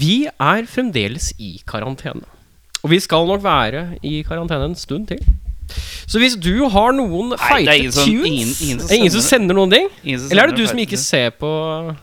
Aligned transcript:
Vi 0.00 0.14
er 0.26 0.66
fremdeles 0.70 1.30
i 1.38 1.54
karantene. 1.68 2.24
Og 2.80 2.90
vi 2.94 3.00
skal 3.04 3.26
nok 3.28 3.42
være 3.44 3.84
i 4.06 4.22
karantene 4.26 4.70
en 4.70 4.78
stund 4.80 5.08
til. 5.12 5.20
Så 6.10 6.18
hvis 6.18 6.34
du 6.40 6.64
har 6.72 6.90
noen 6.96 7.36
feite 7.38 7.92
tunes 7.92 7.92
ingen 7.92 7.92
som- 7.94 8.08
ingen- 8.26 8.54
ingen 8.60 8.78
som 8.80 8.88
Det 8.88 8.96
ingen 8.98 9.12
som 9.14 9.20
sender 9.22 9.54
noen 9.54 9.70
ting? 9.70 9.88
Sender 10.02 10.30
Eller 10.32 10.42
er 10.42 10.46
det 10.50 10.56
du 10.56 10.66
som 10.66 10.78
ikke 10.82 10.98
ser 10.98 11.30
på 11.30 11.96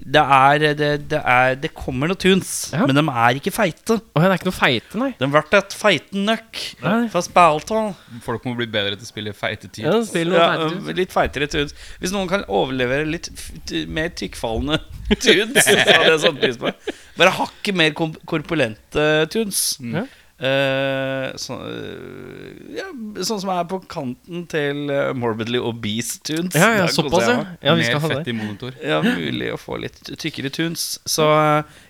Det 0.00 0.16
er 0.22 0.58
Det, 0.58 1.08
det, 1.10 1.20
er, 1.20 1.54
det 1.60 1.74
kommer 1.74 2.08
noen 2.08 2.16
tunes, 2.16 2.70
Ja. 2.72 2.86
men 2.86 2.94
de 2.96 3.02
er 3.04 3.34
ikke 3.36 3.52
feite. 3.52 3.98
Å, 4.00 4.16
det 4.16 4.30
er 4.30 4.38
ikke 4.38 4.48
noe 4.48 4.56
feite, 4.56 4.94
nei. 4.96 5.10
De 5.20 5.26
ble 5.28 5.42
et 5.58 5.74
feiten 5.76 6.24
nøkk 6.24 7.10
fra 7.12 7.20
Spalton. 7.20 7.94
Folk 8.24 8.42
må 8.48 8.56
bli 8.56 8.64
bedre 8.64 8.96
til 8.96 9.04
å 9.04 9.10
spille 9.12 9.34
feite 9.36 9.68
tunes. 9.68 10.08
Ja, 10.14 10.56
Ja, 10.56 10.68
feite 10.70 10.96
litt 10.96 11.12
feitere 11.12 11.46
tunes. 11.52 11.74
Hvis 12.00 12.12
noen 12.12 12.26
kan 12.30 12.44
overlevere 12.48 13.04
litt 13.10 13.28
f 13.36 13.50
mer 13.88 14.08
tykkfallende 14.08 14.80
tunes, 15.20 15.64
så 15.68 15.76
hadde 15.76 16.08
jeg 16.14 16.20
satt 16.24 16.40
pris 16.40 16.56
på 16.56 16.72
Bare 17.20 17.36
hakket 17.36 17.76
mer 17.76 17.92
korpulente 17.94 19.06
tunes. 19.32 19.78
Ja. 19.84 20.06
Uh, 20.40 21.36
så, 21.36 21.52
uh, 21.52 22.48
ja, 22.72 22.86
sånn 23.28 23.42
som 23.42 23.50
er 23.52 23.66
på 23.68 23.76
kanten 23.92 24.46
til 24.48 24.88
uh, 24.88 25.12
Morbidly 25.12 25.60
Obese 25.60 26.16
tunes. 26.24 26.56
Ja, 26.56 26.70
ja, 26.78 26.86
såpass, 26.88 27.28
ja. 27.28 27.42
Ja, 27.60 27.74
vi 27.76 27.82
Mer 27.82 27.90
skal 27.90 28.00
ha 28.00 28.08
fett 28.14 28.24
det. 28.24 28.32
i 28.32 28.36
monitor. 28.38 28.72
Ja, 28.80 29.02
mulig 29.04 29.50
å 29.52 29.58
få 29.60 29.76
litt 29.82 30.00
tykkere 30.16 30.48
tunes. 30.54 30.96
Så 31.04 31.28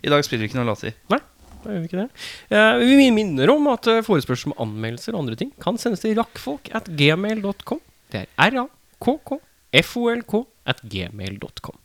i 0.03 0.11
dag 0.11 0.25
spiller 0.27 0.43
vi 0.43 0.49
ikke 0.51 0.59
noen 0.59 0.73
låter. 0.73 0.99
Da 1.11 1.21
gjør 1.69 1.79
vi 1.85 1.87
ikke 1.91 2.01
det. 2.01 2.11
Eh, 2.57 2.75
vi 2.99 3.11
minner 3.15 3.47
om 3.53 3.69
at 3.71 3.85
forespørsel 4.07 4.51
om 4.55 4.59
anmeldelser 4.65 5.13
og 5.15 5.21
andre 5.27 5.37
ting 5.39 5.51
kan 5.63 5.79
sendes 5.79 6.03
til 6.03 6.17
rakkfolk 6.19 6.65
at 6.75 6.85
gmail.com. 6.89 7.81
Det 8.11 8.19
er 8.25 8.29
r-a-k-k-f-o-l-k 8.57 10.35
at 10.75 10.79
gmail.com. 10.97 11.79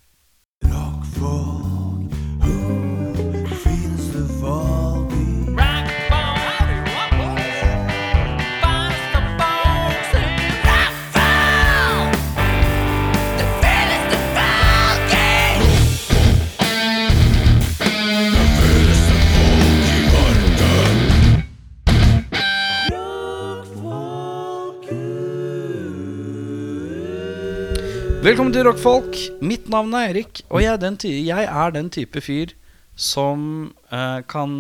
Velkommen 28.26 28.55
til 28.55 28.63
Rockfolk. 28.65 29.18
Mitt 29.45 29.68
navn 29.70 29.91
er 29.93 30.07
Erik, 30.09 30.40
og 30.49 30.63
jeg 30.63 30.71
er 30.71 30.79
den, 30.81 30.95
ty 30.98 31.12
jeg 31.27 31.45
er 31.45 31.73
den 31.76 31.91
type 31.93 32.23
fyr 32.26 32.55
som 32.98 33.43
eh, 33.93 34.23
kan 34.26 34.55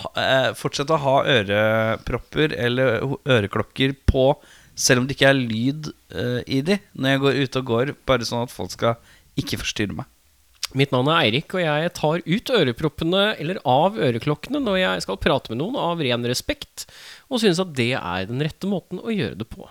ha, 0.00 0.10
eh, 0.18 0.48
fortsette 0.58 0.96
å 0.96 0.98
ha 1.04 1.12
ørepropper 1.36 2.56
eller 2.58 3.06
øreklokker 3.30 3.94
på 4.10 4.26
selv 4.74 5.04
om 5.04 5.06
det 5.06 5.14
ikke 5.14 5.30
er 5.30 5.38
lyd 5.38 5.92
eh, 6.10 6.42
i 6.50 6.64
de 6.66 6.80
når 6.98 7.14
jeg 7.14 7.24
går 7.28 7.40
ute 7.44 7.62
og 7.62 7.70
går, 7.70 7.96
bare 8.10 8.26
sånn 8.26 8.48
at 8.48 8.56
folk 8.56 8.74
skal 8.74 8.98
ikke 9.38 9.62
forstyrre 9.62 10.00
meg. 10.02 10.10
Mitt 10.74 10.90
navn 10.90 11.14
er 11.14 11.28
Eirik, 11.28 11.54
og 11.54 11.62
jeg 11.62 11.94
tar 11.94 12.26
ut 12.26 12.56
øreproppene 12.58 13.26
eller 13.36 13.62
av 13.70 14.02
øreklokkene 14.02 14.66
når 14.66 14.82
jeg 14.82 15.06
skal 15.06 15.22
prate 15.22 15.54
med 15.54 15.62
noen 15.62 15.78
av 15.78 16.02
ren 16.02 16.26
respekt, 16.26 16.90
og 17.30 17.38
synes 17.44 17.62
at 17.62 17.70
det 17.78 17.92
er 18.00 18.26
den 18.26 18.42
rette 18.42 18.66
måten 18.66 18.98
å 18.98 19.14
gjøre 19.14 19.38
det 19.38 19.54
på. 19.54 19.70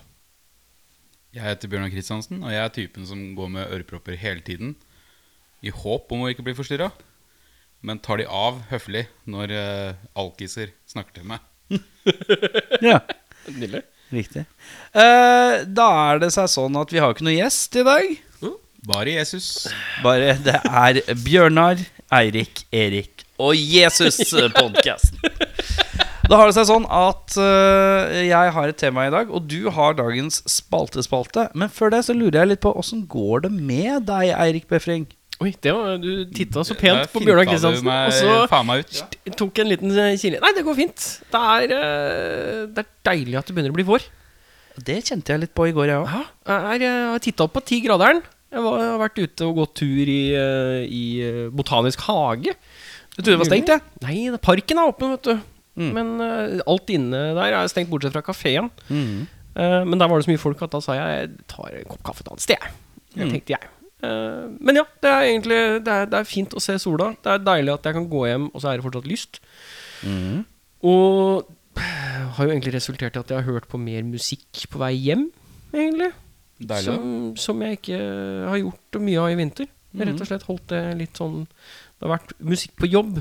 Jeg 1.36 1.46
heter 1.46 1.70
Bjørnar 1.70 1.92
Kristiansen, 1.94 2.40
og 2.42 2.50
jeg 2.54 2.62
er 2.64 2.72
typen 2.74 3.06
som 3.06 3.20
går 3.38 3.52
med 3.54 3.70
ørepropper 3.76 4.18
hele 4.18 4.42
tiden. 4.46 4.72
I 5.62 5.70
håp 5.76 6.10
om 6.16 6.24
å 6.26 6.30
ikke 6.32 6.46
bli 6.48 6.56
forstyrra, 6.58 6.88
men 7.86 8.00
tar 8.04 8.20
de 8.20 8.26
av 8.26 8.58
høflig 8.72 9.06
når 9.30 9.54
eh, 9.56 10.00
alkiser 10.20 10.74
snakker 10.90 11.20
til 11.20 11.30
meg. 11.30 11.46
Ja, 12.82 12.98
Nydelig. 13.46 13.84
riktig. 14.10 14.42
Eh, 14.98 15.56
da 15.70 15.86
er 16.10 16.22
det 16.24 16.32
seg 16.34 16.50
sånn 16.50 16.78
at 16.80 16.90
vi 16.94 17.02
har 17.04 17.14
ikke 17.14 17.28
noe 17.28 17.36
gjest 17.38 17.78
i 17.78 17.86
dag. 17.86 18.10
Bare 18.90 19.12
Jesus. 19.12 19.68
Bare 20.02 20.34
det 20.42 20.56
er 20.66 21.02
Bjørnar, 21.26 21.82
Eirik, 22.16 22.64
Erik 22.74 23.26
og 23.40 23.54
Jesus-podkasten. 23.60 25.20
Da 26.30 26.38
har 26.38 26.46
det 26.46 26.54
seg 26.60 26.68
sånn 26.70 26.84
at 26.94 27.36
uh, 27.42 28.20
jeg 28.22 28.54
har 28.54 28.70
et 28.70 28.78
tema 28.78 29.08
i 29.08 29.14
dag, 29.14 29.32
og 29.34 29.48
du 29.50 29.72
har 29.74 29.96
dagens 29.98 30.44
spaltespalte. 30.46 31.48
Men 31.58 31.72
før 31.74 31.96
det 31.96 32.04
så 32.06 32.14
lurer 32.14 32.44
jeg 32.44 32.52
litt 32.52 32.62
på 32.62 32.74
åssen 32.78 33.08
går 33.10 33.48
det 33.48 33.52
med 33.56 34.06
deg, 34.12 34.36
Eirik 34.36 34.68
Befring? 34.70 35.08
Oi, 35.42 35.56
det 35.64 35.74
var, 35.74 35.98
du 36.04 36.30
titta 36.36 36.62
så 36.68 36.76
pent 36.78 37.10
på 37.14 37.24
Bjørnar 37.24 37.48
Kristiansen, 37.48 37.90
og 37.90 38.14
så 38.14 39.34
tok 39.40 39.62
en 39.64 39.70
liten 39.72 39.94
eh, 39.96 40.18
kile. 40.20 40.42
Nei, 40.44 40.52
det 40.58 40.66
går 40.68 40.76
fint. 40.78 41.06
Det 41.32 41.44
er, 41.56 41.76
eh, 41.78 42.64
det 42.76 42.84
er 42.84 42.90
deilig 43.08 43.38
at 43.40 43.48
det 43.48 43.56
begynner 43.56 43.74
å 43.74 43.78
bli 43.80 43.86
vår. 43.88 44.10
Det 44.86 44.98
kjente 45.00 45.34
jeg 45.34 45.48
litt 45.48 45.56
på 45.56 45.70
i 45.72 45.74
går, 45.74 45.94
jeg 45.94 46.04
òg. 46.04 46.12
Ja, 46.12 46.58
jeg 46.76 46.92
har 46.92 47.24
titta 47.24 47.48
opp 47.48 47.56
på 47.56 47.64
tigraderen. 47.72 48.20
Jeg, 48.52 48.66
var, 48.66 48.82
jeg 48.84 48.92
har 48.92 49.02
vært 49.02 49.22
ute 49.24 49.48
og 49.48 49.62
gått 49.64 49.78
tur 49.80 50.12
i, 50.12 50.24
i 50.86 51.06
Botanisk 51.56 52.04
hage. 52.10 52.54
Jeg 52.54 53.24
trodde 53.24 53.32
det 53.32 53.42
var 53.42 53.50
stengt, 53.50 53.72
jeg. 53.74 53.88
Nei, 54.04 54.18
parken 54.44 54.84
er 54.84 54.92
åpen, 54.92 55.16
vet 55.16 55.32
du. 55.32 55.48
Mm. 55.80 55.90
Men 55.96 56.14
uh, 56.20 56.62
alt 56.70 56.94
inne 56.94 57.24
der 57.38 57.56
er 57.56 57.72
stengt, 57.72 57.90
bortsett 57.92 58.16
fra 58.16 58.24
kafeen. 58.26 58.70
Mm. 58.92 59.26
Uh, 59.56 59.82
men 59.88 60.00
der 60.00 60.12
var 60.12 60.20
det 60.20 60.28
så 60.28 60.34
mye 60.34 60.42
folk 60.42 60.62
at 60.66 60.76
da 60.76 60.84
sa 60.84 60.96
jeg 60.98 61.18
jeg 61.18 61.50
tar 61.52 61.74
en 61.82 61.90
kopp 61.90 62.06
kaffe 62.12 62.26
et 62.26 62.32
annet 62.34 62.46
sted. 62.46 62.72
Mm. 63.16 63.30
tenkte 63.34 63.56
jeg. 63.56 63.72
Uh, 64.00 64.52
men 64.64 64.80
ja, 64.80 64.86
det 65.04 65.12
er 65.12 65.28
egentlig 65.28 65.60
det 65.84 65.96
er, 65.96 66.10
det 66.12 66.20
er 66.20 66.28
fint 66.28 66.56
å 66.56 66.64
se 66.64 66.78
sola. 66.82 67.14
Det 67.24 67.34
er 67.34 67.46
deilig 67.48 67.76
at 67.78 67.90
jeg 67.90 67.98
kan 67.98 68.10
gå 68.12 68.26
hjem, 68.30 68.50
og 68.54 68.62
så 68.62 68.72
er 68.72 68.80
det 68.80 68.88
fortsatt 68.88 69.10
lyst. 69.10 69.42
Mm. 70.04 70.44
Og 70.90 71.48
har 71.80 72.48
jo 72.48 72.54
egentlig 72.54 72.76
resultert 72.76 73.16
i 73.16 73.22
at 73.22 73.32
jeg 73.32 73.42
har 73.42 73.48
hørt 73.48 73.68
på 73.72 73.80
mer 73.82 74.04
musikk 74.08 74.66
på 74.72 74.82
vei 74.82 74.94
hjem, 74.96 75.30
egentlig. 75.74 76.12
Som, 76.84 77.36
som 77.40 77.62
jeg 77.64 77.78
ikke 77.78 77.98
har 78.52 78.58
gjort 78.60 78.98
mye 79.00 79.20
av 79.22 79.32
i 79.32 79.38
vinter. 79.40 79.70
Jeg 79.96 80.08
rett 80.10 80.22
og 80.22 80.28
slett 80.28 80.46
holdt 80.46 80.66
det 80.70 80.82
litt 81.00 81.18
sånn 81.18 81.40
Det 81.48 82.04
har 82.06 82.12
vært 82.12 82.34
musikk 82.46 82.76
på 82.78 82.90
jobb, 82.92 83.16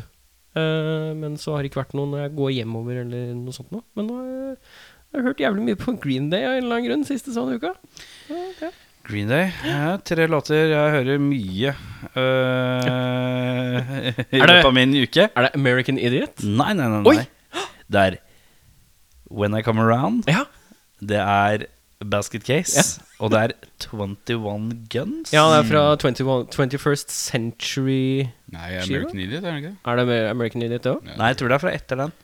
eh, 0.58 1.14
men 1.18 1.38
så 1.40 1.54
har 1.54 1.62
det 1.62 1.72
ikke 1.72 1.82
vært 1.82 1.96
noe 1.98 2.10
når 2.10 2.24
jeg 2.26 2.34
går 2.38 2.52
hjemover 2.58 3.00
eller 3.04 3.32
noe 3.38 3.56
sånt 3.56 3.72
noe. 3.74 3.84
Men 3.98 4.10
nå 4.10 4.18
har 4.18 4.28
jeg, 4.28 4.58
jeg 5.08 5.18
har 5.18 5.26
hørt 5.30 5.42
jævlig 5.44 5.64
mye 5.70 5.80
på 5.80 5.96
Green 6.02 6.28
Day 6.32 6.44
av 6.44 6.56
en 6.56 6.62
eller 6.64 6.76
annen 6.76 6.88
grunn 6.90 7.08
siste 7.08 7.34
sånn 7.36 7.54
uka. 7.56 7.72
Ja, 8.28 8.44
ja. 8.60 8.70
Green 9.08 9.30
Day. 9.32 9.48
Ja, 9.64 9.96
tre 10.04 10.26
låter. 10.28 10.68
Jeg 10.68 10.92
hører 10.98 11.22
mye 11.22 11.72
uh, 12.12 13.88
i 14.36 14.42
løpet 14.42 14.68
av 14.68 14.74
min 14.76 14.92
uke. 14.98 15.30
Er 15.32 15.46
det 15.46 15.52
American 15.56 15.96
Idiot? 15.96 16.44
Nei, 16.44 16.74
nei, 16.76 16.90
nei. 16.92 17.00
Oi! 17.08 17.16
nei. 17.22 17.64
Det 17.88 18.04
er 18.04 18.18
When 19.32 19.56
I 19.56 19.62
Come 19.64 19.80
Around. 19.80 20.28
Ja. 20.28 20.44
Det 21.00 21.22
er 21.24 21.68
Basket 22.04 22.44
Case. 22.44 23.00
Og 23.18 23.32
det 23.32 23.38
er 23.40 23.52
21 23.82 24.70
Guns. 24.92 25.32
ja, 25.34 25.42
det 25.50 25.58
er 25.58 25.66
fra 25.66 25.82
21, 25.98 26.46
21st 26.54 27.10
Century 27.10 28.28
Nei, 28.54 28.70
American 28.78 29.18
Idiot, 29.18 29.42
er 29.42 29.50
det 29.50 29.56
ikke 29.56 29.72
det? 29.72 29.76
Er 29.84 30.00
det 30.00 30.06
med 30.06 30.30
American 30.30 30.62
Idiot 30.62 30.86
òg? 30.86 31.12
Nei, 31.16 31.32
jeg 31.32 31.40
tror 31.40 31.50
det 31.50 31.58
er 31.58 31.64
fra 31.66 31.74
etter 31.74 32.02
den. 32.04 32.16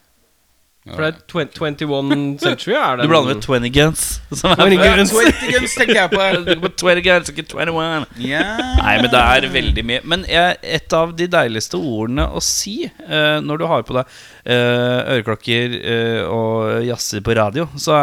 For 0.84 1.00
det 1.00 1.06
er 1.09 1.77
21 1.81 2.38
Century 2.43 2.75
er 2.77 2.99
det 2.99 3.06
Du 3.06 3.09
blander 3.09 3.34
med 3.34 3.43
20 3.43 3.71
Guns. 3.72 4.03
Som 4.37 4.53
er 4.53 4.69
20 4.69 4.82
Guns. 4.82 5.12
20 5.16 5.53
Guns 5.55 5.77
tenker 5.78 5.97
jeg 5.97 6.10
på. 6.12 6.59
På 6.60 6.69
20 6.69 7.00
Guns, 7.06 7.31
ikke 7.32 7.44
21. 7.49 8.05
yeah. 8.21 8.61
Nei, 8.82 8.99
men 9.00 9.09
det 9.09 9.22
er 9.22 9.47
veldig 9.55 9.84
mye. 9.88 10.03
Men 10.05 10.26
jeg, 10.28 10.59
et 10.76 10.97
av 10.97 11.15
de 11.16 11.28
deiligste 11.32 11.81
ordene 11.81 12.28
å 12.28 12.43
si 12.44 12.82
uh, 12.84 13.41
når 13.41 13.62
du 13.62 13.66
har 13.71 13.87
på 13.88 13.97
deg 13.97 14.12
uh, 14.12 15.16
øreklokker 15.16 15.78
uh, 15.81 16.21
og 16.28 16.84
jazzer 16.91 17.25
på 17.25 17.38
radio, 17.41 17.65
så, 17.81 17.97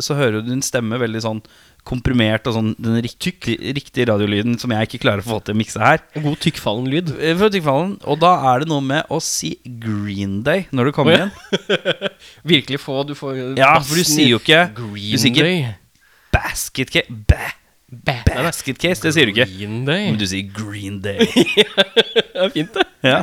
så 0.00 0.16
hører 0.16 0.40
du 0.40 0.48
din 0.54 0.64
stemme 0.64 0.96
veldig 1.04 1.24
sånn 1.28 1.44
komprimert 1.84 2.46
og 2.48 2.54
sånn 2.56 2.70
den 2.80 2.96
riktig, 3.04 3.34
riktige 3.76 4.06
radiolyden 4.08 4.56
som 4.60 4.72
jeg 4.72 4.88
ikke 4.88 5.02
klarer 5.02 5.20
å 5.20 5.26
få 5.26 5.38
til 5.44 5.52
å 5.54 5.58
mikse 5.60 5.82
her. 5.82 6.00
God 6.16 6.38
tykkfallen 6.40 6.86
lyd. 6.92 7.12
Eh, 7.18 7.34
For 7.40 7.52
tykkfallen. 7.52 7.96
Og 8.08 8.20
da 8.22 8.32
er 8.52 8.64
det 8.64 8.70
noe 8.72 8.84
med 8.84 9.10
å 9.12 9.20
si 9.24 9.54
Green 9.64 10.38
Day 10.46 10.64
når 10.72 10.88
du 10.90 10.94
kommer 10.96 11.18
oh, 11.18 11.26
ja. 11.26 11.26
igjen. 11.28 12.14
Virkelig 12.54 12.80
få 12.80 13.02
Du 13.08 13.12
får 13.18 13.42
Ja, 13.60 13.74
for 13.84 14.00
du 14.00 14.06
sier 14.08 14.30
jo 14.32 14.40
ikke 14.40 14.62
Green 14.78 15.12
Du 15.12 15.20
sier 15.20 15.34
ikke 15.34 15.44
Day. 15.44 15.68
basket 16.32 16.90
case. 16.94 17.20
Ba, 17.28 17.52
Ba- 17.94 18.24
basket 18.26 18.80
case, 18.80 19.04
det 19.04 19.12
sier 19.14 19.28
du 19.28 19.34
ikke. 19.36 19.46
Green 19.52 19.84
Day. 19.86 20.08
Men 20.08 20.18
du 20.18 20.24
sier 20.26 20.48
Green 20.56 20.98
Day. 21.04 21.28
Det 22.34 22.42
er 22.42 22.50
fint, 22.50 22.74
det. 22.74 22.82
Ja. 23.06 23.20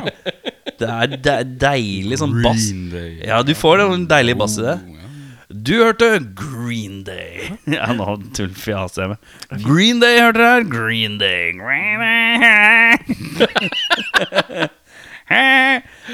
Det 0.80 0.86
er, 0.88 1.10
det 1.20 1.32
er 1.34 1.50
deilig 1.66 2.16
sånn 2.22 2.32
bass. 2.44 2.70
Green 2.70 2.86
Day. 2.94 3.10
Ja, 3.28 3.42
du 3.44 3.52
får 3.58 3.82
en 3.84 4.06
deilig 4.08 4.38
bass 4.40 4.56
i 4.62 4.64
det. 4.64 4.78
Du 5.52 5.84
hørte 5.84 6.18
Green 6.34 7.04
Day. 7.04 7.52
Ja, 7.76 7.92
nå 7.96 8.16
tullfjaser 8.36 9.02
jeg 9.04 9.10
med. 9.12 9.18
Green 9.66 10.00
Day 10.00 10.20
hørte 10.22 10.38
dere 10.40 10.54
her. 10.54 10.62
Green 10.72 11.18
Day. 11.20 11.52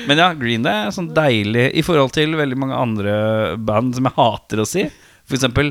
Men 0.08 0.16
ja, 0.20 0.28
Green 0.38 0.62
Day 0.66 0.76
er 0.86 0.90
sånn 0.94 1.12
deilig 1.14 1.66
i 1.78 1.82
forhold 1.86 2.12
til 2.16 2.36
veldig 2.38 2.58
mange 2.58 2.76
andre 2.78 3.14
band 3.58 3.94
som 3.96 4.04
jeg 4.10 4.16
hater 4.18 4.58
å 4.62 4.66
si. 4.68 4.82
For 5.28 5.34
eksempel 5.38 5.66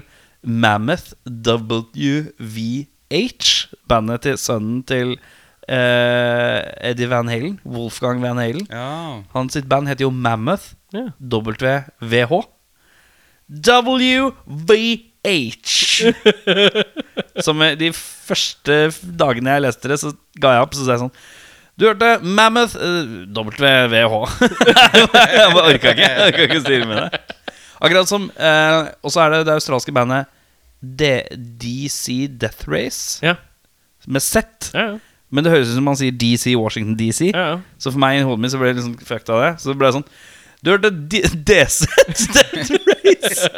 Mammoth 0.47 1.07
WVH, 1.27 3.47
bandet 3.89 4.19
til 4.27 4.37
sønnen 4.39 4.83
til 4.87 5.07
uh, 5.17 6.59
Eddie 6.87 7.09
Van 7.11 7.27
Halen. 7.31 7.55
Wolfgang 7.67 8.17
Van 8.23 8.39
Halen. 8.41 8.65
Ja. 8.71 8.89
Hans 9.35 9.51
sitt 9.57 9.67
band 9.71 9.85
heter 9.91 10.03
jo 10.07 10.11
Mammoth. 10.13 10.65
Ja. 10.95 11.05
WVH. 11.19 12.33
WVH. 13.49 15.03
Som 17.45 17.61
eh, 17.61 17.75
de 17.79 17.91
første 17.95 18.77
dagene 19.19 19.55
jeg 19.55 19.65
leste 19.65 19.91
det, 19.91 19.99
så 20.01 20.13
ga 20.41 20.55
jeg 20.57 20.65
opp. 20.67 20.75
Så 20.77 20.85
sa 20.87 20.95
jeg 20.95 21.03
sånn 21.05 21.15
Du 21.79 21.87
hørte 21.87 22.11
Mammoth 22.23 22.75
uh, 22.79 23.25
WVH. 23.31 24.15
jeg 25.37 25.51
bare 25.53 25.67
orka 25.73 25.93
ikke. 25.93 26.07
Jeg 26.07 26.31
orka 26.31 26.47
ikke 26.47 26.61
styre 26.65 26.87
med 26.89 26.97
det. 27.03 27.09
Akkurat 27.77 28.09
som 28.09 28.23
uh, 28.33 28.79
Og 29.05 29.13
så 29.13 29.21
er 29.25 29.35
det 29.35 29.43
det 29.47 29.53
australske 29.57 29.93
bandet 29.93 30.31
D 30.81 31.11
DC 31.61 32.27
Death 32.37 32.67
Race, 32.69 33.17
Ja. 33.25 33.33
med 34.07 34.21
Z. 34.21 34.35
Ja, 34.73 34.83
ja. 34.93 34.97
Men 35.33 35.43
det 35.43 35.51
høres 35.51 35.67
ut 35.71 35.75
som 35.75 35.83
man 35.89 35.97
sier 35.99 36.13
DC 36.15 36.53
Washington 36.55 36.93
DC. 36.95 37.31
Så 37.81 37.91
for 37.91 37.99
meg 37.99 38.19
i 38.21 38.23
hodet 38.23 38.39
mitt 38.39 38.53
så 38.53 38.59
ble 38.61 38.69
det 38.71 38.77
liksom 38.77 38.93
fucked 39.03 39.31
av 39.33 39.41
det. 39.43 39.49
Så 39.59 39.73
det 39.73 39.79
ble 39.81 39.89
sånn 39.91 40.05
Du 40.65 40.71
hørte 40.73 40.89
D- 40.89 41.21
DZ 41.45 41.85
Death 42.33 42.71
Race? 42.89 43.49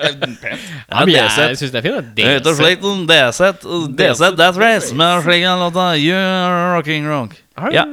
Ja, 0.90 1.06
men 1.06 1.14
jeg 1.16 1.58
syns 1.60 1.72
det 1.72 1.80
er 1.80 1.86
fint. 1.86 2.10
Det 2.18 2.26
Rett 2.28 2.50
og 2.50 2.58
slett 2.60 3.64
DZ 3.96 4.34
Death 4.40 4.60
Race 4.60 4.96
med 4.98 5.24
slik 5.24 5.46
en 5.48 5.64
låt 5.64 5.80
You're 6.02 6.76
rocking 6.76 7.08
wrong. 7.08 7.32
Ja. 7.74 7.86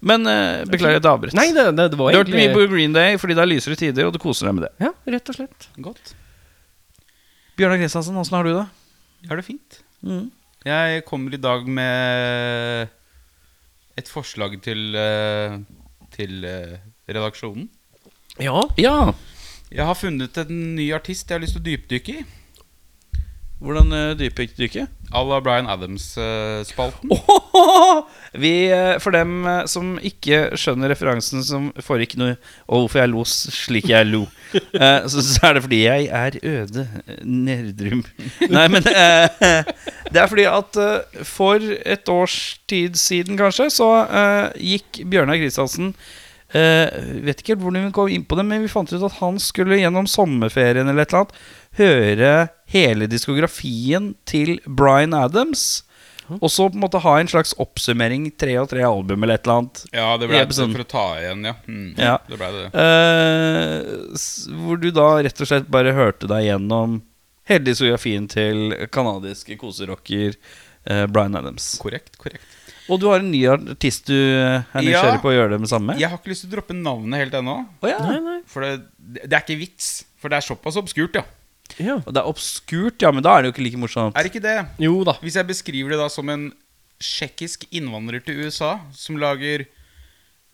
Men 0.00 0.24
uh, 0.24 0.64
beklager 0.70 1.00
at 1.00 1.04
jeg 1.04 1.12
avbrøt. 1.12 1.36
Nei, 1.36 1.50
det, 1.52 1.66
det, 1.76 1.88
det 1.92 1.98
var 2.00 2.14
Du 2.14 2.20
hørte 2.22 2.36
mye 2.36 2.52
på 2.54 2.64
Green 2.72 2.96
Day 2.96 3.18
fordi 3.20 3.36
det 3.36 3.44
er 3.44 3.50
lysere 3.50 3.76
tider, 3.78 4.08
og 4.08 4.14
du 4.16 4.20
koser 4.22 4.48
deg 4.48 4.56
med 4.58 4.66
det. 4.68 4.72
Ja, 4.86 4.92
rett 5.16 5.32
og 5.32 5.36
slett. 5.36 5.68
Godt. 5.84 6.14
Bjørnar 7.60 7.80
Kristiansen, 7.80 8.16
åssen 8.20 8.36
har 8.38 8.46
du 8.48 8.52
det? 8.54 8.66
Jeg 9.24 9.32
har 9.32 9.40
det 9.40 9.46
fint. 9.46 9.80
Mm. 10.06 10.26
Jeg 10.66 11.04
kommer 11.08 11.36
i 11.36 11.40
dag 11.40 11.68
med 11.68 12.92
et 13.96 14.10
forslag 14.12 14.56
til, 14.64 14.80
eh, 14.98 15.56
til 16.16 16.44
eh, 16.44 16.76
redaksjonen. 17.08 17.68
Ja. 18.42 18.68
Ja. 18.76 19.12
Jeg 19.72 19.86
har 19.88 19.96
funnet 19.98 20.36
en 20.38 20.58
ny 20.76 20.90
artist 20.94 21.28
jeg 21.28 21.38
har 21.38 21.42
lyst 21.42 21.56
til 21.56 21.62
å 21.62 21.68
dypdykke 21.70 22.18
i. 22.20 22.24
Hvordan 23.56 23.88
uh, 23.88 24.12
dypdykket? 24.12 24.90
À 25.16 25.22
la 25.24 25.38
Bryan 25.40 25.68
Adams-spalten. 25.70 27.08
Vi, 28.36 28.50
eh, 28.68 28.98
for 29.00 29.14
dem 29.14 29.46
eh, 29.46 29.62
som 29.70 29.94
ikke 30.04 30.50
skjønner 30.58 30.90
referansen 30.92 31.44
som 31.46 31.70
foregikk 31.80 32.16
nå, 32.20 32.32
og 32.66 32.82
hvorfor 32.82 33.00
jeg 33.00 33.12
lo 33.12 33.22
slik 33.30 33.88
jeg 33.88 34.08
lo, 34.10 34.24
eh, 34.56 35.06
så, 35.08 35.22
så 35.24 35.46
er 35.48 35.56
det 35.56 35.62
fordi 35.64 35.78
jeg 35.86 36.10
er 36.10 36.36
øde 36.42 36.84
eh, 37.06 37.22
Nerdrum. 37.24 38.02
Nei, 38.50 38.66
men 38.74 38.90
eh, 38.90 39.64
det 40.12 40.20
er 40.20 40.28
fordi 40.28 40.48
at 40.50 40.82
eh, 40.82 41.24
for 41.24 41.64
et 41.64 42.12
års 42.12 42.58
tid 42.68 42.98
siden, 43.00 43.38
kanskje, 43.40 43.70
så 43.78 43.90
eh, 44.04 44.44
gikk 44.74 45.04
Bjørnar 45.06 45.40
Kristiansen 45.40 45.94
eh, 46.54 46.86
Vet 47.26 47.40
ikke 47.42 47.54
helt 47.54 47.64
hvordan 47.64 47.88
vi 47.88 47.94
kom 47.96 48.12
inn 48.12 48.26
på 48.28 48.38
det, 48.38 48.46
men 48.46 48.62
vi 48.64 48.70
fant 48.72 48.92
ut 48.92 49.02
at 49.02 49.18
han 49.20 49.40
skulle 49.42 49.80
gjennom 49.80 50.06
sommerferien 50.10 50.88
eller 50.88 51.06
et 51.06 51.14
eller 51.14 51.26
annet 51.26 51.40
høre 51.76 52.30
hele 52.72 53.08
diskografien 53.10 54.14
til 54.28 54.56
Bryan 54.66 55.14
Adams. 55.16 55.82
Og 56.40 56.50
så 56.50 56.66
på 56.68 56.74
en 56.74 56.82
måte 56.82 57.00
ha 57.04 57.12
en 57.20 57.28
slags 57.30 57.52
oppsummering, 57.62 58.28
tre 58.40 58.56
og 58.58 58.70
tre 58.72 58.82
album 58.86 59.22
eller 59.22 59.38
et 59.38 59.46
eller 59.46 59.60
annet. 59.60 59.82
Ja, 59.94 60.08
det 60.18 60.28
ble 60.30 60.40
det 60.42 60.56
for 60.58 60.82
å 60.82 60.88
ta 60.90 61.04
igjen, 61.20 61.44
ja. 61.46 61.54
Mm, 61.68 61.90
Ja. 62.00 62.16
Det 62.26 62.38
ble 62.40 62.48
det. 62.56 62.64
Uh, 62.74 64.56
hvor 64.64 64.80
du 64.82 64.88
da 64.94 65.08
rett 65.22 65.42
og 65.42 65.50
slett 65.50 65.70
bare 65.70 65.94
hørte 65.96 66.26
deg 66.30 66.48
gjennom 66.48 67.00
hele 67.46 67.68
diskografien 67.68 68.26
til 68.30 68.74
kanadiske 68.90 69.58
koserocker 69.60 70.34
uh, 70.90 71.06
Bryan 71.06 71.38
Adams. 71.38 71.76
Korrekt, 71.82 72.16
korrekt. 72.18 72.55
Og 72.88 73.00
du 73.02 73.08
har 73.10 73.18
en 73.22 73.30
ny 73.32 73.40
artist 73.50 74.06
du 74.06 74.14
er 74.14 74.62
nysgjerrig 74.78 75.16
Ja. 75.18 75.22
på 75.22 75.30
å 75.32 75.34
gjøre 75.34 75.50
det 75.56 75.60
med 75.64 75.68
samme? 75.72 75.96
Jeg 75.98 76.08
har 76.10 76.18
ikke 76.20 76.30
lyst 76.30 76.44
til 76.44 76.50
å 76.52 76.54
droppe 76.56 76.74
navnet 76.76 77.18
helt 77.24 77.32
ennå. 77.34 77.56
Oh, 77.82 77.88
ja. 77.90 77.98
Nei, 78.04 78.20
nei. 78.22 78.36
For 78.46 78.62
det, 78.62 78.74
det 79.26 79.32
er 79.32 79.42
ikke 79.42 79.58
vits. 79.58 80.04
For 80.22 80.30
det 80.30 80.38
er 80.38 80.46
såpass 80.46 80.76
obskurt, 80.78 81.14
ja. 81.18 81.24
Ja. 81.82 81.96
Og 82.06 82.12
det 82.14 82.20
er 82.22 82.28
obskurt, 82.30 83.02
ja, 83.02 83.10
men 83.10 83.24
da 83.26 83.32
er 83.36 83.42
det 83.42 83.48
jo 83.50 83.54
ikke 83.56 83.64
like 83.66 83.80
morsomt. 83.82 84.14
Er 84.16 84.22
det 84.22 84.30
ikke 84.30 84.44
det? 84.44 84.54
Jo 84.78 85.00
da. 85.08 85.16
Hvis 85.24 85.34
jeg 85.34 85.48
beskriver 85.48 85.90
det 85.96 85.98
da 85.98 86.06
som 86.14 86.28
en 86.30 86.52
tsjekkisk 87.02 87.66
innvandrer 87.74 88.22
til 88.24 88.38
USA 88.46 88.76
som 88.94 89.18
lager 89.20 89.66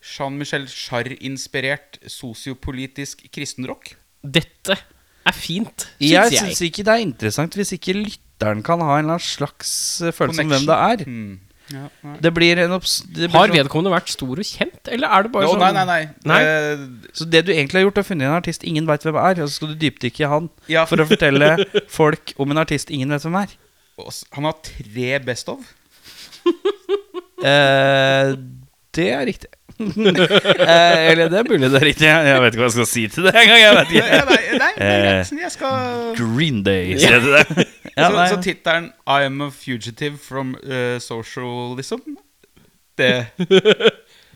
Jean-Michel 0.03 0.65
Jarre-inspirert 0.67 2.01
sosiopolitisk 2.11 3.21
kristenrock 3.31 3.93
Dette 4.23 4.75
er 5.23 5.35
fint, 5.37 5.85
Jeg 6.03 6.27
syns 6.27 6.33
jeg. 6.33 6.49
syns 6.49 6.61
ikke 6.67 6.83
det 6.83 6.93
er 6.97 7.03
interessant 7.05 7.55
hvis 7.55 7.71
ikke 7.77 7.95
lytteren 7.95 8.63
kan 8.65 8.81
ha 8.83 8.97
en 8.97 9.05
eller 9.05 9.15
annen 9.15 9.23
slags 9.23 10.01
eh, 10.03 10.11
følelse 10.11 10.43
om 10.43 10.51
hvem 10.51 10.65
det 10.67 10.77
er. 10.89 11.03
Hmm. 11.07 11.39
Ja. 11.73 12.13
Det 12.21 12.31
blir 12.35 12.59
en 12.63 12.75
obs... 12.75 12.99
Det 13.07 13.27
blir 13.27 13.33
Har 13.33 13.47
sånn- 13.49 13.57
vedkommende 13.57 13.93
vært 13.95 14.11
stor 14.13 14.41
og 14.43 14.45
kjent, 14.45 14.91
eller 14.93 15.07
er 15.17 15.25
det 15.27 15.31
bare 15.33 15.47
no, 15.49 15.53
sånn 15.55 15.63
nei, 15.63 15.71
nei, 15.73 15.85
nei. 15.89 16.31
Nei? 16.31 16.41
Eh, 16.45 17.11
Så 17.17 17.25
det 17.33 17.43
du 17.47 17.51
egentlig 17.55 17.81
har 17.81 17.87
gjort, 17.87 17.97
er 18.01 18.05
å 18.05 18.09
funnet 18.11 18.29
en 18.29 18.37
artist 18.37 18.63
ingen 18.69 18.85
veit 18.89 19.05
hvem 19.07 19.17
er, 19.23 19.41
og 19.43 19.49
så 19.49 19.57
skal 19.59 19.73
du 19.73 19.79
dypdykke 19.83 20.23
i 20.25 20.29
han 20.29 20.49
ja, 20.71 20.85
for 20.89 21.01
å 21.01 21.07
fortelle 21.09 21.53
folk 21.99 22.35
om 22.37 22.53
en 22.53 22.61
artist 22.63 22.93
ingen 22.93 23.09
vet 23.15 23.25
hvem 23.25 23.39
er. 23.43 23.55
Han 24.37 24.47
har 24.49 24.59
tre 24.65 25.19
Best 25.25 25.49
of. 25.53 25.73
Eh, 27.43 28.33
det 28.95 29.09
er 29.11 29.25
riktig. 29.27 29.49
Eh, 29.79 31.11
eller 31.11 31.29
det 31.31 31.39
er 31.39 31.47
mulig 31.49 31.69
det 31.71 31.79
er 31.79 31.85
riktig. 31.87 32.07
Jeg 32.09 32.41
vet 32.43 32.53
ikke 32.55 32.61
hva 32.63 32.69
jeg 32.69 32.75
skal 32.77 32.89
si 32.89 33.03
til 33.11 33.27
det 33.27 33.33
engang. 33.41 33.61
Jeg 33.63 33.77
vet 33.77 33.93
ikke. 33.93 34.19
nei, 34.29 34.41
nei, 34.59 34.71
det 34.77 34.89
er 34.89 35.07
Eh. 35.13 35.41
Jeg 35.43 35.51
skal 35.53 36.13
Green 36.17 36.61
Day, 36.65 36.93
sier 37.01 37.19
du 37.23 37.31
det? 37.35 37.45
Ja, 37.97 38.07
Så, 38.09 38.15
nei. 38.17 38.29
så 38.31 38.37
tittelen 38.41 38.87
'I 39.05 39.25
am 39.27 39.41
a 39.45 39.49
fugitive 39.53 40.17
from 40.17 40.55
uh, 40.65 40.97
socialism' 40.97 42.15
Det 42.97 43.27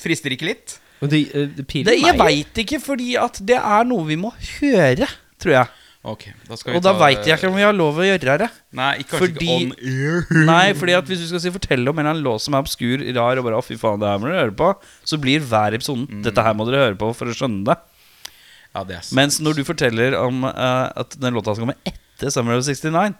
frister 0.04 0.34
ikke 0.34 0.46
litt? 0.52 0.76
Det, 1.02 1.20
eh, 1.34 1.48
det 1.58 1.66
det, 1.86 1.96
jeg 2.02 2.18
veit 2.18 2.58
ikke, 2.58 2.80
fordi 2.82 3.16
at 3.22 3.38
det 3.46 3.58
er 3.58 3.84
noe 3.86 4.06
vi 4.08 4.16
må 4.18 4.32
høre, 4.60 5.06
tror 5.42 5.54
jeg. 5.54 5.68
Ok, 6.06 6.28
da 6.48 6.56
skal 6.56 6.72
vi 6.72 6.78
Og 6.78 6.84
da 6.86 6.94
ta 6.94 7.00
veit 7.02 7.26
jeg 7.26 7.36
ikke 7.40 7.50
om 7.50 7.56
vi 7.58 7.64
har 7.66 7.74
lov 7.76 7.98
å 8.00 8.06
gjøre 8.06 8.38
det. 8.44 8.50
Nei, 8.78 8.92
ikke, 9.02 9.18
Fordi- 9.20 9.48
ikke 9.48 9.56
on 9.58 9.74
air. 9.82 10.46
Nei, 10.46 10.74
fordi 10.78 10.94
at 10.98 11.06
hvis 11.10 11.20
du 11.20 11.28
skal 11.28 11.40
si 11.44 11.50
fortelle 11.52 11.90
om 11.90 11.98
en 12.00 12.06
eller 12.06 12.14
annen 12.16 12.24
låt 12.24 12.42
som 12.42 12.54
er 12.54 12.64
obskur, 12.64 13.04
rar 13.18 13.38
og 13.42 13.44
bare 13.50 13.62
fy 13.66 13.76
faen, 13.76 14.00
det 14.00 14.08
her 14.08 14.18
må 14.22 14.30
dere 14.30 14.46
høre 14.46 14.56
på', 14.56 14.76
så 15.04 15.20
blir 15.20 15.40
hver 15.42 15.74
episoden 15.76 16.24
'Dette 16.24 16.44
her 16.44 16.54
må 16.54 16.66
dere 16.70 16.86
høre 16.86 16.96
på 16.98 17.14
for 17.16 17.26
å 17.28 17.36
skjønne 17.36 17.66
det'. 17.66 17.78
Ja, 18.76 18.84
det 18.84 18.96
er. 18.96 19.04
Mens 19.18 19.40
når 19.42 19.56
du 19.58 19.64
forteller 19.66 20.16
om 20.22 20.44
uh, 20.46 20.92
at 20.96 21.18
den 21.20 21.34
låta 21.34 21.56
som 21.56 21.66
kommer 21.66 21.76
etter 21.86 22.30
Summer 22.32 22.56
of 22.58 22.64
69, 22.64 23.16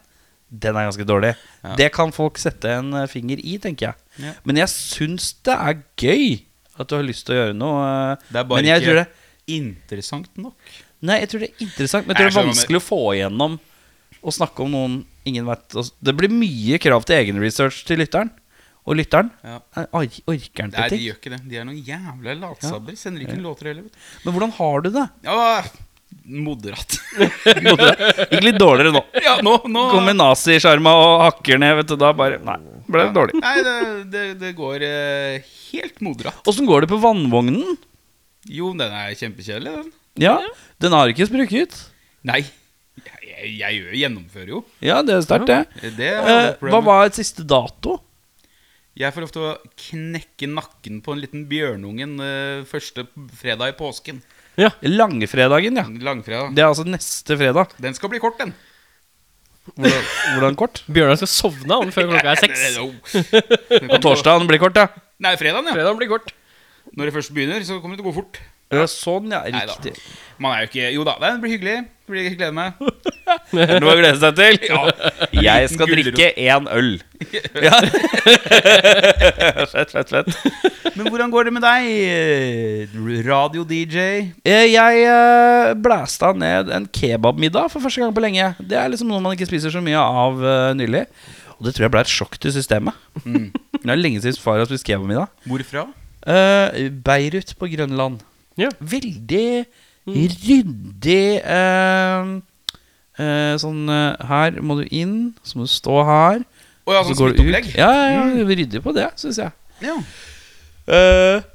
den 0.50 0.76
er 0.76 0.88
ganske 0.88 1.04
dårlig. 1.04 1.34
Ja. 1.64 1.74
Det 1.76 1.92
kan 1.92 2.12
folk 2.12 2.38
sette 2.38 2.70
en 2.78 2.94
eh, 2.94 3.06
finger 3.06 3.36
i, 3.42 3.58
tenker 3.58 3.90
jeg. 3.90 3.94
Ja. 4.22 4.32
Men 4.48 4.56
jeg 4.56 4.68
syns 4.72 5.34
det 5.44 5.52
er 5.52 5.82
gøy 5.98 6.40
at 6.78 6.88
du 6.88 6.94
har 6.96 7.02
lyst 7.04 7.26
til 7.26 7.34
å 7.34 7.38
gjøre 7.42 7.56
noe. 7.58 7.82
eh, 8.12 8.16
Det 8.32 8.38
er 8.40 8.44
bare 8.48 8.62
men 8.62 8.70
jeg 8.70 8.80
ikke 8.80 8.86
tror 8.86 9.00
det 9.02 9.08
interessant 9.48 10.30
nok. 10.40 10.54
Nei, 11.06 11.20
jeg 11.22 11.30
tror 11.30 11.44
det 11.44 11.48
er 11.52 11.64
interessant, 11.68 12.06
men 12.06 12.16
jeg 12.16 12.18
tror 12.18 12.30
det 12.30 12.42
er 12.42 12.48
vanskelig 12.50 12.80
å 12.80 12.84
få 12.84 13.00
igjennom 13.14 13.58
å 14.18 14.34
snakke 14.34 14.64
om 14.64 14.72
noen 14.74 14.94
ingen 15.28 15.46
vet 15.46 15.76
altså, 15.78 15.92
Det 16.02 16.14
blir 16.18 16.32
mye 16.32 16.78
krav 16.82 17.04
til 17.06 17.20
egenresearch 17.20 17.84
til 17.86 18.00
lytteren. 18.02 18.30
Og 18.88 18.96
lytteren 18.96 19.28
Ja. 19.44 19.58
or 19.92 20.06
orker 20.32 20.64
han 20.64 20.72
Nei, 20.72 20.88
de 20.88 21.00
gjør 21.02 21.18
ikke 21.20 21.34
det. 21.34 21.42
De 21.50 21.58
er 21.60 21.66
noen 21.68 21.82
jævla 21.84 22.34
latsabber. 22.40 22.96
Sender 22.96 23.26
ikke 23.26 23.36
ja. 23.36 23.44
låter 23.44 23.70
heller. 23.70 23.84
Men 24.24 24.34
hvordan 24.34 24.54
har 24.56 24.80
du 24.86 24.90
det? 24.94 25.04
Ja, 25.28 25.62
moderat. 26.48 26.96
Gikk 27.12 28.46
litt 28.46 28.58
dårligere 28.60 28.94
nå. 28.96 29.02
ja, 29.20 29.36
nå, 29.44 29.58
nå 29.68 29.84
Kommer 29.92 30.16
nazisjarma 30.16 30.94
og 30.96 31.12
hakker 31.26 31.60
ned, 31.60 31.76
vet 31.82 31.92
du. 31.92 31.98
Da 32.00 32.14
bare 32.16 32.40
Nei, 32.44 32.56
ble 32.88 33.04
det 33.04 33.14
dårlig. 33.16 33.36
Nei, 33.44 33.54
det, 33.66 33.76
det, 34.14 34.24
det 34.40 34.54
går 34.56 34.86
eh, 34.88 35.52
helt 35.68 36.00
moderat. 36.04 36.40
Åssen 36.48 36.68
går 36.68 36.86
det 36.86 36.92
på 36.94 37.00
vannvognen? 37.04 37.76
Jo, 38.48 38.72
den 38.72 38.88
er 38.88 39.12
kjempekjedelig, 39.18 39.76
den. 39.82 39.92
Ja, 40.22 40.38
den 40.82 40.94
har 40.96 41.10
ikke 41.12 41.28
sprukket. 41.28 41.76
Nei. 42.26 42.42
Jeg, 42.98 43.22
jeg, 43.22 43.54
jeg 43.60 44.00
gjennomfører 44.00 44.52
jo. 44.56 44.60
Ja, 44.82 45.00
det 45.06 45.14
er 45.14 45.24
sterkt, 45.26 45.50
det. 45.50 45.92
Det 45.98 46.10
Eh, 46.18 46.68
hva 46.68 46.80
var 46.84 47.06
et 47.06 47.18
siste 47.18 47.44
dato? 47.46 48.00
Jeg 48.98 49.14
får 49.14 49.22
lov 49.22 49.30
til 49.34 49.44
å 49.46 49.52
knekke 49.78 50.48
nakken 50.50 50.98
på 51.06 51.14
en 51.14 51.20
liten 51.22 51.44
bjørnungen 51.50 52.16
eh, 52.24 52.64
første 52.66 53.04
fredag 53.38 53.74
i 53.74 53.76
påsken. 53.78 54.18
Ja. 54.58 54.72
Langfredagen, 54.82 55.78
ja. 55.78 55.84
Langfredag. 56.02 56.50
Det 56.56 56.64
er 56.64 56.72
altså 56.72 56.82
neste 56.88 57.36
fredag. 57.38 57.76
Den 57.78 57.94
skal 57.94 58.10
bli 58.10 58.18
kort, 58.22 58.40
den. 58.42 58.56
Hvordan, 59.76 60.02
hvordan 60.34 60.58
kort? 60.58 60.82
Bjørnar 60.94 61.20
skal 61.20 61.30
sovne 61.30 61.78
han 61.78 61.94
før 61.94 62.10
klokka 62.10 62.34
er 62.34 62.42
seks. 62.42 62.64
Og 63.92 63.98
torsdagen 64.02 64.50
blir 64.50 64.58
kort, 64.62 64.80
ja. 64.80 64.88
Nei, 65.22 65.36
fredagen, 65.38 65.70
ja. 65.70 65.76
Fredagen 65.78 66.00
blir 66.00 66.10
kort. 66.10 66.34
Når 66.96 67.06
det 67.06 67.14
først 67.20 67.34
begynner, 67.36 67.62
så 67.68 67.78
kommer 67.78 67.94
det 67.94 68.02
til 68.02 68.08
å 68.08 68.10
gå 68.10 68.18
fort. 68.18 68.40
Ja, 68.68 68.82
Sånn, 68.90 69.30
ja. 69.32 69.42
Neida. 69.48 69.72
Riktig. 69.78 69.94
Man 70.38 70.52
er 70.54 70.66
jo 70.66 70.68
ikke 70.68 70.88
Jo 70.92 71.04
da, 71.08 71.14
det 71.22 71.30
blir 71.42 71.54
hyggelig. 71.56 71.76
Det 72.08 72.12
blir 72.12 72.26
jeg 72.28 72.36
glede 72.38 72.54
meg. 72.56 72.76
Er 73.58 73.66
det 73.74 73.78
noe 73.84 73.92
å 73.92 73.98
glede 73.98 74.16
seg 74.20 74.36
til? 74.38 74.58
Jeg 75.48 75.68
skal 75.72 75.88
Gulrot. 75.90 76.06
drikke 76.08 76.28
én 76.40 76.68
øl. 76.72 76.94
Ja. 77.68 77.80
fett, 79.68 79.90
fett, 79.92 80.08
fett. 80.12 80.30
Men 80.96 81.08
hvordan 81.10 81.32
går 81.32 81.48
det 81.48 81.52
med 81.56 81.64
deg, 81.64 82.94
radio-DJ? 83.26 83.98
Eh, 84.44 84.64
Jeg 84.72 85.02
eh, 85.04 85.72
blæsta 85.84 86.30
ned 86.36 86.70
en 86.74 86.86
kebabmiddag 86.94 87.68
for 87.72 87.84
første 87.84 88.00
gang 88.04 88.14
på 88.16 88.22
lenge. 88.24 88.52
Det 88.60 88.78
er 88.80 88.88
liksom 88.92 89.10
noe 89.12 89.20
man 89.24 89.36
ikke 89.36 89.48
spiser 89.50 89.72
så 89.74 89.82
mye 89.84 89.98
av 90.00 90.40
eh, 90.44 90.70
nylig. 90.78 91.04
Og 91.58 91.66
det 91.66 91.74
tror 91.76 91.88
jeg 91.88 91.94
ble 91.96 92.04
et 92.06 92.12
sjokk 92.14 92.38
til 92.40 92.54
systemet. 92.54 92.94
Det 93.24 93.90
er 93.90 93.98
lenge 93.98 94.22
siden 94.22 94.38
far 94.40 94.60
har 94.62 94.68
spist 94.70 94.86
kebabmiddag. 94.86 95.28
Hvorfra? 95.48 95.88
Beirut 97.04 97.50
på 97.58 97.68
Grønland. 97.72 98.22
Ja. 98.58 98.70
Veldig 98.78 99.48
ryddig 100.08 101.24
eh, 101.44 102.30
eh, 103.20 103.52
Sånn 103.60 103.84
eh, 103.92 104.24
Her 104.30 104.58
må 104.64 104.78
du 104.80 104.86
inn, 104.88 105.18
så 105.44 105.60
må 105.60 105.68
du 105.68 105.72
stå 105.72 106.00
her. 106.08 106.42
Å 106.88 106.96
ja, 106.96 107.04
så 107.04 107.12
sånn 107.12 107.34
smitteopplegg? 107.34 107.70
Ja, 107.76 107.90
ja, 107.92 108.24
ja, 108.32 108.48
ryddig 108.48 108.82
på 108.84 108.94
det, 108.96 109.10
syns 109.20 109.40
jeg. 109.42 109.54
Ja. 109.84 109.98
Eh, 110.88 111.46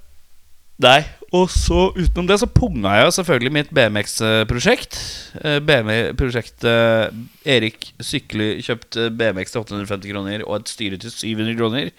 nei. 0.85 1.01
Og 1.33 1.47
så 1.49 1.87
utenom 1.97 2.27
det 2.29 2.35
så 2.43 2.45
punga 2.45 2.91
jeg 2.99 3.13
selvfølgelig 3.15 3.51
mitt 3.55 3.71
BMX-prosjekt. 3.73 4.99
Uh, 5.39 5.57
BMX-prosjektet 5.65 7.47
Erik 7.49 7.87
Sykle 8.05 8.51
kjøpte 8.61 9.07
BMX 9.17 9.55
til 9.55 9.63
850 9.63 10.13
kroner 10.13 10.43
og 10.45 10.59
et 10.59 10.69
styre 10.69 10.99
til 11.01 11.09
700 11.09 11.57
kroner. 11.57 11.89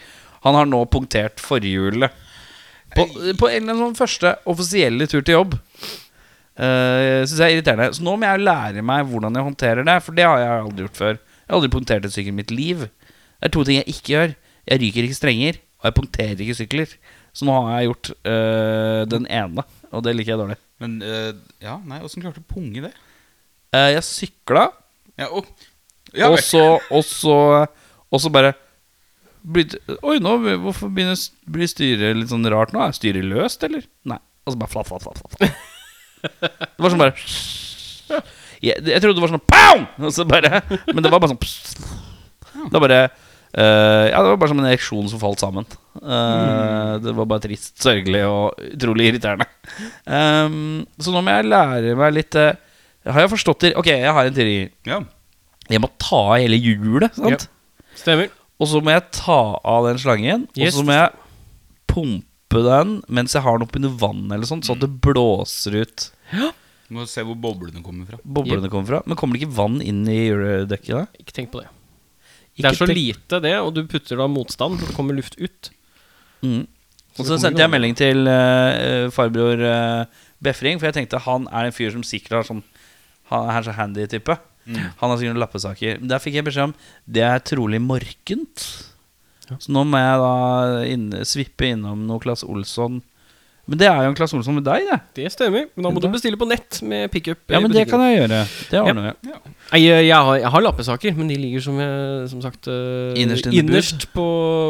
Han 0.46 0.54
har 0.54 0.70
nå 0.70 0.84
punktert 0.92 1.42
forhjulet. 1.42 2.14
På, 2.94 3.06
på 3.10 3.50
en 3.50 3.60
eller 3.60 3.74
annen 3.74 3.82
sånn 3.88 3.98
første 3.98 4.34
offisielle 4.50 5.08
tur 5.10 5.22
til 5.22 5.38
jobb. 5.38 5.56
Uh, 6.54 7.24
Syns 7.26 7.40
jeg 7.40 7.46
er 7.48 7.56
irriterende. 7.56 7.90
Så 7.96 8.04
nå 8.06 8.14
må 8.14 8.28
jeg 8.28 8.44
lære 8.46 8.84
meg 8.86 9.08
hvordan 9.10 9.34
jeg 9.34 9.48
håndterer 9.48 9.86
det. 9.88 9.98
For 10.06 10.16
det 10.16 10.26
har 10.28 10.42
jeg 10.42 10.64
aldri 10.68 10.86
gjort 10.86 11.00
før. 11.00 11.18
Jeg 11.18 11.50
har 11.50 11.58
aldri 11.58 11.72
punktert 11.74 12.06
en 12.06 12.14
sykkel 12.14 12.34
i 12.34 12.38
mitt 12.38 12.54
liv. 12.54 12.86
Det 12.86 13.50
er 13.50 13.54
to 13.54 13.64
ting 13.66 13.80
jeg 13.80 13.90
ikke 13.92 14.14
gjør. 14.14 14.34
Jeg 14.64 14.80
ryker 14.80 15.06
ikke 15.06 15.18
strenger, 15.18 15.58
og 15.82 15.88
jeg 15.90 15.96
punkterer 15.98 16.40
ikke 16.40 16.56
sykler. 16.56 16.94
Så 17.34 17.44
nå 17.48 17.56
har 17.66 17.82
jeg 17.82 17.90
gjort 17.90 18.10
øh, 18.14 19.02
den 19.10 19.26
ene, 19.26 19.64
og 19.90 20.04
det 20.06 20.14
liker 20.14 20.32
jeg 20.32 20.40
dårlig. 20.40 20.56
Men 20.82 20.96
eh, 21.04 21.32
ja, 21.62 21.76
nei, 21.84 22.00
åssen 22.06 22.22
klarte 22.22 22.40
du 22.40 22.46
å 22.46 22.54
punge 22.54 22.86
det? 22.86 22.92
Uh, 23.74 23.90
jeg 23.92 24.06
sykla, 24.06 24.68
Ja, 25.18 25.28
og, 25.28 25.46
ja, 26.14 26.26
og 26.30 26.40
så 26.42 26.80
Og 26.90 27.04
så 27.06 27.34
Og 28.10 28.18
så 28.22 28.30
bare 28.34 28.54
blitt, 29.44 29.74
Oi, 30.02 30.16
nå 30.24 30.36
hvorfor 30.64 30.88
begynner 30.94 31.18
blir 31.50 31.68
styret 31.70 32.16
litt 32.16 32.30
sånn 32.32 32.46
rart 32.52 32.72
nå? 32.74 32.80
Er 32.84 32.96
styret 32.96 33.26
løst, 33.28 33.64
eller? 33.66 33.84
Nei. 34.08 34.18
Og 34.44 34.54
så 34.54 34.60
bare 34.60 34.72
flatt, 34.72 34.88
flatt, 34.90 35.04
flatt. 35.04 35.20
flatt. 35.20 35.60
Det 36.24 36.80
var 36.84 36.92
sånn 36.92 37.02
bare 37.04 37.14
jeg, 38.64 38.80
jeg 38.80 39.00
trodde 39.02 39.18
det 39.18 39.24
var 39.24 39.32
sånn 39.34 39.44
pow! 39.50 39.84
Og 40.06 40.12
så 40.16 40.24
bare 40.28 40.62
Men 40.88 41.04
det 41.04 41.10
var 41.12 41.20
bare 41.20 41.34
sånn 41.34 41.40
Det 41.44 42.72
var 42.78 42.84
bare 42.88 43.04
Uh, 43.54 44.10
Ja, 44.10 44.18
det 44.18 44.32
var 44.32 44.38
bare 44.42 44.50
som 44.50 44.58
en 44.58 44.66
ereksjon 44.66 45.06
som 45.06 45.20
falt 45.22 45.38
sammen. 45.38 45.62
Eh, 46.02 46.94
Det 47.04 47.12
var 47.14 47.28
bare 47.30 47.44
trist, 47.44 47.76
sørgelig 47.78 48.24
og 48.26 48.56
utrolig 48.74 49.12
irriterende. 49.12 49.46
Um, 50.10 50.80
så 50.98 51.14
nå 51.14 51.22
må 51.22 51.36
jeg 51.36 51.46
lære 51.52 51.92
meg 52.00 52.16
litt 52.16 52.34
uh, 52.34 52.48
Har 53.06 53.22
jeg 53.22 53.30
forstått 53.30 53.62
det? 53.68 53.70
Ok, 53.78 53.92
jeg 53.92 54.10
har 54.16 54.26
en 54.26 54.34
teori. 54.34 54.56
ja. 54.90 54.98
Jeg 55.70 55.80
må 55.80 55.88
ta 56.02 56.18
av 56.32 56.42
hele 56.42 56.58
hjulet, 56.58 57.14
sant? 57.14 57.46
Stemmer. 57.94 58.26
Og 58.62 58.68
så 58.70 58.80
må 58.84 58.92
jeg 58.94 59.08
ta 59.16 59.38
av 59.66 59.87
den 59.88 59.99
slangen, 59.99 60.44
Yes. 60.54 60.75
og 60.76 60.80
så 60.80 60.84
må 60.87 60.94
jeg 60.94 61.11
pumpe 61.90 62.61
den 62.64 62.92
mens 63.11 63.34
jeg 63.34 63.42
har 63.42 63.58
den 63.58 63.66
oppunder 63.66 63.94
vann, 63.99 64.26
eller 64.30 64.46
sånt, 64.46 64.64
sånn 64.68 64.78
at 64.78 64.84
det 64.87 65.00
blåser 65.02 65.80
ut 65.82 66.04
Du 66.34 66.94
må 66.94 67.06
se 67.11 67.25
hvor 67.26 67.34
boblene 67.40 67.82
kommer 67.82 68.06
fra. 68.06 68.18
boblene 68.23 68.70
kommer 68.70 68.87
fra. 68.92 69.00
Men 69.08 69.16
kommer 69.18 69.34
det 69.38 69.42
ikke 69.42 69.56
vann 69.56 69.80
inn 69.82 70.04
i 70.06 70.18
hjuldekket? 70.28 71.08
Ikke 71.18 71.32
tenk 71.34 71.50
på 71.50 71.62
det. 71.64 71.68
Ikke 72.54 72.62
det 72.62 72.70
er 72.70 72.78
så 72.78 72.87
tenk- 72.87 72.99
lite, 73.00 73.40
det, 73.42 73.54
og 73.58 73.73
du 73.75 73.82
putter 73.90 74.20
da 74.20 74.28
motstand, 74.30 74.78
så 74.78 74.87
det 74.87 74.94
kommer 74.94 75.16
luft 75.16 75.34
ut. 75.40 75.70
Mm. 76.44 76.66
Og 77.18 77.25
så, 77.25 77.32
så 77.32 77.40
sendte 77.40 77.62
jeg 77.64 77.70
melding 77.73 77.96
til 77.99 78.26
uh, 78.28 79.08
farbror 79.14 79.58
uh, 79.64 80.04
Befring, 80.44 80.78
for 80.78 80.87
jeg 80.90 80.94
tenkte 81.00 81.18
han 81.25 81.49
er 81.50 81.66
en 81.70 81.73
fyr 81.75 81.90
som 81.94 82.02
sikkert 82.06 82.37
har 82.42 82.46
sånn 82.46 82.62
Han 83.30 83.49
er 83.54 83.62
så 83.64 83.73
handy-type. 83.73 84.34
Han 84.66 85.11
har 85.11 85.16
sikkert 85.18 85.35
noen 85.35 85.42
lappesaker. 85.42 86.02
Der 86.02 86.23
fikk 86.23 86.38
jeg 86.38 86.47
beskjed 86.47 86.71
om 86.71 86.76
det 87.04 87.25
er 87.26 87.42
trolig 87.44 87.80
morkent. 87.85 88.64
Ja. 89.50 89.59
Så 89.61 89.75
nå 89.76 89.83
må 89.88 90.00
jeg 90.00 90.21
da 90.23 90.37
inn, 90.88 91.09
svippe 91.28 91.68
innom 91.68 92.06
noe 92.09 92.23
Claes 92.23 92.44
Olsson. 92.47 93.02
Men 93.64 93.80
det 93.80 93.87
er 93.88 94.02
jo 94.04 94.11
en 94.12 94.16
Claes 94.18 94.33
Olsson 94.37 94.56
med 94.59 94.64
deg, 94.66 94.85
det. 94.90 94.97
Det 95.16 95.30
stemmer. 95.33 95.68
Men 95.73 95.87
da 95.87 95.90
må 95.94 96.00
du 96.02 96.06
bestille 96.12 96.37
på 96.37 96.44
nett 96.49 96.83
med 96.85 97.09
pickup. 97.12 97.38
Ja, 97.49 97.61
men 97.64 97.73
det 97.73 97.87
kan 97.88 98.02
jeg 98.04 98.18
gjøre. 98.18 98.40
Det 98.68 98.80
ordner 98.80 99.06
jeg. 99.09 99.30
Ja. 99.30 99.38
jeg, 99.78 100.02
jeg, 100.04 100.18
har, 100.26 100.37
jeg 100.42 100.50
har 100.52 100.64
lappesaker, 100.66 101.14
men 101.16 101.30
de 101.33 101.38
ligger 101.40 101.64
som, 101.64 101.78
jeg, 101.80 102.26
som 102.28 102.42
sagt 102.44 102.68
uh, 102.68 103.16
Innerst 103.16 103.49
innerst 103.49 104.04
på, 104.12 104.26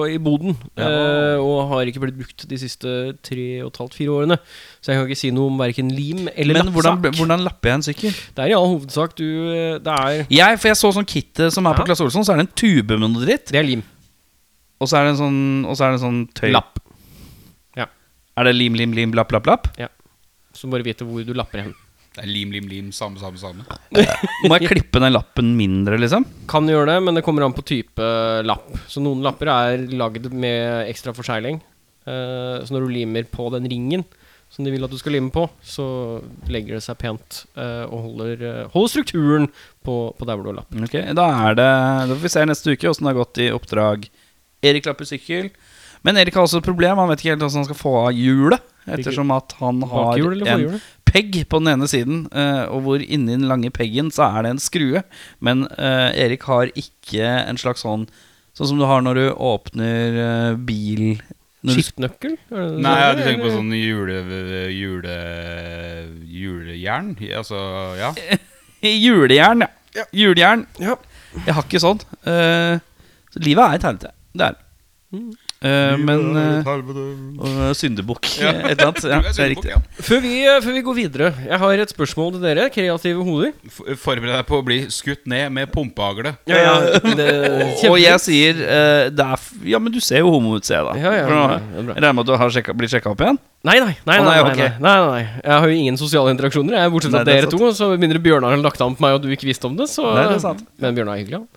i 0.07 0.21
boden. 0.23 0.55
Ja. 0.79 0.91
Uh, 1.39 1.43
og 1.43 1.73
har 1.73 1.91
ikke 1.91 2.05
blitt 2.05 2.21
brukt 2.21 2.47
de 2.51 2.59
siste 2.61 2.95
tre 3.27 3.49
og 3.65 3.73
et 3.73 3.81
halvt, 3.83 3.99
fire 3.99 4.15
årene. 4.15 4.39
Så 4.79 4.93
jeg 4.93 5.01
kan 5.01 5.11
ikke 5.11 5.23
si 5.25 5.33
noe 5.35 5.51
om 5.51 5.59
verken 5.59 5.91
lim 5.95 6.29
eller 6.31 6.61
Men 6.61 6.71
hvordan, 6.75 7.03
Men 7.03 7.19
hvordan 7.19 7.45
lapper 7.49 7.73
jeg 7.73 7.81
en 7.81 7.87
sykkel? 7.89 8.15
Det 8.37 8.45
er 8.45 8.53
i 8.53 8.57
all 8.57 8.69
hovedsak 8.69 9.17
du 9.19 9.25
eh, 9.25 9.79
Det 9.83 9.95
er, 9.95 10.27
Jeg, 10.29 10.59
for 10.61 10.71
jeg 10.71 10.79
så 10.79 10.91
sånn 10.95 11.09
kittet 11.09 11.55
som 11.55 11.67
er 11.67 11.75
på 11.75 11.83
Ja. 11.83 11.89
Claes 11.91 12.05
Olsson, 12.05 12.27
så 12.27 12.35
er 12.35 12.43
det 12.43 12.47
en 12.47 12.55
tube 12.55 12.99
med 13.01 13.09
noe 13.09 13.25
dritt. 13.25 13.51
det 13.51 13.59
er 13.59 13.67
lim. 13.67 13.83
Og 14.83 14.91
så 14.91 15.01
er 15.01 15.09
det 15.09 15.15
en 15.15 15.21
sånn, 15.23 15.43
og 15.65 15.79
så 15.79 15.87
er 15.87 15.95
det 15.95 15.99
en 15.99 16.05
sånn 16.05 16.23
tøy. 16.37 16.51
Lapp. 16.55 16.84
Er 18.35 18.49
det 18.49 18.55
lim, 18.57 18.75
lim, 18.79 18.95
lim, 18.97 19.15
lapp, 19.15 19.33
lapp, 19.35 19.47
lapp? 19.47 19.69
Ja. 19.79 19.89
Så 20.55 20.71
bare 20.71 20.87
vite 20.87 21.07
hvor 21.07 21.25
du 21.27 21.35
lapper 21.37 21.65
hen. 21.65 21.75
Det 22.15 22.23
er 22.23 22.31
lim, 22.31 22.53
lim, 22.55 22.67
lim, 22.71 22.91
samme, 22.95 23.19
samme, 23.19 23.39
samme. 23.41 23.65
Må 24.47 24.59
jeg 24.61 24.71
klippe 24.71 25.01
den 25.03 25.15
lappen 25.17 25.49
mindre, 25.59 25.99
liksom? 25.99 26.27
Kan 26.51 26.67
du 26.67 26.75
gjøre 26.75 26.93
det, 26.93 27.01
men 27.03 27.19
det 27.19 27.25
kommer 27.27 27.43
an 27.47 27.55
på 27.57 27.65
type 27.67 28.07
lapp. 28.47 28.69
Så 28.91 29.03
noen 29.03 29.23
lapper 29.27 29.51
er 29.51 29.87
lagd 29.99 30.29
med 30.31 30.87
ekstra 30.93 31.15
forsegling. 31.17 31.59
Eh, 32.07 32.61
så 32.63 32.75
når 32.75 32.87
du 32.87 32.95
limer 32.95 33.27
på 33.33 33.49
den 33.55 33.67
ringen 33.71 34.07
som 34.55 34.63
de 34.63 34.71
vil 34.71 34.87
at 34.87 34.93
du 34.93 34.99
skal 35.01 35.17
lime 35.17 35.33
på, 35.35 35.49
så 35.67 35.85
legger 36.53 36.77
det 36.77 36.85
seg 36.85 36.99
pent 37.01 37.41
eh, 37.59 37.83
og 37.89 38.05
holder, 38.05 38.45
eh, 38.47 38.61
holder 38.71 38.93
strukturen 38.93 39.49
på, 39.83 39.97
på 40.15 40.29
der 40.29 40.37
hvor 40.39 40.47
du 40.47 40.53
har 40.53 40.61
lapp. 40.61 40.77
Okay, 40.87 41.11
Da 41.17 41.25
er 41.49 41.59
det 41.59 41.67
Da 41.67 42.13
får 42.13 42.23
vi 42.23 42.35
se 42.37 42.45
neste 42.47 42.75
uke 42.77 42.93
åssen 42.93 43.09
det 43.09 43.11
har 43.11 43.19
gått 43.25 43.43
i 43.43 43.49
oppdrag. 43.55 44.07
Erik 44.65 44.87
lapper 44.87 45.09
sykkel. 45.11 45.51
Men 46.05 46.21
Erik 46.21 46.37
har 46.37 46.45
også 46.47 46.61
et 46.61 46.67
problem. 46.67 47.01
Han 47.01 47.11
vet 47.11 47.23
ikke 47.23 47.33
helt 47.33 47.45
hvordan 47.45 47.63
han 47.63 47.69
skal 47.71 47.81
få 47.81 47.95
av 48.05 48.13
hjulet. 48.17 48.71
Ettersom 48.85 49.31
at 49.33 49.55
han 49.61 49.81
har 49.89 50.21
en 50.21 50.77
pegg 51.09 51.39
på 51.49 51.61
den 51.63 51.71
ene 51.73 51.89
siden, 51.89 52.25
eh, 52.35 52.65
og 52.69 52.85
hvor 52.85 53.03
inni 53.03 53.37
den 53.37 53.47
lange 53.49 53.71
peggen 53.73 54.11
så 54.13 54.27
er 54.29 54.45
det 54.45 54.55
en 54.55 54.63
skrue. 54.63 55.05
Men 55.45 55.65
eh, 55.79 56.11
Erik 56.27 56.45
har 56.51 56.73
ikke 56.75 57.25
en 57.45 57.61
slags 57.61 57.87
sånn 57.87 58.09
Sånn 58.55 58.69
som 58.71 58.79
du 58.79 58.85
har 58.87 59.01
når 59.03 59.19
du 59.19 59.25
åpner 59.43 60.17
eh, 60.23 60.57
bil 60.63 61.17
Skiftenøkkel? 61.65 62.37
Det 62.47 62.67
Nei, 62.85 62.93
ja, 63.01 63.09
du 63.17 63.23
tenker 63.25 63.49
på 63.49 63.55
sånn 63.55 63.73
jule... 63.75 64.21
jule... 64.71 65.15
julejern? 66.23 67.15
Altså, 67.35 67.59
ja. 67.99 68.13
Julejern, 69.07 69.65
ja. 69.97 70.05
Julejern. 70.15 70.67
Ja. 70.79 70.95
Jeg 71.41 71.57
har 71.57 71.67
ikke 71.67 71.81
sånn. 71.83 72.03
Uh, 72.29 72.77
så 73.33 73.43
livet 73.43 73.65
er 73.65 73.79
et 73.81 73.89
helvete. 73.89 74.13
Det 74.35 74.47
er 74.47 74.55
det. 74.55 74.69
Mm. 75.17 75.33
Eh, 75.65 75.97
men 75.97 76.37
uh, 76.37 77.73
Syndebukk, 77.73 78.29
Ja. 78.41 78.51
et 78.69 78.77
eller 78.77 78.91
annet. 78.91 79.05
Ja, 79.09 79.21
det 79.25 79.45
er 79.45 79.51
riktig. 79.55 79.71
ja. 79.73 79.81
Før, 79.97 80.21
vi, 80.21 80.35
eh, 80.45 80.59
før 80.61 80.77
vi 80.77 80.83
går 80.85 80.99
videre, 80.99 81.31
jeg 81.49 81.61
har 81.63 81.85
et 81.85 81.95
spørsmål 81.95 82.35
til 82.37 82.45
dere, 82.45 82.69
kreative 82.75 83.25
hoder. 83.25 83.55
Forbered 84.01 84.35
deg 84.35 84.45
på 84.49 84.61
å 84.61 84.67
bli 84.67 84.83
skutt 84.93 85.25
ned 85.31 85.49
med 85.57 85.73
pumpehagle. 85.73 86.35
Ja, 86.51 86.61
ja, 86.61 86.77
Og 87.95 87.99
jeg 88.03 88.21
sier 88.21 88.61
uh, 88.61 89.09
det 89.15 89.25
er 89.25 89.39
f 89.39 89.51
Ja, 89.65 89.81
men 89.81 89.95
du 89.95 90.01
ser 90.05 90.25
jo 90.25 90.35
homo 90.35 90.59
ut, 90.59 90.67
ser 90.67 90.83
jeg 90.83 90.87
da. 90.91 90.95
Ja, 91.01 91.17
er 91.25 92.05
regner 92.05 92.13
med 92.13 92.25
at 92.25 92.31
du 92.31 92.37
har 92.39 92.53
sjekka, 92.53 92.77
blitt 92.77 92.93
sjekka 92.93 93.13
opp 93.15 93.25
igjen? 93.25 93.41
Nei, 93.65 93.79
nei. 93.81 93.95
nei, 94.05 94.19
oh, 94.21 94.27
nei, 94.29 94.35
nei, 94.37 94.43
nei, 94.45 94.57
nei, 94.57 94.67
nei, 94.77 94.95
nei, 95.01 95.05
nei. 95.09 95.21
Jeg 95.41 95.55
har 95.63 95.71
jo 95.71 95.77
ingen 95.81 95.97
sosiale 95.97 96.33
interaksjoner. 96.35 96.77
Jeg 96.77 96.93
Bortsett 96.93 97.15
fra 97.15 97.23
Nei, 97.25 97.33
er 97.33 97.47
dere 97.47 97.53
to. 97.55 97.71
Så 97.73 97.89
mindre 97.97 98.21
Bjørnar 98.21 98.53
har 98.53 98.61
lagt 98.61 98.83
an 98.85 98.97
på 98.99 99.05
meg, 99.07 99.17
og 99.17 99.25
du 99.25 99.33
ikke 99.33 99.49
visste 99.49 99.71
om 99.71 99.79
det. 99.79 99.87
Så, 99.89 100.05
Nei, 100.05 100.27
det 100.29 100.37
er 100.37 100.43
sant. 100.43 100.61
Men 100.85 100.99
Bjørnar 100.99 101.17
er 101.17 101.23
hyggelig, 101.23 101.41
han. 101.41 101.49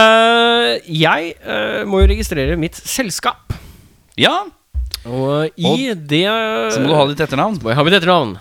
Eh, 0.00 0.90
jeg 1.04 1.36
eh, 1.38 1.84
må 1.86 2.02
jo 2.02 2.08
registrere 2.10 2.58
mitt 2.58 2.80
selskap. 2.82 3.35
Ja. 4.20 4.34
Og 5.06 5.52
i 5.60 5.92
det 5.94 6.26
Så 6.74 6.80
må 6.82 6.90
du 6.90 6.96
ha 6.98 7.06
ditt 7.10 7.20
etternavn. 7.22 7.60
må 7.62 7.70
jeg 7.70 7.78
ha 7.78 7.84
mitt 7.86 7.96
etternavn. 8.00 8.36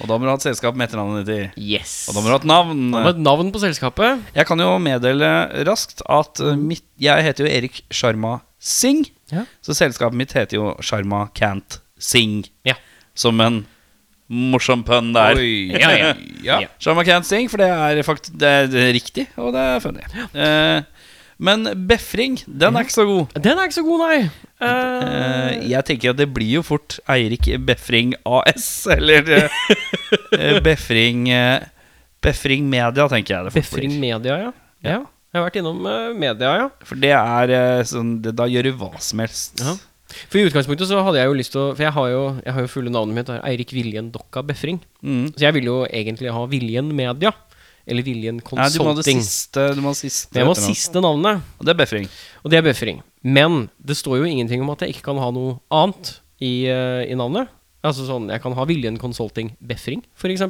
Og 0.00 0.08
da 0.08 0.16
må 0.16 0.24
du 0.24 0.30
ha 0.30 0.36
et 0.38 0.44
selskap 0.46 0.76
med 0.78 0.88
etternavnet 0.88 1.26
ditt 1.28 1.34
i. 1.36 1.72
Yes. 1.76 1.94
Og 2.08 2.16
da 2.16 2.20
må 2.22 2.28
du 2.30 2.34
ha 2.34 2.38
et 2.40 2.48
navn. 2.48 2.84
Ha 2.94 3.10
et 3.12 3.20
navn 3.20 3.50
på 3.52 3.60
selskapet. 3.62 4.22
Jeg 4.36 4.48
kan 4.48 4.62
jo 4.62 4.70
meddele 4.82 5.30
raskt 5.68 6.00
at 6.08 6.40
eh, 6.40 6.56
mitt, 6.56 6.84
jeg 7.00 7.26
heter 7.26 7.44
jo 7.46 7.50
Erik 7.50 7.82
Sharma 7.92 8.38
Singh. 8.60 9.10
Ja. 9.32 9.44
Så 9.64 9.76
selskapet 9.76 10.16
mitt 10.18 10.32
heter 10.36 10.56
jo 10.60 10.70
Sharma 10.84 11.26
Can't 11.36 11.80
Sing. 12.00 12.44
Ja. 12.68 12.78
Som 13.18 13.42
en 13.44 13.62
morsom 14.30 14.84
pønn 14.86 15.10
der. 15.12 15.40
Ja, 15.74 15.90
ja. 16.04 16.14
ja. 16.46 16.60
Sharma 16.80 17.04
Can't 17.04 17.28
Sing, 17.28 17.50
for 17.52 17.60
det 17.60 17.68
er 17.68 18.00
faktisk 18.06 18.38
det 18.40 18.54
det 18.72 18.86
er 18.86 18.94
riktig, 18.96 19.26
og 19.36 19.52
det 19.56 19.66
er 19.74 19.84
funny. 19.84 20.06
Eh, 20.32 20.99
men 21.40 21.64
befring, 21.88 22.36
den 22.44 22.76
er 22.76 22.84
ikke 22.84 22.92
så 22.92 23.06
god. 23.08 23.34
Den 23.40 23.56
er 23.56 23.68
ikke 23.68 23.78
så 23.78 23.84
god, 23.86 24.02
nei. 24.04 24.16
Eh, 24.60 25.54
jeg 25.70 25.86
tenker 25.88 26.12
at 26.12 26.18
det 26.18 26.26
blir 26.36 26.58
jo 26.58 26.62
fort 26.66 26.98
Eirik 27.08 27.48
Befring 27.64 28.12
AS, 28.28 28.66
eller 28.92 29.30
eh, 29.38 29.62
eh, 30.36 30.58
Befring 30.64 31.30
Befring 32.20 32.68
Media, 32.68 33.08
tenker 33.08 33.38
jeg 33.38 33.48
det 33.48 33.54
fort 33.54 33.62
Befring. 33.62 33.96
Media, 34.02 34.36
ja. 34.44 34.52
ja. 34.84 34.98
Jeg 35.30 35.38
har 35.38 35.46
vært 35.46 35.60
innom 35.62 35.80
media, 36.18 36.52
ja. 36.66 36.68
For 36.84 37.00
det 37.00 37.14
er 37.16 37.84
sånn 37.88 38.18
det, 38.20 38.34
Da 38.36 38.48
gjør 38.50 38.68
du 38.68 38.72
hva 38.82 38.90
som 39.00 39.22
helst. 39.22 39.62
Ja. 39.62 39.78
For 40.28 40.40
i 40.40 40.48
utgangspunktet 40.48 40.90
så 40.90 41.00
hadde 41.06 41.22
jeg 41.22 41.30
jo 41.30 41.36
lyst 41.38 41.54
til 41.54 41.62
å 41.62 41.66
For 41.70 41.86
jeg 41.86 41.94
har 41.94 42.08
jo, 42.10 42.22
jeg 42.42 42.54
har 42.56 42.64
jo 42.66 42.72
fulle 42.72 42.92
navnet 42.92 43.16
mitt. 43.16 43.30
Eirik 43.46 43.72
Viljen 43.72 44.10
Dokka 44.12 44.42
Befring. 44.44 44.82
Mm. 45.00 45.30
Så 45.32 45.46
jeg 45.46 45.56
ville 45.56 45.72
jo 45.72 45.84
egentlig 45.86 46.34
ha 46.34 46.44
Viljen 46.50 46.90
Media. 46.98 47.32
Eller 47.86 48.04
Viljen 48.06 48.40
Consulting. 48.40 48.64
Nei, 48.64 48.72
du 48.74 48.82
må 48.84 48.90
ha 48.92 48.98
det 48.98 49.06
siste, 49.06 49.68
du 49.76 49.80
må 49.84 49.94
siste 49.96 50.36
jeg 50.38 50.48
må 50.48 50.56
siste 50.58 51.02
navnet, 51.02 51.46
Og 51.58 51.66
det 51.66 51.74
er 51.74 51.78
Befring. 51.80 52.10
og 52.44 52.52
det 52.52 52.58
er 52.60 52.66
Befring. 52.66 53.00
Men 53.22 53.70
det 53.78 53.96
står 54.00 54.20
jo 54.20 54.28
ingenting 54.28 54.62
om 54.64 54.70
at 54.74 54.84
jeg 54.84 54.94
ikke 54.94 55.08
kan 55.10 55.20
ha 55.22 55.30
noe 55.34 55.58
annet 55.72 56.20
i, 56.40 56.68
eh, 56.70 57.06
i 57.10 57.16
navnet. 57.18 57.48
Altså 57.82 58.04
sånn, 58.04 58.28
Jeg 58.28 58.42
kan 58.44 58.52
ha 58.52 58.64
Viljen 58.68 58.98
Consulting 59.00 59.54
Befring, 59.60 60.04
f.eks. 60.14 60.40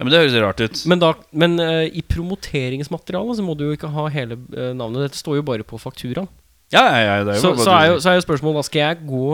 Ja, 0.00 0.04
men 0.06 0.14
det 0.14 0.20
høres 0.22 0.36
rart 0.40 0.60
ut. 0.64 0.82
Men, 0.88 1.00
da, 1.02 1.12
men 1.36 1.60
uh, 1.60 1.84
i 1.84 2.00
promoteringsmaterialet 2.00 3.36
så 3.36 3.44
må 3.44 3.52
du 3.52 3.66
jo 3.66 3.74
ikke 3.76 3.90
ha 3.92 4.06
hele 4.08 4.38
uh, 4.56 4.70
navnet. 4.72 5.10
Dette 5.10 5.20
står 5.20 5.42
jo 5.42 5.44
bare 5.44 5.66
på 5.68 5.76
fakturaen. 5.76 6.28
Ja, 6.72 6.86
ja, 6.86 7.00
ja, 7.04 7.16
det 7.26 7.34
er 7.34 7.36
jo 7.36 7.42
Så, 7.42 7.64
så, 7.66 7.74
er 7.74 7.90
jo, 7.90 7.98
så 8.00 8.12
er 8.12 8.16
jo 8.16 8.24
spørsmålet 8.24 8.62
da 8.62 8.64
skal 8.64 8.80
jeg 8.80 9.00
gå 9.10 9.26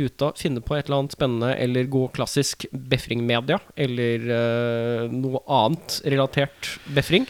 ruta, 0.00 0.32
finne 0.38 0.62
på 0.64 0.74
et 0.76 0.88
eller 0.88 1.02
annet 1.02 1.14
spennende, 1.14 1.52
eller 1.60 1.88
gå 1.90 2.06
klassisk 2.16 2.66
befringmedia, 2.72 3.60
eller 3.78 4.26
uh, 4.32 5.12
noe 5.12 5.42
annet 5.46 6.00
relatert 6.08 6.74
Befring? 6.96 7.28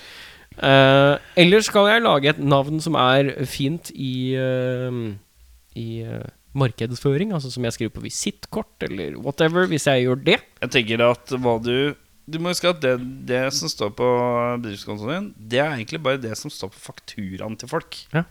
Uh, 0.59 1.21
eller 1.39 1.63
skal 1.63 1.87
jeg 1.93 2.03
lage 2.03 2.33
et 2.33 2.41
navn 2.43 2.81
som 2.83 2.97
er 2.99 3.31
fint 3.47 3.93
i, 3.95 4.35
uh, 4.35 5.15
i 5.79 6.03
eh, 6.03 6.27
markedsføring, 6.59 7.31
altså 7.37 7.53
som 7.55 7.63
jeg 7.69 7.77
skriver 7.77 7.95
på 7.95 8.03
visittkort, 8.03 8.75
eller 8.89 9.15
whatever, 9.23 9.69
hvis 9.71 9.87
jeg 9.87 10.09
gjør 10.09 10.25
det? 10.27 10.39
Jeg 10.65 10.75
tenker 10.75 11.05
at 11.07 11.35
hva 11.39 11.59
du 11.63 11.95
Du 12.29 12.37
må 12.45 12.51
huske 12.53 12.69
at 12.69 12.83
det, 12.83 12.99
det 13.25 13.47
som 13.57 13.71
står 13.73 13.95
på 13.97 14.07
bedriftskontoen 14.61 15.13
din, 15.15 15.29
det 15.49 15.61
er 15.63 15.71
egentlig 15.79 16.03
bare 16.05 16.21
det 16.21 16.35
som 16.37 16.53
står 16.53 16.75
på 16.75 16.83
fakturaen 16.91 17.55
til 17.57 17.71
folk. 17.71 17.97
Ja. 18.13 18.27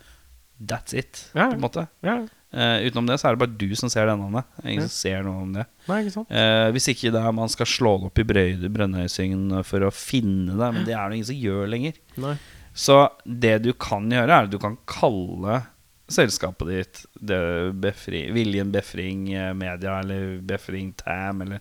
That's 0.59 0.93
it, 0.93 1.23
Ja. 1.33 1.47
på 1.49 1.55
en 1.55 1.63
måte. 1.63 1.87
Ja, 2.05 2.19
Eh, 2.53 2.85
utenom 2.87 3.07
det 3.09 3.17
så 3.19 3.27
er 3.27 3.35
det 3.35 3.41
bare 3.43 3.57
du 3.59 3.75
som 3.75 3.89
ser 3.91 4.05
det 4.07 4.13
navnet. 4.17 4.45
Ingen 4.63 4.83
Ja. 4.85 4.87
som 4.87 4.95
ser 4.95 5.23
noe 5.27 5.41
om 5.43 5.53
det. 5.53 5.65
nei, 5.89 6.01
ikke 6.05 6.13
sant? 6.13 6.29
Uh, 6.31 6.71
hvis 6.71 6.87
ikke 6.93 7.11
det 7.11 7.21
er 7.21 7.31
man 7.35 7.49
skal 7.51 7.65
slå 7.67 7.97
det 7.99 8.07
opp 8.11 8.19
i 8.19 8.27
Brønnøysund 8.69 9.57
for 9.67 9.83
å 9.83 9.91
finne 9.91 10.55
det, 10.55 10.69
men 10.73 10.85
det 10.87 10.93
er 10.95 11.09
det 11.09 11.17
ingen 11.19 11.31
som 11.31 11.35
gjør 11.35 11.67
lenger. 11.73 11.93
Nei. 12.17 12.37
Så 12.77 13.09
det 13.25 13.63
du 13.63 13.73
kan 13.73 14.07
gjøre, 14.09 14.29
er 14.31 14.47
at 14.47 14.53
du 14.53 14.59
kan 14.61 14.77
kalle 14.85 15.65
selskapet 16.07 16.67
ditt 16.71 16.99
det 17.19 17.73
befri, 17.83 18.31
Viljen 18.31 18.69
Befring 18.71 19.25
eh, 19.35 19.49
Media 19.53 19.97
eller 19.99 20.37
Befring 20.39 20.93
Tam 20.95 21.41
eller 21.41 21.59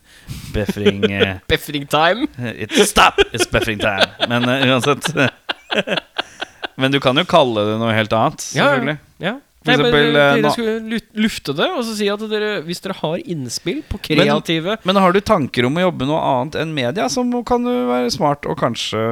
Befring 0.55 1.02
Befring 1.50 1.87
time! 1.90 2.28
It's 2.38 2.78
stop! 2.87 3.19
It's 3.33 3.50
Befring 3.50 3.81
Tam. 3.83 4.07
Men 4.28 4.47
uh, 4.47 4.62
uansett 4.71 5.11
Men 6.76 6.93
du 6.93 7.00
kan 7.00 7.16
jo 7.19 7.25
kalle 7.26 7.64
det 7.73 7.76
noe 7.81 7.95
helt 7.97 8.12
annet, 8.12 8.45
Ja, 8.55 8.69
selvfølgelig. 8.71 8.99
Ja. 9.25 9.35
For 9.67 9.73
Nei, 9.73 9.77
men 9.81 9.87
eksempel, 9.91 10.15
dere, 10.15 10.27
eh, 10.27 10.41
dere 10.41 10.53
skulle 10.55 11.01
lufte 11.27 11.55
det, 11.59 11.67
og 11.75 11.83
så 11.87 11.97
si 11.99 12.09
at 12.13 12.23
dere, 12.31 12.51
hvis 12.67 12.83
dere 12.85 12.97
har 13.01 13.17
innspill 13.35 13.81
på 13.91 13.99
kreative 14.09 14.77
Men 14.87 15.01
har 15.03 15.17
du 15.17 15.21
tanker 15.21 15.67
om 15.67 15.81
å 15.81 15.87
jobbe 15.89 16.09
noe 16.09 16.21
annet 16.23 16.59
enn 16.63 16.75
media, 16.77 17.09
så 17.11 17.25
kan 17.49 17.67
du 17.67 17.73
være 17.91 18.13
smart 18.15 18.47
og 18.47 18.59
kanskje 18.61 19.03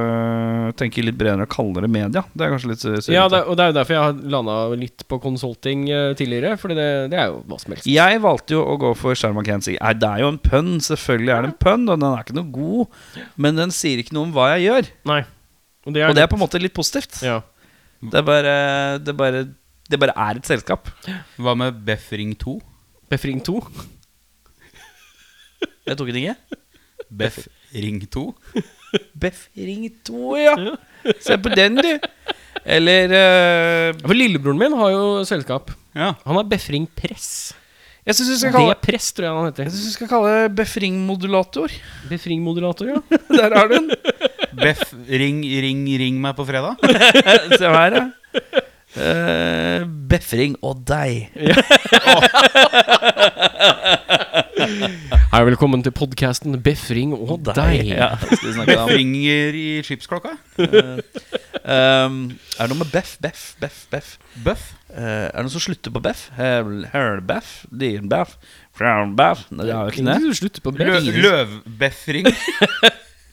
tenke 0.79 1.03
litt 1.03 1.17
bredere 1.19 1.45
og 1.45 1.51
kalle 1.51 1.83
det 1.83 1.91
media. 1.91 2.23
Det 2.33 2.47
er 2.47 2.53
kanskje 2.55 2.71
litt 2.71 2.83
surrete. 2.83 3.13
Ja, 3.13 3.27
det, 3.31 3.43
og 3.45 3.59
det 3.59 3.65
er 3.65 3.73
jo 3.73 3.77
derfor 3.79 3.97
jeg 3.97 4.03
har 4.05 4.23
landa 4.35 4.57
litt 4.79 5.05
på 5.11 5.19
consulting 5.23 5.85
eh, 5.91 6.13
tidligere. 6.17 6.55
For 6.61 6.71
det, 6.73 6.87
det 7.13 7.19
er 7.19 7.31
jo 7.33 7.41
hva 7.49 7.59
som 7.61 7.75
helst. 7.75 7.89
Jeg 7.89 8.21
valgte 8.23 8.57
jo 8.57 8.63
å 8.63 8.77
gå 8.81 8.93
for 8.97 9.17
Sharma 9.19 9.43
Kenzie. 9.45 9.77
Nei, 9.81 9.93
Det 9.99 10.09
er 10.09 10.23
jo 10.25 10.31
en 10.33 10.41
pønn. 10.41 10.75
Selvfølgelig 10.83 11.35
er 11.35 11.45
det 11.45 11.51
en 11.53 11.59
pønn, 11.67 11.87
og 11.89 11.99
den 11.99 12.07
er 12.11 12.23
ikke 12.25 12.39
noe 12.39 12.51
god. 12.55 13.25
Men 13.41 13.59
den 13.59 13.73
sier 13.75 14.01
ikke 14.01 14.15
noe 14.17 14.29
om 14.29 14.35
hva 14.35 14.53
jeg 14.55 14.69
gjør. 14.69 14.91
Nei. 15.11 15.21
Og 15.85 15.93
det 15.93 16.01
er, 16.01 16.09
Og 16.09 16.17
det 16.17 16.23
er 16.25 16.31
på 16.31 16.39
en 16.39 16.43
måte 16.45 16.61
litt 16.61 16.75
positivt. 16.75 17.21
Ja. 17.25 17.41
Det 18.05 18.19
er 18.19 18.25
bare 18.25 18.55
Det, 19.01 19.13
er 19.13 19.17
bare, 19.17 19.45
det 19.91 19.99
bare 20.01 20.15
er 20.17 20.39
et 20.39 20.47
selskap. 20.47 20.89
Hva 21.37 21.53
med 21.57 21.83
Befring 21.85 22.33
2? 22.41 22.55
Befring 23.11 23.41
2. 23.45 23.59
Jeg 25.85 25.97
tok 25.99 26.09
den 26.09 26.21
ikke. 26.23 26.35
Befring 27.13 27.99
2? 28.09 28.23
Befring 29.21 29.85
2, 30.07 30.23
ja. 30.41 30.55
Se 31.21 31.37
på 31.37 31.53
den, 31.53 31.77
du. 31.77 31.91
Eller 32.65 33.11
uh, 33.13 33.99
For 34.01 34.17
lillebroren 34.17 34.57
min 34.57 34.73
har 34.79 34.95
jo 34.95 35.05
selskap. 35.27 35.69
Ja. 35.93 36.15
Han 36.25 36.39
har 36.39 36.49
Befring 36.49 36.89
Press. 36.97 37.53
Jeg 38.05 38.17
syns 38.17 38.29
du 38.29 38.37
skal 38.37 38.53
Det 38.53 38.59
kalle 38.59 38.75
Press, 38.85 39.13
tror 39.13 39.25
jeg 39.25 39.37
han 39.37 39.47
heter. 39.49 39.67
Jeg 39.67 39.73
synes 39.73 39.85
du 39.85 39.95
skal 39.95 40.09
kalle 40.09 40.33
det 40.33 40.49
Befringmodulator, 40.59 41.73
Befring-modulator, 42.09 42.91
ja. 42.91 42.99
Der 43.37 43.55
har 43.57 43.69
du 43.69 43.79
den. 43.79 43.89
Beff, 44.55 44.93
ring, 45.09 45.41
ring, 45.41 45.85
ring 46.01 46.21
meg 46.21 46.37
på 46.37 46.45
fredag. 46.47 46.77
Se 47.59 47.65
her, 47.65 47.97
ja. 47.97 48.61
Eh, 48.95 49.83
befring 50.07 50.55
og 50.63 50.85
deg. 50.87 51.27
Hei, 55.35 55.41
velkommen 55.49 55.83
til 55.83 55.91
podkasten 55.95 56.55
Befring 56.63 57.11
og 57.17 57.43
deg. 57.49 57.89
Ja, 57.91 58.13
Befringer 58.21 59.57
i 59.59 59.65
skipsklokka. 59.83 60.31
um, 60.61 62.15
Er 62.55 62.63
det 62.63 62.69
noe 62.71 62.79
med 62.79 62.91
beff, 62.93 63.17
beff, 63.19 63.43
beff, 63.59 63.81
beff? 63.91 64.13
Bøff. 64.45 64.63
Uh, 64.95 65.27
er 65.27 65.35
det 65.35 65.45
noe 65.49 65.55
som 65.57 65.65
slutter 65.67 65.91
på 65.91 65.99
beff? 66.05 66.29
Hølbeff? 66.39 67.51
Dinbeff? 67.67 68.37
Brownbeff? 68.79 69.43
Nei, 69.51 69.67
det 69.67 69.75
er 69.75 69.81
jo 69.83 69.91
ikke 69.91 70.07
det. 70.07 70.17
Du 70.23 70.39
slutter 70.39 70.63
på 70.63 70.75
Beff. 70.79 71.11
løvbefring. 71.19 72.31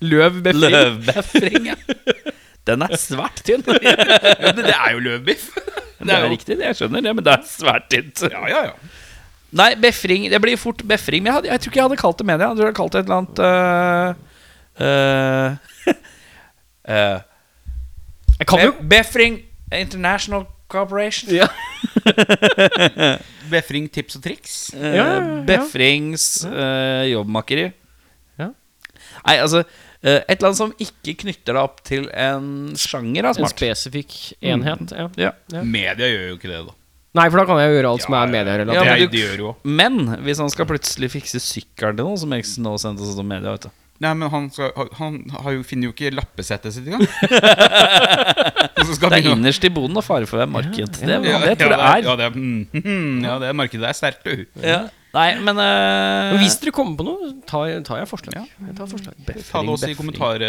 Løv 0.03 0.43
Befring. 0.43 0.63
Løvbeffring, 0.75 1.71
ja. 1.71 1.79
Den 2.69 2.83
er 2.87 2.97
svært 3.01 3.43
tynn. 3.47 3.63
Men 4.43 4.59
det 4.63 4.75
er 4.75 4.91
jo 4.95 5.01
løvbiff. 5.09 5.49
Det 6.03 6.11
er 6.11 6.25
jo 6.25 6.31
riktig, 6.33 6.57
det, 6.59 6.65
jeg 6.67 6.75
skjønner 6.81 7.05
det, 7.05 7.11
men 7.15 7.23
det 7.23 7.31
er 7.31 7.43
svært 7.47 7.85
tynt. 7.93 8.25
Ja, 8.27 8.41
ja, 8.51 8.63
ja. 8.73 8.73
Nei, 9.55 9.69
befring. 9.79 10.25
Det 10.33 10.41
blir 10.43 10.59
fort 10.59 10.81
befring. 10.91 11.23
Men 11.23 11.29
jeg, 11.31 11.37
hadde, 11.37 11.51
jeg 11.53 11.63
tror 11.63 11.71
ikke 11.71 11.79
jeg 11.79 11.85
hadde 11.87 11.99
kalt 12.01 12.19
det 12.19 12.27
media. 12.27 12.49
Jeg 12.49 12.57
tror 12.59 12.65
jeg 12.65 12.73
hadde 12.73 12.81
kalt 12.81 12.93
det 12.93 12.99
et 12.99 13.07
eller 13.07 13.21
annet 13.21 13.39
uh, 13.47 14.09
uh, 14.83 15.95
uh, 16.91 17.19
Jeg 18.41 18.49
kan 18.51 18.65
jo 18.65 18.73
Be- 18.81 18.89
Befring 18.97 19.39
International 19.79 20.43
Corporation. 20.75 21.31
ja. 21.39 21.47
Befring 23.55 23.87
tips 23.95 24.19
og 24.19 24.25
triks. 24.27 24.57
Ja, 24.75 24.91
ja. 25.07 25.23
Befrings 25.47 26.27
jobbmakeri. 27.13 27.69
Ja. 28.43 28.51
Nei, 29.23 29.37
altså 29.39 29.63
Et 30.03 30.35
eller 30.35 30.49
annet 30.51 30.59
som 30.59 30.73
ikke 30.83 31.15
knytter 31.23 31.55
deg 31.55 31.63
opp 31.63 31.83
til 31.87 32.09
en 32.11 32.73
sjanger, 32.75 33.29
er 33.29 33.39
En 33.39 33.51
spesifikk 33.53 34.17
enhet. 34.43 34.91
Ja. 34.99 35.09
Ja. 35.17 35.33
Ja. 35.55 35.63
Media 35.63 36.09
gjør 36.11 36.25
jo 36.33 36.39
ikke 36.41 36.51
det, 36.51 36.63
da. 36.67 36.75
Nei, 37.15 37.27
for 37.29 37.43
da 37.43 37.45
kan 37.45 37.59
jeg 37.61 37.75
gjøre 37.77 37.91
alt 37.93 38.03
som 38.07 38.15
er 38.17 38.27
Ja, 38.73 38.85
men 38.85 39.11
du- 39.13 39.55
Men 39.69 39.99
hvis 40.25 40.39
han 40.41 40.49
skal 40.51 40.67
plutselig 40.67 41.11
fikse 41.13 41.39
sykkelen 41.45 41.97
til 42.01 42.07
noen, 42.09 42.19
som 42.19 42.33
X 42.33 42.57
nå 42.59 42.73
sendte 42.81 43.05
oss 43.05 43.15
som 43.15 43.29
media 43.29 43.53
vet 43.53 43.69
du. 43.69 43.71
Nei, 44.03 44.15
men 44.19 44.31
han, 44.33 44.51
skal, 44.51 44.73
han 44.99 45.19
har 45.31 45.53
jo, 45.53 45.63
finner 45.63 45.87
jo 45.87 45.93
ikke 45.93 46.11
lappesettet 46.17 46.73
sitt 46.75 46.89
engang. 46.89 47.07
Det 48.83 49.19
er 49.21 49.29
innerst 49.31 49.65
i 49.67 49.71
boden 49.73 49.97
og 50.01 50.05
fare 50.07 50.27
for 50.27 50.39
å 50.39 50.43
være 50.43 50.51
marked. 50.51 50.97
Det, 50.99 51.07
Ja, 51.07 51.39
det 51.45 51.55
tror 51.61 51.71
jeg 51.71 51.79
ja, 51.79 51.93
er. 51.93 52.03
Ja, 52.09 52.17
det, 52.19 52.29
mm, 52.35 52.67
mm, 52.83 53.25
ja, 53.27 53.37
det 53.39 53.53
markedet 53.55 53.87
er 53.93 53.97
sterkt, 53.97 54.25
du. 54.27 54.47
Ja. 54.65 54.81
Nei, 55.13 55.29
men 55.45 55.59
uh, 55.61 56.33
Men 56.33 56.39
hvis 56.41 56.57
dere 56.63 56.73
kommer 56.73 56.97
på 56.97 57.05
noe, 57.05 57.31
tar, 57.49 57.69
tar 57.85 58.01
jeg 58.01 58.09
forslag. 58.09 58.37
Ja. 58.39 58.45
Jeg 58.69 58.77
tar 58.79 58.89
forslag. 58.89 59.17
Ta 59.29 59.61
det 59.61 59.75
også 59.75 59.91
i 59.93 59.97
kommentar, 59.99 60.45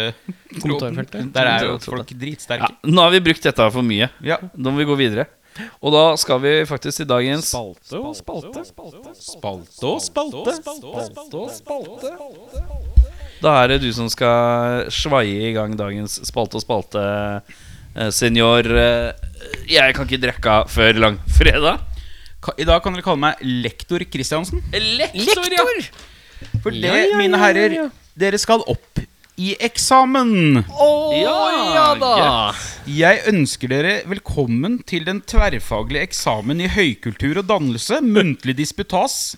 Kommentarfeltet. 0.56 1.32
Der 1.34 1.50
er 1.50 1.66
jo 1.68 1.74
folk 1.76 1.98
folk 2.00 2.14
ja, 2.14 2.20
dritsterke. 2.22 2.70
Nå 2.88 3.04
har 3.04 3.12
vi 3.12 3.20
brukt 3.26 3.44
dette 3.44 3.66
for 3.74 3.84
mye. 3.84 4.08
Ja. 4.24 4.40
Nå 4.56 4.72
må 4.72 4.80
vi 4.80 4.88
gå 4.88 4.96
videre. 4.96 5.28
Og 5.84 5.92
da 5.94 6.02
skal 6.18 6.40
vi 6.42 6.54
faktisk 6.66 7.02
til 7.02 7.06
dagens 7.06 7.52
Spalte 7.52 8.00
og 8.00 8.16
spalte. 8.18 8.64
Spalte 8.66 9.92
og 9.92 10.00
spalte. 10.02 10.56
Spalte 10.64 11.44
og 11.44 11.52
spalte. 11.54 12.14
Da 13.44 13.52
er 13.60 13.74
det 13.74 13.82
du 13.84 13.90
som 13.94 14.08
skal 14.10 14.88
svaie 14.94 15.50
i 15.50 15.54
gang 15.54 15.76
dagens 15.78 16.16
spalte 16.26 16.58
og 16.58 16.64
spalte, 16.64 17.04
eh, 17.94 18.10
senior. 18.10 18.64
Eh, 18.64 19.12
Jeg 19.68 19.94
kan 19.94 20.08
ikke 20.08 20.22
drikke 20.24 20.56
før 20.68 20.98
langfredag. 20.98 21.78
I 22.58 22.66
dag 22.68 22.82
kan 22.84 22.94
dere 22.96 23.04
kalle 23.06 23.22
meg 23.22 23.40
lektor 23.64 24.04
Kristiansen. 24.10 24.62
Lektor! 24.72 25.48
ja 25.54 25.64
For 26.62 26.70
det, 26.74 26.84
Ja, 26.84 26.96
ja, 27.00 27.18
mine 27.18 27.40
herrer, 27.40 27.72
ja, 27.72 27.86
ja. 27.86 28.14
dere 28.20 28.40
skal 28.40 28.64
opp 28.68 29.00
i 29.40 29.54
eksamen. 29.66 30.60
Ja, 31.18 31.38
ja 31.74 31.86
da! 31.98 32.12
Jeg 32.86 33.24
ønsker 33.32 33.72
dere 33.72 33.94
velkommen 34.06 34.78
til 34.86 35.06
den 35.08 35.22
tverrfaglige 35.26 36.06
eksamen 36.06 36.62
i 36.62 36.68
høykultur 36.70 37.40
og 37.42 37.48
dannelse, 37.48 37.98
muntlig 38.04 38.54
disputas, 38.60 39.34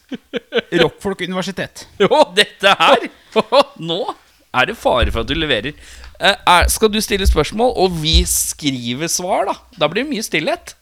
Rockfolk 0.75 1.25
universitet. 1.25 1.87
Jo, 2.03 2.27
dette 2.37 2.75
her 2.77 3.09
Nå 3.81 4.03
er 4.57 4.69
det 4.71 4.77
fare 4.81 5.13
for 5.13 5.25
at 5.25 5.29
du 5.29 5.37
leverer. 5.37 5.75
Eh, 6.17 6.37
er, 6.37 6.69
skal 6.73 6.93
du 6.93 7.01
stille 7.05 7.27
spørsmål, 7.29 7.75
og 7.77 7.97
vi 8.01 8.19
skriver 8.29 9.11
svar, 9.13 9.49
da? 9.51 9.57
Da 9.77 9.89
blir 9.93 10.05
det 10.05 10.13
mye 10.15 10.25
stillhet. 10.25 10.76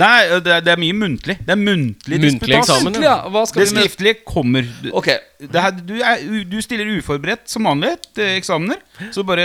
Nei, 0.00 0.40
det 0.40 0.52
er, 0.54 0.62
det 0.64 0.70
er 0.72 0.78
mye 0.80 0.94
muntlig. 0.96 1.34
Det 1.44 1.52
er 1.52 1.58
muntlig, 1.60 2.16
Muntlig 2.22 2.48
disputas. 2.48 2.70
eksamen, 2.70 2.94
ja. 3.04 3.16
Hva 3.28 3.42
skal 3.46 3.60
Det 3.60 3.68
vi 3.68 3.74
med? 3.76 3.82
skriftlige 3.84 4.14
kommer. 4.24 4.68
Ok, 4.96 5.08
Det 5.42 5.60
her, 5.66 5.70
du, 5.76 5.94
er, 6.00 6.22
du 6.48 6.56
stiller 6.64 6.88
uforberedt 6.96 7.44
som 7.52 7.64
vanlig 7.68 7.90
til 8.16 8.24
eksamener, 8.38 8.80
så 9.12 9.24
bare 9.28 9.44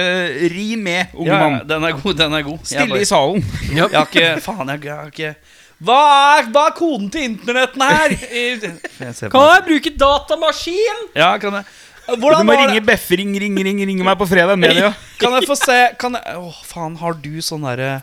ri 0.54 0.76
med, 0.80 1.12
unge 1.18 1.28
ja, 1.34 1.40
mann. 1.42 1.60
den 1.68 1.84
er 1.84 1.98
god, 2.00 2.14
den 2.22 2.34
er 2.40 2.46
god. 2.48 2.60
Jeg 2.64 2.72
Stille 2.78 2.88
bare- 2.96 3.02
i 3.02 3.10
salen. 3.10 3.44
Jeg 3.76 3.90
har 3.92 4.06
ikke 4.08 4.42
Faen, 4.46 4.70
jeg, 4.72 4.84
jeg 4.88 4.96
har 4.96 5.12
ikke 5.12 5.36
hva 5.78 5.98
er, 6.40 6.48
hva 6.50 6.62
er 6.72 6.74
koden 6.74 7.10
til 7.14 7.22
internetten 7.28 7.82
her? 7.86 8.10
Jeg 9.04 9.14
ser 9.14 9.30
på 9.30 9.38
Kan 9.38 9.44
den. 9.44 9.52
jeg 9.54 9.66
bruke 9.68 9.92
datamaskin? 10.00 11.04
Ja, 11.16 11.38
kan 11.38 11.54
jeg 11.60 11.66
Du 12.08 12.16
Hvordan 12.24 12.46
må 12.48 12.56
var 12.56 12.64
ringe 12.72 12.80
det? 12.88 12.96
Ring, 13.20 13.36
ring, 13.38 13.60
ringe 13.86 14.04
meg 14.08 14.18
på 14.18 14.26
fredag. 14.26 14.58
Media. 14.58 14.94
Kan 15.20 15.34
jeg 15.38 15.46
få 15.46 15.56
se 15.60 15.78
kan 16.00 16.16
jeg, 16.18 16.38
Åh, 16.40 16.62
faen, 16.66 16.96
har 16.98 17.14
du 17.22 17.30
sånn 17.44 17.62
derre 17.68 18.02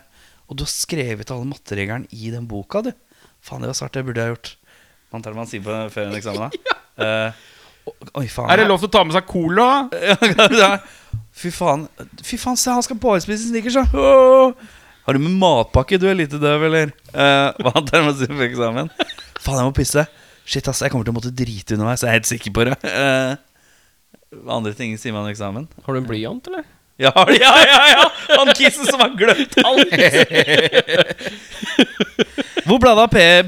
Og 0.49 0.57
du 0.57 0.65
har 0.65 0.71
skrevet 0.71 1.31
alle 1.33 1.49
mattereglene 1.49 2.09
i 2.13 2.29
den 2.33 2.45
boka, 2.49 2.83
du? 2.85 2.91
Faen, 3.45 3.63
det 3.63 3.71
var 3.71 3.77
svart, 3.77 3.95
det 3.97 4.05
burde 4.05 4.21
jeg 4.23 4.35
gjort. 4.35 4.51
Man 5.13 5.23
tar 5.23 5.33
det 5.33 5.39
man 5.39 5.49
sier 5.49 5.63
på 5.65 5.75
før 5.93 6.09
en 6.09 6.17
eksamen, 6.17 6.49
da. 6.49 6.75
uh, 7.01 7.91
oi, 8.21 8.27
faen. 8.29 8.49
Er 8.53 8.61
det 8.61 8.67
lov 8.69 8.81
til 8.81 8.89
å 8.89 8.93
ta 8.95 9.03
med 9.05 9.17
seg 9.17 9.27
cola? 9.29 9.67
Fy 11.41 11.51
faen, 11.51 11.85
Fy 12.23 12.39
faen, 12.41 12.59
se, 12.59 12.73
han 12.73 12.85
skal 12.85 12.99
bare 13.01 13.23
spise 13.25 13.49
snickers, 13.49 13.77
da. 13.79 13.85
Åh. 13.93 14.73
Har 15.05 15.17
du 15.17 15.21
med 15.21 15.35
matpakke? 15.37 15.99
Du 16.01 16.07
er 16.09 16.17
lite 16.17 16.39
døv, 16.41 16.63
eller? 16.65 16.93
Uh, 17.13 17.51
hva 17.61 17.81
tar 17.85 18.05
man 18.05 18.15
sier 18.17 18.31
på 18.31 18.45
eksamen? 18.47 18.89
Faen, 19.41 19.59
jeg 19.59 19.67
må 19.67 19.75
pisse. 19.77 20.05
Shit, 20.45 20.69
ass, 20.69 20.81
jeg 20.85 20.93
kommer 20.93 21.05
til 21.05 21.13
å 21.13 21.17
måtte 21.17 21.33
drite 21.33 21.77
underveis. 21.77 22.05
Jeg 22.05 22.11
er 22.11 22.19
helt 22.19 22.29
sikker 22.29 22.53
på 22.53 22.65
det. 22.69 22.77
Uh, 22.85 23.37
andre 24.57 24.73
ting 24.77 24.93
sier 25.01 25.13
man 25.13 25.29
i 25.29 25.33
eksamen? 25.33 25.67
Har 25.85 25.93
du 25.93 26.01
en 26.01 26.09
blyant, 26.09 26.49
eller? 26.49 26.65
Ja, 26.97 27.11
ja, 27.27 27.53
ja! 27.67 27.79
ja 27.91 28.03
Han 28.39 28.53
kissen 28.55 28.87
som 28.87 29.01
har 29.03 29.11
glemt 29.19 29.57
alt! 29.63 29.91
Hvor 32.65 32.79
ble 32.81 32.91
det 32.97 33.03
av 33.03 33.11
Per, 33.11 33.43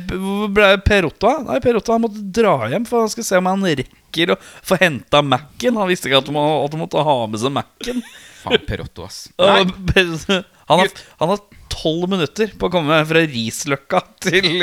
ble 0.53 0.67
Per 0.85 1.07
Otto? 1.07 1.31
Nei, 1.47 1.57
Per 1.63 1.79
Otto 1.79 1.95
han 1.95 2.03
måtte 2.03 2.21
dra 2.21 2.67
hjem, 2.69 2.85
for 2.85 3.01
han 3.01 3.09
skal 3.09 3.25
se 3.25 3.39
om 3.39 3.47
han 3.49 3.63
rekker 3.65 4.33
å 4.35 4.37
få 4.37 4.77
henta 4.77 5.23
Mac-en. 5.25 5.79
Han 5.79 5.89
visste 5.89 6.09
ikke 6.09 6.19
at 6.21 6.29
han, 6.29 6.37
må, 6.37 6.43
at 6.65 6.75
han 6.75 6.83
måtte 6.83 7.05
ha 7.07 7.15
med 7.31 7.41
seg 7.41 7.55
Mac-en. 7.55 8.03
Faen, 8.43 8.67
Perotto, 8.67 9.07
ass. 9.07 9.23
Nei. 9.41 9.63
Han 10.67 10.81
har 10.81 10.89
han 11.15 11.29
har 11.31 11.39
tolv 11.71 12.09
minutter 12.11 12.49
på 12.59 12.67
å 12.67 12.71
komme 12.73 12.97
fra 13.07 13.21
Risløkka 13.23 14.01
til 14.19 14.59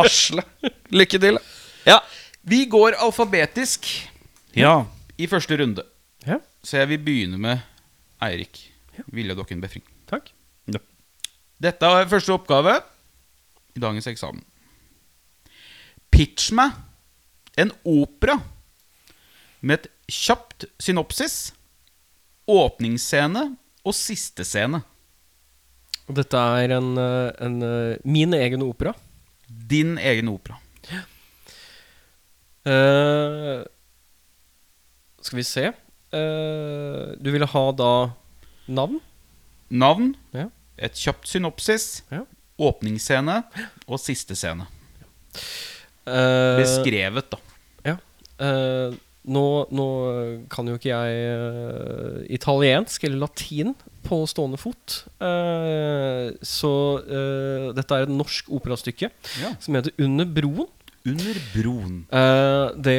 Asle. 0.00 0.46
Lykke 0.96 1.20
til. 1.20 1.36
Ja. 1.84 1.98
Vi 2.40 2.62
går 2.72 2.96
alfabetisk 3.04 3.84
ja. 4.56 4.78
i 5.20 5.28
første 5.28 5.58
runde. 5.60 5.84
Ja, 6.24 6.40
Så 6.64 6.80
jeg 6.80 6.88
vil 6.94 7.04
begynne 7.04 7.36
med 7.42 7.75
Eirik. 8.22 8.72
ville 9.12 9.34
dere 9.34 9.52
en 9.52 9.60
Befring. 9.60 9.84
takk. 10.06 10.32
Dette 11.56 11.88
er 11.88 12.08
første 12.10 12.34
oppgave 12.34 12.74
i 13.76 13.80
dagens 13.80 14.08
eksamen. 14.10 14.42
Pitch 16.12 16.50
meg 16.56 16.74
en 17.56 17.72
opera 17.88 18.36
med 19.64 19.80
et 19.80 19.88
kjapt 20.12 20.66
synopsis, 20.80 21.54
åpningsscene 22.46 23.48
og 23.86 23.96
siste 23.96 24.44
scene. 24.46 24.82
Dette 26.06 26.38
er 26.60 26.76
en, 26.76 26.92
eh, 27.00 27.30
en 27.42 27.56
eh, 27.64 27.96
min 28.04 28.36
egen 28.36 28.62
opera. 28.62 28.92
Din 29.48 29.96
egen 29.98 30.28
opera. 30.28 30.60
Eh, 32.66 33.64
skal 35.22 35.40
vi 35.40 35.46
se 35.46 35.72
Eh, 36.12 37.16
Du 37.20 37.30
ville 37.34 37.46
ha 37.46 37.64
da 37.72 37.90
navn? 38.68 39.00
Navn, 39.70 40.14
Ja. 40.34 40.48
et 40.78 40.94
kjapt 40.94 41.26
synopsis, 41.26 42.02
Ja. 42.12 42.22
åpningsscene 42.58 43.42
og 43.88 43.98
siste 43.98 44.34
scene. 44.36 44.66
Uh, 46.06 46.56
Beskrevet, 46.62 47.26
da. 47.30 47.38
Ja. 47.84 47.96
Uh, 48.40 48.94
nå, 49.26 49.66
nå 49.74 49.86
kan 50.48 50.66
jo 50.70 50.76
ikke 50.78 50.94
jeg 50.94 52.30
italiensk 52.30 53.04
eller 53.04 53.18
latin 53.26 53.74
på 54.06 54.20
stående 54.30 54.56
fot. 54.56 55.00
Så 56.46 56.70
dette 57.74 57.90
er 57.96 58.02
et 58.06 58.12
norsk 58.14 58.46
operastykke 58.54 59.10
som 59.58 59.74
heter 59.74 59.90
Under 59.98 60.24
broen. 60.30 60.68
Under 61.06 61.40
broen. 61.52 61.98
Uh, 62.10 62.74
det 62.82 62.98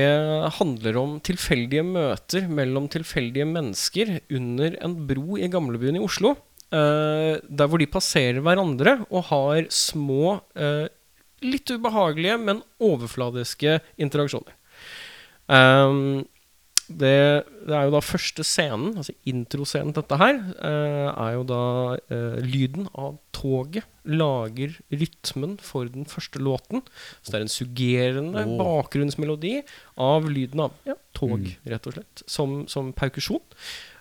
handler 0.57 0.99
om 1.01 1.17
tilfeldige 1.25 1.83
møter 1.83 2.47
mellom 2.47 2.87
tilfeldige 2.91 3.47
mennesker 3.49 4.17
under 4.31 4.77
en 4.83 4.95
bro 5.09 5.39
i 5.39 5.49
gamlebyen 5.51 5.99
i 5.99 6.03
Oslo. 6.03 6.35
Uh, 6.71 7.39
der 7.47 7.67
hvor 7.67 7.79
de 7.79 7.89
passerer 7.91 8.39
hverandre 8.43 9.01
og 9.07 9.27
har 9.31 9.67
små, 9.71 10.37
uh, 10.55 10.87
litt 11.43 11.69
ubehagelige, 11.69 12.39
men 12.41 12.63
overfladiske 12.81 13.79
interaksjoner. 14.01 14.55
Ehm, 15.47 16.25
det, 16.87 17.17
det 17.67 17.75
er 17.75 17.87
jo 17.87 17.93
da 17.93 18.01
første 18.03 18.45
scenen, 18.47 18.95
altså 18.99 19.15
introscenen 19.27 19.93
til 19.93 20.03
dette 20.03 20.19
her, 20.21 20.39
eh, 20.69 21.07
er 21.11 21.33
jo 21.35 21.43
da 21.49 21.63
eh, 22.13 22.37
lyden 22.45 22.87
av 22.95 23.17
toget 23.35 23.87
lager 24.07 24.77
rytmen 24.93 25.57
for 25.63 25.89
den 25.91 26.07
første 26.07 26.39
låten. 26.39 26.85
Så 27.21 27.33
det 27.33 27.39
er 27.39 27.45
en 27.45 27.51
suggerende 27.51 28.45
oh. 28.45 28.55
bakgrunnsmelodi 28.61 29.59
av 29.99 30.29
lyden 30.31 30.63
av 30.67 30.79
ja, 30.87 30.95
tog, 31.17 31.43
rett 31.67 31.91
og 31.91 31.97
slett, 31.97 32.25
som, 32.29 32.63
som 32.71 32.95
perkusjon. 32.95 33.43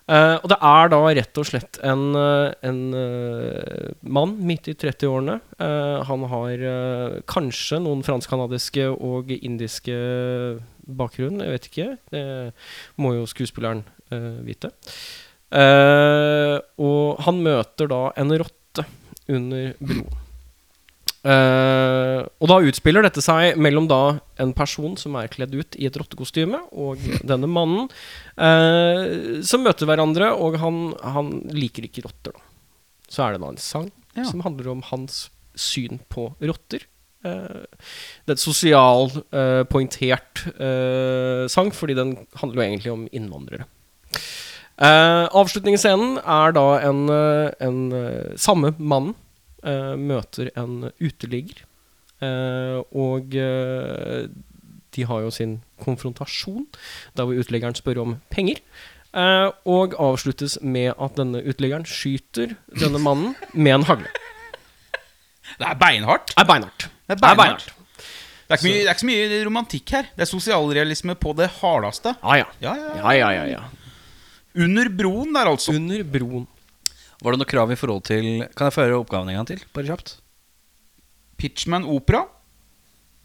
Eh, 0.07 0.37
og 0.39 0.47
det 0.47 0.57
er 0.63 0.91
da 0.93 1.01
rett 1.19 1.39
og 1.41 1.47
slett 1.49 1.81
en, 1.83 2.05
eh, 2.15 2.53
en 2.69 2.79
uh, 2.95 3.89
mann 4.07 4.37
midt 4.47 4.69
i 4.71 4.75
30-årene. 4.79 5.41
Eh, 5.59 5.97
han 6.07 6.23
har 6.31 6.63
uh, 6.63 7.17
kanskje 7.27 7.81
noen 7.83 8.05
fransk-canadiske 8.07 8.87
og 8.95 9.33
indiske 9.35 9.97
bakgrunn, 10.87 11.41
jeg 11.43 11.55
vet 11.55 11.69
ikke. 11.71 11.87
Det 12.13 12.23
må 13.01 13.13
jo 13.17 13.27
skuespilleren 13.29 13.83
uh, 14.13 14.39
vite. 14.47 14.71
Uh, 15.51 16.57
og 16.83 17.19
han 17.23 17.43
møter 17.43 17.91
da 17.91 18.01
en 18.19 18.33
rotte 18.39 18.87
under 19.31 19.73
broen. 19.79 20.23
Uh, 21.27 22.23
og 22.39 22.47
da 22.47 22.59
utspiller 22.63 23.03
dette 23.03 23.19
seg 23.23 23.57
mellom 23.59 23.87
da 23.89 24.17
en 24.39 24.53
person 24.55 24.93
som 24.99 25.17
er 25.19 25.31
kledd 25.31 25.55
ut 25.57 25.75
i 25.75 25.87
et 25.89 25.97
rottekostyme, 25.99 26.59
og 26.71 27.01
denne 27.27 27.49
mannen, 27.51 27.89
eh, 28.39 29.41
som 29.43 29.65
møter 29.65 29.89
hverandre, 29.89 30.29
og 30.37 30.55
han, 30.61 30.77
han 31.03 31.33
liker 31.51 31.89
ikke 31.89 32.05
rotter, 32.05 32.37
da. 32.37 32.45
Så 33.11 33.25
er 33.25 33.35
det 33.35 33.43
da 33.43 33.49
en 33.51 33.59
sang 33.63 33.89
Ja. 34.17 34.23
som 34.29 34.41
handler 34.45 34.71
om 34.71 34.85
hans 34.87 35.27
syn 35.57 35.99
på 36.09 36.29
rotter. 36.39 36.85
Det 37.27 38.33
er 38.33 38.37
et 38.37 38.43
sosial, 38.43 39.11
eh, 39.33 39.63
poengtert 39.69 40.43
eh, 40.53 41.45
sang, 41.51 41.71
fordi 41.75 41.95
den 41.97 42.15
handler 42.41 42.61
jo 42.61 42.67
egentlig 42.67 42.91
om 42.93 43.07
innvandrere. 43.11 43.67
Eh, 44.77 45.25
avslutningsscenen 45.33 46.19
er 46.21 46.53
da 46.57 46.67
en, 46.87 47.07
en 47.59 47.79
samme 48.37 48.75
mannen 48.77 49.15
møter 49.97 50.51
en 50.55 50.91
uteligger. 51.01 51.65
Og 52.95 53.33
de 54.95 55.05
har 55.05 55.23
jo 55.25 55.31
sin 55.33 55.57
konfrontasjon, 55.83 56.67
der 57.17 57.25
hvor 57.25 57.33
uteliggeren 57.41 57.75
spør 57.75 58.01
om 58.05 58.15
penger. 58.31 58.61
Uh, 59.17 59.49
og 59.65 59.95
avsluttes 59.99 60.59
med 60.61 60.91
at 61.01 61.15
denne 61.17 61.39
uteliggeren 61.41 61.85
skyter 61.89 62.53
denne 62.79 62.99
mannen 63.01 63.35
med 63.53 63.71
en 63.79 63.87
hagle. 63.87 64.11
Det 65.57 65.65
er 65.65 65.79
beinhardt. 65.79 66.33
Det 66.35 66.43
er 66.43 66.49
beinhardt. 66.49 66.89
Det 67.07 67.15
er 67.15 67.21
beinhardt. 67.23 67.69
Det 68.47 68.55
er, 68.55 68.59
ikke 68.61 68.67
mye, 68.67 68.75
det 68.79 68.87
er 68.87 68.93
ikke 68.93 69.03
så 69.03 69.07
mye 69.09 69.39
romantikk 69.47 69.91
her. 69.91 70.05
Det 70.15 70.23
er 70.23 70.29
sosialrealisme 70.29 71.15
på 71.19 71.33
det 71.35 71.49
hardeste. 71.57 72.13
Ja, 72.21 72.37
ja. 72.39 72.45
Ja, 72.63 72.75
ja, 72.79 72.93
ja. 72.95 73.01
Ja, 73.01 73.15
ja, 73.17 73.31
ja, 73.35 73.47
ja. 73.57 73.87
Under 74.63 74.89
broen 74.89 75.33
der, 75.35 75.49
altså. 75.51 75.75
Under 75.75 76.03
broen. 76.07 76.45
Var 77.19 77.33
det 77.33 77.41
noe 77.41 77.49
krav 77.49 77.71
i 77.73 77.77
forhold 77.79 78.03
til 78.05 78.27
Kan 78.55 78.67
jeg 78.69 78.75
få 78.75 78.83
høre 78.85 78.99
oppgaven 79.01 79.31
en 79.31 79.39
gang 79.39 79.49
til? 79.49 79.63
Bare 79.75 79.89
kjapt. 79.89 80.13
Pitchman 81.41 81.87
opera. 81.91 82.23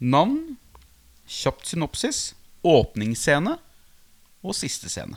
Navn. 0.03 0.57
Kjapt 1.29 1.71
synopsis. 1.71 2.33
Åpningsscene. 2.67 3.55
Og 4.43 4.57
siste 4.57 4.91
scene. 4.91 5.15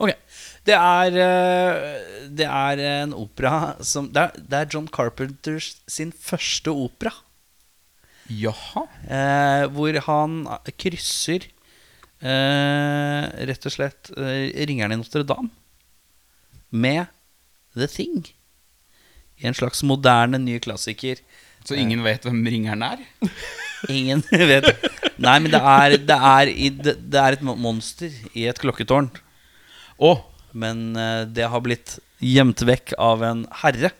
Ok. 0.00 0.14
Det 0.66 0.74
er, 0.74 1.18
eh, 1.20 2.28
det 2.32 2.48
er 2.48 2.80
en 3.04 3.12
opera 3.14 3.76
som 3.84 4.08
det 4.10 4.24
er, 4.24 4.40
det 4.40 4.58
er 4.58 4.72
John 4.72 4.88
Carpenters 4.88 5.74
sin 5.86 6.10
første 6.16 6.72
opera. 6.72 7.12
Jaha. 8.30 8.86
Eh, 9.04 9.64
hvor 9.74 9.98
han 10.06 10.38
krysser 10.80 11.48
eh, 12.24 13.24
rett 13.50 13.68
og 13.68 13.74
slett 13.74 14.12
eh, 14.16 14.48
Ringeren 14.68 14.94
i 14.94 15.00
Notre-Dame 15.00 15.50
med 16.74 17.06
The 17.76 17.88
Thing. 17.90 18.24
I 19.40 19.48
en 19.50 19.56
slags 19.56 19.82
moderne 19.86 20.40
ny 20.42 20.58
klassiker. 20.62 21.20
Så 21.64 21.76
ingen 21.78 22.04
vet 22.04 22.24
hvem 22.26 22.42
ringeren 22.44 22.84
er? 22.86 23.02
Ingen 23.92 24.24
vet 24.50 24.68
Nei, 25.20 25.38
men 25.38 25.50
det 25.52 25.60
er, 25.60 25.96
det 26.02 26.16
er, 26.16 26.50
i, 26.50 26.70
det, 26.74 26.96
det 27.12 27.20
er 27.20 27.36
et 27.36 27.44
monster 27.44 28.14
i 28.34 28.48
et 28.50 28.58
klokketårn. 28.58 29.12
Oh. 30.02 30.24
Men 30.54 30.94
eh, 30.98 31.22
det 31.30 31.46
har 31.50 31.62
blitt 31.62 31.98
gjemt 32.22 32.62
vekk 32.66 32.96
av 32.98 33.22
en 33.26 33.44
herre. 33.62 33.92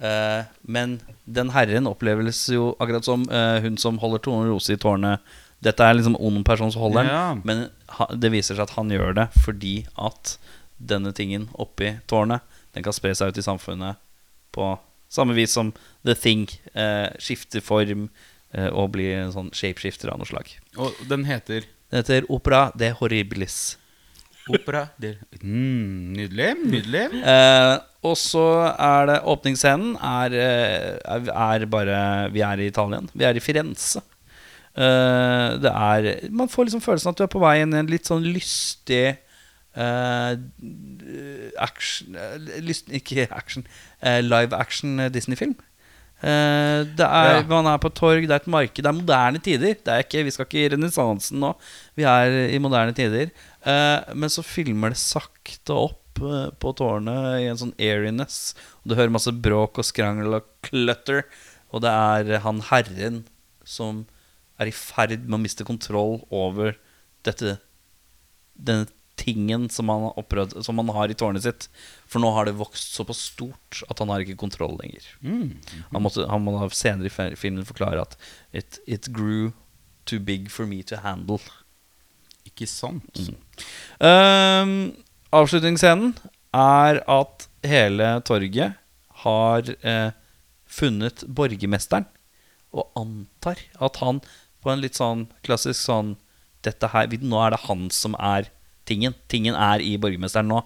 Eh, 0.00 0.44
men 0.64 0.98
den 1.28 1.50
herren 1.52 1.86
oppleves 1.90 2.46
jo 2.48 2.70
akkurat 2.80 3.04
som 3.04 3.26
eh, 3.28 3.60
hun 3.64 3.76
som 3.78 3.98
holder 4.00 4.22
Tone-Rose 4.24 4.72
i 4.72 4.80
tårnet. 4.80 5.20
Dette 5.60 5.84
er 5.84 5.94
liksom 5.98 6.16
ond 6.16 6.40
person 6.48 6.72
som 6.72 6.80
holder 6.86 7.04
den, 7.04 7.10
Ja. 7.12 7.34
men 7.44 7.66
ha, 7.98 8.06
det 8.16 8.30
viser 8.32 8.56
seg 8.56 8.64
at 8.64 8.76
han 8.78 8.88
gjør 8.88 9.12
det 9.18 9.26
fordi 9.44 9.74
at 10.00 10.38
denne 10.80 11.12
tingen 11.12 11.50
oppi 11.60 11.98
tårnet 12.08 12.40
Den 12.72 12.82
kan 12.86 12.94
spre 12.96 13.10
seg 13.18 13.28
ut 13.34 13.38
i 13.38 13.44
samfunnet 13.44 13.96
på 14.54 14.78
samme 15.10 15.34
vis 15.36 15.52
som 15.52 15.72
The 16.06 16.14
Thing 16.14 16.46
eh, 16.72 17.10
skifter 17.18 17.60
form 17.60 18.08
og 18.72 18.88
blir 18.96 19.12
en 19.20 19.30
sånn 19.34 19.50
shapeshifter 19.54 20.10
av 20.10 20.18
noe 20.18 20.26
slag. 20.26 20.48
og 20.76 20.90
den 21.06 21.22
heter 21.28 21.62
Den 21.90 22.00
heter 22.00 22.24
Opera 22.30 22.72
de 22.74 22.88
Horribilis. 22.98 23.76
Opera 24.56 24.82
del 25.00 25.16
mm, 25.42 26.12
Nydelig. 26.16 26.50
Nydelig. 26.66 27.04
Eh, 27.22 27.74
og 28.06 28.16
så 28.16 28.44
er 28.72 29.10
det 29.10 29.18
åpningsscenen 29.28 29.96
eh, 30.00 30.98
er, 30.98 31.30
er 31.30 31.66
bare 31.70 31.98
Vi 32.32 32.40
er 32.46 32.62
i 32.62 32.68
Italien. 32.72 33.10
Vi 33.12 33.24
er 33.28 33.36
i 33.36 33.42
Firenze. 33.44 34.02
Eh, 34.74 35.48
det 35.60 35.72
er 35.72 36.30
Man 36.30 36.48
får 36.48 36.68
liksom 36.70 36.84
følelsen 36.84 37.10
at 37.12 37.18
du 37.18 37.24
er 37.26 37.32
på 37.32 37.42
vei 37.42 37.56
inn 37.62 37.74
i 37.74 37.80
en 37.82 37.90
litt 37.90 38.08
sånn 38.08 38.24
lystig 38.24 39.04
eh, 39.76 40.32
action 41.60 42.16
eh, 42.16 42.36
lyst, 42.64 42.88
Ikke 42.94 43.26
action. 43.30 43.66
eh, 44.02 44.20
live 44.24 44.56
action 44.56 44.96
Disney-film. 45.12 45.56
Eh, 46.20 46.84
det 46.84 47.06
er, 47.06 47.40
Ja. 47.40 47.42
Man 47.48 47.66
er 47.66 47.78
på 47.80 47.92
torg, 47.92 48.26
det 48.26 48.30
er 48.34 48.42
et 48.42 48.46
marked. 48.46 48.82
Det 48.82 48.86
er 48.86 48.96
moderne 48.96 49.40
tider. 49.40 49.74
Det 49.74 49.88
er 49.88 50.04
ikke, 50.04 50.24
vi 50.24 50.30
skal 50.34 50.46
ikke 50.46 50.64
i 50.64 50.68
renessansen 50.74 51.40
nå. 51.40 51.54
Vi 51.96 52.04
er 52.04 52.52
i 52.52 52.58
moderne 52.58 52.92
tider. 52.92 53.30
Uh, 53.64 54.14
men 54.14 54.32
så 54.32 54.44
filmer 54.44 54.92
det 54.92 55.00
sakte 55.00 55.72
opp 55.76 56.20
uh, 56.20 56.48
på 56.60 56.72
tårnet 56.76 57.40
i 57.40 57.48
en 57.48 57.60
sånn 57.60 57.74
airiness. 57.78 58.54
Og 58.80 58.92
du 58.92 58.96
hører 58.96 59.12
masse 59.12 59.32
bråk 59.32 59.80
og 59.80 59.88
skrangel 59.88 60.40
og 60.40 60.48
clutter. 60.62 61.24
Og 61.72 61.84
det 61.84 61.90
er 61.90 62.40
han 62.44 62.60
herren 62.68 63.24
som 63.64 64.06
er 64.60 64.68
i 64.68 64.76
ferd 64.76 65.24
med 65.24 65.38
å 65.38 65.42
miste 65.42 65.64
kontroll 65.64 66.20
over 66.28 66.76
dette 67.24 67.58
denne 68.60 68.88
tingen 69.20 69.68
som 69.72 69.90
han, 69.92 70.08
har 70.16 70.62
som 70.64 70.80
han 70.80 70.92
har 70.96 71.12
i 71.12 71.16
tårnet 71.18 71.44
sitt. 71.44 71.68
For 72.08 72.22
nå 72.22 72.30
har 72.34 72.48
det 72.48 72.56
vokst 72.58 72.96
såpass 72.96 73.20
stort 73.30 73.82
at 73.88 74.00
han 74.00 74.12
har 74.12 74.24
ikke 74.24 74.38
kontroll 74.40 74.78
lenger. 74.80 75.06
Han, 75.92 76.02
måtte, 76.02 76.26
han 76.30 76.44
må 76.44 76.56
senere 76.72 77.10
i 77.10 77.36
filmen 77.38 77.68
forklare 77.68 78.06
at 78.06 78.16
it, 78.52 78.80
it 78.86 79.10
grew 79.12 79.52
too 80.08 80.18
big 80.18 80.50
for 80.50 80.66
me 80.66 80.82
to 80.82 81.00
handle. 81.04 81.40
Ikke 82.48 82.66
sant? 82.70 83.20
Ehm, 84.00 84.92
avslutningsscenen 85.36 86.14
er 86.56 87.02
at 87.06 87.46
hele 87.66 88.14
torget 88.26 88.78
har 89.22 89.68
eh, 89.84 90.16
funnet 90.70 91.26
borgermesteren 91.28 92.08
og 92.70 92.88
antar 92.98 93.60
at 93.82 93.98
han 94.00 94.22
på 94.62 94.72
en 94.72 94.82
litt 94.82 94.98
sånn 94.98 95.26
klassisk 95.46 95.80
sånn 95.82 96.14
dette 96.64 96.90
her, 96.92 97.08
Nå 97.24 97.38
er 97.40 97.54
det 97.54 97.64
han 97.66 97.88
som 97.94 98.16
er 98.18 98.50
tingen. 98.90 99.16
Tingen 99.30 99.56
er 99.56 99.82
i 99.84 99.94
borgermesteren 100.02 100.50
nå. 100.50 100.60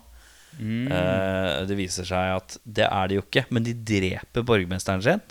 Eh, 0.60 1.64
det 1.68 1.76
viser 1.78 2.06
seg 2.08 2.36
at 2.38 2.58
det 2.64 2.86
er 2.86 3.10
det 3.10 3.18
jo 3.18 3.24
ikke, 3.24 3.46
men 3.54 3.66
de 3.66 3.74
dreper 3.74 4.46
borgermesteren 4.46 5.04
sin. 5.04 5.22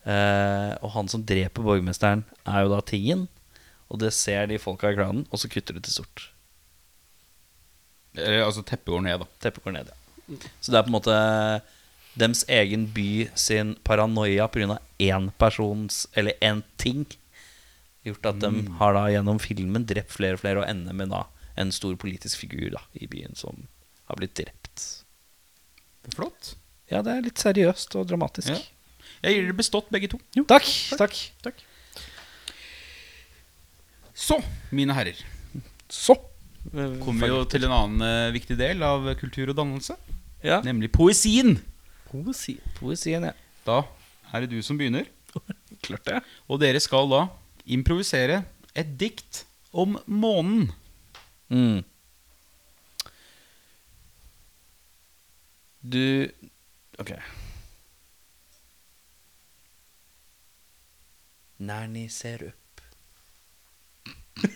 Uh, 0.00 0.72
og 0.80 0.94
han 0.94 1.10
som 1.12 1.24
dreper 1.28 1.64
borgermesteren, 1.64 2.22
er 2.48 2.64
jo 2.64 2.72
da 2.72 2.80
tingen. 2.86 3.26
Og 3.90 4.00
det 4.00 4.14
ser 4.16 4.46
de 4.48 4.60
folka 4.62 4.92
i 4.92 4.96
klanen, 4.96 5.26
og 5.28 5.42
så 5.42 5.50
kutter 5.50 5.76
de 5.76 5.82
til 5.84 6.00
sort. 6.00 6.30
Eller, 8.16 8.46
altså, 8.46 8.64
teppet 8.66 8.94
går 8.94 9.04
ned, 9.04 9.20
da. 9.22 9.28
Teppet 9.42 9.66
går 9.66 9.76
ned, 9.76 9.90
ja. 9.90 9.96
Så 10.62 10.70
det 10.70 10.78
er 10.78 10.86
på 10.86 10.92
en 10.92 10.94
måte 10.94 11.14
dems 12.20 12.44
egen 12.50 12.86
by 12.94 13.28
sin 13.38 13.74
paranoia 13.86 14.46
pga. 14.46 14.78
én 14.98 15.30
persons 15.38 16.06
Eller 16.14 16.38
én 16.40 16.62
ting. 16.76 17.06
Gjort 18.06 18.26
at 18.26 18.40
de 18.40 18.50
har 18.78 18.94
da 18.94 19.08
gjennom 19.10 19.38
filmen 19.42 19.84
drept 19.84 20.12
flere 20.14 20.38
og 20.38 20.40
flere, 20.40 20.62
og 20.62 20.70
ender 20.70 20.94
med 20.96 21.10
da 21.10 21.24
en 21.60 21.72
stor 21.74 21.96
politisk 22.00 22.40
figur 22.42 22.70
da 22.74 22.82
i 22.96 23.08
byen 23.10 23.36
som 23.38 23.66
har 24.10 24.18
blitt 24.20 24.36
drept. 24.38 24.86
Flott. 26.14 26.54
Ja, 26.90 27.02
det 27.06 27.12
er 27.14 27.26
litt 27.26 27.40
seriøst 27.40 27.94
og 28.00 28.08
dramatisk. 28.10 28.50
Ja. 28.50 28.60
Jeg 29.20 29.36
gir 29.36 29.44
dere 29.46 29.58
bestått, 29.58 29.90
begge 29.92 30.08
to. 30.10 30.18
Takk. 30.48 30.66
takk. 30.98 31.18
Takk. 31.44 31.60
Så, 34.20 34.40
mine 34.74 34.94
herrer, 34.96 35.20
Så 35.88 36.16
kommer 37.00 37.24
vi 37.24 37.30
jo 37.30 37.44
til 37.48 37.64
en 37.64 37.72
annen 37.74 38.04
eh, 38.04 38.32
viktig 38.34 38.56
del 38.58 38.82
av 38.84 39.06
kultur 39.20 39.52
og 39.52 39.56
dannelse. 39.58 39.96
Ja. 40.44 40.60
Nemlig 40.64 40.90
poesien. 40.92 41.56
Poesi. 42.10 42.56
Poesien, 42.78 43.24
ja. 43.28 43.32
Da 43.66 43.82
er 44.32 44.44
det 44.44 44.52
du 44.52 44.60
som 44.64 44.78
begynner. 44.80 45.08
Klart 45.84 46.06
det. 46.08 46.20
Og 46.48 46.60
dere 46.62 46.80
skal 46.82 47.08
da 47.12 47.24
improvisere 47.70 48.42
et 48.76 48.92
dikt 49.00 49.44
om 49.72 49.98
månen. 50.06 50.70
Mm. 51.50 51.82
Du 55.80 56.30
Ok. 56.98 57.10
När 61.56 62.08
ser 62.08 62.42
opp 62.48 62.80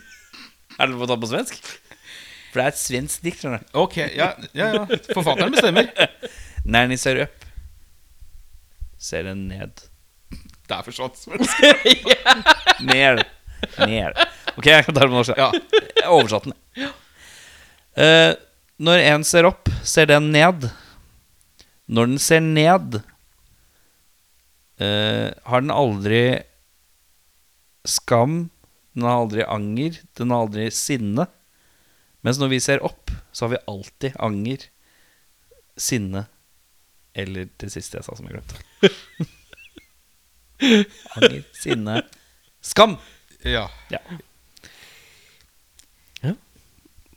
Er 0.79 0.87
det 0.87 0.93
lov 0.93 1.05
å 1.05 1.09
ta 1.09 1.17
på 1.21 1.31
svensk? 1.31 1.59
For 2.53 2.61
det 2.61 2.65
er 2.65 2.71
et 2.71 2.79
svensk 2.79 3.25
dikt. 3.25 3.45
Ok, 3.75 3.97
ja, 4.15 4.29
ja, 4.55 4.69
ja. 4.77 4.85
Forfatteren 5.11 5.55
bestemmer. 5.55 5.89
Nerni 6.75 6.97
ser 7.01 7.19
opp, 7.25 7.47
ser 8.99 9.27
en 9.33 9.49
ned. 9.51 9.83
Det 10.31 10.77
er 10.77 10.87
forstått. 10.87 11.19
svensk. 11.19 11.65
Ned. 12.93 13.25
Ned. 13.83 14.21
Ok, 14.55 14.69
jeg 14.71 14.87
kan 14.87 14.95
ta 14.95 15.03
det 15.03 15.11
på 15.11 15.17
norsk. 15.19 15.35
Ja. 15.41 15.51
Jeg 15.99 16.07
den. 16.47 16.55
Eh, 17.95 18.33
når 18.83 19.05
en 19.05 19.25
ser 19.27 19.47
opp, 19.47 19.71
ser 19.87 20.09
den 20.11 20.33
ned. 20.35 20.67
Når 21.87 22.11
den 22.11 22.19
ser 22.23 22.43
ned, 22.43 22.99
eh, 24.83 25.31
har 25.45 25.63
den 25.63 25.71
aldri 25.71 26.43
skam, 27.85 28.51
den 28.95 29.07
har 29.07 29.23
aldri 29.23 29.45
anger, 29.47 30.01
den 30.19 30.31
har 30.35 30.47
aldri 30.47 30.69
sinne. 30.75 31.29
Mens 32.25 32.41
når 32.41 32.55
vi 32.55 32.61
ser 32.65 32.85
opp, 32.85 33.13
så 33.33 33.47
har 33.47 33.57
vi 33.57 33.65
alltid 33.69 34.17
anger, 34.19 34.69
sinne 35.77 36.27
eller 37.15 37.49
det 37.63 37.71
siste 37.71 37.99
jeg 37.99 38.07
sa 38.07 38.17
som 38.19 38.27
jeg 38.27 38.35
glemte. 38.35 38.57
anger, 41.19 41.43
sinne, 41.55 42.01
skam. 42.65 42.97
ja. 43.47 43.69
Ja. 43.95 44.03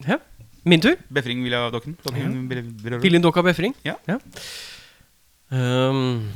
Ja. 0.05 0.19
Min 0.67 0.83
tur. 0.83 0.97
Befring 1.13 1.43
vil 1.45 1.55
jeg 1.55 1.63
ha 1.63 1.71
dokken. 1.73 1.95
dokken 2.03 2.35
vil, 2.49 2.61
vil, 2.63 2.83
vil, 2.83 2.99
Filin 3.03 3.23
Dokka 3.23 3.43
Befring. 3.45 3.75
Ja. 3.87 3.95
Um, 5.47 6.27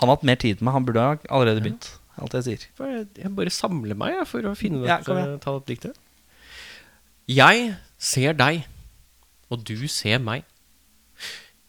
Han 0.00 0.08
har 0.08 0.14
hatt 0.16 0.26
mer 0.28 0.36
tid 0.40 0.60
med 0.60 0.74
Han 0.74 0.84
burde 0.84 1.00
ha 1.00 1.16
allerede 1.30 1.64
begynt. 1.64 1.88
Alt 2.20 2.36
jeg 2.36 2.44
sier. 2.44 2.66
jeg, 2.84 3.06
jeg 3.16 3.32
bare 3.36 3.52
samler 3.54 3.96
meg 3.96 4.12
jeg, 4.18 4.26
for 4.28 4.50
å 4.50 4.52
finne 4.58 4.84
Ja, 4.84 4.98
dette, 5.00 5.38
ta 5.40 5.54
opp 5.56 5.68
diktet. 5.70 5.96
Jeg 7.30 7.76
ser 7.96 8.36
deg, 8.36 8.66
og 9.48 9.64
du 9.64 9.88
ser 9.88 10.20
meg. 10.20 10.44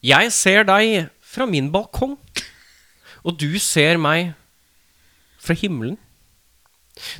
Jeg 0.02 0.32
ser 0.34 0.66
deg 0.68 1.08
fra 1.22 1.46
min 1.46 1.70
balkong, 1.72 2.18
og 3.22 3.38
du 3.40 3.56
ser 3.62 3.96
meg 4.02 4.34
fra 5.40 5.56
himmelen. 5.56 5.96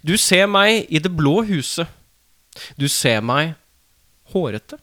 Du 0.05 0.17
ser 0.21 0.49
meg 0.51 0.91
i 0.93 1.01
det 1.01 1.13
blå 1.17 1.41
huset. 1.49 1.89
Du 2.77 2.89
ser 2.91 3.23
meg 3.25 3.55
hårete. 4.33 4.79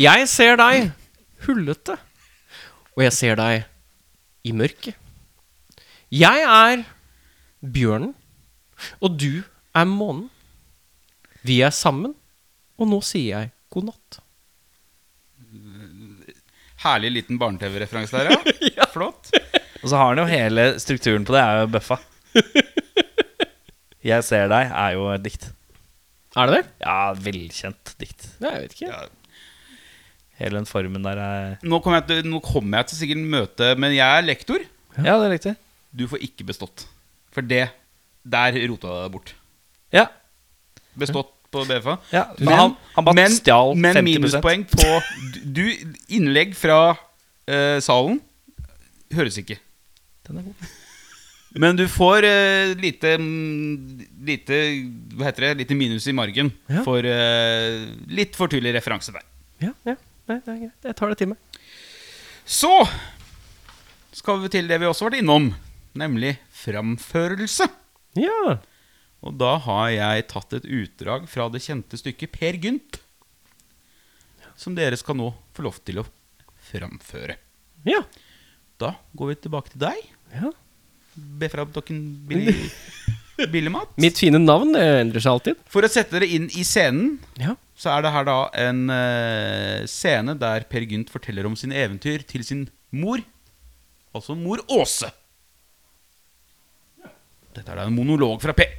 Jeg 0.00 0.26
ser 0.30 0.56
deg 0.60 0.90
hullete, 1.46 1.96
og 2.96 3.04
jeg 3.04 3.14
ser 3.16 3.38
deg 3.40 3.66
i 4.46 4.54
mørket. 4.56 4.96
Jeg 6.10 6.42
er 6.42 6.82
bjørnen, 7.62 8.14
og 8.98 9.18
du 9.20 9.42
er 9.76 9.86
månen. 9.86 10.26
Vi 11.46 11.60
er 11.64 11.72
sammen, 11.72 12.16
og 12.80 12.90
nå 12.90 12.98
sier 13.04 13.36
jeg 13.36 13.52
god 13.72 13.90
natt. 13.92 14.18
Herlig 16.80 17.10
liten 17.12 17.38
barne-TV-referanse 17.40 18.16
der, 18.16 18.32
ja. 18.76 18.86
Flott. 18.90 19.30
Og 19.82 19.88
så 19.88 19.96
har 19.96 20.10
han 20.10 20.20
jo 20.20 20.28
hele 20.28 20.66
strukturen 20.80 21.26
på 21.28 21.36
det, 21.36 21.42
er 21.44 21.62
jo 21.62 21.72
bøffa. 21.76 22.00
Jeg 24.10 24.24
ser 24.24 24.48
deg 24.48 24.70
er 24.72 24.94
jo 24.96 25.10
et 25.12 25.24
dikt. 25.24 25.50
Er 26.38 26.50
det 26.50 26.60
det? 26.60 26.66
Ja, 26.84 26.98
velkjent 27.18 27.94
dikt. 27.98 28.28
Nei, 28.42 28.52
jeg 28.54 28.66
vet 28.66 28.76
ikke. 28.76 28.90
Ja. 28.92 29.00
Hele 30.40 30.60
den 30.60 30.68
formen 30.68 31.04
der 31.04 31.18
er 31.20 31.56
Nå 31.66 31.82
kommer 31.84 32.00
jeg 32.00 32.06
til, 32.08 32.30
nå 32.30 32.38
kommer 32.44 32.80
jeg 32.80 32.88
til 32.88 33.00
sikkert 33.02 33.26
møte 33.28 33.66
Men 33.76 33.92
jeg 33.92 34.06
er 34.06 34.24
lektor. 34.24 34.62
Ja, 34.96 35.18
det 35.20 35.26
er 35.26 35.34
riktig. 35.34 35.52
Du 35.92 36.06
får 36.08 36.22
ikke 36.24 36.46
bestått. 36.48 36.86
For 37.34 37.44
det 37.44 37.66
Der 38.24 38.56
rota 38.70 38.94
jeg 38.94 39.04
deg 39.04 39.12
bort. 39.16 39.34
Ja. 39.94 40.06
Bestått 40.98 41.34
på 41.50 41.64
BFA. 41.66 41.96
ja. 42.14 42.24
Men 42.38 42.54
han, 42.54 42.74
han 42.94 43.06
bare 43.06 43.18
men, 43.18 43.32
stjal 43.34 43.72
50 43.74 43.82
men 43.82 44.04
minuspoeng 44.06 44.66
på 44.70 44.90
Du, 45.42 45.64
innlegg 46.14 46.54
fra 46.54 46.92
uh, 46.94 47.78
salen 47.82 48.20
høres 49.10 49.40
ikke. 49.42 49.58
Den 50.28 50.38
er 50.38 50.46
god. 50.46 50.68
Men 51.58 51.74
du 51.78 51.82
får 51.90 52.22
uh, 52.22 52.74
lite, 52.78 53.16
mm, 53.18 54.04
lite 54.22 54.58
Hva 55.18 55.26
heter 55.26 55.48
det? 55.48 55.54
Lite 55.64 55.74
minus 55.74 56.06
i 56.06 56.14
margen 56.14 56.52
Ja. 56.70 56.84
for 56.86 57.02
uh, 57.02 57.88
litt 58.06 58.36
for 58.38 58.46
tydelig 58.52 58.76
referanse 58.78 59.10
der. 59.16 59.24
Ja, 59.60 59.72
ja. 59.88 59.96
Nei, 60.30 60.36
det 60.44 60.52
er 60.52 60.60
greit. 60.60 60.86
Jeg 60.86 60.96
tar 61.00 61.10
det 61.10 61.18
til 61.18 61.32
meg. 61.32 61.64
Så 62.46 62.70
skal 64.14 64.38
vi 64.44 64.50
til 64.52 64.68
det 64.70 64.78
vi 64.82 64.86
også 64.86 65.06
har 65.06 65.10
vært 65.10 65.22
innom, 65.24 65.48
nemlig 65.98 66.36
framførelse. 66.54 67.66
Ja. 68.18 68.56
Og 69.26 69.34
da 69.40 69.56
har 69.66 69.90
jeg 69.92 70.28
tatt 70.30 70.54
et 70.56 70.64
utdrag 70.70 71.26
fra 71.30 71.48
det 71.52 71.60
kjente 71.66 71.98
stykket 71.98 72.32
Per 72.38 72.58
Gynt. 72.62 73.00
som 74.60 74.74
dere 74.76 74.96
skal 75.00 75.16
nå 75.16 75.30
få 75.56 75.62
lov 75.64 75.78
til 75.88 75.98
å 76.02 76.06
framføre. 76.70 77.36
Ja. 77.88 78.02
Da 78.80 78.94
går 79.16 79.32
vi 79.32 79.38
tilbake 79.48 79.72
til 79.74 79.82
deg. 79.88 80.10
ja. 80.36 80.50
Befrabdokken 81.40 82.00
billig, 82.28 82.54
Billemat. 83.52 83.94
Mitt 84.00 84.18
fine 84.20 84.36
navn 84.42 84.74
endrer 84.76 85.22
seg 85.24 85.32
alltid. 85.32 85.60
For 85.72 85.86
å 85.86 85.88
sette 85.88 86.18
dere 86.18 86.28
inn 86.28 86.50
i 86.52 86.64
scenen, 86.66 87.14
Ja. 87.40 87.54
så 87.80 87.94
er 87.94 88.04
det 88.04 88.10
her 88.12 88.26
da 88.28 88.38
en 88.66 88.82
eh, 88.92 89.86
scene 89.88 90.34
der 90.36 90.66
Per 90.68 90.84
Gynt 90.84 91.08
forteller 91.12 91.48
om 91.48 91.56
sine 91.56 91.78
eventyr 91.80 92.26
til 92.28 92.44
sin 92.44 92.66
mor. 92.92 93.22
Altså 94.12 94.34
mor 94.36 94.60
Åse. 94.68 95.08
Dette 97.54 97.64
er 97.72 97.80
da 97.80 97.86
en 97.88 97.96
monolog 97.96 98.42
fra 98.44 98.52
Per. 98.54 98.76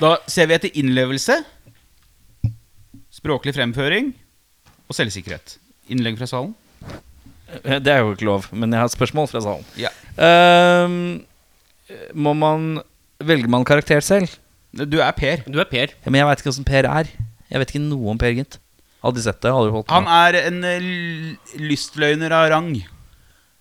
Da 0.00 0.16
ser 0.30 0.48
vi 0.50 0.54
etter 0.56 0.72
innlevelse, 0.80 1.36
språklig 3.14 3.52
fremføring 3.54 4.08
og 4.88 4.96
selvsikkerhet. 4.96 5.58
Innlegg 5.94 6.16
fra 6.18 6.26
salen. 6.30 6.54
Eh, 7.64 7.78
Det 7.82 7.92
er 7.92 8.00
jo 8.02 8.14
ikke 8.14 8.26
lov, 8.28 8.46
men 8.52 8.72
jeg 8.72 8.80
har 8.82 8.88
et 8.90 8.94
spørsmål 8.96 9.28
fra 9.30 9.42
salen. 9.44 9.64
Ja. 9.80 9.90
Ehm, 10.16 11.24
må 12.14 12.32
man 12.36 12.80
Velger 13.22 13.46
man 13.52 13.62
karakter 13.68 14.00
selv? 14.02 14.32
Du 14.74 14.96
er 15.04 15.12
Per. 15.14 15.42
Du 15.46 15.60
er 15.62 15.68
Per. 15.70 15.92
Ja, 16.02 16.10
men 16.10 16.18
jeg 16.18 16.26
veit 16.26 16.40
ikke 16.42 16.50
åssen 16.50 16.64
Per 16.66 16.88
er. 16.88 17.10
Jeg 17.52 17.60
vet 17.60 17.70
ikke 17.74 17.82
noe 17.84 18.10
om 18.10 18.18
Per 18.18 18.32
Gynt. 18.34 18.56
de 19.14 19.22
sett 19.22 19.38
det. 19.44 19.50
Aldri 19.52 19.70
holdt 19.74 19.86
på. 19.86 19.94
Han 19.94 20.08
er 20.10 20.38
en 20.48 20.58
eh, 20.64 20.78
l- 20.80 21.60
lystløgner 21.68 22.32
av 22.34 22.48
rang. 22.50 22.72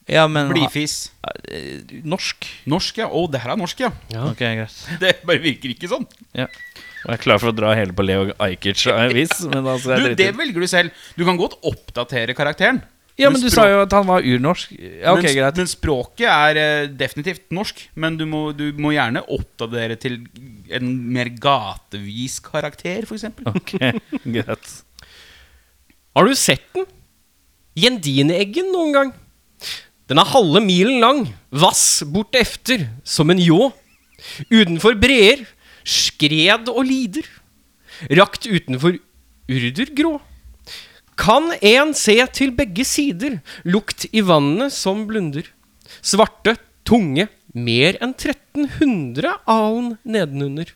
ja, 0.10 0.24
men 0.28 0.50
Blidfis. 0.50 1.12
Eh, 1.52 1.84
Norsk? 2.08 2.48
Norsk, 2.66 2.98
ja. 3.04 3.08
Å, 3.12 3.26
det 3.32 3.42
her 3.44 3.54
er 3.54 3.60
norsk, 3.62 3.84
ja. 3.86 3.92
Ja. 4.14 4.24
Ok, 4.32 4.40
greit. 4.42 4.80
Det 5.04 5.14
bare 5.28 5.44
virker 5.44 5.76
ikke 5.76 5.90
sånn. 5.92 6.08
Ja. 6.34 6.48
Jeg 7.02 7.16
er 7.18 7.22
klar 7.22 7.42
for 7.42 7.50
å 7.52 7.56
dra 7.58 7.74
hele 7.78 7.94
på 7.98 8.06
Leo 8.06 8.32
men 9.50 9.66
Du, 10.02 10.08
jeg 10.10 10.18
det 10.18 10.28
i 10.32 10.38
velger 10.38 10.62
du 10.66 10.70
selv. 10.70 11.06
Du 11.18 11.24
kan 11.28 11.38
godt 11.38 11.58
oppdatere 11.66 12.34
karakteren. 12.38 12.82
Ja, 13.20 13.30
men 13.30 13.42
du 13.44 13.50
sa 13.52 13.66
jo 13.68 13.82
at 13.84 13.94
han 13.94 14.08
var 14.08 14.24
urnorsk. 14.24 14.72
Ja, 14.78 15.12
okay, 15.14 15.28
men, 15.28 15.36
greit. 15.42 15.60
men 15.60 15.70
språket 15.70 16.28
er 16.32 16.60
eh, 16.62 16.86
definitivt 16.88 17.52
norsk. 17.54 17.84
Men 18.00 18.16
du 18.20 18.24
må, 18.30 18.44
du 18.56 18.70
må 18.82 18.94
gjerne 18.96 19.24
oppdatere 19.32 19.98
til 20.00 20.22
en 20.72 20.94
mer 21.12 21.32
gatevis 21.42 22.40
karakter, 22.44 23.06
f.eks. 23.06 23.28
Ok, 23.52 23.76
greit. 24.38 24.72
Har 26.16 26.28
du 26.28 26.36
sett 26.36 26.66
den? 26.76 26.88
Gjendineeggen 27.78 28.72
noen 28.74 28.96
gang? 28.96 29.14
Den 30.12 30.20
er 30.20 30.28
halve 30.28 30.60
milen 30.64 31.00
lang, 31.00 31.22
vass 31.56 32.02
bort 32.04 32.36
efter, 32.36 32.84
som 33.08 33.32
en 33.32 33.40
ljå. 33.40 33.70
Utenfor 34.52 34.98
breer, 35.00 35.46
skred 35.88 36.68
og 36.72 36.84
lider. 36.88 37.28
Rakt 38.18 38.48
utenfor 38.50 38.98
urdergrå. 39.52 40.18
Kan 41.20 41.52
en 41.62 41.94
se 41.98 42.18
til 42.34 42.54
begge 42.56 42.86
sider, 42.88 43.40
lukt 43.64 44.08
i 44.12 44.24
vannet 44.26 44.74
som 44.74 45.06
blunder. 45.10 45.46
Svarte, 46.02 46.56
tunge, 46.88 47.28
mer 47.54 47.98
enn 48.02 48.14
1300 48.16 49.36
alen 49.50 49.98
nedenunder. 50.04 50.72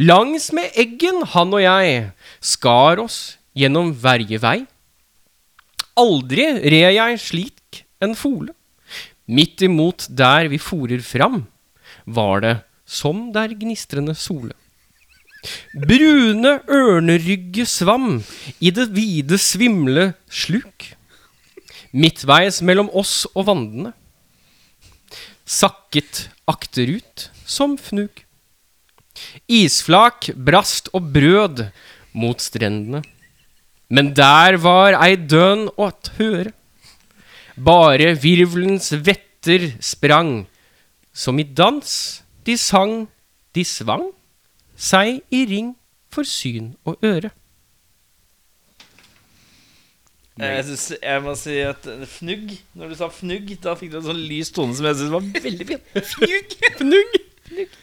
Langs 0.00 0.50
med 0.56 0.74
eggen, 0.78 1.22
han 1.34 1.54
og 1.54 1.62
jeg, 1.62 2.10
skar 2.40 3.02
oss 3.02 3.36
gjennom 3.56 3.92
verjevei. 4.02 4.64
Aldri 6.00 6.48
red 6.64 6.96
jeg 6.96 7.20
slik 7.22 7.84
en 8.02 8.16
fole. 8.18 8.52
Midt 9.30 9.62
imot 9.64 10.08
der 10.10 10.50
vi 10.52 10.58
forer 10.60 11.00
fram, 11.04 11.44
var 12.04 12.42
det 12.44 12.56
som 12.84 13.30
der 13.32 13.54
gnistrende 13.56 14.16
sole. 14.18 14.52
Brune 15.74 16.58
ørnerygge 16.70 17.66
svam 17.68 18.22
i 18.60 18.72
det 18.74 18.88
vide 18.94 19.38
svimle 19.40 20.12
sluk. 20.30 20.94
Midtveis 21.94 22.60
mellom 22.64 22.88
oss 22.96 23.24
og 23.34 23.48
vandene. 23.50 23.92
Sakket 25.44 26.28
akterut 26.50 27.28
som 27.44 27.76
fnug. 27.78 28.24
Isflak 29.46 30.30
brast 30.34 30.88
og 30.96 31.12
brød 31.14 31.66
mot 32.16 32.40
strendene. 32.40 33.04
Men 33.92 34.14
der 34.16 34.56
var 34.58 34.96
ei 35.04 35.14
dønn 35.20 35.68
åt 35.76 36.14
høre. 36.18 36.54
Bare 37.54 38.14
virvelens 38.18 38.90
vetter 38.96 39.74
sprang. 39.84 40.46
Som 41.14 41.38
i 41.38 41.44
dans 41.46 41.90
de 42.44 42.56
sang, 42.58 43.04
de 43.54 43.62
svang 43.62 44.13
seg 44.76 45.20
i 45.34 45.44
ring 45.50 45.74
for 46.14 46.26
syn 46.28 46.74
og 46.86 46.98
øre. 47.04 47.30
Jeg, 50.34 50.64
synes, 50.66 50.84
jeg 50.98 51.22
må 51.22 51.32
si 51.38 51.52
at 51.62 51.84
fnugg 52.10 52.48
Når 52.74 52.90
du 52.90 52.94
sa 52.98 53.06
fnugg, 53.06 53.52
da 53.62 53.76
fikk 53.78 53.92
du 53.92 54.00
en 54.00 54.06
sånn 54.08 54.22
lys 54.26 54.48
tone 54.50 54.74
som 54.74 54.88
jeg 54.88 54.96
syntes 54.98 55.12
var 55.12 55.28
veldig 55.44 55.66
fin. 55.68 55.84
Fnugg. 56.10 56.56
Fnugg! 56.80 57.76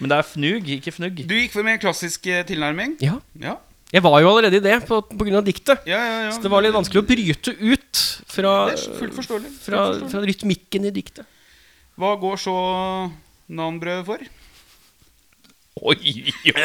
Men 0.00 0.08
det 0.10 0.16
er 0.16 0.24
fnugg, 0.26 0.70
ikke 0.78 0.94
fnugg. 0.96 1.20
Du 1.28 1.34
gikk 1.36 1.52
for 1.52 1.66
mer 1.66 1.76
klassisk 1.82 2.24
eh, 2.32 2.40
tilnærming. 2.48 2.96
Ja, 3.04 3.18
Ja. 3.38 3.58
jeg 3.92 4.02
var 4.02 4.16
jo 4.24 4.30
allerede 4.32 4.56
i 4.56 4.64
det 4.64 4.72
av 4.80 5.44
diktet. 5.44 5.84
Ja, 5.86 6.00
ja, 6.00 6.16
ja. 6.26 6.30
Så 6.32 6.40
det 6.42 6.50
var 6.50 6.64
litt 6.64 6.74
vanskelig 6.74 7.02
å 7.04 7.06
bryte 7.06 7.54
ut 7.60 8.02
fra, 8.32 8.54
Det 8.72 8.96
fullt 8.98 9.18
forståelig. 9.20 9.52
Fra, 9.68 9.84
fra 10.08 10.24
rytmikken 10.24 10.88
i 10.88 10.94
diktet. 10.96 11.28
Hva 12.00 12.16
går 12.18 12.40
så 12.40 12.56
nanbrødet 13.52 14.08
for? 14.08 14.24
Oi, 15.80 15.96
oi, 15.96 16.32
oi, 16.52 16.62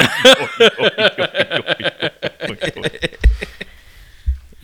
oi, 2.52 2.72
oi. 2.76 2.90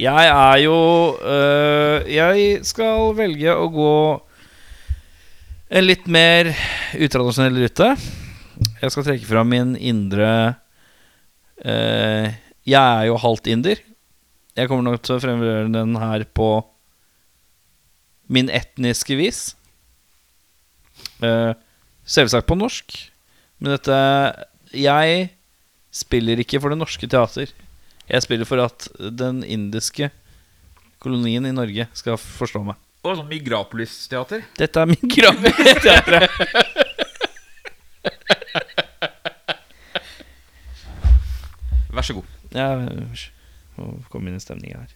Jeg 0.03 0.27
er 0.27 0.57
jo 0.65 0.75
øh, 1.21 2.03
Jeg 2.11 2.59
skal 2.67 3.13
velge 3.15 3.53
å 3.55 3.69
gå 3.71 3.93
en 5.73 5.87
litt 5.87 6.09
mer 6.11 6.51
utradisjonell 6.99 7.61
rute. 7.63 7.87
Jeg 8.81 8.93
skal 8.93 9.07
trekke 9.07 9.29
fram 9.29 9.47
min 9.53 9.73
indre 9.79 10.29
øh, 11.63 12.27
Jeg 12.67 12.83
er 12.83 13.07
jo 13.07 13.21
halvt 13.23 13.47
inder. 13.53 13.79
Jeg 14.59 14.69
kommer 14.69 14.91
nok 14.91 15.07
til 15.07 15.15
å 15.15 15.23
fremføre 15.23 15.71
den 15.71 15.95
her 15.97 16.27
på 16.35 16.51
min 18.33 18.51
etniske 18.53 19.15
vis. 19.17 19.55
Eh, 21.23 21.55
selvsagt 22.05 22.47
på 22.49 22.57
norsk. 22.59 23.12
Men 23.63 23.77
dette 23.77 23.95
Jeg 24.75 25.29
spiller 25.93 26.41
ikke 26.41 26.59
for 26.59 26.73
det 26.73 26.79
norske 26.81 27.07
teater. 27.07 27.47
Jeg 28.09 28.21
spiller 28.25 28.45
for 28.49 28.59
at 28.59 28.87
den 28.99 29.43
indiske 29.47 30.09
kolonien 31.03 31.45
i 31.47 31.53
Norge 31.55 31.87
skal 31.95 32.17
forstå 32.19 32.63
meg. 32.67 32.75
Og 33.03 33.17
sånn 33.19 33.29
Migrapolis-teater. 33.29 34.43
Dette 34.59 34.79
er 34.79 34.87
Migrapolis-teatret. 34.91 36.29
Vær 41.93 42.01
så 42.07 42.13
god. 42.17 42.27
Ja, 42.55 42.67
komme 44.09 44.29
inn 44.31 44.39
i 44.39 44.43
stemninga 44.43 44.77
her. 44.83 44.91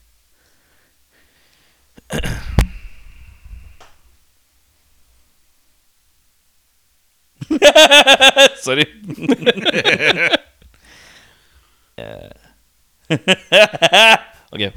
Sorry. 8.66 8.86
Ok. 14.52 14.62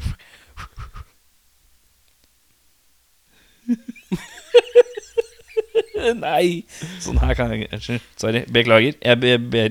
Nei. 6.21 6.65
Sånn 7.03 7.19
her 7.23 7.35
kan 7.39 7.53
jeg 7.55 7.69
Unnskyld. 7.71 8.07
Sorry. 8.21 8.43
Beklager. 8.53 8.95
Jeg 9.05 9.21
be- 9.23 9.39
ber 9.53 9.71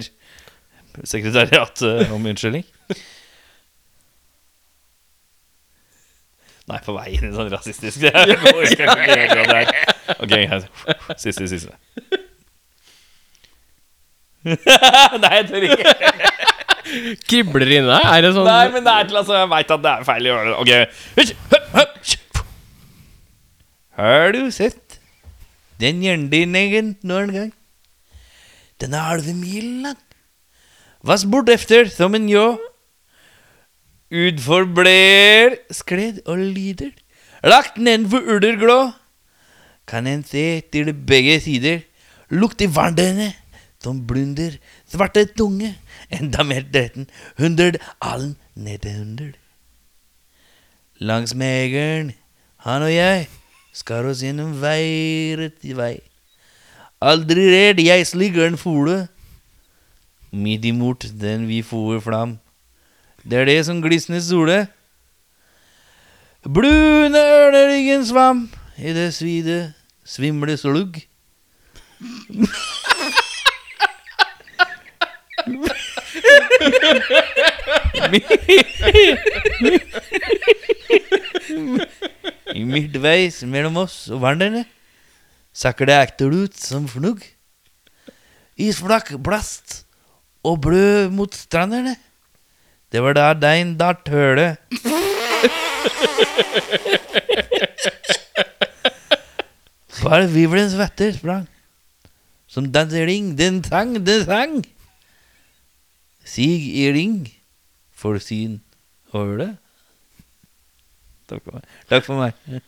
sekretariatet 1.07 2.11
om 2.13 2.25
unnskyldning. 2.27 2.65
Nei, 6.69 6.77
på 6.85 6.93
vei 6.93 7.07
inn 7.17 7.29
i 7.31 7.33
sånn 7.33 7.49
rasistisk 7.49 8.03
det 8.03 8.11
her. 8.13 8.29
Ok, 10.21 10.33
siste, 11.17 11.47
siste. 11.49 11.73
Nei, 15.23 15.33
jeg 15.35 15.45
tør 15.49 15.65
ikke. 15.67 15.93
Kribler 17.29 17.69
inni 17.69 17.89
deg? 17.89 18.05
Er 18.07 18.23
det 18.23 18.31
sånn 18.33 18.47
Nei, 18.47 18.65
men 18.73 18.85
det 18.85 18.93
er 18.95 19.09
til 19.09 19.17
altså 19.19 19.35
Jeg 19.35 19.49
veit 19.51 19.73
at 19.75 19.81
det 19.83 19.91
er 19.91 20.05
feil 20.07 20.23
å 20.25 20.29
gjøre 20.31 20.47
det. 20.47 20.55
Ok. 20.63 20.71
Har 23.99 24.31
du 24.33 24.41
sett 24.55 24.99
den 25.79 25.99
jerndynnegen 26.03 26.93
noen 27.07 27.33
gang? 27.35 27.51
Den 28.79 28.95
er 28.95 29.09
halve 29.11 29.33
milen 29.35 29.83
lang. 29.89 29.99
Vass 31.03 31.25
bort 31.27 31.51
efter 31.51 31.91
som 31.91 32.15
en 32.15 32.29
ljå. 32.31 32.47
Utfor 34.09 34.65
bler 34.75 35.59
skled 35.75 36.23
og 36.25 36.39
lyder. 36.55 36.95
Lagt 37.43 37.77
nedenfor 37.77 38.23
ulderglå. 38.23 38.79
Kan 39.87 40.07
en 40.07 40.23
se 40.23 40.61
til 40.71 40.93
begge 40.93 41.39
sider. 41.43 41.83
Lukt 42.31 42.61
i 42.63 42.71
vannet 42.71 43.35
som 43.83 44.01
blunder, 44.07 44.57
svarte 44.87 45.23
tunge, 45.25 45.75
enda 46.11 46.43
mer 46.43 46.65
dretten, 46.67 47.07
hundred 47.39 47.79
allen 48.01 48.35
nede 48.55 48.91
hundred. 48.91 49.37
Langs 50.99 51.33
megeren, 51.35 52.11
han 52.65 52.83
og 52.83 52.91
jeg, 52.91 53.29
skar 53.71 54.09
oss 54.09 54.23
gjennom 54.23 54.57
veiret 54.59 55.63
i 55.63 55.75
vei. 55.77 55.95
Aldri 56.99 57.45
redd 57.53 57.79
jeg 57.79 58.07
sligger 58.07 58.49
en 58.49 58.59
fole, 58.59 59.05
midt 60.35 60.67
imot 60.67 61.07
den 61.21 61.47
vi 61.47 61.61
for 61.63 62.03
fram. 62.03 62.35
Det 63.23 63.39
er 63.39 63.47
det 63.47 63.61
som 63.65 63.79
glisner 63.83 64.19
sole. 64.23 64.59
Blune 66.43 67.19
ørneryggen 67.19 68.03
svam 68.07 68.45
i 68.77 68.91
det 68.95 69.13
svide, 69.15 69.73
svimle 70.03 70.57
slugg. 70.59 70.99
I 82.55 82.63
midtveis 82.65 83.43
mellom 83.47 83.77
oss 83.83 84.09
og 84.11 84.21
vandrerne 84.23 84.65
sakker 85.55 85.85
det 85.89 85.97
ektelut 85.99 86.55
som 86.59 86.87
fnugg. 86.89 87.23
Isflak, 88.59 89.13
blast 89.23 89.85
og 90.43 90.61
blø 90.65 91.09
mot 91.13 91.33
strandene. 91.35 91.95
Det 92.91 93.03
var 93.05 93.13
da 93.15 93.33
dein 93.37 93.77
da 93.79 93.93
tøle. 93.93 94.57
Bare 100.09 100.25
vivelens 100.31 100.73
vetter 100.79 101.13
sprang. 101.13 101.45
Som 102.49 102.71
dansering, 102.73 103.37
den 103.37 103.63
sang, 103.63 103.93
den 104.05 104.25
sang. 104.25 104.63
Sig 106.25 106.67
i 106.81 106.89
ring 106.95 107.21
for 107.95 108.19
syn 108.23 108.59
og 109.13 109.25
høre. 109.25 109.49
Takk 111.29 111.45
for 111.45 111.59
meg. 111.59 111.69
Takk 111.89 112.05
for 112.07 112.19
meg. 112.19 112.61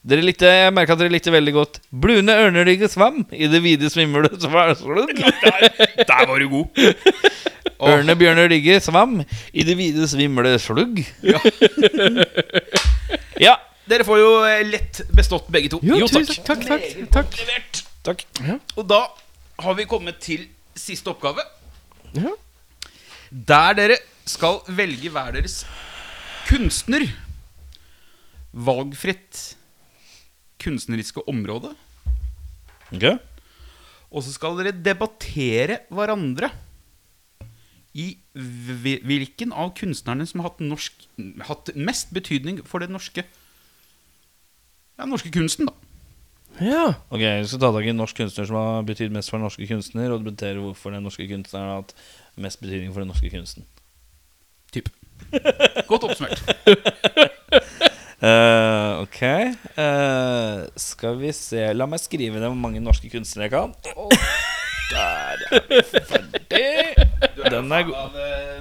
Dere 0.00 0.24
likte, 0.24 0.48
Jeg 0.48 0.72
merka 0.72 0.94
at 0.96 1.00
dere 1.02 1.12
likte 1.12 1.28
veldig 1.28 1.52
godt 1.52 1.74
Blune 1.92 2.32
ørnerygge 2.32 2.88
svam 2.88 3.18
i 3.36 3.44
det 3.52 3.58
vide 3.60 3.90
svimle 3.92 4.30
slugg 4.40 5.10
Der 5.12 6.22
var 6.24 6.40
du 6.40 6.48
god! 6.48 6.80
Ørne 7.90 8.16
bjørne 8.16 8.46
rygge 8.50 8.76
svam 8.84 9.20
i 9.52 9.64
det 9.64 9.76
vide 9.78 10.04
svimle 10.08 10.52
slugg. 10.60 11.00
Ja. 13.40 13.54
Dere 13.88 14.04
får 14.04 14.18
jo 14.20 14.32
eh, 14.44 14.60
lett 14.68 15.00
bestått 15.16 15.48
begge 15.52 15.70
to. 15.72 15.80
Jo, 15.82 16.04
tusen 16.04 16.44
takk, 16.44 16.66
takk, 16.68 16.84
takk. 17.14 17.38
Levert. 17.40 17.80
Takk. 18.06 18.26
Og 18.76 18.84
da 18.90 19.00
har 19.64 19.78
vi 19.78 19.88
kommet 19.88 20.20
til 20.22 20.44
siste 20.76 21.10
oppgave. 21.12 21.42
Ja. 22.16 22.32
Der 23.30 23.76
dere 23.78 23.98
skal 24.26 24.60
velge 24.74 25.10
hver 25.12 25.34
deres 25.36 25.62
kunstner. 26.48 27.04
Valgfritt 28.50 29.54
kunstneriske 30.60 31.22
område. 31.30 31.72
Okay. 32.90 33.16
Og 34.10 34.24
så 34.26 34.34
skal 34.34 34.58
dere 34.58 34.74
debattere 34.74 35.84
hverandre 35.94 36.50
i 37.94 38.12
hvilken 38.34 39.54
av 39.54 39.72
kunstnerne 39.78 40.26
som 40.26 40.42
har 40.42 40.50
hatt, 40.50 40.60
norsk, 40.62 41.06
hatt 41.46 41.72
mest 41.74 42.12
betydning 42.14 42.60
for 42.66 42.82
den 42.82 42.94
norske 42.94 43.26
Ja, 45.00 45.06
norske 45.08 45.30
kunsten, 45.32 45.64
da. 45.64 45.89
Ja. 46.60 46.94
Ok, 47.08 47.20
Vi 47.20 47.46
skal 47.48 47.60
ta 47.62 47.70
tak 47.72 47.86
i 47.86 47.92
en 47.92 48.00
norsk 48.00 48.16
kunstner 48.20 48.48
som 48.48 48.56
har 48.60 48.82
betydd 48.88 49.12
mest 49.14 49.32
for 49.32 49.40
den 49.40 49.46
norske 49.48 49.66
kunstner, 49.68 50.12
og 50.12 50.20
debattere 50.24 50.60
hvorfor 50.60 50.92
den 50.92 51.06
norske 51.08 51.26
kunstneren 51.30 51.70
har 51.70 51.82
hatt 51.82 51.94
mest 52.40 52.60
betydning 52.60 52.92
for 52.92 53.00
den 53.00 53.08
norske 53.12 53.30
kunsten. 53.32 53.64
Typ. 54.74 54.90
Godt 55.88 56.10
oppsummert. 56.10 56.40
Eh, 58.20 59.00
ok. 59.00 59.22
Eh, 59.80 60.58
skal 60.76 61.14
vi 61.16 61.30
se 61.32 61.62
La 61.72 61.86
meg 61.88 62.02
skrive 62.02 62.36
ned 62.36 62.50
hvor 62.50 62.58
mange 62.66 62.82
norske 62.84 63.08
kunstnere 63.08 63.46
jeg 63.46 63.54
kan. 63.54 63.72
Der 64.90 65.40
er 65.56 65.64
vi 65.70 65.78
ferdig. 65.88 66.66
Den 67.48 67.72
er 67.72 67.86
god. 67.88 67.96
Av 67.96 68.18
eh? 68.20 68.59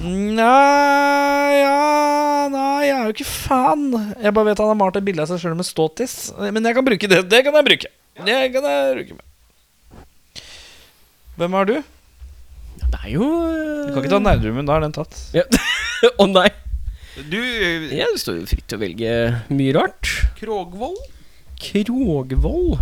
Nei, 0.00 1.60
ja, 1.60 2.48
nei, 2.48 2.86
jeg 2.88 2.94
er 2.96 3.08
jo 3.10 3.12
ikke 3.12 3.26
fan. 3.28 3.82
Jeg 4.22 4.32
bare 4.36 4.48
vet 4.48 4.62
han 4.62 4.70
har 4.72 4.78
malt 4.80 4.96
et 4.96 5.04
bilde 5.04 5.20
av 5.24 5.28
seg 5.28 5.42
sjøl 5.42 5.56
med 5.58 5.68
ståtiss. 5.68 6.14
Men 6.40 6.64
jeg 6.64 6.76
kan 6.78 6.86
bruke 6.86 7.10
det. 7.10 7.18
Det 7.28 7.40
kan 7.44 7.58
jeg 7.58 7.66
bruke. 7.68 7.90
Det 8.24 8.38
kan 8.54 8.68
jeg 8.70 8.94
bruke 8.96 9.18
med. 9.18 10.44
Hvem 11.40 11.56
er 11.60 11.68
du? 11.68 11.74
Det 12.80 12.98
er 13.04 13.10
jo 13.12 13.26
Du 13.28 13.92
kan 13.92 14.00
ikke 14.02 14.12
ta 14.14 14.22
Nerdrumen. 14.24 14.66
Da 14.68 14.78
er 14.78 14.86
den 14.86 14.96
tatt. 14.96 15.20
ja. 15.36 15.44
Å 16.22 16.26
nei. 16.30 16.48
Du, 17.28 17.36
eh, 17.36 17.90
Jeg 17.92 18.16
står 18.22 18.38
jo 18.40 18.48
fritt 18.48 18.64
til 18.70 18.78
å 18.78 18.80
velge 18.80 19.12
mye 19.52 19.74
rart. 19.76 20.08
Krogvold? 20.40 20.96
Krogvold. 21.60 22.78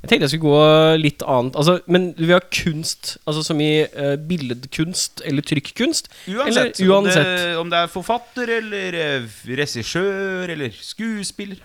Jeg 0.00 0.08
tenkte 0.08 0.24
jeg 0.24 0.32
skulle 0.32 0.48
gå 0.48 1.00
litt 1.02 1.22
annet 1.28 1.56
altså, 1.60 1.74
Men 1.92 2.06
vi 2.16 2.30
har 2.32 2.46
kunst, 2.48 3.18
altså 3.28 3.42
som 3.44 3.58
i 3.60 3.82
uh, 3.84 4.14
billedkunst 4.16 5.20
eller 5.28 5.44
trykkunst. 5.44 6.08
Uansett. 6.24 6.80
Eller 6.80 6.94
uansett. 6.94 7.26
Om, 7.26 7.34
det, 7.36 7.58
om 7.60 7.74
det 7.74 7.82
er 7.82 7.92
forfatter 7.92 8.54
eller 8.60 8.96
uh, 8.96 9.36
regissør 9.60 10.54
eller 10.56 10.72
skuespiller. 10.80 11.60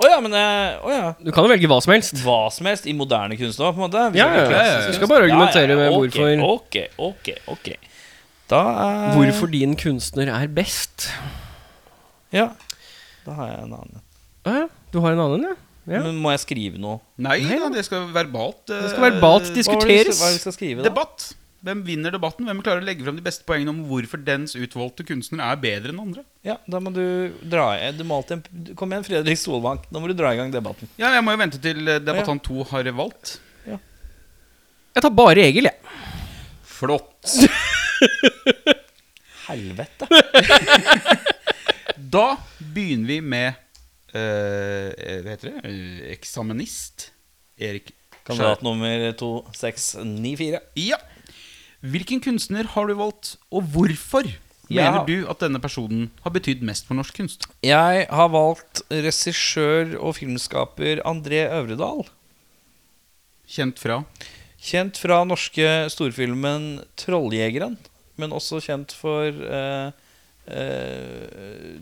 Å 0.00 0.08
ja, 0.08 0.18
men 0.24 0.32
Å 0.32 0.92
ja. 0.92 1.08
Du 1.20 1.28
kan 1.32 1.44
jo 1.44 1.52
velge 1.52 1.68
hva 1.68 1.76
som 1.84 1.92
helst. 1.92 2.20
Hva 2.24 2.42
som 2.52 2.68
helst 2.70 2.86
i 2.88 2.94
moderne 2.96 3.36
kunst 3.40 3.60
òg, 3.60 3.74
på 3.76 3.82
en 3.82 3.86
måte. 3.88 4.04
Ja, 4.16 4.28
ja, 4.32 4.44
ja. 4.48 4.76
Du 4.88 4.96
skal 4.96 5.10
bare 5.10 5.26
argumentere 5.28 5.76
med 5.76 5.92
okay, 5.92 6.36
hvorfor- 6.40 6.44
Ok, 6.56 6.78
ok, 7.10 7.32
ok. 7.56 7.72
Da 8.50 8.60
er 8.84 9.12
Hvorfor 9.14 9.50
din 9.52 9.76
kunstner 9.78 10.32
er 10.32 10.48
best. 10.48 11.10
Ja. 12.34 12.48
Da 13.26 13.36
har 13.36 13.50
jeg 13.52 13.58
en 13.66 13.74
annen. 13.76 14.00
Ja, 14.48 14.64
du 14.92 15.00
har 15.04 15.12
en 15.14 15.20
annen, 15.26 15.44
ja? 15.52 15.56
Ja. 15.88 16.00
Men 16.04 16.18
må 16.20 16.32
jeg 16.34 16.42
skrive 16.44 16.80
noe? 16.80 16.98
Nei, 17.16 17.38
Nei, 17.46 17.58
da, 17.62 17.68
det 17.72 17.84
skal 17.86 18.08
verbalt 18.14 18.68
eh, 18.70 18.82
Det 18.84 18.90
skal 18.92 19.06
verbalt 19.10 19.46
var 19.46 19.48
det, 19.48 19.56
diskuteres. 19.60 20.18
hva 20.20 20.26
er 20.28 20.34
det 20.34 20.38
vi 20.40 20.44
skal 20.44 20.56
skrive, 20.56 20.82
da? 20.82 20.88
Debatt. 20.90 21.30
Hvem 21.60 21.82
vinner 21.84 22.14
debatten? 22.14 22.46
Hvem 22.48 22.62
klarer 22.64 22.80
å 22.80 22.86
legge 22.88 23.04
frem 23.04 23.18
de 23.18 23.24
beste 23.24 23.44
poengene 23.44 23.68
om 23.74 23.82
hvorfor 23.88 24.22
dens 24.24 24.54
utvalgte 24.56 25.04
kunstner 25.04 25.42
er 25.44 25.58
bedre 25.60 25.92
enn 25.92 26.00
andre? 26.00 26.22
Ja, 26.46 26.54
da 26.64 26.80
må 26.80 26.88
du 26.96 27.02
dra 27.52 27.66
i 27.76 27.90
Du 27.92 28.00
må 28.08 28.16
alltid 28.16 28.38
en- 28.38 28.76
Kom 28.80 28.92
igjen, 28.94 29.04
Fredrik 29.04 29.36
Solvang. 29.40 29.82
Nå 29.92 30.00
må 30.00 30.08
du 30.08 30.14
dra 30.16 30.32
i 30.32 30.38
gang 30.40 30.52
debatten. 30.54 30.88
Ja, 30.96 31.12
Jeg 31.12 31.24
må 31.26 31.34
jo 31.36 31.42
vente 31.42 31.60
til 31.60 31.84
eh, 31.86 32.00
debattant 32.00 32.42
to 32.48 32.64
har 32.64 32.88
valgt. 32.96 33.36
Jeg 34.90 35.04
tar 35.04 35.12
bare 35.14 35.38
Egil, 35.44 35.68
jeg. 35.68 35.76
Flott. 36.66 37.28
Helvete. 39.48 40.06
Da 42.10 42.32
begynner 42.58 43.06
vi 43.06 43.20
med 43.22 43.54
eh, 44.14 45.20
Hva 45.24 45.34
heter 45.34 45.50
det? 45.50 45.64
Eh, 45.64 46.12
Eksaminist. 46.14 47.10
Erik 47.60 47.92
Kandidat 48.24 48.62
nummer 48.62 49.10
2694. 49.18 50.60
Ja. 50.76 50.98
Hvilken 51.80 52.20
kunstner 52.20 52.68
har 52.74 52.86
du 52.90 52.94
valgt, 52.98 53.36
og 53.50 53.64
hvorfor 53.72 54.26
Ja. 54.70 54.90
mener 54.92 55.06
du 55.06 55.26
at 55.28 55.40
denne 55.40 55.58
personen 55.60 56.10
har 56.22 56.30
betydd 56.30 56.62
mest 56.62 56.86
for 56.86 56.94
norsk 56.94 57.14
kunst? 57.16 57.46
Jeg 57.62 58.06
har 58.08 58.28
valgt 58.28 58.82
regissør 58.90 59.96
og 59.98 60.14
filmskaper 60.16 61.02
André 61.04 61.48
Øvredal. 61.50 62.06
Kjent 63.48 63.78
fra 63.78 64.04
Kjent 64.60 64.98
fra 65.00 65.24
norske 65.24 65.88
storfilmen 65.88 66.84
'Trolljegeren', 66.96 67.78
men 68.18 68.30
også 68.30 68.60
kjent 68.60 68.92
for 68.92 69.24
eh, 69.24 69.86
eh, 69.88 69.92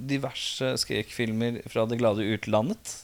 diverse 0.08 0.74
skrekkfilmer 0.82 1.62
fra 1.70 1.86
det 1.88 1.98
glade 2.00 2.26
utlandet. 2.26 2.94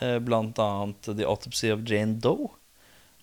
Eh, 0.00 0.18
blant 0.18 0.58
annet 0.58 1.02
'The 1.02 1.26
Autopsy 1.26 1.70
of 1.72 1.84
Jane 1.88 2.20
Doe'. 2.20 2.50
Og 2.50 2.60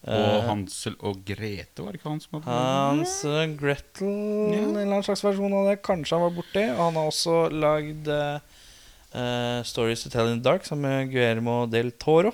Eh, 0.01 0.47
Hansel 0.47 0.95
og 1.05 1.19
Grete, 1.25 1.83
var 1.83 1.91
det 1.93 1.99
ikke 1.99 2.09
han 2.09 2.19
som 2.19 2.39
var 2.39 2.47
Hans 2.49 3.23
og 3.23 3.51
Gretel, 3.59 4.07
Ja. 4.49 4.57
en 4.57 4.69
eller 4.71 4.87
annen 4.87 5.03
slags 5.03 5.21
versjon 5.21 5.53
av 5.53 5.67
det. 5.69 5.83
Kanskje 5.83 6.17
han 6.17 6.23
var 6.25 6.31
borti. 6.31 6.63
Han 6.75 6.95
har 6.95 7.05
også 7.05 7.51
lagd 7.53 8.07
eh, 8.07 9.61
'Stories 9.61 10.01
to 10.03 10.09
Tell 10.09 10.27
in 10.31 10.41
the 10.41 10.49
Dark' 10.49 10.65
sammen 10.65 10.81
med 10.81 11.11
Guermo 11.11 11.67
del 11.67 11.91
Toro. 11.91 12.33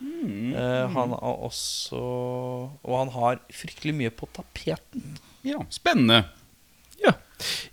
Mm. 0.00 0.54
Uh, 0.54 0.88
han 0.88 1.10
har 1.10 1.36
også 1.44 2.00
Og 2.82 2.98
han 2.98 3.08
har 3.08 3.40
fryktelig 3.52 3.94
mye 3.94 4.10
på 4.10 4.26
tapeten. 4.32 5.18
Ja, 5.44 5.58
spennende. 5.68 6.24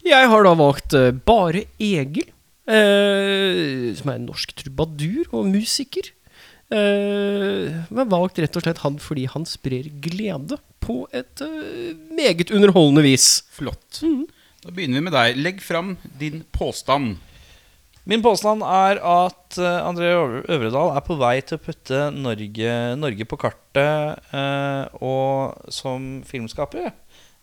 Ja. 0.04 0.18
Jeg 0.18 0.32
har 0.32 0.48
da 0.48 0.54
valgt 0.58 0.96
eh, 0.98 1.12
bare 1.12 1.66
Egil, 1.80 2.30
eh, 2.68 3.92
som 3.98 4.12
er 4.12 4.20
en 4.20 4.30
norsk 4.30 4.56
trubadur 4.62 5.28
og 5.32 5.50
musiker. 5.52 6.14
Eh, 6.68 7.76
men 7.96 8.10
valgt 8.12 8.42
rett 8.44 8.58
og 8.60 8.66
slett 8.66 8.82
han 8.84 8.98
fordi 9.00 9.28
han 9.32 9.46
sprer 9.48 9.88
glede 10.04 10.60
på 10.84 11.06
et 11.16 11.44
eh, 11.44 11.94
meget 12.16 12.52
underholdende 12.52 13.06
vis. 13.06 13.46
Flott. 13.56 14.02
Da 14.64 14.74
begynner 14.74 15.00
vi 15.00 15.08
med 15.08 15.16
deg. 15.16 15.40
Legg 15.40 15.64
fram 15.64 15.96
din 16.20 16.44
påstand. 16.56 17.18
Min 18.08 18.24
påstand 18.24 18.64
er 18.64 19.02
at 19.04 19.58
eh, 19.60 19.80
André 19.84 20.14
Øvredal 20.16 20.94
er 20.96 21.04
på 21.04 21.18
vei 21.20 21.38
til 21.44 21.60
å 21.60 21.64
putte 21.64 22.06
Norge, 22.16 22.76
Norge 23.00 23.28
på 23.28 23.40
kartet 23.42 24.32
eh, 24.32 24.84
og 25.04 25.72
som 25.76 26.22
filmskaper 26.28 26.94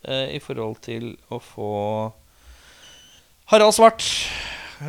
i 0.04 0.40
forhold 0.42 0.80
til 0.84 1.14
å 1.32 1.40
få 1.42 1.70
Harald 3.52 3.76
Svart 3.76 4.04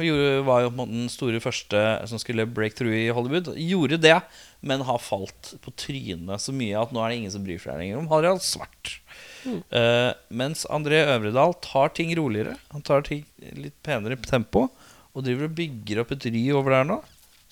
gjorde, 0.04 0.42
var 0.48 0.64
jo 0.64 0.70
på 0.70 0.74
en 0.74 0.80
måte 0.80 0.96
den 0.96 1.12
store 1.12 1.42
første 1.44 1.82
som 2.10 2.20
skulle 2.22 2.48
break 2.50 2.76
through 2.78 2.96
i 2.96 3.14
Hollywood. 3.14 3.52
Gjorde 3.60 4.00
det, 4.02 4.18
men 4.66 4.86
har 4.88 5.02
falt 5.04 5.54
på 5.64 5.74
trynet 5.78 6.42
så 6.42 6.56
mye 6.56 6.80
at 6.80 6.94
nå 6.96 7.04
er 7.04 7.12
det 7.12 7.20
ingen 7.22 7.34
som 7.36 7.44
bryr 7.46 7.62
seg 7.62 7.80
lenger 7.80 8.02
om 8.02 8.10
Harald 8.12 8.44
Svart. 8.46 9.00
Eh, 9.46 10.12
mens 10.34 10.66
André 10.74 11.04
Øvredal 11.14 11.54
tar 11.62 11.94
ting 11.96 12.14
roligere. 12.18 12.56
Han 12.74 12.86
tar 12.86 13.06
ting 13.06 13.26
litt 13.60 13.78
penere 13.86 14.18
tempo 14.26 14.68
og 15.16 15.26
driver 15.26 15.50
og 15.50 15.58
bygger 15.58 16.02
opp 16.02 16.16
et 16.16 16.30
ry 16.34 16.46
over 16.56 16.80
der 16.80 16.88
nå. 16.90 17.02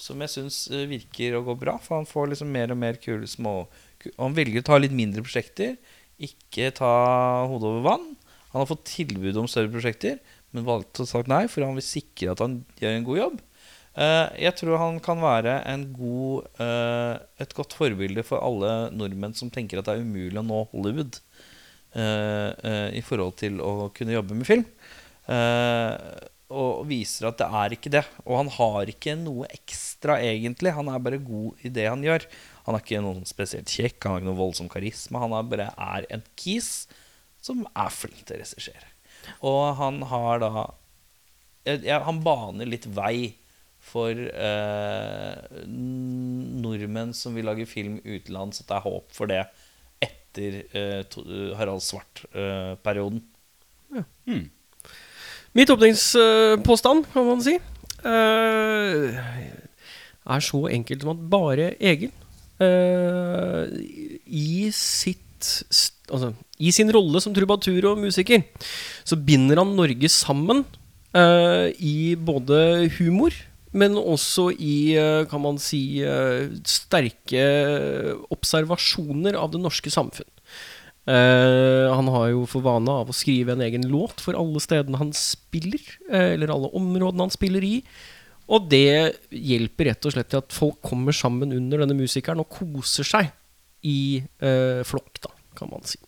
Som 0.01 0.23
jeg 0.25 0.33
syns 0.33 0.65
virker 0.89 1.37
å 1.37 1.43
gå 1.45 1.53
bra, 1.59 1.77
for 1.79 1.99
han 1.99 2.09
får 2.09 2.31
liksom 2.31 2.49
mer 2.51 2.73
og 2.73 2.79
mer 2.81 2.97
kule 2.99 3.29
små 3.29 3.67
Han 4.17 4.33
velger 4.35 4.59
å 4.59 4.65
ta 4.67 4.77
litt 4.81 4.91
mindre 4.91 5.21
prosjekter, 5.23 5.77
ikke 6.21 6.71
ta 6.75 6.93
hodet 7.49 7.69
over 7.69 7.87
vann. 7.87 8.11
Han 8.53 8.61
har 8.61 8.69
fått 8.69 8.85
tilbud 8.91 9.37
om 9.41 9.49
større 9.49 9.71
prosjekter, 9.73 10.19
men 10.53 10.67
valgte 10.67 11.03
å 11.03 11.09
sagt 11.09 11.31
nei, 11.31 11.47
for 11.49 11.65
han 11.65 11.77
vil 11.79 11.85
sikre 11.85 12.35
at 12.35 12.43
han 12.43 12.61
gjør 12.81 12.97
en 12.97 13.07
god 13.07 13.19
jobb. 13.19 13.41
Eh, 13.93 14.27
jeg 14.47 14.57
tror 14.57 14.79
han 14.81 14.97
kan 15.05 15.19
være 15.21 15.59
god, 15.93 16.47
eh, 16.57 17.15
et 17.45 17.53
godt 17.53 17.75
forbilde 17.77 18.23
for 18.25 18.41
alle 18.41 18.89
nordmenn 18.89 19.35
som 19.37 19.51
tenker 19.53 19.77
at 19.79 19.85
det 19.85 19.97
er 19.97 20.05
umulig 20.05 20.39
å 20.41 20.45
nå 20.45 20.63
Hollywood 20.71 21.19
eh, 21.93 22.89
i 22.97 23.03
forhold 23.05 23.37
til 23.37 23.61
å 23.61 23.91
kunne 23.93 24.15
jobbe 24.15 24.37
med 24.39 24.49
film. 24.49 24.65
Og 26.53 26.83
viser 26.85 27.29
at 27.29 27.37
det 27.39 27.49
er 27.49 27.73
ikke 27.73 27.93
det. 27.93 28.03
Og 28.25 28.37
han 28.41 28.49
har 28.57 28.89
ikke 28.89 29.15
noe 29.17 29.47
ekstra, 29.53 30.19
egentlig. 30.21 30.73
Han 30.73 30.89
er 30.89 31.01
bare 31.01 31.21
god 31.21 31.65
i 31.65 31.71
det 31.73 31.87
han 31.89 32.03
gjør. 32.05 32.25
Han 32.63 32.77
er 32.77 32.83
ikke 32.83 33.03
noen 33.03 33.25
spesielt 33.27 33.71
kjekk, 33.71 33.99
han 34.03 34.13
har 34.13 34.21
ikke 34.21 34.29
noe 34.29 34.39
voldsom 34.39 34.69
karisma. 34.71 35.21
Han 35.25 35.35
er 35.35 35.47
bare 35.51 35.69
er 35.73 36.07
en 36.15 36.23
kis 36.39 36.87
som 37.43 37.65
er 37.75 37.91
flink 37.91 38.23
til 38.23 38.37
å 38.37 38.43
regissere. 38.43 38.89
Og 39.43 39.61
han 39.79 40.01
har 40.07 40.41
da 40.43 40.51
jeg, 41.63 41.83
jeg, 41.85 41.99
Han 42.03 42.19
baner 42.23 42.67
litt 42.67 42.87
vei 42.91 43.35
for 43.83 44.15
eh, 44.15 45.59
nordmenn 46.63 47.11
som 47.15 47.35
vil 47.35 47.47
lage 47.47 47.67
film 47.67 47.97
utenlands, 48.03 48.63
at 48.63 48.69
det 48.69 48.77
er 48.77 48.85
håp 48.85 49.11
for 49.15 49.31
det 49.31 49.41
etter 50.03 50.59
eh, 50.71 51.01
to, 51.11 51.23
Harald 51.59 51.83
Svart-perioden. 51.83 53.19
Hmm. 53.91 54.45
Mitt 55.53 55.69
åpningspåstand, 55.69 57.11
kan 57.11 57.27
man 57.27 57.43
si, 57.43 57.57
eh, 58.07 59.19
er 60.23 60.47
så 60.47 60.63
enkelt 60.71 61.03
som 61.03 61.13
at 61.13 61.27
bare 61.35 61.73
Egil 61.83 62.11
eh, 62.61 63.63
i 64.27 64.69
sitt 64.75 65.19
Altså, 66.13 66.29
i 66.55 66.69
sin 66.71 66.87
rolle 66.93 67.19
som 67.19 67.33
trubatur 67.35 67.83
og 67.89 67.97
musiker, 67.99 68.45
så 69.03 69.17
binder 69.19 69.59
han 69.59 69.73
Norge 69.75 70.07
sammen 70.11 70.61
uh, 71.17 71.67
i 71.83 72.13
både 72.15 72.85
humor, 72.95 73.35
men 73.75 73.97
også 73.99 74.53
i, 74.53 74.93
eh, 74.95 75.25
kan 75.27 75.41
man 75.43 75.57
si, 75.59 75.99
sterke 76.63 77.43
observasjoner 78.31 79.35
av 79.35 79.51
det 79.51 79.63
norske 79.63 79.91
samfunn. 79.91 80.29
Uh, 81.03 81.91
han 81.91 82.07
har 82.07 82.29
jo 82.31 82.45
for 82.47 82.63
vane 82.63 82.87
av 82.87 83.09
å 83.11 83.15
skrive 83.15 83.57
en 83.57 83.63
egen 83.65 83.83
låt 83.91 84.21
for 84.23 84.37
alle 84.39 84.61
stedene 84.63 85.01
han 85.01 85.11
spiller, 85.17 85.81
uh, 86.07 86.31
eller 86.31 86.53
alle 86.53 86.71
områdene 86.71 87.25
han 87.25 87.33
spiller 87.33 87.65
i. 87.67 87.75
Og 88.51 88.67
det 88.71 89.15
hjelper 89.31 89.91
rett 89.91 90.09
og 90.09 90.15
slett 90.15 90.29
til 90.33 90.41
at 90.43 90.53
folk 90.55 90.81
kommer 90.83 91.15
sammen 91.15 91.53
under 91.55 91.83
denne 91.85 91.95
musikeren 91.95 92.43
og 92.43 92.49
koser 92.51 93.07
seg 93.07 93.31
i 93.87 94.19
eh, 94.43 94.83
flokk, 94.87 95.21
da, 95.23 95.31
kan 95.59 95.71
man 95.71 95.83
si. 95.87 95.99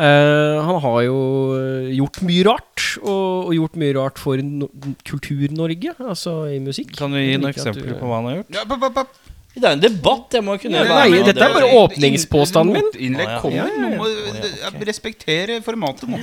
Eh, 0.00 0.56
han 0.64 0.78
har 0.80 1.00
jo 1.04 1.18
eh, 1.58 1.90
gjort 1.98 2.22
mye 2.26 2.46
rart, 2.46 2.86
og, 3.02 3.50
og 3.50 3.52
gjort 3.58 3.76
mye 3.82 3.96
rart 3.98 4.22
for 4.22 4.40
no 4.42 4.70
Kultur-Norge, 5.06 5.92
altså 6.00 6.38
i 6.54 6.60
musikk. 6.62 6.94
Kan 6.98 7.12
du 7.14 7.20
gi 7.20 7.36
noen 7.36 7.52
eksempler 7.52 7.98
på 7.98 8.08
hva 8.08 8.22
han 8.22 8.30
har 8.30 8.40
gjort? 8.40 8.56
Ja, 8.56 8.64
pop, 8.70 8.86
pop. 8.96 9.20
Det 9.50 9.66
er 9.66 9.74
en 9.74 9.82
debatt. 9.82 10.34
Jeg 10.38 10.46
må 10.46 10.54
kunne 10.62 10.78
Ja, 10.78 10.86
være 10.86 10.98
nei, 11.02 11.18
med. 11.18 11.28
dette 11.28 11.44
er 11.44 11.54
bare 11.56 11.70
åpningspåstanden 11.82 12.76
min. 12.78 12.90
Innlegg 13.08 13.32
kommer. 13.42 13.56
Ja, 13.58 13.66
ja, 13.66 13.88
ja. 13.90 13.96
Nå 13.98 14.72
må 14.78 14.86
respektere 14.88 15.58
formatet 15.66 16.08
nå. 16.08 16.20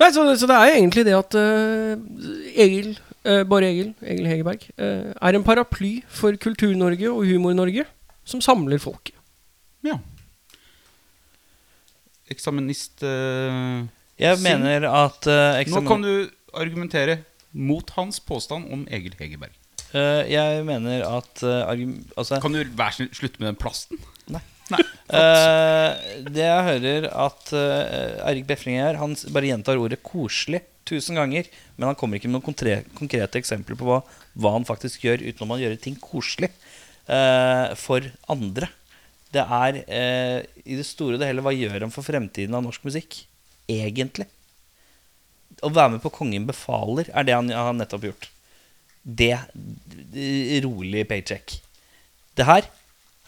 Nei, 0.00 0.08
så, 0.14 0.24
så 0.38 0.48
det 0.48 0.56
er 0.56 0.74
egentlig 0.76 1.04
det 1.08 1.16
at 1.16 1.36
uh, 1.36 1.96
Egil, 2.54 2.92
eh, 3.24 3.42
Bård 3.44 3.64
Egil, 3.66 3.92
Egil 4.02 4.26
Hegerberg, 4.30 4.66
eh, 4.78 5.12
er 5.20 5.34
en 5.38 5.44
paraply 5.46 6.02
for 6.08 6.32
Kultur-Norge 6.40 7.08
og 7.12 7.24
Humor-Norge 7.28 7.86
som 8.24 8.40
samler 8.44 8.78
folket. 8.82 9.14
Ja. 9.86 9.96
Eksaminist 12.30 13.02
eh, 13.02 13.80
Jeg 14.20 14.36
Sing. 14.38 14.44
mener 14.46 14.86
at 14.90 15.26
uh, 15.26 15.58
Nå 15.72 15.82
kan 15.88 16.04
du 16.04 16.12
argumentere 16.54 17.18
mot 17.52 17.88
hans 17.96 18.20
påstand 18.22 18.68
om 18.70 18.84
Egil 18.94 19.16
Hegerberg. 19.18 19.54
Eh, 19.90 20.28
Jeg 20.30 20.62
mener 20.68 21.02
at 21.08 21.40
eh, 21.42 21.96
altså, 22.16 22.38
Kan 22.42 22.54
du 22.54 22.60
være 22.78 22.94
snill 22.94 23.08
slutte 23.16 23.40
med 23.42 23.48
den 23.50 23.58
plasten? 23.58 23.98
Nei. 24.30 24.42
Nei. 24.70 24.84
Eh, 25.10 26.20
det 26.30 26.44
jeg 26.46 26.66
hører 26.68 27.08
at 27.10 27.48
uh, 27.50 28.28
Eirik 28.30 28.46
Befring 28.46 28.76
gjør, 28.78 29.00
han 29.00 29.16
s- 29.18 29.24
bare 29.34 29.48
gjentar 29.50 29.80
ordet 29.82 29.98
'koselig' 30.06 30.62
tusen 30.88 31.18
ganger. 31.18 31.48
Men 31.76 31.90
han 31.90 31.98
kommer 31.98 32.18
ikke 32.18 32.30
med 32.30 32.38
noen 32.38 32.48
konkrete, 32.50 32.88
konkrete 32.98 33.40
eksempler 33.40 33.78
på 33.78 33.88
hva, 33.88 34.00
hva 34.34 34.54
han 34.56 34.68
faktisk 34.68 35.06
gjør 35.06 35.24
utenom 35.28 35.56
å 35.56 35.60
gjøre 35.60 35.80
ting 35.82 35.96
koselig 36.00 36.50
eh, 36.50 37.70
for 37.80 38.06
andre. 38.32 38.70
Det 39.30 39.44
er 39.44 39.80
eh, 39.86 40.38
i 40.64 40.78
det 40.78 40.86
store 40.88 41.16
og 41.16 41.22
det 41.22 41.30
hele 41.30 41.44
hva 41.44 41.54
gjør 41.54 41.86
han 41.86 41.94
for 41.94 42.06
fremtiden 42.06 42.56
av 42.56 42.64
norsk 42.66 42.86
musikk? 42.88 43.22
Egentlig. 43.70 44.26
Å 45.62 45.70
være 45.70 45.96
med 45.96 46.02
på 46.02 46.12
Kongen 46.14 46.48
befaler 46.48 47.10
er 47.14 47.26
det 47.26 47.36
han 47.36 47.52
har 47.54 47.76
nettopp 47.76 48.08
gjort. 48.08 48.30
Det, 49.00 49.32
rolig 50.64 51.06
paycheck. 51.08 51.54
Det 52.36 52.44
her 52.48 52.66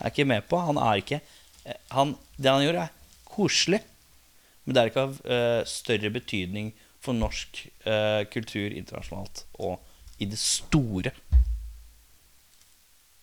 er 0.03 0.11
ikke 0.11 0.29
med 0.29 0.45
på. 0.51 0.59
Han 0.67 0.81
er 0.81 1.01
ikke 1.01 1.21
eh, 1.21 1.79
han, 1.95 2.17
Det 2.37 2.51
han 2.51 2.65
gjør, 2.65 2.83
er 2.85 2.99
koselig. 3.29 3.83
Men 4.65 4.75
det 4.75 4.83
er 4.83 4.91
ikke 4.91 5.07
av 5.09 5.15
uh, 5.27 5.63
større 5.67 6.11
betydning 6.15 6.69
for 7.03 7.19
norsk 7.19 7.65
eh, 7.89 8.23
kultur 8.31 8.71
internasjonalt 8.71 9.47
og 9.59 9.83
i 10.23 10.29
det 10.31 10.39
store. 10.39 11.11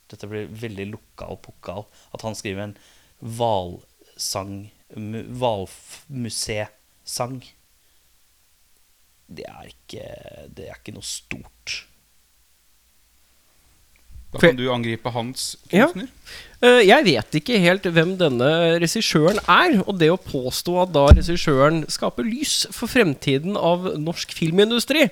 Dette 0.09 0.25
blir 0.27 0.49
veldig 0.51 0.85
lokal 0.91 1.37
pokal. 1.43 1.85
At 2.15 2.21
han 2.25 2.35
skriver 2.37 2.63
en 2.65 2.77
hvalsang 3.19 4.71
Hvalmuseesang. 4.89 7.43
Det 9.29 9.45
er 9.45 9.67
ikke 9.69 10.01
Det 10.49 10.65
er 10.65 10.73
ikke 10.79 10.95
noe 10.95 11.05
stort. 11.05 11.85
Da 14.29 14.41
kan 14.43 14.57
du 14.59 14.67
angripe 14.69 15.09
hans 15.09 15.55
kunstner. 15.71 16.09
Ja. 16.61 16.73
jeg 16.85 17.05
vet 17.07 17.37
ikke 17.39 17.57
helt 17.63 17.87
hvem 17.89 18.11
denne 18.19 18.49
regissøren 18.81 19.39
er, 19.49 19.79
og 19.87 19.95
det 19.97 20.11
å 20.13 20.19
påstå 20.21 20.75
at 20.83 20.91
da 20.93 21.07
regissøren 21.17 21.81
skaper 21.89 22.27
lys 22.27 22.67
for 22.75 22.91
fremtiden 22.91 23.57
av 23.57 23.87
norsk 23.97 24.35
filmindustri, 24.37 25.07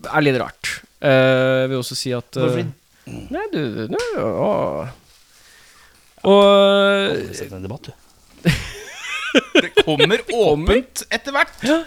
er 0.00 0.24
litt 0.24 0.38
rart. 0.40 0.78
Eh, 1.04 1.66
jeg 1.66 1.72
vil 1.72 1.80
også 1.82 1.98
si 1.98 2.14
at 2.16 2.40
Hvorfor? 2.40 2.70
Nei, 3.10 3.44
du 3.52 3.60
du 3.90 3.96
å. 4.22 4.88
Og 6.30 7.34
Sett 7.36 7.52
en 7.52 7.64
debatt, 7.64 7.90
du. 7.90 8.50
Det 9.60 9.70
kommer 9.84 10.24
åpent 10.46 11.04
etter 11.12 11.36
hvert. 11.36 11.60
Ja, 11.68 11.82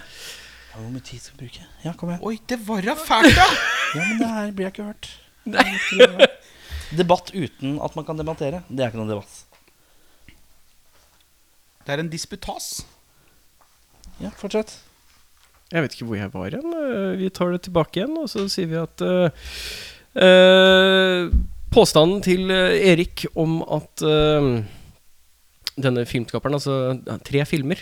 Hvor 0.75 0.89
mye 0.89 1.05
tid 1.05 1.21
skal 1.21 1.37
vi 1.37 1.47
bruke? 1.47 1.65
Ja, 1.83 1.93
kom 1.97 2.13
igjen. 2.13 2.23
Oi, 2.25 2.37
det 2.49 2.61
var 2.65 2.85
da 2.85 2.95
fælt, 2.97 3.33
da! 3.37 3.49
Ja, 3.93 4.05
men 4.07 4.21
det 4.21 4.29
her 4.35 4.53
blir 4.53 4.69
jeg 4.69 4.75
ikke 4.75 4.87
hørt. 4.91 5.09
Debatt 6.99 7.31
uten 7.33 7.79
at 7.83 7.95
man 7.97 8.05
kan 8.05 8.19
debattere, 8.19 8.61
det 8.69 8.83
er 8.83 8.91
ikke 8.91 9.01
noen 9.01 9.13
debatt. 9.15 9.39
Det 11.83 11.95
er 11.95 12.03
en 12.03 12.11
disputas. 12.11 12.83
Ja, 14.21 14.31
fortsett. 14.39 14.77
Jeg 15.73 15.83
vet 15.83 15.95
ikke 15.95 16.07
hvor 16.07 16.19
jeg 16.19 16.31
var 16.33 16.53
igjen. 16.53 16.75
Eh, 16.77 17.17
Vi 17.19 17.31
tar 17.33 17.51
det 17.51 17.63
tilbake 17.65 17.99
igjen, 17.99 18.15
og 18.21 18.29
så 18.31 18.45
sier 18.51 18.69
vi 18.69 18.77
at 18.79 19.03
uh, 19.03 19.27
uh, 20.21 21.33
Påstanden 21.73 22.21
til 22.21 22.51
Erik 22.53 23.25
om 23.33 23.63
at 23.65 24.03
uh, 24.05 24.61
denne 25.73 26.05
filmskaperen 26.05 26.59
Altså, 26.59 26.99
tre 27.25 27.41
filmer. 27.49 27.81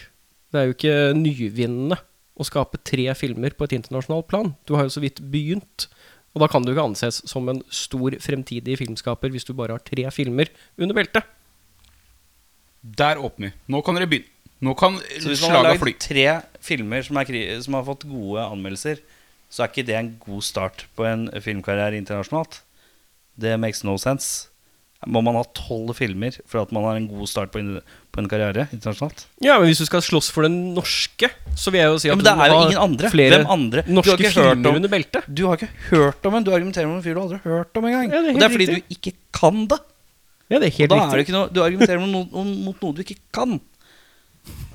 Det 0.51 0.59
er 0.59 0.69
jo 0.69 0.77
ikke 0.77 0.95
nyvinnende 1.19 1.99
å 2.39 2.47
skape 2.47 2.79
tre 2.87 3.11
filmer 3.19 3.53
på 3.55 3.67
et 3.67 3.75
internasjonalt 3.75 4.29
plan. 4.31 4.53
Du 4.65 4.77
har 4.77 4.87
jo 4.87 4.95
så 4.95 5.03
vidt 5.03 5.19
begynt. 5.33 5.89
Og 6.31 6.43
da 6.43 6.47
kan 6.51 6.63
du 6.63 6.71
ikke 6.71 6.87
anses 6.87 7.19
som 7.27 7.49
en 7.51 7.61
stor 7.73 8.15
fremtidig 8.23 8.77
filmskaper 8.79 9.31
hvis 9.33 9.47
du 9.47 9.53
bare 9.57 9.75
har 9.75 9.83
tre 9.83 10.05
filmer 10.15 10.51
under 10.79 10.95
beltet. 10.95 11.27
Der 12.81 13.19
åpner 13.19 13.51
vi. 13.51 13.55
Nå 13.71 13.81
kan 13.85 13.97
dere 13.97 14.09
begynne. 14.09 14.29
Nå 14.61 14.75
kan 14.77 14.99
Så 15.17 15.31
hvis 15.31 15.41
man 15.41 15.57
har 15.57 15.71
lagd 15.71 15.97
tre 15.99 16.25
filmer 16.61 17.01
som, 17.01 17.17
er, 17.17 17.61
som 17.65 17.73
har 17.73 17.85
fått 17.87 18.05
gode 18.05 18.43
anmeldelser, 18.45 19.01
så 19.49 19.63
er 19.63 19.71
ikke 19.71 19.87
det 19.87 19.97
en 19.97 20.11
god 20.21 20.45
start 20.45 20.85
på 20.95 21.05
en 21.09 21.25
filmkarriere 21.41 21.97
internasjonalt. 21.97 22.61
Det 23.41 23.57
makes 23.59 23.83
no 23.83 23.97
sense. 23.97 24.50
Må 25.09 25.23
man 25.25 25.33
ha 25.33 25.41
tolv 25.57 25.95
filmer 25.97 26.35
for 26.45 26.61
at 26.61 26.71
man 26.71 26.83
har 26.85 26.95
en 26.99 27.07
god 27.09 27.25
start 27.27 27.49
på 27.51 27.57
en, 27.57 27.79
på 28.13 28.21
en 28.21 28.27
karriere 28.29 28.67
internasjonalt? 28.71 29.23
Ja, 29.41 29.55
men 29.57 29.65
hvis 29.71 29.79
du 29.81 29.85
skal 29.87 30.03
slåss 30.05 30.29
for 30.29 30.45
den 30.45 30.75
norske, 30.75 31.31
så 31.57 31.71
vil 31.73 31.81
jeg 31.81 31.89
jo 31.89 31.97
si 32.03 32.07
Ja, 32.07 32.13
at 32.13 32.17
men 32.19 32.25
det 32.27 32.33
du 32.37 32.41
er 32.43 32.51
jo 32.53 32.59
ingen 32.67 32.81
andre. 32.83 33.09
flere 33.09 33.39
Hvem 33.39 33.49
andre? 33.55 33.83
Norske 33.87 34.17
filmer 34.29 34.51
om- 34.69 34.75
under 34.77 34.89
beltet. 34.93 35.23
Du 35.33 35.47
har 35.47 35.57
ikke 35.57 35.71
hørt 35.89 36.25
om 36.29 36.35
en 36.37 36.43
Du 36.43 36.51
argumenterer 36.53 36.85
om 36.85 36.97
en 36.97 37.01
fyr 37.01 37.15
du 37.15 37.21
aldri 37.21 37.39
har 37.41 37.49
hørt 37.57 37.77
om 37.81 37.85
engang. 37.89 38.11
Ja, 38.13 38.21
det 38.21 38.29
er 38.29 38.33
og 38.33 38.39
det 38.39 38.45
er 38.45 38.53
fordi 38.57 38.67
riktig. 38.69 38.83
du 38.83 38.95
ikke 38.95 39.13
kan 39.33 39.65
det. 39.73 39.79
Ja, 40.51 40.59
det 40.59 40.67
er 40.67 40.71
Og 40.71 40.77
helt 40.77 40.89
da 40.89 40.95
er 40.95 40.99
det 40.99 41.17
riktig. 41.17 41.25
ikke 41.25 41.37
noe, 41.39 41.49
du 41.49 41.59
argumenterer 41.63 41.99
mot 42.05 42.31
noe, 42.31 42.45
mot 42.45 42.81
noe 42.81 42.93
du 42.93 43.01
ikke 43.01 43.17
kan. 43.33 43.59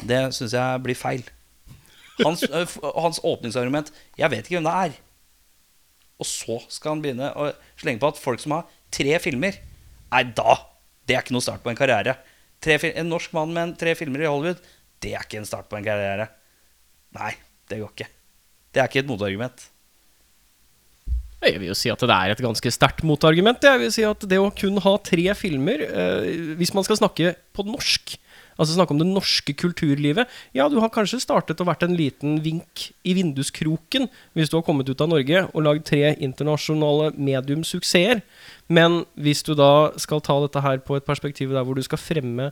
Det 0.07 0.21
syns 0.35 0.53
jeg 0.53 0.83
blir 0.83 0.95
feil. 0.99 1.23
Hans, 2.25 2.43
øh, 2.49 2.67
hans 2.97 3.21
åpningsargument 3.23 3.93
'Jeg 4.19 4.31
vet 4.31 4.39
ikke 4.49 4.59
hvem 4.59 4.65
det 4.65 4.73
er'. 4.73 4.99
Og 6.19 6.27
så 6.27 6.59
skal 6.69 6.95
han 6.97 7.03
begynne 7.03 7.31
å 7.37 7.53
slenge 7.79 8.01
på 8.01 8.09
at 8.09 8.17
folk 8.19 8.41
som 8.41 8.53
har 8.53 8.65
tre 8.91 9.19
filmer 9.21 9.53
Nei, 10.13 10.25
da! 10.37 10.57
Det 11.07 11.15
er 11.15 11.23
ikke 11.23 11.37
noe 11.37 11.45
start 11.45 11.63
på 11.63 11.71
en 11.71 11.79
karriere. 11.79 12.17
Tre, 12.63 12.79
en 12.93 13.09
norsk 13.11 13.35
mann 13.37 13.53
med 13.55 13.63
en, 13.63 13.77
tre 13.79 13.95
filmer 13.99 14.25
i 14.25 14.29
Hollywood, 14.31 14.63
det 15.03 15.13
er 15.15 15.25
ikke 15.27 15.39
en 15.41 15.49
start 15.49 15.69
på 15.71 15.79
en 15.79 15.87
karriere. 15.87 16.29
Nei, 17.17 17.33
det 17.71 17.81
går 17.81 17.93
ikke. 17.95 18.09
Det 18.75 18.83
er 18.83 18.91
ikke 18.91 19.03
et 19.05 19.11
motargument. 19.11 19.67
Jeg 21.47 21.61
vil 21.61 21.69
jo 21.69 21.77
si 21.79 21.91
at 21.93 22.01
det 22.01 22.15
er 22.17 22.33
et 22.33 22.43
ganske 22.43 22.71
sterkt 22.73 23.05
motargument. 23.07 23.63
Jeg 23.63 23.81
vil 23.83 23.93
si 23.95 24.05
at 24.09 24.25
det 24.29 24.39
å 24.41 24.49
kun 24.57 24.81
ha 24.83 24.95
tre 25.05 25.27
filmer, 25.39 25.85
eh, 25.85 26.55
hvis 26.59 26.73
man 26.75 26.87
skal 26.87 26.99
snakke 26.99 27.35
på 27.55 27.67
norsk, 27.69 28.17
altså 28.57 28.77
snakke 28.77 28.95
om 28.95 29.01
det 29.01 29.09
norske 29.09 29.55
kulturlivet 29.57 30.31
Ja, 30.57 30.69
du 30.73 30.79
har 30.83 30.93
kanskje 30.93 31.21
startet 31.23 31.61
og 31.63 31.69
vært 31.69 31.85
en 31.87 31.97
liten 31.99 32.41
vink 32.45 32.89
i 33.07 33.15
vinduskroken 33.17 34.09
hvis 34.37 34.53
du 34.53 34.59
har 34.59 34.67
kommet 34.67 34.89
ut 34.89 35.05
av 35.05 35.13
Norge 35.13 35.45
og 35.53 35.65
lagd 35.67 35.87
tre 35.89 36.15
internasjonale 36.17 37.13
mediumsuksesser. 37.17 38.25
Men 38.73 39.05
hvis 39.21 39.45
du 39.47 39.55
da 39.59 39.93
skal 40.01 40.25
ta 40.25 40.39
dette 40.45 40.65
her 40.65 40.83
på 40.85 40.99
et 40.99 41.07
perspektiv 41.07 41.55
der 41.55 41.67
hvor 41.67 41.79
du 41.79 41.85
skal 41.87 42.01
fremme 42.01 42.51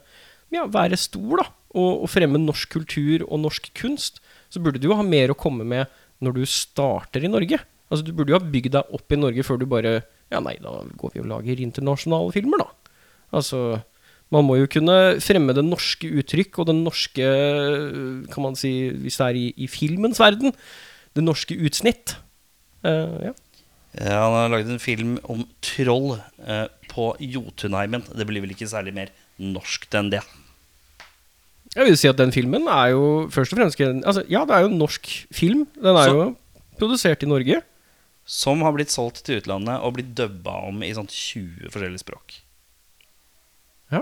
ja, 0.55 0.67
være 0.71 0.99
stor, 1.01 1.41
da, 1.41 1.47
og, 1.75 2.05
og 2.05 2.11
fremme 2.13 2.41
norsk 2.41 2.77
kultur 2.77 3.25
og 3.27 3.41
norsk 3.43 3.71
kunst, 3.79 4.21
så 4.53 4.63
burde 4.63 4.79
du 4.79 4.91
jo 4.91 4.99
ha 4.99 5.07
mer 5.07 5.33
å 5.33 5.39
komme 5.39 5.67
med 5.67 5.91
når 6.23 6.37
du 6.37 6.45
starter 6.49 7.25
i 7.25 7.31
Norge. 7.33 7.59
Altså, 7.91 8.05
Du 8.07 8.13
burde 8.17 8.33
jo 8.33 8.39
ha 8.39 8.53
bygd 8.53 8.77
deg 8.77 8.95
opp 8.97 9.13
i 9.13 9.19
Norge 9.21 9.45
før 9.47 9.61
du 9.61 9.67
bare 9.71 10.03
Ja, 10.33 10.41
nei, 10.41 10.57
da 10.63 10.81
går 10.99 11.15
vi 11.15 11.21
og 11.21 11.29
lager 11.31 11.61
internasjonale 11.61 12.33
filmer, 12.35 12.63
da. 12.65 12.95
Altså, 13.35 13.59
man 14.33 14.47
må 14.47 14.57
jo 14.59 14.71
kunne 14.71 15.21
fremme 15.23 15.55
det 15.57 15.65
norske 15.67 16.09
uttrykk 16.21 16.61
og 16.63 16.69
den 16.71 16.83
norske 16.87 17.27
Kan 18.33 18.47
man 18.47 18.57
si, 18.59 18.91
hvis 18.91 19.19
det 19.21 19.27
er 19.27 19.39
i, 19.39 19.47
i 19.57 19.69
filmens 19.71 20.21
verden, 20.23 20.55
det 21.15 21.23
norske 21.23 21.55
utsnitt. 21.55 22.17
Uh, 22.85 23.31
ja. 23.31 23.35
Ja, 23.95 24.25
han 24.25 24.35
har 24.35 24.49
laget 24.51 24.73
en 24.75 24.83
film 24.83 25.19
om 25.31 25.45
troll 25.63 26.17
uh, 26.19 26.67
på 26.91 27.13
Jotunheimen. 27.23 28.03
Det 28.11 28.27
blir 28.27 28.43
vel 28.43 28.57
ikke 28.57 28.67
særlig 28.71 28.95
mer 28.97 29.13
norskt 29.39 29.95
enn 29.95 30.11
det. 30.11 30.25
Jeg 31.75 31.89
vil 31.89 31.97
si 31.99 32.11
at 32.11 32.19
den 32.19 32.33
filmen 32.35 32.67
er 32.71 32.93
jo 32.95 33.05
først 33.35 33.55
og 33.55 33.59
fremst 33.59 33.81
altså, 33.83 34.23
Ja, 34.31 34.45
det 34.47 34.55
er 34.55 34.67
jo 34.67 34.73
en 34.73 34.79
norsk 34.79 35.09
film. 35.35 35.67
Den 35.75 35.97
er 35.97 36.11
Så- 36.11 36.15
jo 36.15 36.37
produsert 36.79 37.23
i 37.23 37.31
Norge. 37.31 37.63
Som 38.25 38.63
har 38.63 38.73
blitt 38.73 38.91
solgt 38.91 39.25
til 39.25 39.41
utlandet 39.41 39.81
og 39.83 39.95
blitt 39.95 40.15
dubba 40.17 40.69
om 40.69 40.83
i 40.83 40.93
sånn 40.95 41.07
20 41.07 41.69
forskjellige 41.71 42.03
språk. 42.03 42.41
Ja. 43.93 44.01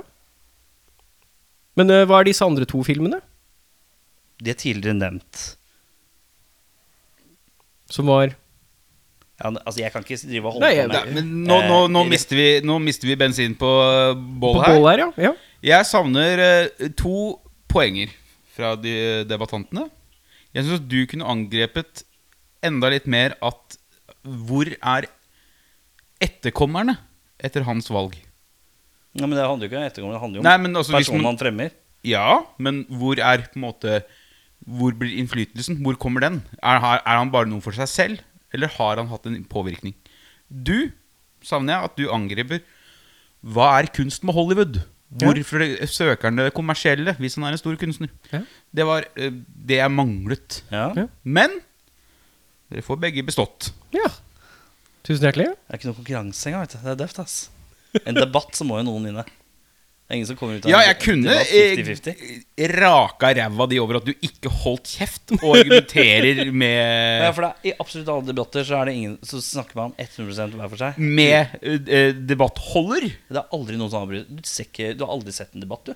Men 1.78 1.92
uh, 1.92 2.02
hva 2.08 2.20
er 2.20 2.28
disse 2.28 2.44
andre 2.44 2.66
to 2.68 2.82
filmene? 2.86 3.20
De 4.42 4.52
er 4.52 4.58
tidligere 4.58 4.98
nevnt. 4.98 5.42
Som 7.92 8.08
var 8.10 8.32
Ja, 9.42 9.50
altså, 9.50 9.80
jeg 9.82 9.92
kan 9.92 10.04
ikke 10.04 10.18
drive 10.22 10.48
og 10.48 10.56
holde 10.56 10.68
Nei, 10.68 10.82
på 10.86 10.92
med 10.92 11.16
men 11.16 11.30
nå, 11.48 11.56
nå, 11.66 11.78
nå, 11.90 12.02
Eh, 12.04 12.10
mister 12.12 12.38
vi, 12.38 12.46
nå 12.64 12.76
mister 12.82 13.08
vi 13.10 13.16
bensin 13.18 13.56
på 13.58 13.68
på 13.68 14.38
bålet 14.44 14.66
her. 14.66 14.76
bål 14.76 14.88
her, 14.90 15.02
ja. 15.02 15.08
ja. 15.28 15.32
Jeg 15.72 15.88
savner 15.88 16.42
uh, 16.42 16.88
to 16.98 17.16
poenger 17.72 18.12
fra 18.52 18.74
de 18.76 19.24
debattantene. 19.28 19.88
Jeg 20.52 20.66
syns 20.68 20.84
du 20.84 21.00
kunne 21.08 21.28
angrepet 21.32 22.04
enda 22.62 22.90
litt 22.92 23.08
mer 23.10 23.34
at 23.42 23.78
hvor 24.22 24.68
er 24.68 25.08
etterkommerne 26.22 26.98
etter 27.42 27.64
hans 27.66 27.88
valg? 27.90 28.14
Ja, 29.14 29.26
men 29.26 29.36
det 29.36 29.44
handler 29.44 29.66
jo 29.66 29.70
ikke 29.70 29.80
om 29.80 29.86
etterkommere, 29.90 30.16
det 30.16 30.22
handler 30.22 30.38
jo 30.38 30.42
om 30.42 30.46
Nei, 30.48 30.56
men 30.64 30.76
altså, 30.80 30.92
hvis 30.96 31.06
personen 31.06 31.22
man- 31.22 31.32
han 31.34 31.40
fremmer. 31.42 31.70
Ja, 32.08 32.28
men 32.58 32.84
hvor 32.88 33.18
er 33.20 33.44
på 33.52 33.56
en 33.60 33.62
måte 33.66 34.02
Hvor 34.62 34.92
blir 34.94 35.16
innflytelsen? 35.18 35.80
Hvor 35.82 35.96
kommer 35.98 36.20
den? 36.22 36.42
Er, 36.62 36.78
er 36.78 37.16
han 37.18 37.30
bare 37.30 37.46
noe 37.50 37.60
for 37.60 37.72
seg 37.74 37.88
selv, 37.90 38.20
eller 38.54 38.68
har 38.68 38.96
han 38.96 39.08
hatt 39.10 39.26
en 39.26 39.44
påvirkning? 39.44 39.94
Du 40.48 40.92
savner 41.42 41.74
jeg 41.74 41.84
at 41.90 41.96
du 41.98 42.04
angriper 42.14 42.60
Hva 43.42 43.68
er 43.80 43.88
kunst 43.90 44.22
med 44.24 44.34
Hollywood? 44.34 44.80
Hvorfor 45.12 45.60
søker 45.92 46.30
han 46.30 46.36
det 46.40 46.54
kommersielle 46.56 47.12
hvis 47.18 47.34
han 47.36 47.44
er 47.44 47.52
en 47.52 47.60
stor 47.60 47.76
kunstner? 47.76 48.08
Ja. 48.32 48.40
Det 48.72 48.86
var 48.88 49.04
eh, 49.16 49.28
det 49.30 49.76
jeg 49.82 49.90
manglet. 49.92 50.62
Ja. 50.72 50.86
Ja. 50.96 51.06
Men 51.24 51.58
dere 52.72 52.80
får 52.86 53.00
begge 53.02 53.22
bestått. 53.26 53.72
ja. 53.92 54.08
Tusen 55.04 55.26
hjertelig. 55.26 55.48
Det 55.50 55.74
er 55.74 55.78
ikke 55.80 55.88
noe 55.90 55.96
konkurranse 55.98 56.46
engang. 56.48 56.62
vet 56.62 56.76
du. 56.76 56.78
Det 56.86 56.90
er 56.92 56.98
døvt, 57.02 57.18
ass. 57.18 57.36
En 58.06 58.14
debatt, 58.16 58.52
så 58.56 58.64
må 58.68 58.78
jo 58.80 58.86
noen 58.88 59.08
vinne. 59.10 59.24
Det 60.02 60.16
er 60.16 60.18
ingen 60.18 60.28
som 60.28 60.36
kommer 60.36 60.58
ut 60.58 60.66
av 60.66 60.72
Ja, 60.72 60.80
en 60.82 60.88
jeg 60.90 60.96
kunne 61.00 61.32
debatt 61.32 61.52
50-50. 62.12 62.32
eh, 62.58 62.72
raka 62.76 63.30
ræva 63.38 63.66
di 63.70 63.78
over 63.80 63.96
at 64.00 64.08
du 64.08 64.12
ikke 64.26 64.50
holdt 64.62 64.90
kjeft 64.98 65.32
og 65.38 65.46
argumenterer 65.56 66.42
med 66.52 67.22
Ja, 67.24 67.30
for 67.32 67.46
det 67.46 67.50
er, 67.52 67.68
I 67.70 67.74
absolutt 67.80 68.10
alle 68.12 68.26
debatter 68.28 68.66
så, 68.68 68.80
er 68.82 68.90
det 68.90 68.94
ingen, 68.98 69.14
så 69.24 69.40
snakker 69.40 69.78
man 69.78 69.94
100% 69.96 70.58
hver 70.58 70.68
for 70.74 70.82
seg. 70.82 70.98
med 71.00 71.54
eh, 71.62 72.12
debattholder. 72.28 73.08
Det 73.30 73.40
er 73.40 73.56
aldri 73.56 73.78
noen 73.80 73.92
som 73.94 74.04
avbryter. 74.04 74.28
Du, 74.28 74.42
ser 74.48 74.68
ikke, 74.68 74.92
du 74.98 75.06
har 75.06 75.14
aldri 75.16 75.32
sett 75.32 75.54
en 75.56 75.64
debatt, 75.64 75.86
du. 75.92 75.94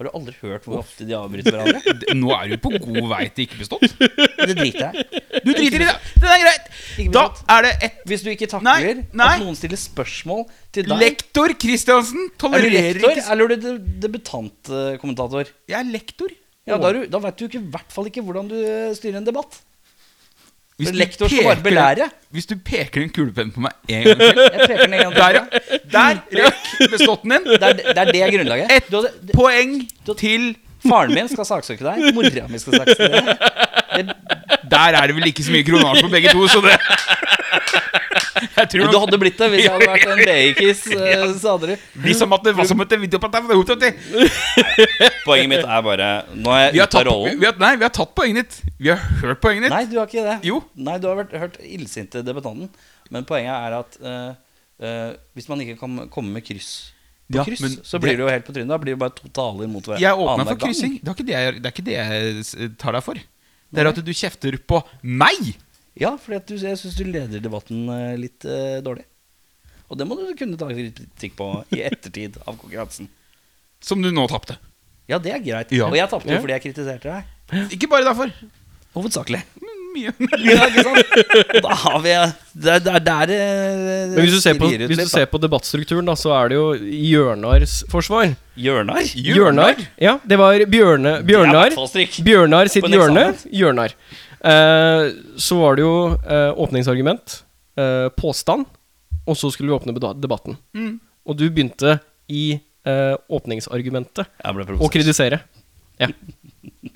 Har 0.00 0.06
du 0.08 0.14
aldri 0.16 0.32
hørt 0.40 0.64
hvor 0.64 0.78
ofte 0.80 1.04
de 1.04 1.12
avbryter 1.12 1.52
hverandre? 1.52 1.94
Nå 2.16 2.30
er 2.32 2.54
du 2.54 2.54
på 2.64 2.70
god 2.72 3.02
vei 3.10 3.26
til 3.36 3.44
ikke 3.44 3.58
bestått. 3.60 3.82
Det 4.00 4.54
driter 4.56 4.86
jeg. 4.86 5.20
Du 5.44 5.50
driter 5.52 5.76
i 5.76 5.88
det! 5.90 5.96
Det 6.22 6.30
er 6.32 6.40
greit! 6.40 6.70
Da 7.12 7.24
er 7.52 7.66
det 7.66 7.72
ett 7.84 7.98
Hvis 8.08 8.24
du 8.24 8.30
ikke 8.32 8.48
takler 8.48 8.64
Nei, 8.88 8.94
nei. 9.12 9.26
at 9.36 9.42
noen 9.44 9.58
stiller 9.58 9.78
spørsmål 9.80 10.46
til 10.74 10.88
deg 10.88 11.00
Lektor 11.04 11.52
Kristiansen 11.60 12.24
Er 12.26 12.32
du 12.32 12.38
tolererer 12.42 12.96
lektor, 12.96 13.12
ikke 13.12 13.26
eller 13.34 13.44
er 13.44 13.60
du 13.60 13.66
de- 13.68 14.00
debutantkommentator? 14.06 15.52
Jeg 15.68 15.78
er 15.82 15.92
lektor. 15.92 16.32
Ja, 16.68 16.78
da, 16.80 16.94
du, 16.96 17.04
da 17.12 17.20
vet 17.26 17.44
du 17.44 17.58
i 17.60 17.62
hvert 17.76 17.92
fall 17.92 18.08
ikke 18.08 18.24
hvordan 18.24 18.48
du 18.50 18.56
eh, 18.56 18.90
styrer 18.96 19.20
en 19.20 19.28
debatt. 19.28 19.60
Hvis 20.80 20.90
du 20.90 20.98
lektor 20.98 21.30
skal 21.30 21.44
bare 21.50 21.62
belære. 21.64 22.08
Hvis 22.34 22.46
du 22.50 22.56
peker 22.64 23.04
en 23.04 23.12
kulepenn 23.14 23.52
på 23.54 23.62
meg 23.64 23.72
en 23.90 24.04
gang 24.06 24.20
til 24.22 24.40
Jeg 24.54 24.66
peker 24.66 24.82
den 24.86 24.94
en 24.94 25.04
gang 25.04 25.14
til. 25.14 25.22
Der, 25.22 25.30
ja. 25.36 25.44
Der 25.94 26.20
røk 26.40 26.90
beståtten 26.94 27.36
din. 27.36 27.48
Det 27.52 27.62
er 27.62 27.78
det, 27.80 27.96
er 27.98 28.12
det 28.12 28.26
grunnlaget. 28.34 28.74
Ett 28.76 28.90
Du 28.90 29.04
poeng 29.34 29.76
til 30.18 30.50
faren 30.86 31.12
min 31.14 31.28
skal 31.28 31.44
saksøke 31.48 31.84
deg. 31.84 32.10
Mora 32.16 32.46
mi 32.48 32.60
skal 32.62 32.80
saksøke 32.80 33.12
deg. 33.12 33.26
Det, 33.96 34.04
Der 34.70 34.96
er 34.96 35.06
det 35.10 35.16
vel 35.16 35.26
ikke 35.30 35.42
så 35.44 35.52
mye 35.52 35.66
kronasj 35.66 36.04
på 36.06 36.12
begge 36.12 36.32
to, 36.32 36.46
så 36.48 36.60
det 36.64 36.76
du 38.92 38.98
hadde 38.98 39.18
blitt 39.20 39.38
det 39.40 39.48
hvis 39.52 39.64
jeg 39.64 39.72
hadde 39.74 39.88
vært 39.94 40.10
en 40.12 40.20
BI-kiss. 40.22 40.82
eh, 40.94 41.24
Poenget 45.26 45.50
mitt 45.52 45.64
er 45.64 45.82
bare 45.86 46.10
Nå 46.34 46.52
er 46.54 46.62
jeg 46.68 46.84
ute 46.84 47.00
av 47.00 47.08
rollen. 47.08 47.40
vi 47.40 47.48
har, 47.48 47.58
nei, 47.62 47.72
vi 47.80 47.86
har 47.86 47.94
tatt 47.96 48.14
poenget 48.16 48.44
ditt. 48.44 48.76
Vi 48.78 48.92
har 48.92 49.02
hørt 49.24 49.42
poenget 49.42 49.66
ditt. 49.66 49.74
Nei, 49.74 49.82
du 49.90 49.98
har 49.98 50.08
ikke 50.10 50.26
det. 50.26 50.38
Jo. 50.46 50.60
Nei, 50.78 50.96
du 51.02 51.08
har 51.10 51.18
vært, 51.22 51.34
hørt 51.42 51.58
illsinte 51.66 52.22
debattanten. 52.26 52.70
Men 53.10 53.26
poenget 53.28 53.52
er 53.56 53.76
at 53.80 53.98
uh, 54.04 54.30
uh, 54.84 55.10
hvis 55.38 55.50
man 55.50 55.64
ikke 55.64 55.78
kan 55.82 56.00
komme 56.12 56.36
med 56.36 56.46
kryss 56.46 56.70
på 57.30 57.38
Ja, 57.38 57.46
kryss, 57.46 57.62
men 57.62 57.76
så 57.86 58.00
blir 58.02 58.16
det 58.18 58.24
jo 58.24 58.30
helt 58.30 58.46
på 58.46 58.54
trynet. 58.54 58.70
Da 58.70 58.78
blir 58.82 58.96
det 58.96 59.02
bare 59.02 59.14
to 59.18 59.30
taler 59.34 59.70
mot 59.70 59.82
hverandre. 59.82 60.02
Jeg 60.02 60.22
åpna 60.26 60.46
for 60.48 60.62
kryssing. 60.62 60.96
Det 61.02 61.14
er 61.14 61.26
det 61.26 61.36
jeg, 61.36 61.58
det 61.58 61.68
er 61.70 61.74
ikke 61.74 61.88
det 61.88 61.98
jeg 61.98 62.70
tar 62.80 62.98
deg 62.98 63.06
for. 63.06 63.20
Det 63.70 63.82
er 63.82 63.90
at 63.90 64.00
du 64.02 64.14
kjefter 64.14 64.56
på 64.66 64.80
meg. 65.02 65.52
Ja, 65.98 66.12
for 66.20 66.36
jeg 66.36 66.60
syns 66.78 66.94
du 66.96 67.04
leder 67.08 67.40
debatten 67.42 67.88
eh, 67.90 68.14
litt 68.20 68.44
eh, 68.46 68.78
dårlig. 68.84 69.04
Og 69.90 69.98
det 69.98 70.06
må 70.06 70.14
du 70.14 70.28
kunne 70.38 70.56
ta 70.60 70.68
kritikk 70.70 71.34
på 71.38 71.48
i 71.74 71.80
ettertid 71.82 72.36
av 72.46 72.54
konkurransen. 72.60 73.08
Som 73.82 74.02
du 74.04 74.10
nå 74.14 74.28
tapte. 74.30 74.54
Ja, 75.10 75.18
det 75.18 75.32
er 75.34 75.42
greit. 75.42 75.72
Ja. 75.74 75.88
Og 75.90 75.96
jeg 75.98 76.06
tapte 76.12 76.30
jo 76.30 76.36
Ja. 76.36 76.40
fordi 76.44 76.54
jeg 76.54 76.62
kritiserte 76.68 77.10
deg. 77.10 77.66
Ikke 77.74 77.88
bare 77.90 78.06
derfor. 78.06 78.30
Hovedsakelig. 78.94 79.42
Men 79.58 79.76
Mye. 79.90 80.12
Ja, 80.46 80.68
ikke 80.70 80.82
sant? 80.86 81.14
Og 81.56 81.64
da 81.64 81.74
har 81.80 81.96
vi 82.04 82.12
Det 82.62 82.74
er 82.76 82.82
det 82.84 82.92
er 82.94 83.00
der 83.08 83.30
Men 84.12 84.20
hvis 84.22 84.36
du 84.36 84.40
ser 84.44 84.54
på, 84.54 84.68
hvis 84.70 85.00
du 85.00 85.08
ser 85.10 85.26
på 85.26 85.40
debattstrukturen, 85.42 86.06
da, 86.06 86.14
så 86.14 86.30
er 86.36 86.52
det 86.52 86.58
jo 86.60 86.68
hjørnars 86.78 87.80
forsvar. 87.90 88.36
Hjørnar? 88.54 89.02
Hjørnar? 89.18 89.82
Ja, 89.98 90.12
det 90.22 90.38
var 90.38 90.62
Bjørne, 90.70 91.16
Det 91.16 91.24
er 91.24 91.26
Bjørnar. 91.32 91.64
hvertfallstrykk. 91.72 92.20
Bjørnar 92.22 92.70
sitt 92.70 92.86
hjørne. 92.86 93.26
eksamen. 93.34 93.90
Eh, 94.40 95.12
så 95.36 95.58
var 95.60 95.76
det 95.76 95.84
jo 95.84 95.94
eh, 96.16 96.50
åpningsargument, 96.56 97.42
eh, 97.76 98.08
påstand, 98.16 98.66
og 99.26 99.36
så 99.36 99.50
skulle 99.52 99.70
vi 99.70 99.76
åpne 99.76 100.14
debatten. 100.16 100.56
Mm. 100.74 100.98
Og 101.28 101.36
du 101.36 101.46
begynte 101.50 101.98
i 102.30 102.60
åpningsargumentet 102.80 104.24
å 104.80 104.88
kritisere. 104.88 105.42
Ja. 106.00 106.06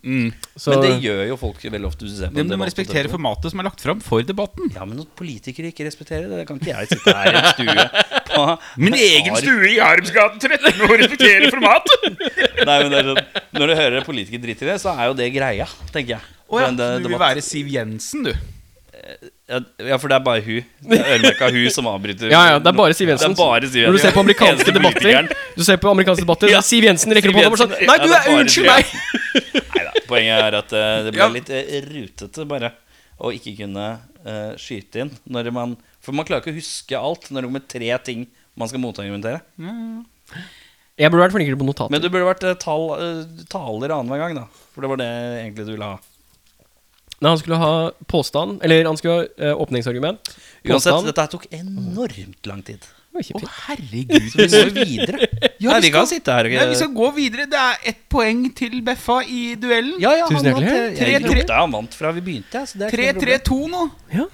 Mm. 0.05 0.27
Så 0.61 0.75
Men 0.75 0.83
det 0.85 0.91
gjør 1.07 1.21
jo 1.31 1.37
folk 1.41 1.63
veldig 1.65 1.89
ofte. 1.89 2.05
Du 2.05 2.27
må 2.37 2.43
debatt 2.51 2.69
respektere 2.69 3.09
formatet 3.09 3.53
som 3.55 3.63
er 3.63 3.67
lagt 3.71 3.81
fram 3.81 4.03
for 4.05 4.21
debatten. 4.27 4.69
Ja, 4.75 4.85
men 4.85 4.99
når 5.01 5.07
politikere 5.17 5.71
ikke 5.73 5.87
respekterer 5.89 6.27
det, 6.29 6.43
det 6.43 6.47
kan 6.51 6.59
ikke 6.61 6.75
jeg 6.75 6.91
sitte 6.93 7.15
her 7.17 7.31
i 7.33 7.39
en 7.41 7.49
stue 7.55 7.87
på 8.29 8.45
Min 8.85 8.97
egen 8.99 9.39
stue 9.41 9.71
i 9.71 9.79
Haremsgaten 9.81 10.43
13 10.45 10.85
og 10.85 10.95
respektere 11.01 11.49
formatet! 11.55 12.05
Nei, 12.69 12.77
men 12.83 12.93
det 12.93 13.01
er 13.01 13.09
sånn, 13.13 13.23
Når 13.57 13.73
du 13.73 13.77
hører 13.81 14.09
politikere 14.11 14.45
drite 14.45 14.67
i 14.67 14.71
det, 14.75 14.77
så 14.85 14.93
er 14.99 15.09
jo 15.09 15.17
det 15.23 15.31
greia, 15.33 15.69
tenker 15.95 16.19
jeg. 16.19 16.33
Å 16.53 16.61
ja, 16.61 16.69
det- 16.71 16.91
så 16.99 17.01
du 17.07 17.09
vil 17.15 17.23
være 17.25 17.45
Siv 17.49 17.73
Jensen, 17.73 18.29
du. 18.29 18.35
Ja, 19.45 19.59
ja, 19.91 19.97
for 20.01 20.09
det 20.09 20.17
er 20.17 20.23
bare 20.25 20.41
hun. 20.41 20.65
Det 20.89 20.97
er 20.97 21.11
øremerka 21.19 21.51
hun 21.53 21.67
som 21.73 21.89
avbryter. 21.91 22.31
Ja, 22.33 22.41
ja, 22.55 22.61
det 22.65 22.71
er 22.71 22.77
bare 22.79 22.95
Siv 22.97 23.11
Jensen. 23.13 23.35
Det 23.35 23.37
er 23.37 23.45
bare 23.45 23.69
Siv 23.69 23.83
Jensen. 23.83 23.91
Når 23.93 23.99
du 23.99 24.05
ser 24.07 24.15
på 24.17 24.23
amerikanske 24.25 24.73
debatter. 24.73 25.35
Du 25.59 25.65
ser 25.67 25.81
på 25.83 25.91
amerikanske 25.93 26.25
debatter 26.25 26.53
Ja. 26.55 26.63
Siv 26.65 26.87
Jensen 26.89 27.13
rekker 27.13 27.29
opp 27.35 27.41
hånda 27.43 27.59
sånn 27.61 27.75
Nei, 27.91 27.97
du 28.01 28.15
er 28.17 28.31
Unnskyld 28.39 28.71
meg! 28.71 28.95
Neida, 29.75 29.93
Poenget 30.09 30.47
er 30.47 30.57
at 30.63 30.73
eh, 30.73 30.97
det 31.05 31.13
ble 31.13 31.21
Ja. 31.21 31.29
litt 31.35 31.53
eh, 31.53 31.77
rutete 31.91 32.47
bare 32.49 32.73
å 33.21 33.31
ikke 33.37 33.53
kunne 33.61 33.85
uh, 34.27 34.57
skyte 34.59 35.05
inn 35.05 35.13
når 35.31 35.53
man 35.55 35.77
For 36.03 36.17
man 36.17 36.27
klarer 36.27 36.43
ikke 36.43 36.55
å 36.55 36.59
huske 36.59 36.99
alt 36.99 37.29
når 37.31 37.45
det 37.45 37.51
kommer 37.53 37.67
tre 37.77 37.93
ting 38.09 38.25
man 38.59 38.71
skal 38.71 38.81
motargumentere. 38.83 39.43
Jeg 40.95 41.11
burde 41.11 41.25
vært 41.25 41.35
flinkere 41.35 41.59
på 41.59 41.67
notater. 41.67 41.91
Men 41.91 42.03
du 42.03 42.09
burde 42.09 42.27
vært 42.29 42.45
uh, 42.47 42.57
tal, 42.59 42.85
uh, 42.97 43.45
taler 43.51 43.93
annenhver 43.93 44.21
gang, 44.25 44.37
da. 44.39 44.45
For 44.73 44.85
det 44.85 44.91
var 44.93 45.01
det 45.01 45.09
egentlig 45.43 45.67
du 45.67 45.73
ville 45.75 45.89
ha. 45.91 45.99
Nei, 47.25 47.31
han 47.33 47.41
skulle 47.41 47.57
ha 47.63 47.73
påstand, 48.13 48.61
eller 48.67 48.85
han 48.91 48.99
skulle 49.01 49.15
ha 49.23 49.49
eh, 49.49 49.55
åpningsargument. 49.65 50.35
Uansett, 50.65 50.93
Påstand. 50.93 51.09
dette 51.09 51.25
her 51.25 51.33
tok 51.33 51.49
enormt 51.57 52.47
lang 52.53 52.61
tid. 52.65 52.85
Det 53.15 53.21
var 53.21 53.23
Å, 53.23 53.27
kjempefint. 53.29 53.59
herregud. 53.69 54.25
Så 54.33 54.39
vi 54.41 54.47
må 54.51 54.61
jo 54.61 54.73
videre. 54.85 55.29
Ja, 55.65 55.71
Nei, 55.71 55.81
vi 55.87 55.91
kan 55.95 56.03
skal- 56.05 56.09
sitte 56.19 56.33
her 56.35 56.45
og 56.49 56.53
Nei, 56.59 56.65
vi 56.69 56.75
skal 56.77 56.91
gå 56.93 57.07
videre. 57.17 57.45
Det 57.49 57.57
er 57.61 57.77
ett 57.89 58.01
poeng 58.13 58.41
til 58.59 58.75
Beffa 58.85 59.21
i 59.25 59.55
duellen. 59.57 59.95
Ja, 60.03 60.11
ja, 60.19 60.27
Tusen 60.29 60.49
han 60.51 60.57
vant. 60.59 60.67
hjertelig. 60.67 60.99
Jeg, 60.99 61.13
jeg 61.15 61.23
3-3. 61.23 61.31
lukta 61.39 61.61
han 61.63 61.73
vant 61.77 61.95
fra 61.97 62.11
vi 62.17 62.25
begynte. 62.27 62.63
Så 62.69 62.81
det 62.81 62.89
er 62.89 62.97
ikke 62.99 63.07
noe 63.07 63.15
problem. 63.15 63.39
3-3-2 63.47 63.71
nå. 63.73 63.85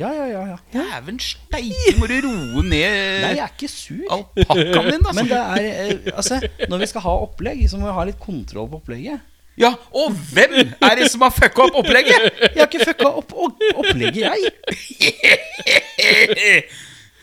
Ja, 0.00 0.10
ja, 0.16 0.26
ja, 0.32 0.42
ja. 0.48 0.56
Dæven 0.74 1.20
steike, 1.22 1.92
må 2.00 2.08
du 2.10 2.16
roe 2.24 2.64
Nei, 2.64 2.80
jeg 2.80 3.20
ned 3.20 3.44
er 3.44 3.52
ikke 3.52 3.70
sur. 3.70 4.00
alpakkaen 4.16 4.90
din, 4.90 5.04
Men 5.04 5.06
altså. 5.12 5.28
det 5.28 5.42
er 5.44 5.92
eh, 5.92 6.12
Altså, 6.16 6.40
når 6.72 6.82
vi 6.82 6.90
skal 6.94 7.04
ha 7.06 7.14
opplegg, 7.28 7.62
så 7.70 7.78
må 7.78 7.90
vi 7.92 7.96
ha 8.00 8.08
litt 8.10 8.18
kontroll 8.24 8.66
på 8.72 8.80
opplegget. 8.80 9.20
Ja, 9.58 9.74
og 9.92 10.12
hvem 10.32 10.54
er 10.80 10.94
det 11.00 11.10
som 11.12 11.20
har 11.26 11.32
fucka 11.34 11.66
opp 11.66 11.74
opplegget? 11.82 12.30
Jeg 12.54 12.60
har 12.62 12.68
ikke 12.70 12.86
fucka 12.86 13.08
opp 13.20 13.32
opp- 13.34 13.64
opplegget, 13.82 14.22
jeg. 14.22 14.40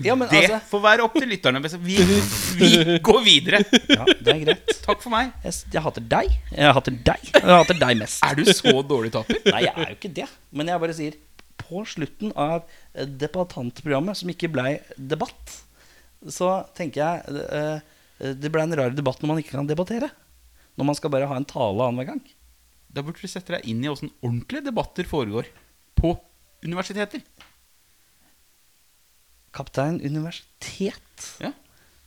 Ja, 0.05 0.13
men 0.13 0.27
Det 0.29 0.43
altså 0.43 0.59
får 0.69 0.81
være 0.83 1.05
opp 1.07 1.15
til 1.17 1.25
lytterne. 1.31 1.57
Vi, 1.81 1.95
vi 2.59 2.99
går 3.01 3.23
videre. 3.25 3.63
Ja, 3.89 4.03
det 4.05 4.33
er 4.35 4.41
greit. 4.43 4.73
Takk 4.85 5.01
for 5.01 5.09
meg. 5.09 5.31
Jeg, 5.41 5.55
jeg 5.73 5.81
hater 5.87 6.03
deg. 6.11 6.35
Jeg 6.53 6.75
hater 6.77 6.99
deg. 7.09 7.31
Jeg 7.33 7.47
hater 7.49 7.79
deg 7.81 7.97
mest. 8.03 8.19
Er 8.27 8.37
du 8.37 8.43
så 8.45 8.75
dårlig 8.85 9.09
taper? 9.15 9.39
Nei, 9.49 9.63
jeg 9.65 9.73
er 9.73 9.89
jo 9.89 9.97
ikke 9.97 10.13
det. 10.19 10.27
Men 10.53 10.69
jeg 10.69 10.83
bare 10.83 10.97
sier 10.99 11.17
på 11.57 11.81
slutten 11.89 12.29
av 12.37 12.59
eh, 12.93 13.07
debattantprogrammet, 13.23 14.19
som 14.21 14.29
ikke 14.29 14.51
blei 14.53 14.75
debatt, 15.01 15.55
så 16.29 16.51
tenker 16.77 17.01
jeg 17.01 17.41
eh, 17.49 17.81
det 18.37 18.49
ble 18.53 18.61
en 18.67 18.77
rar 18.77 18.93
debatt 18.93 19.19
når 19.23 19.31
man 19.33 19.41
ikke 19.41 19.57
kan 19.57 19.67
debattere. 19.69 20.11
Når 20.77 20.83
man 20.91 20.97
skal 20.97 21.11
bare 21.13 21.29
ha 21.29 21.35
en 21.39 21.47
tale 21.49 21.81
annenhver 21.87 22.07
gang. 22.11 22.21
Da 22.93 22.99
burde 23.05 23.21
du 23.21 23.29
sette 23.29 23.53
deg 23.55 23.65
inn 23.69 23.81
i 23.83 23.89
åssen 23.91 24.11
ordentlige 24.21 24.67
debatter 24.69 25.05
foregår 25.09 25.45
på 25.97 26.09
universiteter. 26.65 27.21
Kaptein 29.57 29.97
universitet. 30.05 31.17
Ja. 31.41 31.51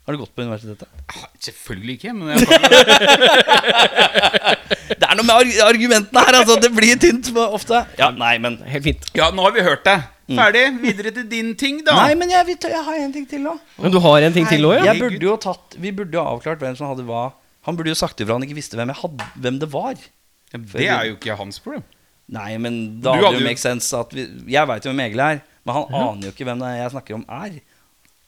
Har 0.07 0.15
du 0.17 0.21
gått 0.23 0.35
på 0.35 0.43
universitetet? 0.43 0.89
Ah, 1.13 1.27
Selvfølgelig 1.39 1.95
ikke, 1.99 2.13
men 2.17 2.29
jeg 2.33 2.47
kan, 2.49 2.63
Det 5.01 5.07
er 5.07 5.15
noe 5.19 5.27
med 5.27 5.35
arg 5.35 5.51
argumentene 5.67 6.21
her, 6.25 6.35
altså. 6.41 6.55
Det 6.63 6.71
blir 6.75 6.97
tynt 7.03 7.27
ofte. 7.43 7.83
Ja, 7.99 8.09
nei, 8.15 8.35
men 8.43 8.57
Helt 8.71 8.85
fint. 8.87 9.03
Ja, 9.19 9.27
nå 9.35 9.41
har 9.45 9.53
vi 9.55 9.63
hørt 9.67 9.85
deg. 9.87 9.99
Ferdig. 10.31 10.65
Videre 10.83 11.11
til 11.15 11.27
din 11.31 11.49
ting, 11.59 11.81
da. 11.87 11.93
Nei, 12.05 12.15
men 12.19 12.31
jeg, 12.33 12.57
jeg 12.63 12.83
har 12.87 12.97
en 13.03 13.13
ting 13.15 13.27
til 13.31 13.41
nå. 13.45 13.55
Men 13.83 13.91
du 13.95 13.99
har 14.03 14.19
en 14.27 14.35
ting 14.35 14.47
til 14.51 14.67
òg, 14.69 14.77
ja? 14.79 14.85
Jeg 14.93 15.01
burde 15.03 15.25
jo 15.27 15.35
tatt 15.43 15.75
Vi 15.83 15.91
burde 15.95 16.15
jo 16.19 16.23
avklart 16.23 16.61
hvem 16.63 16.77
som 16.79 16.87
hadde 16.93 17.05
hva. 17.09 17.25
Han 17.71 17.79
burde 17.79 17.95
jo 17.95 17.99
sagt 18.03 18.21
ifra 18.23 18.37
han 18.37 18.45
ikke 18.47 18.59
visste 18.59 18.77
hvem, 18.79 18.91
jeg 18.93 19.01
hadde, 19.05 19.31
hvem 19.47 19.59
det 19.63 19.71
var. 19.73 19.95
Ja, 20.51 20.59
Det 20.59 20.87
er 20.91 21.09
jo 21.13 21.17
ikke 21.17 21.37
hans 21.39 21.61
problem. 21.63 21.87
Nei, 22.31 22.53
men 22.63 23.01
da 23.03 23.15
hadde 23.17 23.33
det 23.35 23.41
jo 23.41 23.47
make 23.49 23.59
sense 23.63 23.91
at 23.99 24.13
vi, 24.15 24.23
Jeg 24.51 24.67
veit 24.71 24.85
jo 24.87 24.91
hvem 24.93 25.01
Egil 25.07 25.23
er, 25.25 25.41
men 25.67 25.75
han 25.75 25.95
aner 26.01 26.29
jo 26.29 26.35
ikke 26.35 26.47
hvem 26.47 26.61
det 26.63 26.69
er 26.69 26.77
jeg 26.85 26.93
snakker 26.95 27.17
om 27.19 27.25
er. 27.27 27.57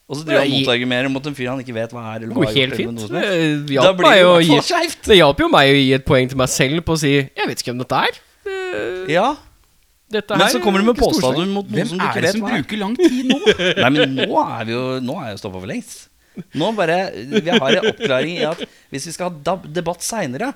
Og 0.03 0.17
så 0.19 0.25
driver 0.27 0.41
han 0.43 0.51
motargumerer 0.51 1.09
mot 1.13 1.27
en 1.29 1.35
fyr 1.37 1.47
han 1.53 1.61
ikke 1.63 1.73
vet 1.77 1.93
hva 1.95 2.01
er. 2.11 2.25
Eller 2.25 2.33
Det 2.35 2.35
hva 2.35 2.49
helt 2.53 2.75
fint. 2.75 2.99
Det 3.13 3.77
hjalp 3.77 4.03
jo. 4.19 4.59
Det 5.07 5.15
hjalp 5.21 5.39
jo 5.39 5.47
meg 5.53 5.71
å 5.71 5.77
gi 5.79 5.93
et 5.95 6.05
poeng 6.05 6.27
til 6.33 6.37
meg 6.43 6.51
selv 6.51 6.83
på 6.87 6.97
å 6.97 6.99
si 6.99 7.13
Jeg 7.15 7.47
vet 7.49 7.63
ikke 7.63 7.71
hvem 7.71 7.79
dette 7.85 8.01
er. 8.09 8.19
Det- 8.43 9.15
Ja, 9.15 9.29
Dette 10.13 10.35
Men 10.37 10.47
så 10.51 10.59
kommer 10.61 10.83
du 10.83 10.83
er 10.83 10.91
med 10.91 10.99
påstander 10.99 11.47
mot 11.49 11.65
noen 11.65 11.73
Hvem 11.79 11.87
som 11.89 11.97
du 11.97 12.03
er 12.03 12.09
ikke 12.11 12.21
det 12.21 12.27
vet 12.27 12.35
som 12.35 12.41
hva 12.43 12.51
er. 12.51 12.61
bruker 12.61 12.77
lang 12.83 12.95
tid 12.99 13.25
nå? 13.31 13.37
Nei, 13.81 13.89
men 13.95 14.15
nå 14.19 14.27
er 14.43 14.65
vi 14.67 14.75
jo 14.75 14.83
Nå 15.01 15.15
er 15.23 15.29
jeg 15.31 15.39
stoppa 15.41 15.61
for 15.63 15.71
lengst. 15.71 16.03
Nå 16.57 16.71
bare 16.77 16.97
Vi 17.13 17.49
har 17.49 17.77
en 17.77 17.89
oppklaring 17.91 18.39
i 18.39 18.45
at 18.47 18.63
hvis 18.93 19.07
vi 19.09 19.15
skal 19.15 19.33
ha 19.33 19.57
debatt 19.65 20.05
seinere, 20.05 20.53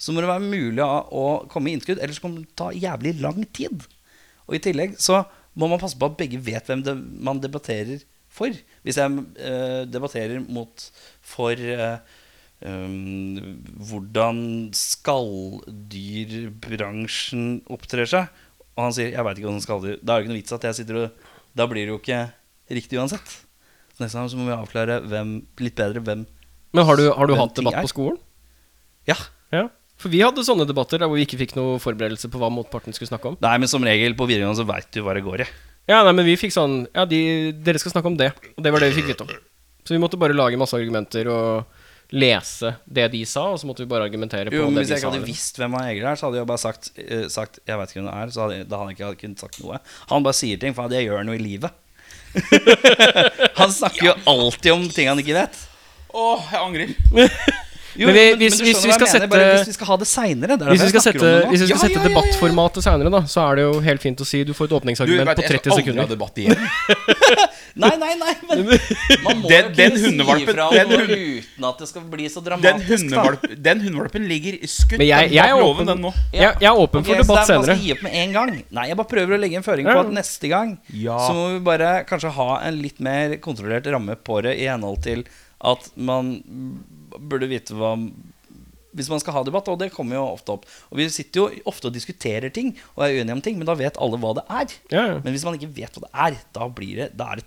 så 0.00 0.12
må 0.12 0.22
det 0.22 0.30
være 0.30 0.46
mulig 0.46 0.84
å 0.84 1.24
komme 1.50 1.70
i 1.70 1.74
innskudd, 1.76 2.00
ellers 2.00 2.22
kan 2.22 2.36
det 2.38 2.46
ta 2.56 2.70
jævlig 2.72 3.20
lang 3.20 3.42
tid. 3.56 3.82
Og 4.48 4.56
i 4.56 4.64
tillegg 4.64 4.96
så 5.02 5.24
må 5.58 5.68
man 5.68 5.80
passe 5.82 5.98
på 5.98 6.08
at 6.08 6.18
begge 6.18 6.38
vet 6.40 6.66
hvem 6.70 6.82
det, 6.86 6.94
man 6.96 7.42
debatterer 7.42 7.98
for. 8.30 8.50
Hvis 8.86 8.98
jeg 9.00 9.08
eh, 9.42 9.82
debatterer 9.90 10.40
mot 10.46 10.90
for 11.26 11.52
eh, 11.52 11.98
um, 12.64 13.60
hvordan 13.90 14.70
skalldyrbransjen 14.76 17.62
opptrer 17.70 18.06
seg, 18.08 18.26
og 18.76 18.82
han 18.86 18.92
sier 18.96 19.10
'jeg 19.12 19.24
veit 19.26 19.36
ikke 19.36 19.48
hvordan 19.50 19.66
skalldyr' 19.66 20.00
Da 20.00 20.10
er 20.14 20.16
det 20.16 20.22
ikke 20.24 20.32
noe 20.32 20.40
vits 20.40 20.56
at 20.56 20.64
jeg 20.64 20.76
sitter 20.78 20.94
og 20.96 21.06
Da 21.56 21.62
blir 21.66 21.84
det 21.84 21.92
jo 21.92 21.98
ikke 21.98 22.32
riktig 22.70 22.96
uansett. 22.96 23.49
Neste 24.00 24.16
gang 24.18 24.30
så 24.32 24.38
må 24.40 24.48
vi 24.48 24.56
avklare 24.56 25.00
hvem, 25.04 25.34
litt 25.60 25.76
bedre 25.76 26.00
hvem 26.04 26.24
Men 26.76 26.86
har 26.88 26.96
du, 26.96 27.10
har 27.12 27.28
du 27.28 27.34
hatt 27.36 27.58
debatt 27.58 27.80
på 27.82 27.92
skolen? 27.92 28.18
Ja. 29.08 29.16
Ja. 29.52 29.66
For 30.00 30.12
vi 30.12 30.22
hadde 30.24 30.44
sånne 30.46 30.64
debatter 30.68 31.02
der 31.02 31.10
hvor 31.10 31.18
vi 31.20 31.26
ikke 31.26 31.40
fikk 31.40 31.56
noe 31.58 31.80
forberedelse 31.82 32.30
på 32.32 32.40
hva 32.40 32.48
motparten 32.52 32.94
skulle 32.96 33.10
snakke 33.10 33.32
om. 33.32 33.36
Nei, 33.44 33.56
men 33.60 33.68
som 33.68 33.84
regel 33.84 34.16
på 34.16 34.28
videregående 34.30 34.62
så 34.62 34.68
veit 34.68 34.88
du 34.94 35.02
hva 35.04 35.16
det 35.16 35.24
går 35.26 35.44
i. 35.44 35.48
Ja, 35.90 36.00
nei, 36.06 36.14
men 36.14 36.26
vi 36.28 36.36
fikk 36.38 36.54
sånn 36.54 36.84
Ja, 36.94 37.04
de, 37.08 37.20
dere 37.66 37.80
skal 37.82 37.92
snakke 37.96 38.08
om 38.12 38.16
det. 38.20 38.30
Og 38.54 38.64
det 38.64 38.72
var 38.72 38.82
det 38.84 38.92
vi 38.92 39.00
fikk 39.00 39.12
vite 39.12 39.26
om. 39.26 39.34
Så 39.84 39.96
vi 39.96 40.00
måtte 40.00 40.20
bare 40.20 40.36
lage 40.36 40.60
masse 40.60 40.76
argumenter 40.76 41.28
og 41.32 41.78
lese 42.10 42.72
det 42.90 43.06
de 43.12 43.20
sa, 43.28 43.44
og 43.52 43.60
så 43.60 43.68
måtte 43.68 43.84
vi 43.84 43.90
bare 43.90 44.06
argumentere 44.08 44.50
på 44.50 44.58
Jo, 44.58 44.66
men 44.66 44.80
det 44.80 44.82
Hvis 44.82 44.88
de 44.88 44.94
jeg 44.96 45.02
ikke 45.02 45.10
sa. 45.10 45.12
hadde 45.14 45.28
visst 45.28 45.60
hvem 45.60 45.76
han 45.78 45.90
Egil 45.92 46.08
er, 46.10 46.18
så 46.18 46.26
hadde 46.26 46.40
jeg 46.40 46.48
bare 46.50 46.62
sagt, 46.62 46.90
uh, 46.98 47.26
sagt 47.30 47.60
'jeg 47.66 47.78
veit 47.78 47.92
ikke 47.92 48.00
hvem 48.00 48.08
det 48.10 48.16
er', 48.18 48.32
så 48.34 48.40
hadde, 48.42 48.64
da 48.64 48.80
hadde 48.80 48.88
han 48.88 48.94
ikke 48.96 49.20
kunnet 49.20 49.38
sagt 49.38 49.60
noe. 49.62 49.78
Han 50.10 50.26
bare 50.26 50.34
sier 50.34 50.58
ting, 50.58 50.74
for 50.74 50.88
det 50.88 51.04
gjør 51.06 51.24
noe 51.24 51.38
i 51.38 51.42
livet. 51.42 51.70
han 53.60 53.72
snakker 53.74 54.06
jo 54.10 54.14
alltid 54.30 54.72
om 54.72 54.86
ting 54.92 55.08
han 55.10 55.18
ikke 55.22 55.34
vet. 55.36 55.58
Åh, 56.14 56.46
jeg 56.52 56.60
angrer. 56.62 56.94
Jo, 57.98 58.06
Men 58.06 58.14
vi- 58.14 58.20
men, 58.30 58.38
hvis- 58.38 58.54
men 58.60 58.66
hvis 58.68 58.82
vi 58.84 58.88
mener, 58.88 59.00
bare 59.02 59.08
sette- 59.10 59.56
Hvis 59.58 59.66
vi 59.66 59.72
skal 59.74 59.86
ha 59.88 59.96
det 59.98 60.06
seinere 60.06 60.56
Hvis 60.70 60.82
vi 60.84 60.88
skal 60.92 61.02
sette, 61.02 61.30
hvis 61.50 61.60
vi 61.64 61.66
skal 61.66 61.74
Ja, 61.74 61.80
sette 61.82 61.96
ja, 61.98 62.02
ja, 62.04 62.08
debattformatet 62.08 62.84
seinere, 62.86 63.22
så 63.26 63.40
er 63.50 63.56
det 63.58 63.64
jo 63.66 63.72
helt 63.82 64.00
fint 64.04 64.20
å 64.22 64.26
si 64.30 64.44
du 64.46 64.52
får 64.54 64.68
et 64.68 64.70
Du 64.70 64.76
åpningsargument 64.78 65.26
vet, 65.26 65.36
på 65.36 65.42
jeg 65.42 65.58
skal 65.58 65.74
aldri 65.74 65.98
ha 65.98 66.06
debatt 66.06 66.38
igjen. 66.38 66.54
Nei, 67.76 67.90
nei, 67.96 68.14
nei, 68.18 68.34
men 68.48 68.64
man 69.24 69.42
må 69.42 69.48
Den- 69.48 69.68
jo 69.68 69.74
den 69.76 69.90
kunne 69.92 70.24
si 70.40 70.46
fra 70.46 70.66
noe 70.70 70.84
hund- 70.90 71.10
uten 71.10 71.64
at 71.68 71.78
det 71.78 71.88
skal 71.88 72.02
bli 72.02 72.28
så 72.28 72.42
Den, 72.42 72.50
dramatisk. 72.50 73.10
da. 73.10 73.22
hundevalp, 73.22 73.62
den 73.62 73.80
hundevalpen 73.80 74.26
ligger 74.28 74.58
skutt 74.66 74.98
Men 74.98 75.06
jeg- 75.06 75.30
jeg 75.32 75.48
er 75.48 75.62
åpen- 75.62 75.86
den 75.86 75.98
nå. 76.02 76.12
Jeg, 76.32 76.56
jeg 76.60 76.70
er 76.70 76.76
åpen 76.76 77.00
Ok, 77.00 77.06
for 77.06 77.14
så 77.14 77.22
debatt 77.22 77.46
det 77.46 77.54
er 77.56 77.60
senere. 77.62 77.76
å 77.76 77.82
gi 77.84 77.92
opp 77.92 78.02
med 78.02 78.12
en 78.14 78.32
gang. 78.32 78.64
Nei, 78.70 78.86
jeg 78.88 78.96
bare 78.96 79.06
prøver 79.14 79.36
å 79.36 79.40
legge 79.40 79.56
en 79.56 79.62
føring 79.62 79.86
Ja. 79.86 79.94
på 79.94 80.00
at 80.06 80.12
neste 80.12 80.48
gang 80.48 80.78
Ja. 80.92 81.18
så 81.18 81.32
må 81.34 81.52
vi 81.54 81.60
bare 81.60 82.04
kanskje 82.04 82.30
ha 82.32 82.60
en 82.62 82.80
litt 82.82 82.98
mer 83.00 83.36
kontrollert 83.36 83.84
ramme 83.86 84.16
på 84.16 84.42
det 84.42 84.58
i 84.58 84.64
henhold 84.66 85.02
til 85.02 85.24
at 85.60 85.90
man 85.96 86.42
burde 87.18 87.48
vite 87.48 87.70
hva 87.74 87.94
hvis 88.96 89.08
man 89.08 89.20
skal 89.20 89.32
ha 89.34 89.42
debatt, 89.46 89.68
og 89.68 89.78
det 89.78 89.92
kommer 89.94 90.16
jo 90.18 90.24
ofte 90.34 90.50
opp. 90.50 90.64
Og 90.90 90.96
Vi 90.98 91.08
sitter 91.08 91.40
jo 91.46 91.50
ofte 91.64 91.86
og 91.86 91.92
diskuterer 91.94 92.52
ting 92.52 92.74
og 92.96 93.04
er 93.04 93.12
uenige 93.20 93.30
om 93.36 93.40
ting, 93.40 93.56
men 93.56 93.64
da 93.64 93.74
vet 93.78 93.96
alle 94.02 94.18
hva 94.18 94.34
det 94.34 94.42
er. 94.50 94.66
Ja, 94.90 95.06
ja. 95.06 95.20
Men 95.22 95.32
hvis 95.32 95.44
man 95.44 95.54
ikke 95.56 95.72
vet 95.72 95.94
hva 95.94 96.00
det 96.02 96.10
er, 96.12 96.40
da 96.52 96.66
blir 96.68 96.96
det, 96.96 97.16
da 97.16 97.28
er 97.30 97.36
det 97.36 97.44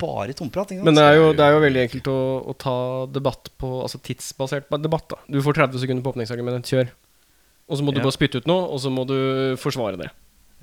bare 0.00 0.32
tomprat. 0.32 0.70
Men 0.82 0.94
det 0.96 1.02
er 1.04 1.16
jo, 1.18 1.32
det 1.36 1.44
er 1.44 1.52
jo 1.52 1.60
veldig 1.60 1.82
enkelt 1.84 2.06
å, 2.08 2.18
å 2.48 2.54
ta 2.56 2.74
debatt 3.12 3.50
på 3.60 3.82
Altså 3.84 3.98
tidsbasert 4.00 4.70
debatt. 4.80 5.08
da 5.12 5.16
Du 5.28 5.40
får 5.44 5.58
30 5.60 5.78
sekunder 5.82 6.02
på 6.02 6.14
åpningsargumentet. 6.14 6.64
Kjør. 6.72 6.88
Og 7.68 7.78
så 7.78 7.84
må 7.84 7.92
du 7.92 8.00
Ja. 8.00 8.04
bare 8.04 8.16
spytte 8.16 8.40
ut 8.40 8.46
noe, 8.48 8.64
og 8.68 8.80
så 8.80 8.90
må 8.92 9.06
du 9.06 9.56
forsvare 9.60 9.96
det. 10.00 10.10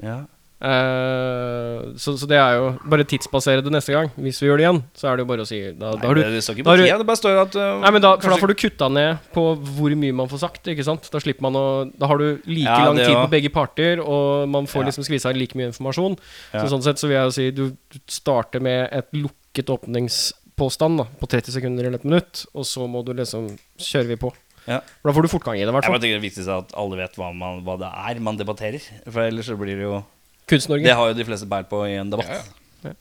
ja. 0.01 0.26
Eh, 0.62 1.78
så, 1.97 2.14
så 2.22 2.28
det 2.30 2.38
er 2.38 2.57
jo 2.59 2.66
Bare 2.91 3.05
tidsbasere 3.09 3.64
det 3.66 3.72
neste 3.74 3.95
gang. 3.95 4.12
Hvis 4.22 4.38
vi 4.43 4.45
gjør 4.49 4.59
det 4.62 4.66
igjen, 4.68 4.80
så 4.97 5.07
er 5.09 5.18
det 5.18 5.24
jo 5.26 5.30
bare 5.32 5.45
å 5.45 5.49
si 5.49 5.57
Da, 5.72 5.89
da 5.89 5.95
Nei, 5.97 6.05
har 6.12 6.20
du 6.20 6.22
det, 6.22 6.41
står 6.45 6.59
ikke 6.59 6.66
på 6.68 6.76
tida, 6.78 6.97
det 7.01 7.07
bare 7.09 7.20
står 7.22 7.39
at 7.41 7.57
uh, 7.57 7.64
Nei, 7.82 7.91
men 7.95 8.03
da, 8.05 8.12
for 8.22 8.34
da 8.36 8.38
får 8.43 8.51
du 8.53 8.55
kutta 8.62 8.89
ned 8.93 9.24
på 9.34 9.45
hvor 9.57 9.95
mye 10.03 10.18
man 10.22 10.30
får 10.32 10.43
sagt. 10.43 10.70
Ikke 10.74 10.86
sant? 10.86 11.09
Da 11.14 11.22
slipper 11.24 11.47
man 11.47 11.57
å 11.57 11.66
Da 11.97 12.09
har 12.12 12.22
du 12.22 12.28
like 12.45 12.68
Ja, 12.68 12.86
lang 12.91 13.01
tid 13.01 13.16
på 13.18 13.26
begge 13.34 13.51
parter, 13.53 14.03
og 14.05 14.45
man 14.53 14.70
får 14.70 14.84
Ja. 14.86 14.91
liksom 14.91 15.07
skvisa 15.07 15.34
like 15.36 15.57
mye 15.57 15.72
informasjon. 15.72 16.20
Så 16.53 16.68
sånn 16.76 16.86
sett 16.86 17.01
så 17.01 17.09
vil 17.09 17.18
jeg 17.18 17.26
jo 17.32 17.36
si 17.39 17.49
du, 17.57 17.64
du 17.91 17.99
starter 18.12 18.62
med 18.64 18.86
et 18.93 19.09
lukket 19.18 19.70
åpningspåstand 19.74 21.01
da, 21.01 21.07
på 21.20 21.30
30 21.32 21.57
sekunder 21.57 21.89
eller 21.89 21.99
et 22.01 22.07
minutt, 22.07 22.45
og 22.53 22.66
så 22.70 22.86
må 22.89 23.01
du 23.05 23.14
liksom 23.18 23.49
Kjører 23.82 24.14
vi 24.14 24.20
på. 24.22 24.32
Ja. 24.70 24.78
For 25.01 25.09
Da 25.09 25.18
får 25.18 25.26
du 25.26 25.32
fortgang 25.34 25.57
i 25.57 25.64
det, 25.66 25.72
i 25.72 25.74
hvert 25.74 25.88
Jeg 25.88 25.93
fall. 25.95 26.01
tenker 26.03 26.20
det 26.22 26.26
viktigste 26.30 26.53
er 26.53 26.62
at 26.68 26.74
alle 26.78 26.97
vet 27.01 27.16
hva, 27.18 27.32
man, 27.34 27.64
hva 27.66 27.80
det 27.82 27.89
er 27.89 28.20
man 28.22 28.38
debatterer. 28.38 28.84
For 29.07 29.24
ellers 29.26 29.49
så 29.49 29.57
blir 29.57 29.74
det 29.80 29.88
jo 29.89 30.03
Kunst-Norge. 30.50 30.86
Det 30.86 30.96
har 30.98 31.12
jo 31.12 31.18
de 31.18 31.26
fleste 31.28 31.48
bært 31.50 31.70
på 31.72 31.84
i 31.88 31.96
en 32.00 32.12
debatt. 32.12 32.32
Ja, 32.32 32.89
ja. 32.89 32.94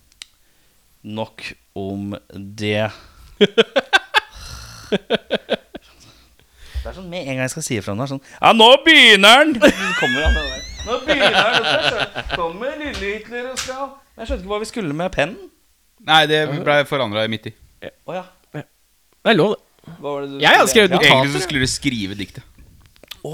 Nok 1.02 1.46
om 1.78 2.14
det. 2.34 2.90
Det 6.80 6.88
er 6.88 6.94
sånn 6.96 7.10
Med 7.12 7.26
en 7.28 7.36
gang 7.36 7.44
jeg 7.44 7.52
skal 7.52 7.64
si 7.64 7.76
ifra 7.78 7.92
noe, 7.94 8.06
er 8.06 8.10
sånn 8.14 8.22
Ja, 8.32 8.50
nå 8.56 8.66
begynner 8.86 9.44
den! 9.44 9.50
Kommer 10.00 10.24
han, 10.24 10.36
der. 10.36 10.62
Nå 10.86 10.98
begynner 11.04 11.56
den! 11.56 12.28
Kommer 12.32 12.76
lille 12.80 13.12
Hitler 13.18 13.50
og 13.52 13.60
skal 13.60 13.90
Jeg 14.16 14.30
skjønte 14.30 14.40
ikke 14.40 14.52
hva 14.54 14.60
vi 14.62 14.68
skulle 14.70 14.96
med 14.96 15.12
pennen. 15.14 15.50
Nei, 16.08 16.22
det 16.30 16.40
ble 16.50 16.78
forandra 16.88 17.26
midt 17.28 17.50
i. 17.50 17.54
Å 18.08 18.16
ja. 18.16 18.24
Det 18.56 18.64
er 19.34 19.36
lov, 19.36 19.52
det. 19.52 19.92
Hva 20.00 20.14
var 20.14 20.24
det 20.24 20.30
du 20.32 20.38
Jeg 20.40 20.60
har 20.60 20.68
skrevet 20.70 20.92
notater. 20.94 21.10
Egentlig 21.12 21.34
så 21.36 21.42
skulle 21.44 21.60
du 21.60 21.70
skrive 21.70 22.16
diktet. 22.16 22.59
Å, 23.24 23.32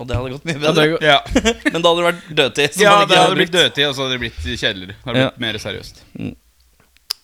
og 0.00 0.06
det 0.08 0.16
hadde 0.16 0.30
gått 0.32 0.46
mye 0.48 0.60
bedre. 0.62 0.84
Ja, 1.04 1.18
Men 1.72 1.82
da 1.84 1.90
hadde 1.92 2.00
det 2.00 2.06
vært 2.08 2.28
dødtid. 2.40 2.80
ja 2.80 2.94
det 3.04 3.18
hadde 3.20 3.36
blitt 3.36 3.52
dødtid, 3.52 3.84
og 3.90 3.94
så 3.98 4.06
hadde 4.06 4.16
det 4.16 4.22
blitt 4.24 4.40
kjedeligere. 4.46 4.94
Det 4.96 5.10
hadde 5.10 5.18
Ja. 5.24 5.30
blitt 5.34 5.40
mer 5.44 5.58
seriøst. 5.60 6.02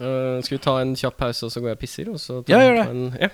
Øh, 0.02 0.42
skal 0.42 0.56
vi 0.58 0.62
ta 0.64 0.74
en 0.82 0.96
kjapp 0.98 1.16
pause, 1.20 1.46
og 1.46 1.52
så 1.54 1.60
går 1.62 1.72
jeg 1.72 1.78
og 1.78 1.80
pisser? 1.86 2.08
Og 2.12 2.18
så 2.20 2.42
Ja, 2.50 2.58
gjør 2.66 2.74
det. 2.82 2.86
En, 2.90 3.16
ja. 3.20 3.28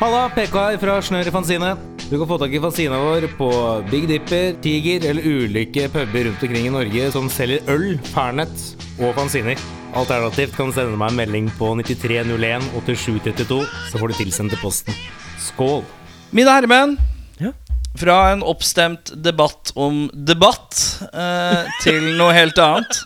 Halla, 0.00 0.28
PK 0.32 0.54
her 0.56 0.78
fra 0.80 0.98
Snør 1.04 1.26
i 1.28 1.32
Fanzine. 1.32 1.70
Du 2.10 2.16
kan 2.18 2.28
få 2.28 2.38
tak 2.40 2.52
i 2.56 2.60
fanzina 2.60 2.96
vår 3.00 3.26
på 3.38 3.48
Big 3.90 4.06
Dipper, 4.08 4.54
Tiger 4.64 5.04
eller 5.10 5.22
ulike 5.22 5.88
puber 5.92 6.24
rundt 6.28 6.42
omkring 6.42 6.66
i 6.66 6.72
Norge 6.74 7.10
som 7.14 7.28
selger 7.32 7.60
øl, 7.70 7.98
Fernet 8.12 8.64
og 9.00 9.14
fanziner. 9.18 9.60
Alternativt 9.94 10.54
kan 10.56 10.70
du 10.70 10.72
sende 10.76 10.96
meg 11.00 11.10
en 11.12 11.16
melding 11.20 11.48
på 11.58 11.72
9301 11.78 12.66
8732, 12.82 13.60
så 13.90 13.98
får 14.00 14.08
du 14.12 14.14
tilsendt 14.20 14.54
til 14.54 14.62
posten. 14.62 14.94
Skål! 15.40 15.84
Mine 16.30 16.50
herremenn, 16.54 16.96
Ja. 17.40 17.52
fra 17.98 18.30
en 18.32 18.42
oppstemt 18.46 19.10
debatt 19.22 19.72
om 19.74 20.04
debatt 20.14 20.78
eh, 21.12 21.64
til 21.82 22.12
noe 22.18 22.32
helt 22.36 22.58
annet. 22.62 23.00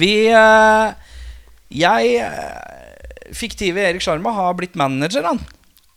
Vi 0.00 0.14
eh, 0.32 0.94
Jeg 1.76 2.14
eh, 2.24 3.32
Fiktive 3.36 3.82
Erik 3.84 4.00
Sjarma 4.02 4.32
har 4.32 4.54
blitt 4.58 4.74
manager, 4.78 5.22
han. 5.28 5.40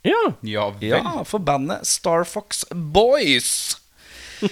ja. 0.04 0.20
Ja 0.44 0.68
vel. 0.76 0.90
Ja, 0.98 1.24
for 1.26 1.40
bandet 1.40 1.88
Star 1.88 2.24
Fox 2.28 2.66
Boys. 2.74 3.78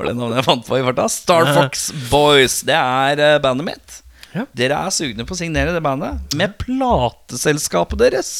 Var 0.00 0.06
det 0.06 0.14
navnet 0.16 0.38
jeg 0.40 0.46
fant 0.46 0.64
på 0.66 0.78
i 0.78 0.84
farta? 0.86 1.06
Star 1.12 1.48
Fox 1.54 1.90
Boys. 2.10 2.60
Det 2.66 2.76
er 2.76 3.20
eh, 3.20 3.38
bandet 3.42 3.66
mitt. 3.68 3.98
Ja. 4.34 4.44
Dere 4.56 4.78
er 4.86 4.94
sugne 4.94 5.24
på 5.26 5.34
å 5.34 5.38
signere 5.38 5.72
det 5.74 5.82
bandet 5.84 6.34
med 6.38 6.54
plateselskapet 6.62 7.98
deres. 8.00 8.30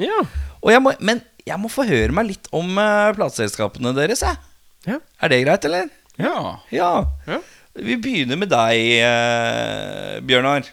Ja. 0.00 0.24
Og 0.60 0.72
jeg 0.72 0.82
må, 0.82 0.92
men 1.04 1.22
jeg 1.46 1.60
må 1.60 1.70
få 1.72 1.84
høre 1.88 2.14
meg 2.14 2.30
litt 2.32 2.50
om 2.56 2.76
uh, 2.78 3.12
plateselskapene 3.16 3.92
deres. 3.96 4.24
Jeg. 4.24 4.40
Ja. 4.88 4.98
Er 5.20 5.32
det 5.32 5.40
greit, 5.44 5.66
eller? 5.68 5.88
Ja. 6.20 6.36
Ja. 6.74 6.92
Ja. 7.28 7.40
Vi 7.80 7.96
begynner 8.02 8.38
med 8.40 8.50
deg, 8.52 8.80
uh, 9.06 10.18
Bjørnar. 10.26 10.68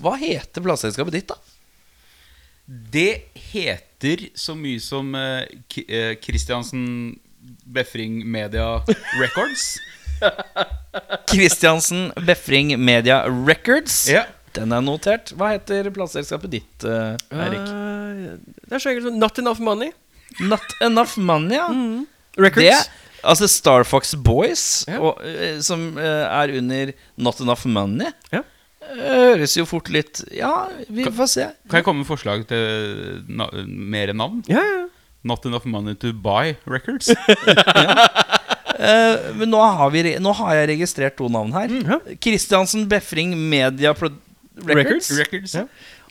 Hva 0.00 0.16
heter 0.20 0.64
plateselskapet 0.64 1.18
ditt, 1.18 1.30
da? 1.30 1.36
Det 2.94 3.26
heter 3.50 4.28
så 4.38 4.54
mye 4.58 4.80
som 4.82 5.10
uh, 5.18 5.42
Christiansen 6.22 7.18
Befring 7.66 8.22
Media 8.26 8.78
Records. 9.18 9.74
Christiansen 11.30 12.10
Befring 12.26 12.74
Media 12.78 13.24
Records. 13.28 14.04
Ja. 14.10 14.26
Den 14.56 14.72
er 14.74 14.82
notert. 14.82 15.30
Hva 15.38 15.52
heter 15.54 15.90
plateselskapet 15.94 16.50
ditt, 16.56 16.84
eh, 16.84 17.16
Eirik? 17.30 17.68
Uh, 17.70 18.38
det 18.66 18.76
er 18.78 18.82
så 18.82 18.90
enkelt 18.92 19.06
som 19.10 19.18
Not 19.22 19.38
Enough 19.38 19.60
Money. 19.62 19.92
Not 20.40 20.74
Enough 20.82 21.16
Money, 21.18 21.56
ja. 21.58 21.68
Records. 22.40 22.64
Det, 22.64 23.20
altså 23.26 23.48
Star 23.50 23.84
Fox 23.84 24.14
Boys, 24.14 24.84
Ja. 24.88 24.98
og, 25.00 25.20
eh, 25.26 25.58
som 25.60 25.96
eh, 25.98 26.26
er 26.26 26.52
under 26.58 26.92
Not 27.18 27.40
Enough 27.40 27.66
Money, 27.66 28.10
Ja. 28.32 28.42
eh, 28.82 29.34
høres 29.36 29.56
jo 29.58 29.66
fort 29.66 29.90
litt 29.90 30.22
Ja, 30.34 30.68
vi 30.88 31.04
får 31.04 31.28
se. 31.28 31.48
Kan 31.68 31.78
jeg 31.80 31.84
komme 31.84 32.02
med 32.04 32.08
forslag 32.10 32.46
til 32.48 33.22
na 33.28 33.46
mer 33.66 34.12
navn? 34.14 34.42
Ja, 34.48 34.62
ja. 34.62 34.86
Not 35.22 35.44
enough 35.44 35.66
money 35.66 35.92
to 36.00 36.14
buy 36.14 36.56
records. 36.66 37.10
Eh, 38.80 39.34
men 39.36 39.50
nå 39.52 39.58
har, 39.60 39.90
vi, 39.92 40.00
nå 40.24 40.30
har 40.38 40.54
jeg 40.56 40.68
registrert 40.70 41.16
to 41.18 41.26
navn 41.28 41.50
her. 41.52 41.68
Mm, 41.68 41.82
ja. 41.84 41.98
Christiansen 42.24 42.86
Befring 42.88 43.34
Media 43.36 43.92
Pro 43.92 44.08
Records. 44.56 45.10
Records. 45.18 45.54
Ja. 45.54 45.64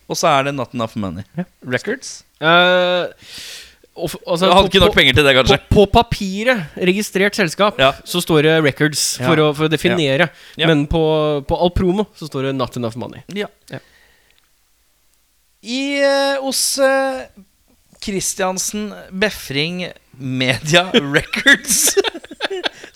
Og 0.10 0.18
så 0.18 0.28
er 0.28 0.44
det 0.50 0.56
Not 0.56 0.74
Enough 0.74 0.96
Money. 0.98 1.24
Ja. 1.38 1.44
Records. 1.68 2.24
Uh, 2.42 3.10
og, 4.00 4.10
altså, 4.28 4.46
Jeg 4.48 4.56
hadde 4.56 4.64
på- 4.64 4.72
ikke 4.72 4.80
nok 4.86 4.96
penger 4.96 5.14
til 5.14 5.26
det, 5.28 5.36
kanskje. 5.36 5.58
på 5.70 5.86
papiret, 5.92 6.66
registrert 6.78 7.36
selskap, 7.36 7.80
Ja. 7.80 7.92
så 8.06 8.22
står 8.24 8.42
det 8.44 8.64
records 8.64 9.18
for, 9.18 9.36
Ja. 9.36 9.50
å, 9.52 9.56
for 9.56 9.68
å 9.68 9.70
definere. 9.70 10.30
Ja. 10.58 10.68
Men 10.68 10.88
på, 10.88 11.44
på 11.46 11.60
all 11.62 11.70
promo 11.72 12.08
så 12.16 12.26
står 12.30 12.44
det 12.48 12.56
not 12.56 12.76
enough 12.78 12.96
money. 12.96 13.22
Ja. 13.36 13.48
Ja. 13.70 13.80
I 15.62 16.00
uh, 16.02 16.42
hos 16.46 16.80
Kristiansen 16.80 17.28
Christiansen 18.00 18.94
Befring 19.12 19.92
Media 20.18 20.90
Records 21.16 21.96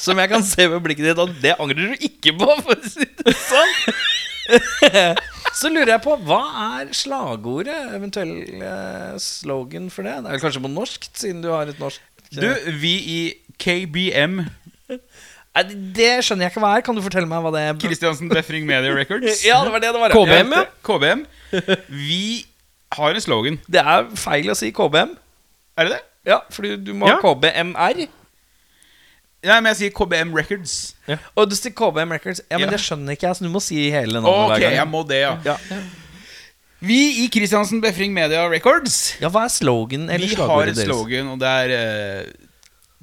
Som 0.03 0.19
jeg 0.19 0.29
kan 0.33 0.43
se 0.43 0.65
ved 0.67 0.81
blikket 0.83 1.05
ditt, 1.11 1.19
og 1.23 1.31
det 1.43 1.53
angrer 1.63 1.93
du 1.93 2.07
ikke 2.09 2.33
på, 2.39 2.49
for 2.65 2.75
å 2.75 2.89
si 2.91 3.07
det 3.07 3.35
sånn. 3.39 3.73
Så 5.59 5.69
lurer 5.71 5.93
jeg 5.93 6.01
på, 6.03 6.15
hva 6.27 6.39
er 6.81 6.89
slagordet, 6.97 7.77
eventuell 7.95 8.33
eh, 8.57 9.13
slogan 9.21 9.85
for 9.93 10.03
det? 10.07 10.17
Det 10.25 10.31
er 10.31 10.35
vel 10.35 10.41
kanskje 10.43 10.63
på 10.65 10.71
norsk, 10.73 11.07
siden 11.15 11.43
du 11.45 11.49
har 11.53 11.69
et 11.71 11.79
norsk 11.79 12.01
Du, 12.33 12.47
vi 12.81 12.93
i 13.13 13.19
KBM 13.61 14.39
Nei, 14.89 15.63
Det 15.95 16.09
skjønner 16.25 16.47
jeg 16.47 16.51
ikke 16.55 16.63
hva 16.63 16.71
er. 16.79 16.83
Kan 16.85 16.97
du 16.97 17.03
fortelle 17.05 17.29
meg 17.29 17.43
hva 17.45 17.51
det 17.53 17.61
er? 17.61 17.75
Kristiansen 17.83 18.31
Befring 18.31 18.65
Media 18.65 18.89
Records. 18.95 19.43
Ja, 19.47 19.59
det 19.63 19.69
var 19.75 19.83
det 19.83 19.91
det 19.93 20.01
var. 20.01 20.15
KBM, 20.17 20.55
ja. 20.57 20.63
KBM. 20.89 21.21
Vi 21.93 22.23
har 22.97 23.13
en 23.13 23.23
slogan. 23.23 23.59
Det 23.69 23.83
er 23.85 24.09
feil 24.17 24.49
å 24.49 24.57
si 24.57 24.71
KBM. 24.73 25.13
Er 25.77 25.87
det 25.87 25.93
det? 25.99 26.01
Ja, 26.33 26.39
fordi 26.55 26.73
du 26.81 26.91
må 26.97 27.05
Ja. 27.11 27.19
ha 27.19 27.21
KBMR. 27.21 28.03
Nei, 29.43 29.57
men 29.59 29.69
jeg 29.73 29.79
sier 29.81 29.91
KBM 29.97 30.29
Records. 30.37 30.73
Og 31.35 31.49
du 31.51 31.55
sier 31.59 31.73
KBM 31.75 32.13
Records. 32.15 32.39
Ja, 32.49 32.57
men 32.61 32.69
Ja. 32.69 32.71
det 32.77 32.79
skjønner 32.79 33.11
ikke 33.17 33.27
jeg, 33.27 33.35
så 33.35 33.43
du 33.43 33.49
må 33.51 33.59
si 33.63 33.81
hele 33.91 34.21
navnet 34.21 34.31
Ok, 34.31 34.53
hver 34.53 34.63
gang. 34.63 34.77
jeg 34.79 34.87
må 34.87 35.01
det, 35.09 35.19
ja. 35.19 35.33
Ja. 35.43 35.57
Vi 36.83 36.99
i 37.23 37.27
Kristiansen 37.31 37.79
Befring 37.83 38.11
Media 38.15 38.41
Records 38.51 39.15
ja, 39.21 39.29
hva 39.31 39.45
er 39.47 39.51
slogan 39.55 40.09
eller 40.11 40.27
Vi 40.27 40.35
har 40.35 40.63
et 40.67 40.75
deres? 40.75 40.87
slogan, 40.89 41.29
og 41.31 41.39
det 41.39 41.47
er 41.47 41.75
uh, 42.25 42.31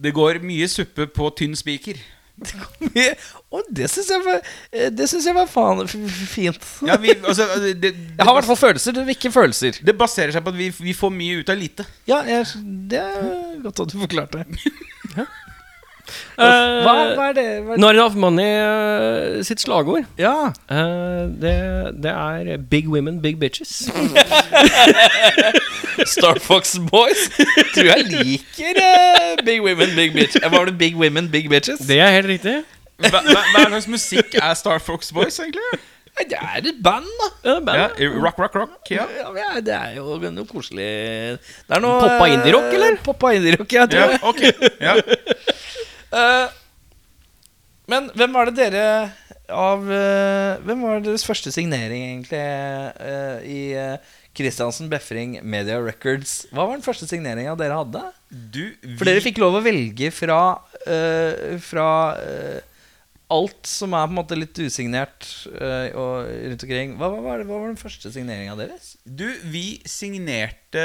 Det 0.00 0.12
går 0.16 0.40
mye 0.44 0.68
suppe 0.68 1.06
på 1.08 1.30
tynn 1.36 1.56
spiker. 1.56 2.00
Å, 3.52 3.60
det 3.68 3.88
syns 3.92 4.08
jeg 4.14 4.22
var 4.24 4.38
eh, 4.72 4.86
Det 4.96 5.06
synes 5.10 5.26
jeg 5.28 5.36
var 5.36 5.48
faen 5.50 5.82
f 5.84 5.92
f 5.96 6.20
fint. 6.34 6.68
Ja, 6.88 6.96
vi, 7.00 7.12
altså, 7.28 7.44
det, 7.60 7.74
det, 7.82 7.90
jeg 8.16 8.24
har 8.24 8.32
i 8.32 8.38
hvert 8.38 8.48
fall 8.48 8.60
følelser. 8.62 8.96
Du 8.96 9.02
vil 9.04 9.16
ikke 9.16 9.32
følelser. 9.34 9.80
det 9.84 9.96
baserer 9.98 10.32
seg 10.32 10.44
på 10.46 10.52
at 10.54 10.56
vi, 10.60 10.70
vi 10.88 10.94
får 10.96 11.12
mye 11.12 11.40
ut 11.42 11.52
av 11.52 11.60
lite. 11.60 11.84
Ja, 12.08 12.22
jeg, 12.28 12.46
det 12.88 13.00
er 13.00 13.60
godt 13.64 13.80
at 13.84 13.92
du 13.92 13.98
forklarte. 14.00 14.44
Uh, 16.38 16.44
Hva, 16.84 16.94
hva 17.16 17.28
er 17.30 17.36
det? 17.36 17.44
Hva 17.64 17.74
er 17.74 17.76
det? 17.76 17.80
Not 17.82 17.94
enough 17.98 18.16
money 18.16 18.48
uh, 18.60 19.42
sitt 19.46 19.60
slagord, 19.62 20.04
Ja. 20.18 20.50
uh, 20.70 21.22
det, 21.42 21.54
det 22.02 22.12
er 22.14 22.56
big 22.70 22.88
women, 22.88 23.20
big 23.22 23.38
bitches. 23.40 23.88
Star 26.06 26.38
Fox 26.40 26.78
Boys. 26.90 27.28
Tror 27.74 27.84
jeg 27.90 28.04
liker 28.08 28.80
uh, 28.80 29.44
Big 29.44 29.60
Women, 29.62 29.94
Big 29.96 30.12
Bitches'. 30.16 30.48
Var 30.50 30.64
det 30.64 30.78
Big 30.78 30.96
Women, 30.96 31.28
Big 31.30 31.48
Bitches? 31.50 31.78
Det 31.88 32.00
er 32.00 32.10
helt 32.10 32.26
riktig. 32.30 32.60
Hva, 33.00 33.20
hva, 33.24 33.64
slags 33.68 33.88
musikk 33.88 34.34
er 34.40 34.54
Star 34.54 34.78
Fox 34.84 35.12
Boys, 35.12 35.38
egentlig? 35.40 35.80
Det 36.20 36.36
er 36.36 36.58
et 36.58 36.80
band, 36.84 37.06
da. 37.20 37.26
Ja, 37.48 37.52
band. 37.64 37.78
Ja, 38.02 38.08
rock, 38.20 38.38
rock, 38.42 38.54
rock. 38.58 38.90
Ja. 38.90 39.06
Ja, 39.38 39.60
det 39.64 39.72
er 39.72 39.94
jo 39.96 40.18
noe 40.20 40.44
koselig 40.44 40.88
Det 41.38 41.76
er 41.76 41.80
noe 41.80 42.00
Poppa 42.02 42.26
eh, 42.26 42.34
indie-rock, 42.34 42.66
eller? 42.76 42.98
Poppa 43.06 43.30
indie-rock, 43.38 43.72
jeg 43.72 43.92
tror 43.94 44.02
Ja, 44.02 44.10
jeg. 44.10 44.20
ok. 44.20 44.40
Eh, 46.10 46.56
men 47.90 48.08
hvem 48.18 48.34
var 48.34 48.50
det 48.50 48.58
dere 48.58 48.86
av 49.50 49.86
eh, 49.90 50.60
Hvem 50.62 50.82
var 50.86 51.02
deres 51.02 51.26
første 51.26 51.50
signering, 51.54 52.04
egentlig, 52.06 52.38
eh, 52.38 53.46
i 53.50 53.60
Christiansen 54.36 54.90
Befring 54.90 55.38
Media 55.42 55.80
Records? 55.82 56.44
Hva 56.54 56.66
var 56.68 56.76
den 56.76 56.86
første 56.86 57.08
signeringa 57.10 57.56
dere 57.58 57.78
hadde? 57.80 58.02
Du, 58.30 58.62
vi, 58.82 58.96
For 58.96 59.08
dere 59.08 59.22
fikk 59.24 59.40
lov 59.42 59.58
å 59.58 59.64
velge 59.64 60.12
fra 60.14 60.40
uh, 60.86 61.56
Fra 61.66 61.88
uh, 62.14 62.58
alt 63.30 63.66
som 63.66 63.94
er 63.94 64.06
på 64.06 64.14
en 64.14 64.18
måte 64.20 64.38
litt 64.38 64.58
usignert 64.58 65.26
uh, 65.54 65.90
og 65.98 66.30
rundt 66.50 66.64
omkring. 66.66 66.94
Hva, 66.98 67.10
hva, 67.12 67.20
var 67.22 67.42
det, 67.42 67.46
hva 67.50 67.60
var 67.60 67.68
den 67.70 67.78
første 67.78 68.10
signeringa 68.14 68.56
deres? 68.58 68.96
Du, 69.04 69.28
vi 69.50 69.80
signerte 69.86 70.82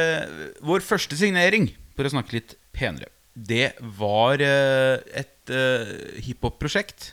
Vår 0.65 0.86
første 0.86 1.17
signering, 1.17 1.71
for 1.97 2.05
å 2.05 2.13
snakke 2.13 2.38
litt 2.38 2.57
penere, 2.76 3.09
det 3.36 3.73
var 3.99 4.39
eh, 4.39 4.95
et 5.19 5.51
uh, 5.51 6.19
hiphop-prosjekt 6.23 7.11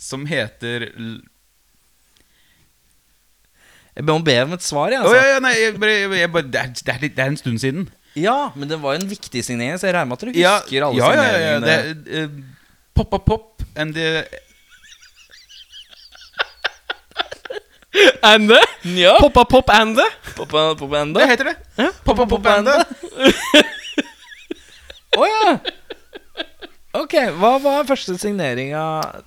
som 0.00 0.26
heter 0.28 0.84
Jeg 3.96 4.04
må 4.06 4.18
be 4.24 4.36
om 4.44 4.52
et 4.54 4.64
svar, 4.64 4.92
jeg. 4.92 5.00
Altså. 5.00 5.16
Oh, 5.16 5.18
ja, 5.18 5.32
ja, 5.34 5.40
nei, 5.44 5.54
jeg 5.58 5.80
bare, 5.80 5.96
jeg 6.20 6.32
bare, 6.32 6.46
det, 6.48 6.60
er, 6.60 6.68
det, 6.76 6.92
er 6.92 7.00
litt, 7.02 7.16
det 7.16 7.24
er 7.24 7.32
en 7.32 7.40
stund 7.40 7.58
siden. 7.60 7.88
Ja, 8.16 8.36
men 8.54 8.68
det 8.70 8.78
var 8.82 8.94
jo 8.94 9.02
en 9.02 9.10
viktig 9.10 9.42
signering, 9.44 9.80
så 9.80 9.88
jeg 9.88 9.96
regner 9.96 10.12
med 10.12 10.16
at 10.20 10.36
Ja, 10.38 10.54
husker 10.60 10.86
alle 10.86 11.00
ja, 11.00 11.10
ja, 11.10 11.24
ja, 11.24 11.24
ja, 11.24 11.56
signeringene. 11.58 11.66
det, 12.04 12.20
uh, 12.20 12.30
Pop 13.00 13.14
up 13.16 13.24
pop 13.26 13.62
and 13.80 13.94
the 13.96 14.24
Ande? 18.22 18.60
Ja, 18.84 19.16
Poppa 19.20 19.44
pop 19.44 19.70
ande? 19.72 20.04
pop 20.36 20.92
and 20.92 21.14
the? 21.16 21.20
Det 21.20 21.28
heter 21.28 21.44
det. 21.50 21.56
Pop 22.04 22.18
up 22.18 22.28
pop 22.28 22.46
and 22.46 22.66
the 22.66 23.64
Å 25.18 25.26
ja! 25.26 25.52
Ok, 27.00 27.12
hva 27.38 27.52
var 27.62 27.84
første 27.86 28.16
signeringa 28.18 28.80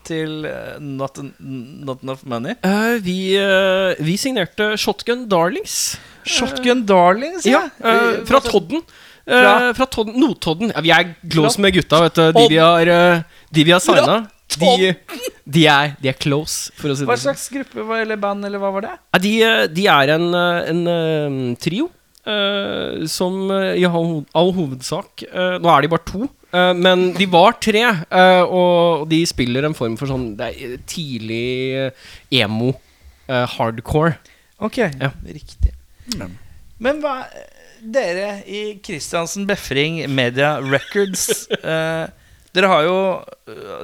til 0.03 0.43
eh, 0.49 0.73
Not, 0.83 1.21
Not 1.39 2.01
Enough 2.03 2.25
Money? 2.27 2.57
Eh, 2.59 2.97
vi, 3.05 3.15
eh, 3.39 3.93
vi 4.03 4.17
signerte 4.19 4.73
Shotgun 4.79 5.23
Darlings. 5.31 5.95
Shotgun 6.27 6.83
Darlings, 6.87 7.47
Ja, 7.47 7.65
eh, 7.79 8.19
fra 8.27 8.41
Todden. 8.43 8.83
Eh, 9.23 9.39
Fra- 9.39 9.71
fra 9.79 9.87
Todden, 9.87 10.17
Notodden. 10.19 10.73
Ja, 10.75 10.81
vi 10.83 10.91
er 10.91 11.13
close 11.31 11.61
med 11.63 11.71
gutta, 11.77 12.01
vet 12.03 12.19
du. 12.19 12.25
De 12.35 12.47
vi 12.51 12.59
har, 12.59 12.81
eh, 12.97 13.23
de 13.55 13.63
vi 13.63 13.71
har 13.71 13.79
signa. 13.83 14.17
De, 14.59 14.91
de, 15.49 15.63
er, 15.71 15.95
de 16.03 16.09
er 16.11 16.17
close, 16.19 16.67
for 16.77 16.91
å 16.91 16.97
si 16.99 17.07
Hva 17.07 17.15
det 17.15 17.23
sånn. 17.23 17.31
slags 17.31 17.47
gruppe 17.49 17.87
var- 17.87 18.03
eller 18.03 18.19
band, 18.21 18.43
eller 18.45 18.59
hva 18.61 18.73
var 18.75 18.81
det? 18.85 18.91
Ja, 19.15 19.19
de, 19.23 19.31
eh, 19.41 19.67
de 19.79 19.87
er 19.87 20.11
en, 20.19 20.27
eh, 20.35 20.69
en 20.69 20.83
eh, 20.87 21.55
trio 21.63 21.87
eh, 22.25 23.03
som 23.11 23.51
eh, 23.51 23.73
i 23.81 23.85
all, 23.85 24.23
all 24.33 24.51
hovedsak 24.55 25.23
eh, 25.27 25.57
Nå 25.63 25.69
er 25.73 25.81
de 25.85 25.91
bare 25.91 26.05
to, 26.07 26.27
eh, 26.53 26.73
men 26.73 27.09
de 27.17 27.25
var 27.31 27.57
tre. 27.63 27.83
eh, 28.09 28.43
og 28.43 29.07
de 29.11 29.21
spiller 29.29 29.65
en 29.67 29.75
form 29.77 29.97
for 29.99 30.07
sånn 30.11 30.35
Det 30.39 30.51
er 30.53 30.77
tidlig 30.87 31.91
emo, 32.31 32.73
hardcore. 33.27 34.17
Ok, 34.59 34.77
Ja. 34.99 35.11
riktig. 35.25 35.73
Men 36.79 36.99
hva 37.03 37.23
Dere 37.83 38.41
i 38.47 38.79
Christiansen 38.83 39.45
Befring 39.47 40.01
Media 40.15 40.53
Records 40.63 41.47
eh, 41.63 42.07
Dere 42.55 42.69
har 42.71 42.83
jo 42.87 42.97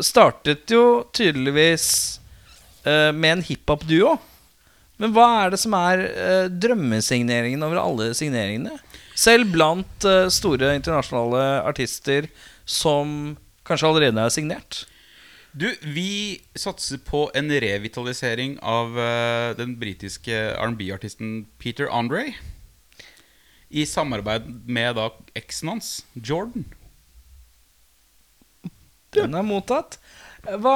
startet 0.06 0.70
jo 0.72 0.84
tydeligvis 1.16 2.20
eh, 2.86 3.10
med 3.12 3.32
en 3.40 3.42
hiphop-duo. 3.44 4.14
Men 5.00 5.14
hva 5.16 5.26
er 5.46 5.54
det 5.54 5.62
som 5.62 5.76
er 5.78 6.04
eh, 6.10 6.46
drømmesigneringen 6.52 7.64
over 7.64 7.80
alle 7.80 8.12
signeringene? 8.18 8.76
Selv 9.16 9.52
blant 9.54 10.08
eh, 10.08 10.28
store 10.34 10.74
internasjonale 10.76 11.44
artister 11.68 12.28
som 12.68 13.38
kanskje 13.68 13.90
allerede 13.90 14.26
er 14.26 14.34
signert. 14.34 14.84
Du, 15.56 15.66
vi 15.82 16.42
satser 16.58 17.00
på 17.02 17.26
en 17.38 17.50
revitalisering 17.64 18.60
av 18.62 19.00
eh, 19.00 19.52
den 19.58 19.78
britiske 19.80 20.36
R&B-artisten 20.60 21.48
Peter 21.64 21.90
Andre. 21.90 22.34
I 23.70 23.86
samarbeid 23.88 24.50
med 24.68 24.98
da 25.00 25.10
eksen 25.38 25.74
hans, 25.74 25.94
Jordan. 26.14 26.68
Den 29.16 29.34
er 29.34 29.46
mottatt. 29.46 29.98
Hva 30.40 30.76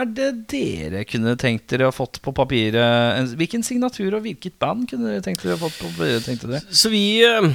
er 0.00 0.08
det 0.10 0.30
dere 0.50 1.04
kunne 1.08 1.36
tenkt 1.38 1.70
dere 1.70 1.86
å 1.88 1.94
fått 1.94 2.18
på 2.24 2.34
papiret? 2.34 3.30
Hvilken 3.38 3.62
signatur 3.64 4.18
og 4.18 4.24
hvilket 4.26 4.58
band 4.62 4.88
kunne 4.90 5.12
dere 5.12 5.22
tenkt 5.24 5.44
dere 5.44 5.56
å 5.56 5.62
fått 5.62 5.78
på 5.78 5.90
papiret? 5.92 6.26
tenkte 6.26 6.50
dere? 6.50 6.62
Så 6.68 6.90
vi 6.92 7.22
eh, 7.24 7.46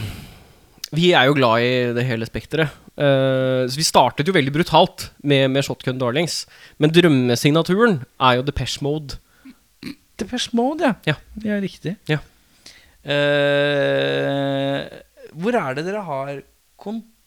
Vi 0.95 1.11
er 1.17 1.28
jo 1.28 1.36
glad 1.36 1.65
i 1.65 1.71
det 1.97 2.05
hele 2.07 2.25
spekteret. 2.30 2.71
Eh, 2.95 3.67
så 3.67 3.75
vi 3.75 3.86
startet 3.86 4.28
jo 4.30 4.36
veldig 4.38 4.55
brutalt 4.55 5.09
med, 5.19 5.51
med 5.51 5.67
Shotgun 5.67 5.99
Darlings. 5.99 6.45
Men 6.80 6.95
drømmesignaturen 6.95 7.99
er 8.23 8.39
jo 8.39 8.47
Depeche 8.47 8.82
Mode. 8.86 9.19
Depeche 10.17 10.55
Mode, 10.57 10.88
ja. 10.88 10.95
Ja. 11.11 11.17
Det 11.36 11.53
er 11.53 11.61
riktig. 11.61 11.97
Ja. 12.09 12.23
Uh, 13.07 14.84
hvor 15.39 15.55
er 15.55 15.78
det 15.78 15.86
dere 15.88 16.01
har 16.03 16.41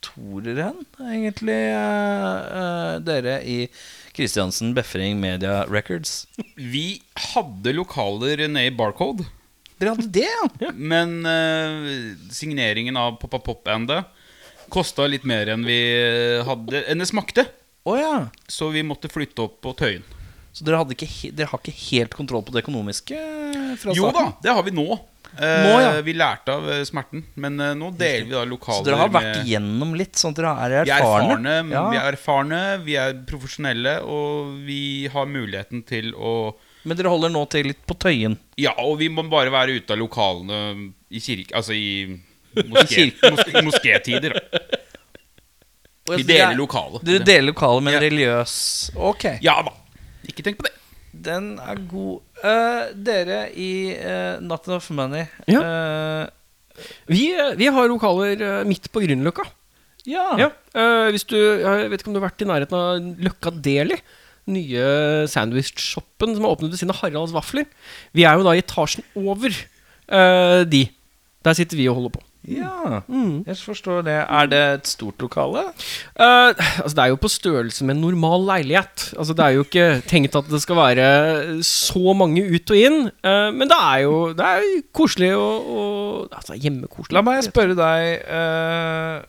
kontorer 0.01 0.63
hen, 0.63 0.85
egentlig, 0.99 1.59
uh, 1.75 2.99
dere 3.03 3.41
i 3.43 3.67
Kristiansen 4.13 4.73
Befring 4.73 5.19
Media 5.19 5.65
Records? 5.69 6.27
Vi 6.55 7.01
hadde 7.33 7.73
lokaler 7.73 8.47
nede 8.47 8.67
i 8.67 8.75
Barcode. 8.75 9.25
Dere 9.79 9.95
hadde 9.95 10.09
det, 10.11 10.27
ja? 10.59 10.71
Men 10.75 11.21
uh, 11.25 12.17
signeringen 12.31 12.97
av 12.97 13.19
Pop 13.21 13.33
Up 13.33 13.45
Pop-bandet 13.45 14.05
kosta 14.71 15.07
litt 15.09 15.25
mer 15.27 15.49
enn 15.51 15.65
vi 15.67 15.81
hadde 16.47 16.85
Enn 16.87 17.01
det 17.01 17.09
smakte. 17.09 17.43
Oh, 17.83 17.97
ja. 17.99 18.29
Så 18.47 18.69
vi 18.71 18.85
måtte 18.85 19.09
flytte 19.11 19.43
opp 19.43 19.57
på 19.65 19.73
Tøyen. 19.75 20.05
Så 20.55 20.63
dere, 20.67 20.83
ikke 20.93 21.31
dere 21.33 21.49
har 21.51 21.59
ikke 21.59 21.73
helt 21.89 22.15
kontroll 22.15 22.43
på 22.43 22.51
det 22.51 22.65
økonomiske 22.65 23.15
Jo 23.95 24.09
da, 24.11 24.25
det 24.43 24.51
har 24.51 24.63
vi 24.67 24.73
nå. 24.75 24.85
Eh, 25.39 25.63
Nå, 25.63 25.75
ja. 25.79 25.91
Vi 26.03 26.13
lærte 26.19 26.51
av 26.57 26.65
eh, 26.73 26.81
smerten. 26.87 27.21
Men 27.39 27.59
eh, 27.63 27.73
nå 27.79 27.91
deler 27.97 28.25
vi 28.27 28.33
da 28.35 28.41
lokaler 28.49 28.81
Så 28.81 28.87
dere 28.89 28.97
har 28.99 29.11
vært 29.13 29.37
igjennom 29.45 29.93
litt, 29.95 30.17
sånn 30.19 30.33
at 30.35 30.41
dere 30.41 30.51
er 30.65 30.73
vi 30.85 30.91
er 30.91 30.97
erfarne? 30.97 31.37
erfarne, 31.37 31.71
Ja. 31.71 31.83
vi 31.93 31.99
er 32.01 32.09
erfarne, 32.17 32.59
vi 32.83 32.97
er 32.99 33.13
profesjonelle, 33.29 33.93
og 34.03 34.57
vi 34.67 34.81
har 35.13 35.29
muligheten 35.31 35.85
til 35.87 36.11
å 36.17 36.33
Men 36.83 36.97
dere 36.97 37.13
holder 37.13 37.29
nå 37.31 37.45
til 37.53 37.69
litt 37.71 37.79
på 37.87 37.95
Tøyen? 38.01 38.35
Ja, 38.59 38.73
og 38.81 38.97
vi 38.99 39.07
må 39.13 39.23
bare 39.29 39.53
være 39.53 39.77
ute 39.79 39.93
av 39.95 40.01
lokalene 40.01 40.91
i 41.11 41.19
kirke... 41.23 41.55
Altså 41.55 41.73
i 41.77 42.19
moské, 42.67 43.05
moskétider. 43.63 44.33
da. 44.35 44.59
Vi 46.17 46.23
deler 46.27 46.57
lokalet. 46.59 47.05
Dere 47.07 47.23
deler 47.23 47.45
lokalet 47.53 47.85
med 47.85 47.95
en 47.95 48.01
religiøs 48.03 48.55
Ok, 48.99 49.23
Ja 49.45 49.61
da. 49.63 49.71
Ikke 50.27 50.43
tenk 50.43 50.57
på 50.59 50.65
det. 50.67 50.73
Den 51.25 51.51
er 51.61 51.79
god. 51.91 52.21
Uh, 52.41 52.91
dere 53.07 53.43
i 53.53 53.71
uh, 53.95 54.39
Not 54.41 54.67
Enough 54.69 54.89
Money 54.97 55.25
Ja. 55.51 55.61
uh, 55.61 56.29
Vi, 57.11 57.27
eh, 57.35 57.51
vi 57.59 57.67
har 57.69 57.89
lokaler 57.91 58.39
eh, 58.41 58.63
midt 58.65 58.87
på 58.91 59.01
Grünerløkka. 59.03 59.43
ja. 60.07 60.23
Ja, 60.39 60.47
eh, 60.73 61.09
hvis 61.13 61.25
du, 61.29 61.35
jeg 61.37 61.91
vet 61.91 62.01
ikke 62.01 62.09
om 62.09 62.15
du 62.15 62.19
har 62.21 62.29
vært 62.31 62.41
i 62.41 62.47
nærheten 62.49 62.73
av 62.79 63.21
Løkka 63.21 63.51
Deli 63.61 63.99
Nye 64.49 65.27
sandwich-shoppen 65.29 66.33
som 66.33 66.47
har 66.47 66.55
åpnet 66.55 66.71
ved 66.73 66.79
siden 66.81 66.93
av 66.95 67.01
Haralds 67.03 67.35
Vafler 67.35 67.67
Vi 68.17 68.23
er 68.25 68.39
jo 68.39 68.47
da 68.47 68.55
i 68.57 68.63
etasjen 68.63 69.05
over 69.19 69.51
eh, 69.53 70.63
de 70.65 70.87
Der 71.45 71.53
sitter 71.59 71.77
vi 71.77 71.85
og 71.91 71.99
holder 71.99 72.15
på 72.17 72.23
Ja, 72.47 73.01
Mm. 73.07 73.43
jeg 73.45 73.55
forstår 73.57 74.01
det. 74.03 74.15
Er 74.27 74.45
det 74.49 74.59
et 74.73 74.87
stort 74.87 75.19
lokale? 75.21 75.59
Eh, 76.19 76.53
altså 76.81 76.95
Det 76.95 77.03
er 77.03 77.11
jo 77.11 77.15
på 77.21 77.29
størrelse 77.29 77.85
med 77.85 77.95
en 77.95 78.01
normal 78.01 78.45
leilighet 78.47 79.13
Altså 79.17 79.33
Det 79.37 79.45
er 79.45 79.49
jo 79.49 79.63
ikke 79.63 80.01
tenkt 80.09 80.35
at 80.35 80.49
det 80.49 80.61
skal 80.61 80.75
være 80.75 81.63
så 81.63 82.13
mange 82.17 82.41
ut 82.41 82.71
og 82.71 82.77
inn 82.77 83.11
eh, 83.23 83.51
Men 83.53 83.69
det 83.69 83.77
er 83.77 83.97
jo 84.07 84.33
Det 84.33 84.45
er 84.45 84.57
jo 84.65 84.81
koselig 84.93 85.35
og, 85.35 85.69
og 85.77 86.27
Altså 86.33 86.57
hjemmekoselig 86.57 87.13
La 87.13 87.21
meg 87.21 87.43
spørre 87.45 87.77
deg 87.77 88.25
eh, 88.25 89.21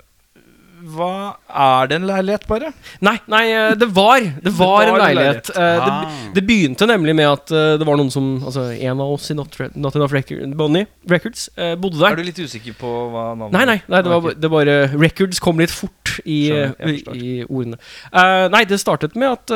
Hva 0.82 1.36
Er 1.46 1.88
det 1.90 1.96
en 2.00 2.06
leilighet, 2.08 2.44
bare? 2.50 2.72
Nei, 3.04 3.14
nei, 3.30 3.42
eh, 3.52 3.74
det 3.78 3.88
var 3.94 4.20
Det 4.20 4.52
var, 4.56 4.72
var 4.72 4.88
en 4.88 4.94
en 4.94 5.02
leilighet. 5.02 5.50
Eh, 5.54 5.70
Ah. 5.82 6.02
Det, 6.04 6.34
det 6.34 6.42
begynte 6.46 6.86
nemlig 6.86 7.14
med 7.16 7.28
at 7.28 7.50
eh, 7.50 7.76
det 7.80 7.86
var 7.86 7.96
noen 7.98 8.10
som 8.12 8.26
Altså 8.42 8.68
en 8.72 9.00
av 9.00 9.12
oss 9.14 9.30
i 9.30 9.36
Not, 9.38 9.56
Not 9.74 9.96
Enough 9.96 10.14
Record, 10.14 10.54
Bonnie 10.58 10.86
Records 11.08 11.48
bodde 11.80 11.98
der. 11.98 12.12
Er 12.12 12.20
du 12.20 12.26
litt 12.26 12.38
usikker 12.38 12.76
på 12.78 12.90
hva 13.12 13.24
navnet 13.38 13.56
Nei, 13.56 13.64
nei, 13.68 13.78
nei 13.90 14.02
det, 14.02 14.12
var, 14.12 14.36
det 14.44 14.50
bare 14.52 14.76
Records 14.92 15.40
kom 15.42 15.60
litt 15.62 15.72
fort 15.74 16.16
i, 16.24 16.50
i, 16.50 17.42
ordene. 17.48 17.78
Uh, 18.12 18.46
nei, 18.52 18.64
det 18.68 18.78
startet 18.82 19.16
med 19.18 19.30
at, 19.30 19.52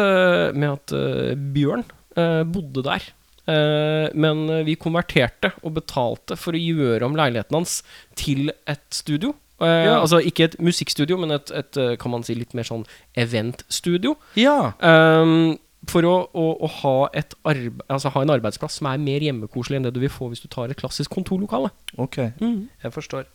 med 0.57 0.71
at 0.71 0.95
uh, 0.97 1.33
Bjørn 1.37 1.85
uh, 2.19 2.43
bodde 2.49 2.85
der. 2.87 3.09
Uh, 3.47 4.09
men 4.19 4.47
vi 4.67 4.75
konverterte 4.81 5.53
og 5.63 5.77
betalte 5.79 6.39
for 6.41 6.57
å 6.57 6.61
gjøre 6.63 7.07
om 7.07 7.19
leiligheten 7.19 7.59
hans 7.61 7.81
til 8.19 8.51
et 8.67 8.87
studio. 8.95 9.35
Eh, 9.61 9.85
Ja. 9.87 10.01
Altså 10.01 10.19
ikke 10.21 10.45
et 10.51 10.57
musikkstudio, 10.61 11.17
men 11.21 11.31
et, 11.37 11.51
et 11.51 11.77
eh, 11.81 11.95
kan 11.97 12.13
man 12.13 12.25
si 12.27 12.35
litt 12.37 12.53
mer 12.55 12.67
sånn 12.69 12.85
eventstudio. 13.17 14.17
Ja. 14.37 14.73
Um, 14.81 15.57
for 15.89 16.03
å, 16.09 16.15
å, 16.35 16.45
å 16.67 16.69
ha, 16.83 16.95
et 17.15 17.35
arbe 17.47 17.85
altså 17.93 18.11
ha 18.11 18.23
en 18.25 18.33
arbeidsplass 18.35 18.81
som 18.81 18.89
er 18.91 18.99
mer 18.99 19.23
hjemmekoselig 19.23 19.79
enn 19.79 19.87
det 19.87 19.95
du 19.95 20.01
vil 20.03 20.11
få 20.11 20.29
hvis 20.33 20.43
du 20.43 20.49
tar 20.51 20.73
et 20.73 20.81
klassisk 20.81 21.13
kontorlokale. 21.15 21.71
Ok, 22.03 22.19
jeg 22.19 22.93
forstår. 22.95 23.29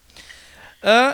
Uh, 0.84 1.14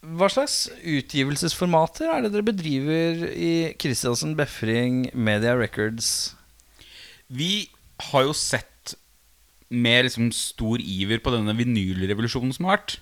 hva 0.00 0.28
slags 0.32 0.66
utgivelsesformater 0.80 2.08
er 2.12 2.22
det 2.24 2.32
dere 2.34 2.46
bedriver 2.46 3.24
i 3.32 3.52
Kristiansen 3.80 4.36
Befring 4.38 5.08
Media 5.14 5.56
Records? 5.58 6.34
Vi 7.28 7.70
har 8.10 8.24
jo 8.28 8.32
sett 8.36 8.94
med 9.70 10.06
liksom 10.08 10.30
stor 10.34 10.80
iver 10.82 11.20
på 11.22 11.32
denne 11.34 11.54
vinylrevolusjonen 11.56 12.52
som 12.56 12.66
har 12.68 12.78
vært. 12.80 12.96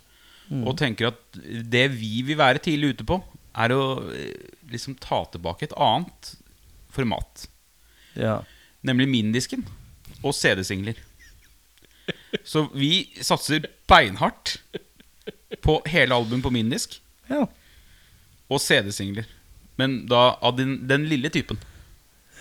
Og 0.49 0.77
tenker 0.81 1.11
at 1.11 1.41
det 1.73 1.87
vi 1.97 2.23
vil 2.27 2.39
være 2.41 2.63
tidlig 2.65 2.95
ute 2.97 3.07
på, 3.09 3.21
er 3.59 3.75
å 3.75 3.83
eh, 4.15 4.49
liksom 4.71 4.97
ta 5.03 5.23
tilbake 5.33 5.67
et 5.67 5.77
annet 5.77 6.33
format. 6.95 7.47
Ja. 8.19 8.41
Nemlig 8.87 9.09
mindisken 9.13 9.67
og 10.23 10.35
CD-singler. 10.35 10.99
Så 12.45 12.67
vi 12.73 13.09
satser 13.25 13.69
beinhardt 13.89 14.57
på 15.65 15.79
hele 15.89 16.17
album 16.17 16.43
på 16.45 16.53
mindisk 16.53 16.99
ja. 17.29 17.45
og 18.49 18.63
CD-singler. 18.63 19.29
Men 19.79 20.01
da 20.11 20.39
av 20.43 20.57
den, 20.59 20.81
den 20.89 21.07
lille 21.11 21.31
typen. 21.33 21.61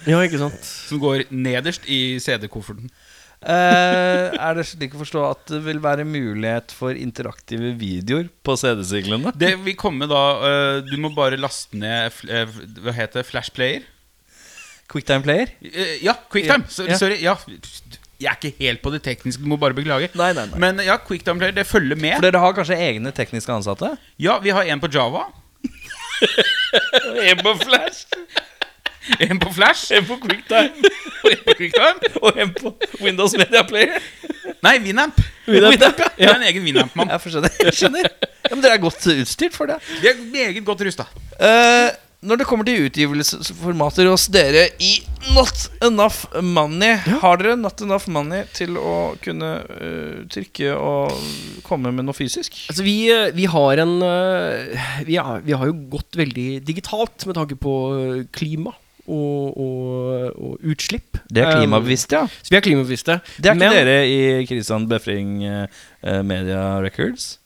Ja, 0.07 0.21
ikke 0.23 0.39
sant? 0.41 0.63
Som 0.63 1.01
går 1.01 1.27
nederst 1.33 1.85
i 1.89 2.17
CD-kofferten. 2.23 2.89
Eh, 3.37 4.33
er 4.33 4.55
det 4.57 4.63
slik 4.65 4.95
å 4.97 5.01
forstå 5.03 5.21
at 5.27 5.43
det 5.51 5.59
vil 5.67 5.77
være 5.83 6.07
mulighet 6.09 6.73
for 6.73 6.97
interaktive 6.97 7.75
videoer 7.77 8.31
på 8.43 8.55
CD-siglene? 8.57 9.29
Det 9.37 9.53
vil 9.61 9.77
komme 9.77 10.07
da 10.09 10.23
øh, 10.41 10.79
Du 10.87 10.95
må 10.97 11.11
bare 11.13 11.37
laste 11.37 11.77
ned 11.77 12.17
øh, 12.25 12.57
Hva 12.81 12.95
heter 12.97 13.21
det? 13.21 13.27
Flash 13.29 13.53
Player? 13.53 13.85
Quicktime 14.89 15.21
Player? 15.21 15.53
Eh, 15.61 15.99
ja, 16.01 16.15
QuickTime. 16.31 16.65
Ja. 16.87 16.97
Sorry. 16.97 17.19
Ja. 17.21 17.35
Jeg 18.17 18.31
er 18.31 18.37
ikke 18.39 18.63
helt 18.63 18.81
på 18.81 18.89
det 18.95 19.03
tekniske, 19.05 19.43
du 19.43 19.49
må 19.51 19.59
bare 19.61 19.75
beklage. 19.77 20.09
Nei, 20.17 20.31
nei, 20.33 20.47
nei. 20.49 20.59
Men 20.63 20.79
ja, 20.81 20.95
QuickTime 20.97 21.37
Player, 21.37 21.53
det 21.53 21.67
følger 21.69 21.99
med. 21.99 22.15
For 22.17 22.25
dere 22.25 22.41
har 22.41 22.55
kanskje 22.57 22.79
egne 22.87 23.11
tekniske 23.13 23.53
ansatte? 23.53 23.91
Ja, 24.17 24.39
vi 24.41 24.55
har 24.55 24.65
en 24.65 24.81
på 24.81 24.89
Java. 24.89 25.27
En 27.27 27.39
på 27.39 27.53
Flash, 27.61 28.07
En 29.29 29.39
på 29.39 29.53
Flash. 29.53 29.91
en 29.95 30.05
på 30.05 30.17
Quicktime 30.23 30.71
Og 31.23 31.31
en 31.31 31.43
på 31.45 31.55
QuickTime. 31.57 32.11
og 32.23 32.41
en 32.41 32.53
på 32.53 32.73
Windows 33.01 33.35
Media 33.37 33.63
Player. 33.67 34.01
Nei, 34.63 34.77
Winamp. 34.83 35.19
Winamp, 35.47 35.73
Winamp 35.75 36.01
ja. 36.01 36.09
Det 36.17 36.27
er 36.27 36.35
en 36.35 36.47
egen 36.49 36.65
Winamp-mann. 36.65 37.11
Jeg 37.13 37.33
skjønner. 37.33 37.55
Jeg 37.67 37.77
skjønner. 37.77 38.09
Ja, 38.47 38.55
men 38.55 38.63
dere 38.63 38.77
er 38.77 38.83
godt 38.83 39.07
utstyrt 39.11 39.55
for 39.57 39.69
det. 39.69 39.79
Vi 40.01 40.11
er 40.11 40.19
meget 40.31 40.63
godt 40.65 40.85
rusta. 40.87 41.07
Uh, 41.35 41.89
når 42.25 42.39
det 42.41 42.47
kommer 42.49 42.65
til 42.65 42.87
utgivelsesformater 42.87 44.07
hos 44.09 44.25
dere 44.33 44.63
i 44.81 44.95
Not 45.35 45.67
Enough 45.85 46.39
Money, 46.41 46.95
har 47.21 47.37
dere 47.37 47.57
Not 47.59 47.83
Enough 47.85 48.09
Money 48.09 48.47
til 48.57 48.79
å 48.81 49.13
kunne 49.21 49.51
uh, 49.67 50.23
trykke 50.33 50.73
og 50.73 51.13
komme 51.67 51.91
med 51.93 52.07
noe 52.07 52.17
fysisk? 52.17 52.57
Altså 52.71 52.87
vi, 52.87 52.95
eh, 53.13 53.29
vi 53.37 53.45
har 53.51 53.83
en 53.83 53.93
uh, 54.01 54.89
vi, 55.05 55.19
er, 55.21 55.45
vi 55.45 55.53
har 55.53 55.69
jo 55.69 55.77
gått 55.93 56.17
veldig 56.17 56.49
digitalt 56.65 57.27
med 57.29 57.37
tanke 57.37 57.59
på 57.61 57.77
eh, 57.99 58.25
klima 58.33 58.73
og, 59.07 59.57
og, 59.57 60.37
og 60.37 60.57
utslipp. 60.71 61.17
Det 61.29 61.43
er 61.43 61.53
Um, 61.55 61.61
klimabevisst, 61.63 62.11
ja. 62.11 62.25
så 62.27 62.51
vi 62.51 62.57
er 62.59 62.65
klimabevisste. 62.65 63.19
Det 63.37 63.45
er 63.51 63.55
ikke 63.55 63.69
Men- 63.69 63.77
dere 63.77 63.99
i 64.07 64.45
Kristian 64.49 64.87
Befring 64.89 65.43
eh, 65.45 65.67
eh, 66.03 66.21
Media 66.23 66.79
Records? 66.83 67.39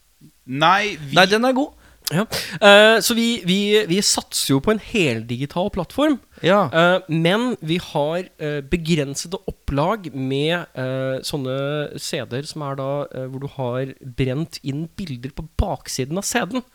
Nei, 0.46 0.98
vi 1.00 1.16
Nei, 1.16 1.26
den 1.30 1.46
er 1.46 1.54
god. 1.54 1.78
Ja. 2.12 2.26
Uh, 2.60 2.98
så 3.00 3.14
vi, 3.16 3.40
vi, 3.48 3.86
vi 3.88 4.02
satser 4.04 4.50
jo 4.52 4.60
på 4.60 4.74
en 4.74 4.82
heldigital 4.84 5.70
plattform. 5.72 6.18
Ja. 6.44 6.66
Uh, 6.68 7.06
men 7.08 7.54
vi 7.64 7.78
har 7.80 8.26
uh, 8.42 8.60
begrensede 8.68 9.40
opplag 9.48 10.10
med 10.12 10.66
eh, 10.76 11.22
sånne 11.24 11.54
CD-er 11.96 12.44
som 12.50 12.66
er 12.68 12.76
da 12.76 12.90
hvor 13.32 13.40
du 13.40 13.48
har 13.54 13.94
brent 14.04 14.58
inn 14.68 14.90
bilder 15.00 15.32
på 15.38 15.46
baksiden 15.62 16.20
av 16.20 16.28
CD-en. 16.28 16.66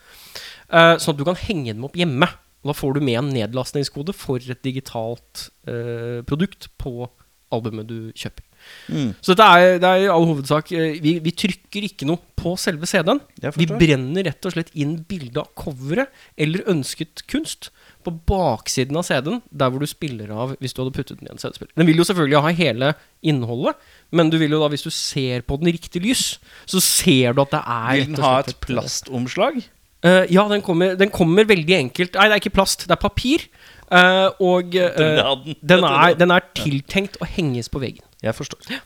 Eh, 0.72 0.95
sånn 0.97 1.12
at 1.12 1.20
du 1.20 1.26
kan 1.28 1.37
henge 1.37 1.74
dem 1.74 1.84
opp 1.84 1.99
hjemme. 1.99 2.30
Og 2.67 2.73
da 2.73 2.77
får 2.77 2.97
du 2.97 3.05
med 3.07 3.21
en 3.21 3.31
nedlastningskode 3.31 4.14
for 4.17 4.43
et 4.43 4.64
digitalt 4.67 5.47
eh, 5.71 6.25
produkt 6.27 6.67
på 6.83 7.07
albumet 7.55 7.87
du 7.87 8.11
kjøper. 8.19 8.43
Mm. 8.91 9.12
Så 9.23 9.35
dette 9.35 9.47
er, 9.47 9.77
det 9.79 9.87
er 9.87 10.01
i 10.03 10.11
all 10.11 10.25
hovedsak 10.27 10.73
eh, 10.75 10.97
vi, 11.03 11.17
vi 11.23 11.33
trykker 11.39 11.87
ikke 11.87 12.09
noe 12.09 12.19
på 12.35 12.57
selve 12.59 12.89
CD-en. 12.91 13.21
Vi 13.55 13.69
brenner 13.71 14.27
rett 14.27 14.49
og 14.49 14.57
slett 14.57 14.73
inn 14.75 14.97
bilde 15.07 15.43
av 15.43 15.53
coveret 15.59 16.11
eller 16.35 16.67
ønsket 16.73 17.23
kunst 17.31 17.71
på 18.07 18.12
baksiden 18.27 18.99
av 18.99 19.07
CD-en, 19.07 19.41
der 19.51 19.71
hvor 19.71 19.83
du 19.83 19.91
spiller 19.91 20.31
av 20.35 20.57
hvis 20.59 20.75
du 20.75 20.83
hadde 20.83 20.95
puttet 20.97 21.21
den 21.21 21.31
i 21.31 21.33
en 21.35 21.43
CD-spiller. 21.43 21.75
Den 21.79 21.91
vil 21.91 22.03
jo 22.03 22.09
selvfølgelig 22.09 22.43
ha 22.43 22.55
hele 22.59 22.93
innholdet, 23.27 23.79
men 24.14 24.31
du 24.31 24.39
vil 24.43 24.55
jo 24.55 24.62
da, 24.62 24.71
hvis 24.73 24.87
du 24.87 24.93
ser 24.95 25.47
på 25.47 25.59
den 25.61 25.71
i 25.71 25.77
riktig 25.79 26.03
lys, 26.05 26.27
så 26.67 26.83
ser 26.83 27.35
du 27.37 27.43
at 27.47 27.55
det 27.55 27.62
er 27.62 27.91
Vil 27.95 28.12
den 28.12 28.23
ha 28.27 28.37
et 28.43 28.55
plastomslag? 28.62 29.62
Eh, 30.07 30.25
ja, 30.31 30.47
den 30.51 30.63
kommer, 30.63 30.95
den 30.99 31.11
kommer 31.11 31.47
veldig 31.49 31.75
enkelt 31.81 32.15
Nei, 32.15 32.29
det 32.29 32.37
er 32.37 32.43
ikke 32.45 32.55
plast, 32.59 32.87
det 32.87 32.95
er 32.95 33.03
papir. 33.03 33.47
Eh, 33.91 34.29
og 34.45 34.77
eh, 34.79 35.23
Den 35.63 35.87
er, 35.89 36.17
den 36.19 36.35
er 36.35 36.47
tiltenkt 36.59 37.19
å 37.23 37.29
henges 37.37 37.71
på 37.73 37.83
veggen. 37.83 38.07
Jeg 38.23 38.37
forstår. 38.37 38.79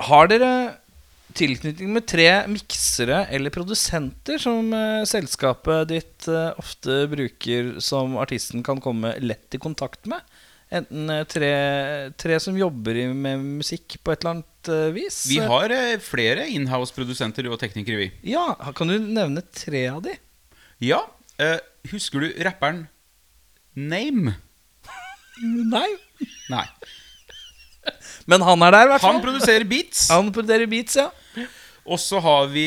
Har 0.00 0.28
dere 0.30 0.52
tilknytning 1.36 1.92
med 1.94 2.06
tre 2.08 2.26
miksere 2.50 3.24
eller 3.32 3.52
produsenter 3.54 4.40
som 4.42 4.72
eh, 4.74 5.02
selskapet 5.08 5.90
ditt 5.90 6.28
eh, 6.30 6.52
ofte 6.60 7.04
bruker 7.10 7.76
som 7.84 8.16
artisten 8.20 8.64
kan 8.66 8.80
komme 8.82 9.14
lett 9.22 9.56
i 9.56 9.62
kontakt 9.62 10.08
med? 10.10 10.24
Enten 10.70 11.10
tre, 11.30 11.52
tre 12.14 12.38
som 12.42 12.58
jobber 12.58 13.00
med 13.10 13.42
musikk 13.60 13.98
på 14.04 14.12
et 14.12 14.22
eller 14.22 14.36
annet 14.36 14.49
vis? 14.94 15.22
Vi 15.30 15.38
har 15.40 15.70
eh, 15.72 15.96
flere 16.02 16.44
inhouse-produsenter 16.52 17.46
og 17.50 17.58
teknikere, 17.62 17.96
vi. 17.96 18.08
Ja, 18.32 18.54
Kan 18.76 18.88
du 18.92 18.98
nevne 18.98 19.42
tre 19.54 19.86
av 19.88 20.02
de? 20.04 20.16
Ja. 20.84 21.02
eh, 21.38 21.58
husker 21.92 22.20
du 22.20 22.32
rapperen 22.44 22.88
Name? 23.74 24.34
Nei. 25.40 25.86
Nei. 26.50 26.66
Men 28.28 28.42
han 28.44 28.62
er 28.66 28.74
der, 28.74 28.88
i 28.88 28.90
hvert 28.92 29.00
fall. 29.00 29.14
Han 29.16 29.22
produserer 29.24 29.64
beats. 29.64 30.08
Han 30.12 30.32
produserer 30.34 30.68
beats, 30.68 30.98
ja. 31.00 31.06
Og 31.86 31.98
så 32.02 32.20
har 32.20 32.50
vi 32.52 32.66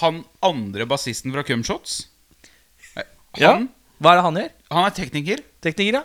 han 0.00 0.22
andre 0.44 0.86
bassisten 0.88 1.32
fra 1.34 1.44
Cumshots. 1.44 2.06
Han, 2.94 3.04
ja. 3.42 3.52
Hva 4.00 4.12
er 4.14 4.18
det 4.20 4.24
han 4.24 4.38
gjør? 4.40 4.54
han 4.72 4.86
er 4.88 4.94
tekniker. 4.96 5.42
Tekniker, 5.64 6.00
ja. 6.00 6.04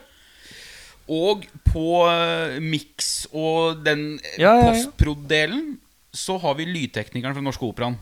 Og 1.11 1.43
på 1.67 1.85
uh, 2.07 2.59
mix 2.63 3.25
og 3.33 3.81
den 3.85 4.19
eh, 4.23 4.37
Ja, 4.39 4.53
ja, 4.55 4.59
ja. 4.61 4.69
postprod-delen 4.71 5.77
så 6.13 6.37
har 6.39 6.53
vi 6.59 6.67
lydteknikeren 6.69 7.33
fra 7.35 7.41
Norske 7.43 7.65
Operaen. 7.65 7.97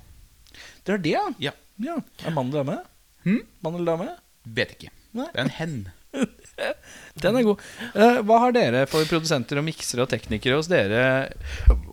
Det 0.85 0.93
er 0.97 1.01
det, 1.01 1.15
ja. 1.39 1.53
Ja. 1.81 1.95
Er 2.27 2.33
mann 2.35 2.49
eller 2.51 2.65
dame? 2.65 2.77
Hmm? 3.23 3.41
Mann 3.63 3.77
eller 3.79 3.93
dame? 3.95 4.09
Vet 4.45 4.75
ikke. 4.75 4.91
Nei. 5.15 5.29
Det 5.31 5.39
er 5.39 5.47
en 5.47 5.55
hen. 5.57 5.75
Den 7.23 7.37
er 7.39 7.45
god. 7.47 7.61
Eh, 7.95 8.17
hva 8.27 8.37
har 8.43 8.53
dere 8.55 8.83
for 8.91 9.07
produsenter 9.09 9.57
og 9.61 9.65
miksere 9.65 10.03
og 10.03 10.11
teknikere 10.11 10.57
hos 10.59 10.67
dere? 10.69 11.31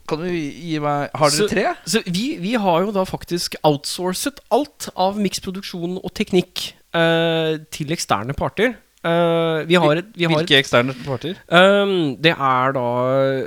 Kan 0.09 0.25
du 0.25 0.29
gi 0.33 0.75
meg 0.83 1.15
Har 1.15 1.31
dere 1.31 1.39
Så- 1.39 1.49
tre? 1.53 1.65
Så 1.89 2.03
vi, 2.07 2.27
vi 2.43 2.53
har 2.59 2.83
jo 2.85 2.93
da 2.95 3.05
faktisk 3.09 3.55
outsourcet 3.63 4.43
alt 4.55 4.89
av 4.99 5.17
miksproduksjon 5.23 6.01
og 6.03 6.11
teknikk 6.19 6.73
eh, 6.99 7.57
til 7.75 7.95
eksterne 7.95 8.35
parter. 8.37 8.75
Eh, 8.99 9.59
vi 9.69 9.77
har 9.79 10.01
et, 10.01 10.09
vi 10.17 10.27
har 10.27 10.33
et 10.35 10.41
Hvilke 10.43 10.59
eksterne 10.59 10.95
parter? 11.05 11.37
Um, 11.55 12.17
det 12.19 12.33
er 12.35 12.73
da 12.75 12.87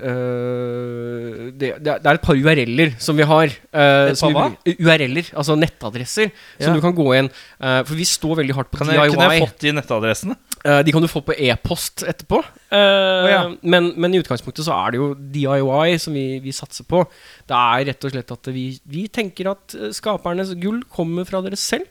uh, 0.07 1.49
det, 1.51 1.73
det, 1.83 1.97
er, 1.97 2.13
et 2.13 2.23
par 2.23 2.39
URL-er 2.39 2.93
som 3.03 3.19
vi 3.19 3.27
har. 3.27 3.51
Uh, 3.75 4.13
som 4.15 4.31
vi, 4.31 4.77
URL-er, 4.79 5.33
altså 5.35 5.57
nettadresser, 5.59 6.31
som 6.61 6.77
du 6.77 6.81
kan 6.83 6.95
gå 6.95 7.07
inn. 7.19 7.29
eh, 7.59 7.81
for 7.87 7.97
vi 7.99 8.07
står 8.07 8.39
veldig 8.41 8.55
hardt 8.55 8.71
på 8.71 8.79
Kan 8.79 8.93
jeg, 8.93 9.01
DIY. 9.01 9.15
kunne 9.15 9.29
jeg 9.33 9.43
fått 9.45 9.63
de 9.65 9.75
nettadressene? 9.75 10.37
Eh, 10.61 10.81
de 10.85 10.93
kan 10.93 11.03
du 11.03 11.09
få 11.11 11.23
på 11.25 11.35
e-post 11.35 12.05
etterpå. 12.07 12.41
Oh, 12.71 13.27
ja. 13.27 13.41
men, 13.61 13.91
men 13.99 14.13
i 14.15 14.21
utgangspunktet 14.21 14.67
så 14.67 14.75
er 14.77 14.93
det 14.93 15.01
jo 15.01 15.11
DIY 15.35 15.97
som 16.01 16.15
vi, 16.15 16.25
vi 16.43 16.53
satser 16.55 16.87
på. 16.87 17.03
Det 17.49 17.57
er 17.57 17.87
rett 17.91 18.07
og 18.07 18.13
slett 18.13 18.35
at 18.35 18.51
vi, 18.53 18.67
vi 18.87 19.07
tenker 19.11 19.51
at 19.51 19.75
eh, 19.77 19.91
skapernes 19.95 20.55
gull 20.61 20.83
kommer 20.91 21.27
fra 21.27 21.43
dere 21.45 21.59
selv. 21.59 21.89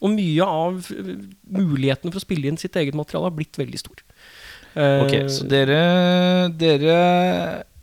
Og 0.00 0.14
mye 0.14 0.46
av 0.46 0.78
muligheten 0.88 1.36
mulighetene 1.50 2.12
for 2.12 2.20
å 2.20 2.24
spille 2.24 2.48
inn 2.48 2.56
sitt 2.60 2.76
eget 2.80 2.96
materiale 2.96 3.28
har 3.28 3.36
blitt 3.36 3.58
veldig 3.60 3.80
stor. 3.80 4.00
Eh, 4.74 5.02
Ok, 5.04 5.14
så 5.28 5.48
dere 5.50 5.80
Dere 6.56 6.98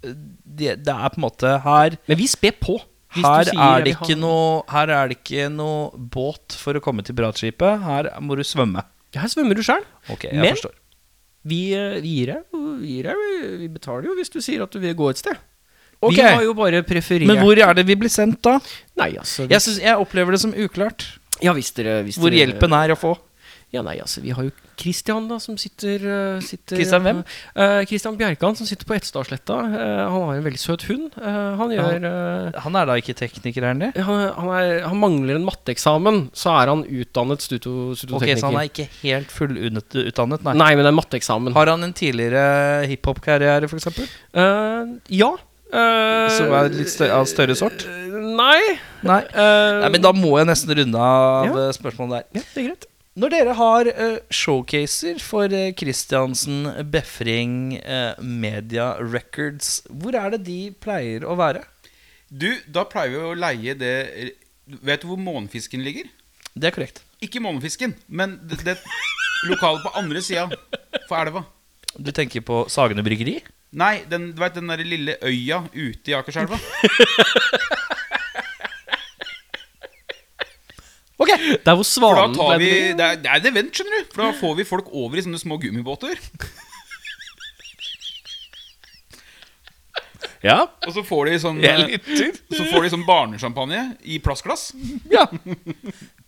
det, 0.02 0.78
det 0.86 0.94
er 0.94 1.10
på 1.12 1.20
en 1.20 1.26
måte 1.26 1.52
her 1.66 1.98
Men 2.08 2.18
vi 2.18 2.28
sper 2.32 2.56
på. 2.62 2.78
Her 3.18 3.50
er, 3.52 3.84
det 3.86 3.94
ikke 3.96 4.18
noe, 4.20 4.62
her 4.72 4.92
er 4.94 5.10
det 5.12 5.20
ikke 5.22 5.48
noe 5.52 5.92
båt 5.96 6.56
for 6.60 6.78
å 6.78 6.82
komme 6.84 7.04
til 7.06 7.16
Bratskipet. 7.18 7.82
Her 7.84 8.10
må 8.22 8.36
du 8.38 8.44
svømme. 8.46 8.84
Her 9.16 9.32
svømmer 9.32 9.58
du 9.58 9.64
sjøl. 9.66 9.86
Ok, 10.12 10.28
jeg 10.28 10.42
Men- 10.42 10.56
forstår. 10.56 10.76
Vi, 11.48 11.74
eh, 11.74 12.02
vi 12.04 12.16
gir 12.18 12.34
deg 12.34 12.44
vi 12.82 13.58
Vi 13.62 13.68
betaler 13.72 14.10
jo 14.10 14.16
hvis 14.18 14.30
du 14.30 14.42
sier 14.42 14.64
at 14.64 14.72
du 14.72 14.80
vil 14.80 14.94
gå 14.96 15.10
et 15.10 15.18
sted. 15.18 15.38
Okay. 16.02 16.16
Vi 16.16 16.22
har 16.22 16.44
jo 16.44 16.54
bare 16.54 16.84
preferert 16.84 17.26
Men 17.26 17.38
hvor 17.42 17.58
er 17.58 17.74
det 17.74 17.86
vi 17.88 17.96
blir 17.96 18.10
sendt 18.10 18.42
da? 18.46 18.60
Nei, 19.00 19.16
altså 19.18 19.48
Jeg, 19.50 19.62
synes, 19.62 19.80
jeg 19.82 19.98
opplever 19.98 20.32
det 20.32 20.42
som 20.42 20.54
uklart. 20.54 21.08
Ja, 21.44 21.54
hvis 21.58 21.74
dere 21.78 22.02
hvis 22.08 22.20
Hvor 22.20 22.34
dere- 22.34 22.46
hjelpen 22.46 22.74
er 22.74 22.96
å 22.96 23.00
få. 23.00 23.18
Ja, 23.76 23.82
nei, 23.84 23.98
altså, 24.00 24.22
vi 24.24 24.32
har 24.32 24.46
jo 24.48 24.52
Christian, 24.80 25.26
da, 25.28 25.40
som 25.44 25.58
sitter, 25.60 26.00
uh, 26.06 26.44
sitter 26.46 26.78
Christian 26.78 27.04
hvem? 27.04 27.18
Uh, 27.52 27.82
Christian 27.90 28.16
Bjerkan, 28.16 28.56
som 28.56 28.68
sitter 28.70 28.88
på 28.88 28.96
Etstadsletta. 28.96 29.58
Uh, 29.58 30.04
han 30.08 30.24
har 30.30 30.38
en 30.38 30.46
veldig 30.46 30.62
søt 30.62 30.86
hund. 30.88 31.18
Han 31.18 31.74
gjør 31.74 32.06
Han 32.64 32.78
er 32.80 32.88
da 32.88 32.96
ikke 33.02 33.16
tekniker, 33.18 33.66
er 33.66 33.74
han 33.74 33.82
det? 33.82 33.90
han, 33.98 34.22
han, 34.38 34.52
er, 34.56 34.86
han 34.86 35.02
mangler 35.02 35.40
en 35.40 35.48
matteeksamen, 35.50 36.22
så 36.38 36.54
er 36.62 36.72
han 36.72 36.86
utdannet 36.86 37.44
studio, 37.44 37.92
Ok. 37.92 38.30
Så 38.38 38.48
han 38.48 38.62
er 38.62 38.70
ikke 38.70 38.88
helt 39.02 39.34
fullutdannet, 39.34 40.48
nei. 40.48 40.56
Nei, 40.62 40.72
men 40.78 40.86
det 40.86 40.94
er 40.94 41.00
matteeksamen. 41.02 41.58
Har 41.58 41.74
han 41.74 41.84
en 41.90 41.98
tidligere 41.98 42.88
hiphop-karriere, 42.88 43.68
f.eks.? 43.68 44.00
Uh, 44.32 44.96
ja. 45.12 45.34
Eh, 45.68 46.28
Som 46.38 46.54
er 46.56 46.70
litt 46.72 46.92
større, 46.92 47.18
av 47.20 47.26
større 47.28 47.56
sort? 47.60 47.84
Nei. 48.38 48.78
Nei. 49.04 49.22
Uh, 49.34 49.82
Nei, 49.84 49.90
Men 49.96 50.04
da 50.06 50.12
må 50.16 50.38
jeg 50.40 50.48
nesten 50.48 50.74
runde 50.80 51.00
av 51.00 51.48
Ja. 51.50 51.56
eh, 51.68 51.74
spørsmålet 51.76 52.14
der. 52.16 52.40
Ja, 52.40 52.44
det 52.54 52.62
er 52.64 52.68
greit. 52.70 52.86
Når 53.18 53.34
dere 53.34 53.54
har 53.58 53.88
uh, 53.88 54.18
showcaser 54.30 55.18
for 55.20 55.48
Kristiansen 55.50 56.68
Christiansen 56.68 56.92
Befring 56.94 57.80
Media 58.22 58.92
Records, 59.02 59.82
hvor 59.90 60.14
er 60.16 60.36
det 60.36 60.44
de 60.46 60.60
pleier 60.80 61.26
å 61.26 61.36
være? 61.36 61.64
Du, 62.30 62.52
da 62.70 62.84
pleier 62.86 63.16
vi 63.16 63.24
å 63.24 63.34
leie 63.40 63.74
det 63.80 63.96
Vet 64.68 65.02
du 65.02 65.08
hvor 65.08 65.18
Månefisken 65.18 65.80
ligger? 65.82 66.10
Det 66.54 66.68
er 66.68 66.76
korrekt. 66.76 67.02
Ikke 67.24 67.40
Månefisken, 67.42 67.96
men 68.08 68.38
det, 68.44 68.60
det 68.68 68.78
lokalet 69.48 69.82
på 69.86 69.94
andre 69.98 70.22
sida 70.22 70.50
for 71.08 71.18
elva. 71.22 71.46
Du 71.98 72.12
tenker 72.12 72.44
på 72.46 72.66
Sagene 72.70 73.02
Bryggeri? 73.06 73.40
Nei, 73.74 74.04
den, 74.10 74.30
du 74.34 74.40
vet 74.42 74.56
den 74.56 74.68
der 74.72 74.78
lille 74.88 75.18
øya 75.28 75.62
ute 75.74 76.12
i 76.12 76.16
Akerselva? 76.16 76.58
Ok, 81.18 81.32
Der 81.66 81.74
hvor 81.74 81.82
For 81.82 81.82
da 81.82 81.84
svanen 81.90 82.36
tar 82.38 82.60
vi 82.62 82.66
ble- 82.70 82.92
det 82.98 83.06
er, 83.06 83.16
det 83.18 83.30
er 83.32 83.40
et 83.42 83.46
event, 83.50 83.72
skjønner 83.74 84.04
du. 84.04 84.10
For 84.14 84.22
da 84.22 84.28
får 84.38 84.52
vi 84.60 84.66
folk 84.70 84.92
over 84.94 85.18
i 85.18 85.24
sånne 85.26 85.40
små 85.42 85.58
gummibåter. 85.62 86.18
Ja, 90.46 90.68
Og 90.86 90.94
så 90.94 91.02
får 91.04 91.26
de 91.32 91.38
sånn 91.42 91.58
jeg 91.64 91.74
eh, 91.82 91.88
lytter. 91.96 92.36
Så 92.54 92.68
får 92.70 92.84
de 92.86 92.90
sånn 92.94 93.04
barnesjampanje 93.08 93.80
i 94.06 94.20
plastglass. 94.24 94.68
Ja. 95.12 95.24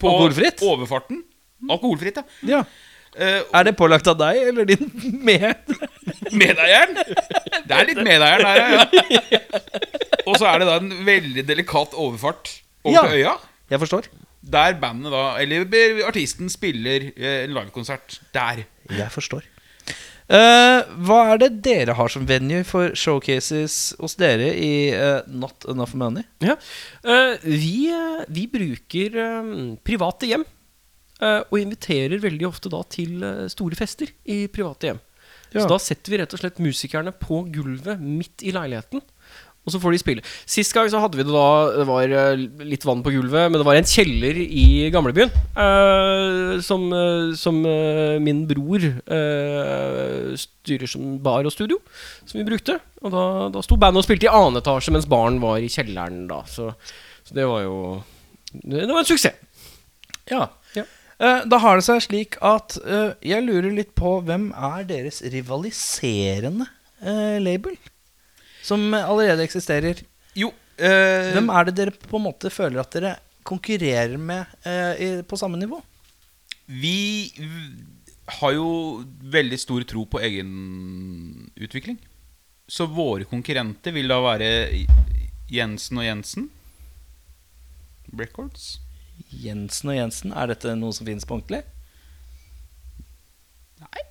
På 0.02 0.10
Alkoholfritt? 0.10 0.64
overfarten. 0.66 1.22
Alkoholfritt, 1.70 2.18
ja. 2.18 2.24
Ja. 2.49 2.64
Eh, 3.18 3.41
Er 3.53 3.64
det 3.65 3.76
pålagt 3.80 4.07
av 4.07 4.18
deg 4.19 4.38
eller 4.52 4.65
din 4.69 4.90
med? 5.27 5.56
medeieren. 6.31 6.95
Det 7.65 7.76
er 7.76 7.88
litt 7.90 8.02
medeieren 8.06 8.45
der, 8.45 8.57
ja. 8.60 8.86
ja. 9.34 9.41
Og 10.27 10.36
så 10.38 10.45
er 10.52 10.61
det 10.61 10.68
da 10.69 10.77
en 10.81 10.91
veldig 11.07 11.44
delikat 11.48 11.95
overfart 11.98 12.52
over 12.84 12.95
Ja. 12.95 13.06
til 13.07 13.19
øya. 13.23 13.36
Jeg 13.69 13.80
forstår. 13.84 14.10
Der 14.49 14.73
bandet 14.81 15.11
da, 15.14 15.23
eller 15.41 15.65
artisten, 16.07 16.49
spiller 16.49 17.10
eh, 17.15 17.44
en 17.45 17.53
livekonsert. 17.57 18.19
Der. 18.34 18.64
Jeg 18.90 19.11
forstår. 19.14 19.44
Uh, 20.30 20.86
hva 21.10 21.15
er 21.34 21.40
det 21.41 21.48
dere 21.65 21.95
har 21.98 22.11
som 22.14 22.27
venue 22.30 22.61
for 22.68 22.91
showcases 22.94 23.95
hos 23.98 24.14
dere 24.22 24.52
i 24.53 24.91
uh, 24.94 25.23
Not 25.26 25.65
Enough 25.65 25.95
Money? 25.98 26.22
Ja. 26.45 26.53
Uh, 27.02 27.34
vi, 27.41 27.90
vi 28.30 28.44
bruker 28.53 29.18
private 29.81 30.30
hjem. 30.30 30.45
Eh, 31.21 31.41
og 31.45 31.59
inviterer 31.59 32.21
veldig 32.23 32.49
ofte 32.49 32.71
da 32.71 32.81
til 32.91 33.23
eh, 33.25 33.45
store 33.51 33.77
fester 33.79 34.11
i 34.29 34.45
private 34.51 34.91
hjem. 34.91 35.05
Ja. 35.49 35.63
Så 35.63 35.69
da 35.71 35.79
setter 35.81 36.13
vi 36.13 36.19
rett 36.21 36.33
og 36.35 36.41
slett 36.41 36.59
musikerne 36.61 37.13
på 37.15 37.43
gulvet 37.53 38.01
midt 38.01 38.45
i 38.45 38.53
leiligheten. 38.53 39.01
Og 39.67 39.73
så 39.73 39.79
får 39.81 39.93
de 39.93 39.99
spille. 40.01 40.21
Sist 40.49 40.73
gang 40.73 40.87
så 40.89 41.01
hadde 41.03 41.19
vi 41.19 41.25
det 41.27 41.33
da 41.33 41.49
Det 41.75 41.85
var 41.85 42.13
eh, 42.15 42.43
litt 42.65 42.85
vann 42.87 43.01
på 43.05 43.11
gulvet, 43.13 43.49
men 43.51 43.59
det 43.59 43.65
var 43.67 43.77
en 43.77 43.89
kjeller 43.89 44.39
i 44.39 44.87
gamlebyen. 44.93 45.33
Uh, 45.57 46.61
som 46.65 46.87
som 47.37 47.59
uh, 47.65 48.15
min 48.23 48.45
bror 48.49 48.85
styrer 50.39 50.89
som 50.89 51.17
bar 51.23 51.45
og 51.45 51.53
studio, 51.53 51.77
som 52.25 52.39
vi 52.39 52.47
brukte. 52.47 52.79
Og 53.03 53.13
da, 53.13 53.25
da 53.53 53.65
sto 53.65 53.77
bandet 53.79 54.01
og 54.01 54.07
spilte 54.07 54.29
i 54.29 54.31
annen 54.31 54.61
etasje, 54.61 54.93
mens 54.95 55.09
baren 55.09 55.41
var 55.43 55.59
i 55.59 55.69
kjelleren 55.71 56.23
da. 56.31 56.41
Så, 56.49 56.71
så 57.27 57.37
det 57.37 57.45
var 57.49 57.65
jo 57.65 57.75
det 58.53 58.87
var 58.89 59.03
en 59.03 59.05
suksess. 59.05 59.37
Ja. 60.29 60.47
Eh, 61.19 61.41
da 61.51 61.59
har 61.59 61.79
det 61.79 61.83
seg 61.83 62.03
slik 62.05 62.37
at 62.45 62.77
eh, 62.79 63.11
jeg 63.27 63.43
lurer 63.43 63.73
litt 63.75 63.91
på 63.97 64.19
hvem 64.23 64.49
er 64.55 64.85
deres 64.87 65.19
rivaliserende 65.27 66.67
eh, 67.03 67.35
label? 67.43 67.75
Som 68.63 68.93
allerede 68.95 69.43
eksisterer. 69.43 70.03
Jo 70.37 70.53
Hvem 70.79 71.49
er 71.51 71.65
det 71.67 71.73
dere 71.75 71.91
på 71.91 72.15
en 72.15 72.23
måte 72.23 72.47
føler 72.53 72.79
at 72.79 72.93
dere 72.95 73.09
konkurrerer 73.43 74.15
med 74.15 75.25
på 75.27 75.35
samme 75.35 75.57
nivå? 75.59 75.75
Vi 76.71 77.33
har 78.39 78.53
jo 78.55 78.69
veldig 79.35 79.59
stor 79.59 79.83
tro 79.89 80.05
på 80.07 80.21
egen 80.23 80.53
utvikling. 81.59 81.97
Så 82.63 82.87
våre 82.87 83.27
konkurrenter 83.27 83.91
vil 83.91 84.07
da 84.07 84.21
være 84.23 84.47
Jensen 85.51 85.99
og 85.99 86.07
Jensen 86.07 86.47
Records. 88.15 88.77
Jensen 89.30 89.91
og 89.91 89.95
Jensen, 89.97 90.34
er 90.34 90.49
dette 90.49 90.73
noe 90.80 90.93
som 90.95 91.06
finnes 91.07 91.27
på 91.27 91.38
ordentlig? 91.38 91.61
Nei. 93.80 94.01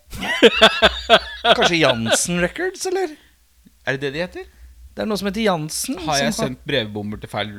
Kanskje 1.59 1.81
Jansen 1.81 2.41
Records, 2.43 2.87
eller? 2.91 3.17
Er 3.87 3.97
det 3.97 4.01
det 4.07 4.13
de 4.15 4.23
heter? 4.25 4.49
Det 4.95 5.05
er 5.05 5.09
noe 5.11 5.19
som 5.21 5.29
heter 5.31 5.45
Jansen. 5.45 5.99
Har 6.07 6.21
jeg 6.23 6.35
som 6.35 6.49
sendt 6.53 6.65
brevbomber 6.69 7.21
til 7.23 7.31
feil? 7.33 7.51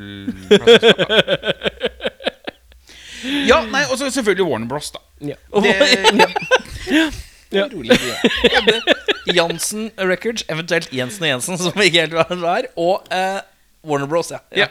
Ja, 3.20 3.58
nei, 3.68 3.82
og 3.92 3.98
så 4.00 4.08
selvfølgelig 4.14 4.46
Warner 4.48 4.68
Bros, 4.70 4.94
da. 4.96 5.02
Ja. 5.20 5.36
Det, 5.52 5.74
Ja. 7.52 7.66
Rolig, 7.74 7.98
ja. 7.98 8.74
Jansen 9.34 9.90
Records, 9.98 10.46
eventuelt 10.50 10.94
Jensen 10.94 11.24
og 11.26 11.30
Jensen, 11.32 11.58
som 11.58 11.82
ikke 11.82 12.04
helt 12.06 12.14
vet 12.14 12.34
hva 12.38 12.54
er, 12.62 12.68
og 12.78 13.10
eh, 13.12 13.40
Warner 13.84 14.08
Bros. 14.08 14.30
Ja. 14.32 14.40
Ja. 14.56 14.68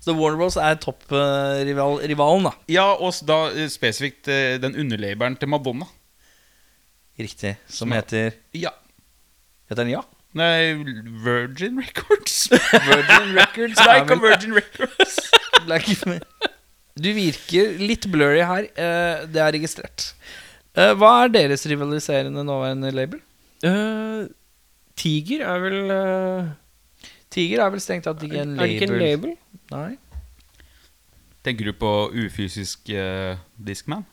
Så 0.00 0.14
Warner 0.16 0.38
Bros 0.40 0.56
er 0.56 0.78
topprivalen, 0.80 2.00
rivalen 2.08 2.46
da. 2.48 2.52
ja, 2.72 2.86
og 2.96 3.12
da 3.28 3.40
eh, 3.52 3.66
spesifikt 3.68 4.28
eh, 4.32 4.54
den 4.62 4.76
underlabelen 4.80 5.36
til 5.36 5.48
Madonna. 5.52 5.86
Riktig. 7.20 7.56
Som 7.68 7.90
Som- 7.90 7.92
heter 7.98 8.32
Ja. 8.56 8.70
Heter 9.68 9.84
den 9.84 9.92
Ja? 9.92 10.00
Nei, 10.32 10.72
Virgin 11.24 11.80
Records. 11.82 12.48
Virgin 12.88 13.34
Records. 13.36 13.78
Like 13.90 14.14
a 14.14 14.16
Virgin 14.16 14.54
Records. 14.54 15.18
Black- 15.66 16.22
Du 17.00 17.08
virker 17.16 17.76
litt 17.78 18.06
blurry 18.12 18.40
her. 18.46 18.68
eh, 18.72 19.26
det 19.26 19.40
er 19.42 19.52
registrert. 19.52 20.12
Eh, 20.78 20.94
hva 20.94 21.24
er 21.24 21.32
deres 21.34 21.66
rivaliserende 21.66 22.44
nåværende 22.46 22.92
label? 22.94 23.20
Uh, 23.66 24.24
Tiger 24.96 25.42
er 25.44 25.58
vel 25.60 25.78
uh... 25.92 26.50
Tiger 27.30 27.60
er 27.66 27.70
vel 27.74 27.82
strengt 27.82 28.06
tatt 28.08 28.22
ikke 28.24 28.40
en 28.40 28.54
label. 28.56 28.62
Er 28.62 28.66
det 28.66 28.76
ikke 28.78 28.88
en 28.88 29.02
label. 29.02 29.34
Nei. 29.70 29.98
Tenker 31.44 31.70
du 31.70 31.72
på 31.72 32.10
ufysisk 32.12 32.90
uh, 32.92 33.38
Discman? 33.56 34.04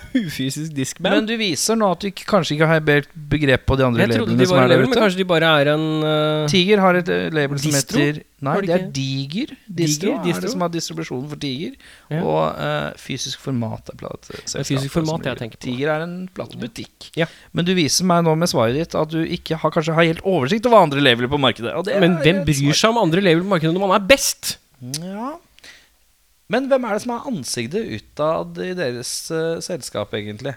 Ufysisk 0.22 0.74
diskband? 0.76 1.14
Men 1.14 1.28
du 1.28 1.34
viser 1.40 1.78
nå 1.78 1.88
at 1.94 2.02
du 2.02 2.08
ikke, 2.10 2.26
kanskje 2.28 2.56
ikke 2.56 2.68
har 2.68 2.80
helt 2.80 3.14
begrep 3.32 3.64
på 3.68 3.78
de 3.80 3.86
andre 3.86 4.04
jeg 4.04 4.12
trodde 4.12 4.34
labelene 4.34 4.42
de 4.42 4.48
som 4.50 4.58
er 4.58 4.66
der 4.66 4.72
label, 4.74 4.90
men 4.90 5.00
kanskje 5.04 5.20
de 5.22 5.26
bare 5.32 5.52
er 5.62 5.70
en 5.72 5.86
uh, 6.04 6.50
Tiger 6.52 6.82
har 6.82 6.98
et 7.00 7.10
eh, 7.12 7.26
label 7.32 7.60
som 7.62 7.70
Distro? 7.70 8.00
heter 8.02 8.22
Nei, 8.42 8.56
Har 8.56 8.64
de 8.64 8.66
det 8.66 8.74
er 8.74 8.86
Diger. 8.90 9.50
Distro, 9.70 10.16
Diger, 10.24 10.38
er 10.40 10.42
det 10.42 10.50
som 10.50 10.64
har 10.64 10.70
distribusjonen 10.74 11.28
for 11.30 11.38
Tiger. 11.38 11.76
Ja. 12.10 12.22
Og 12.26 12.40
uh, 12.58 12.88
fysisk 12.98 13.38
format 13.44 13.92
er 13.92 14.00
plateselskapet. 14.00 14.66
Fysisk 14.66 14.96
format 14.96 15.28
jeg 15.30 15.38
tenker 15.44 15.60
på. 15.60 15.62
Tiger 15.68 15.92
er 15.94 16.02
en 16.08 16.16
platebutikk. 16.34 17.12
Ja. 17.20 17.28
Men 17.54 17.68
du 17.68 17.70
viser 17.78 18.08
meg 18.10 18.24
nå 18.26 18.34
med 18.40 18.50
svaret 18.50 18.74
ditt 18.80 18.96
at 18.98 19.14
du 19.14 19.20
ikke 19.22 19.60
har, 19.62 19.74
kanskje 19.74 19.94
har 19.94 20.08
helt 20.10 20.26
oversikt 20.26 20.66
over 20.66 20.82
andre 20.82 21.04
labeler 21.04 21.30
på 21.30 21.38
markedet. 21.38 21.76
Og 21.78 21.86
det 21.86 22.00
Men 22.02 22.18
er 22.18 22.26
hvem 22.26 22.42
bryr 22.48 22.74
seg 22.74 22.90
om 22.90 22.98
andre 23.04 23.22
labeler 23.22 23.46
på 23.46 23.54
markedet 23.54 23.74
når 23.78 23.86
man 23.86 23.96
er 24.00 24.10
best? 24.10 24.56
Ja. 24.98 25.36
Men 26.50 26.66
hvem 26.68 26.84
er 26.84 26.96
det 26.96 27.04
som 27.04 27.14
er 27.14 27.28
ansiktet 27.30 27.88
utad 27.96 28.58
i 28.64 28.72
deres 28.76 29.12
uh, 29.30 29.60
selskap, 29.64 30.12
egentlig? 30.18 30.54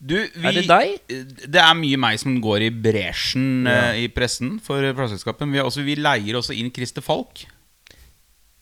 Du, 0.00 0.16
vi, 0.16 0.46
Er 0.48 0.56
det 0.56 0.64
deg? 0.64 1.16
Det 1.44 1.60
er 1.60 1.74
mye 1.76 1.98
meg 2.00 2.16
som 2.22 2.38
går 2.40 2.62
i 2.64 2.70
bresjen 2.72 3.66
eh, 3.68 3.98
i 4.00 4.06
pressen 4.08 4.54
for 4.64 4.80
plateselskapet. 4.96 5.44
Vi, 5.52 5.60
vi 5.84 5.96
leier 6.00 6.38
også 6.38 6.56
inn 6.56 6.70
Christer 6.72 7.04
Falk 7.04 7.42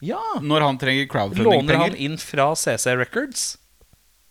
Ja. 0.03 0.19
når 0.43 0.65
han 0.67 0.79
trenger 0.81 1.07
crowdfunding 1.11 1.47
Låner 1.63 1.79
han 1.79 1.95
inn 1.95 2.17
fra 2.19 2.49
CC 2.59 2.91
Records? 2.99 3.53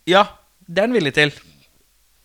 Ja. 0.08 0.26
Det 0.68 0.82
er 0.82 0.90
han 0.90 0.98
villig 0.98 1.14
til. 1.16 1.32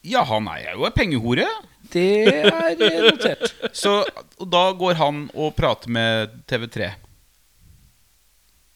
ja, 0.03 0.25
han 0.27 0.49
er 0.51 0.73
jo 0.73 0.83
en 0.83 0.91
pengehore. 0.91 1.47
Det 1.93 2.27
er 2.27 2.75
notert. 3.07 3.53
Så 3.71 4.01
da 4.51 4.65
går 4.75 4.99
han 4.99 5.29
og 5.31 5.55
prater 5.55 5.87
med 5.95 6.41
TV3 6.51 6.91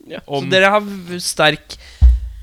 Ja. 0.07 0.19
om 0.27 0.45
Så 0.45 0.51
dere 0.53 0.69
har 0.71 0.81
v- 0.81 1.19
sterk 1.19 1.77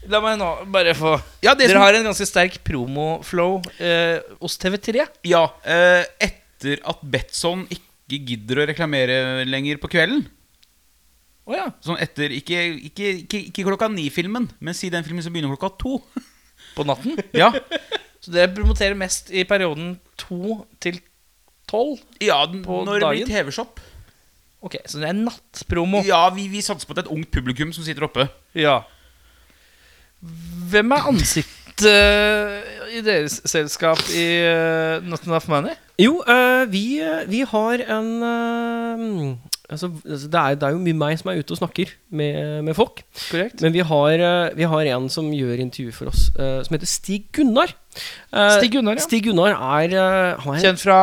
La 0.07 0.21
meg 0.21 0.37
nå 0.37 0.49
bare 0.69 0.93
få 0.95 1.15
Ja, 1.43 1.55
det 1.55 1.65
Dere 1.69 1.79
som- 1.79 1.83
har 1.83 1.95
en 1.97 2.05
ganske 2.05 2.27
sterk 2.29 2.59
promoflow 2.65 3.63
eh, 3.81 4.19
hos 4.41 4.59
TV3. 4.61 5.07
Ja, 5.25 5.47
eh, 5.65 6.05
etter 6.21 6.79
at 6.85 7.01
Betson 7.03 7.67
ikke 7.73 8.19
gidder 8.27 8.61
å 8.61 8.67
reklamere 8.69 9.47
lenger 9.49 9.79
på 9.81 9.89
kvelden 9.89 10.27
Å 11.49 11.57
ja. 11.57 11.71
Sånn 11.85 11.99
etter 12.01 12.33
Ikke, 12.37 12.61
ikke, 12.91 13.09
ikke, 13.25 13.41
ikke 13.51 13.65
klokka 13.65 13.89
ni-filmen, 13.93 14.51
men 14.61 14.75
si 14.77 14.91
den 14.93 15.05
filmen 15.05 15.23
som 15.25 15.33
begynner 15.33 15.53
klokka 15.57 15.73
to. 15.79 15.99
På 16.77 16.85
natten. 16.85 17.17
Ja, 17.35 17.51
Så 18.21 18.33
dere 18.33 18.53
promoterer 18.57 18.97
mest 18.97 19.29
i 19.33 19.45
perioden 19.45 19.99
to 20.17 20.67
til 20.81 21.01
tolv? 21.69 22.01
ja 22.21 22.45
den- 22.47 22.63
På 22.65 22.85
når 22.85 23.01
det 23.01 23.11
blir? 23.11 23.27
TV-shop. 23.29 23.81
Ok, 24.65 24.79
så 24.89 25.01
det 25.03 25.11
er 25.11 25.17
nattpromo. 25.19 26.01
Ja, 26.09 26.25
vi, 26.33 26.49
vi 26.49 26.65
satser 26.65 26.89
på 26.89 26.95
at 26.95 27.03
det 27.03 27.05
er 27.05 27.11
et 27.11 27.17
ungt 27.19 27.31
publikum 27.35 27.73
som 27.77 27.85
sitter 27.85 28.07
oppe. 28.07 28.27
Ja. 28.57 28.81
Hvem 30.73 30.95
er 30.97 31.09
ansiktet 31.11 31.85
eh, 31.91 32.95
i 32.97 33.03
deres 33.05 33.43
selskap 33.51 34.01
i 34.15 34.25
uh, 34.41 35.05
Not 35.05 35.27
Enough 35.29 35.51
Money? 35.53 35.77
Jo, 36.01 36.23
eh, 36.27 36.65
vi, 36.73 36.99
eh, 36.99 37.23
vi 37.31 37.45
har 37.47 37.83
en 37.95 38.09
eh, 38.27 39.37
altså, 39.71 39.93
det, 40.03 40.35
er, 40.35 40.57
det 40.59 40.67
er 40.67 40.73
jo 40.75 40.81
mye 40.83 40.97
meg 40.99 41.21
som 41.21 41.31
er 41.31 41.39
ute 41.39 41.55
og 41.55 41.61
snakker 41.61 41.93
med, 42.11 42.65
med 42.67 42.75
folk. 42.75 43.05
Korrekt? 43.29 43.63
Men 43.63 43.77
vi 43.77 43.85
har, 43.87 44.25
vi 44.59 44.67
har 44.73 44.91
en 44.97 45.07
som 45.13 45.29
gjør 45.31 45.63
intervju 45.63 45.95
for 45.95 46.11
oss, 46.11 46.27
som 46.35 46.75
heter 46.75 46.91
Stig 46.91 47.29
Gunnar. 47.37 47.77
Stig 47.95 48.75
Gunnar, 48.75 48.99
ja. 48.99 49.07
Stig 49.07 49.23
Gunnar 49.29 49.55
er, 49.55 49.95
han 50.43 50.57
er 50.57 50.67
Kjent 50.67 50.83
fra 50.83 50.99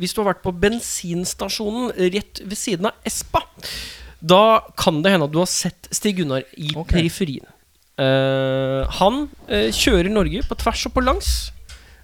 Hvis 0.00 0.14
du 0.14 0.22
har 0.22 0.32
vært 0.32 0.42
på 0.44 0.54
bensinstasjonen 0.56 1.92
rett 2.14 2.40
ved 2.42 2.58
siden 2.58 2.88
av 2.90 3.06
Espa, 3.06 3.44
da 4.20 4.60
kan 4.78 5.02
det 5.04 5.12
hende 5.12 5.28
at 5.28 5.34
du 5.34 5.38
har 5.42 5.50
sett 5.50 5.88
Stig 5.94 6.18
Gunnar 6.20 6.46
i 6.56 6.72
okay. 6.74 6.98
periferien. 6.98 7.46
Eh, 7.96 8.82
han 8.98 9.22
eh, 9.48 9.70
kjører 9.72 10.10
Norge 10.12 10.42
på 10.48 10.56
tvers 10.60 10.82
og 10.88 10.96
på 10.96 11.04
langs, 11.04 11.34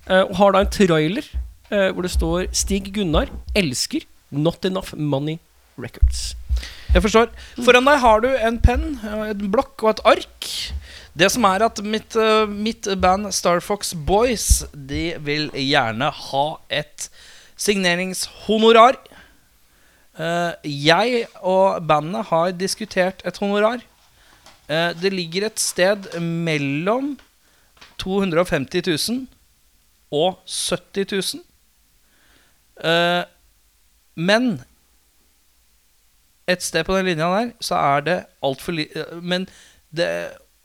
eh, 0.06 0.22
og 0.22 0.36
har 0.38 0.54
da 0.54 0.62
en 0.64 0.72
trailer 0.72 1.26
eh, 1.72 1.88
hvor 1.92 2.06
det 2.06 2.12
står 2.14 2.46
'Stig 2.52 2.92
Gunnar 2.94 3.32
elsker 3.56 4.06
Not 4.30 4.64
Enough 4.64 4.96
Money 4.96 5.38
Records'. 5.76 6.32
Jeg 6.92 7.02
forstår. 7.02 7.28
Foran 7.64 7.88
deg 7.88 8.00
har 8.00 8.20
du 8.20 8.28
en 8.28 8.58
penn, 8.60 8.98
en 9.02 9.50
blokk 9.52 9.82
og 9.82 9.94
et 9.94 10.02
ark. 10.04 10.48
Det 11.12 11.28
som 11.28 11.44
er 11.44 11.66
at 11.66 11.80
mitt, 11.84 12.16
eh, 12.16 12.46
mitt 12.48 12.88
band 13.00 13.28
Starfox 13.36 13.92
Boys 13.94 14.64
De 14.72 15.12
vil 15.20 15.50
gjerne 15.52 16.08
ha 16.08 16.46
et 16.70 17.10
signeringshonorar. 17.56 18.96
Eh, 20.18 20.52
jeg 20.64 21.26
og 21.42 21.86
bandet 21.86 22.26
har 22.32 22.52
diskutert 22.52 23.22
et 23.24 23.38
honorar. 23.38 23.82
Eh, 24.68 24.92
det 24.94 25.12
ligger 25.12 25.46
et 25.46 25.60
sted 25.60 26.20
mellom 26.20 27.18
250 27.98 28.82
000 29.10 29.26
og 30.12 30.40
70 30.46 31.12
000. 31.12 31.44
Eh, 32.84 33.24
men 34.16 34.62
et 36.48 36.62
sted 36.62 36.84
på 36.84 36.96
den 36.96 37.06
linja 37.06 37.28
der, 37.32 37.52
så 37.60 37.74
er 37.74 38.00
det 38.00 38.24
altfor 38.42 38.72
lite 38.72 39.06
Men 39.22 39.46
det, 39.94 40.08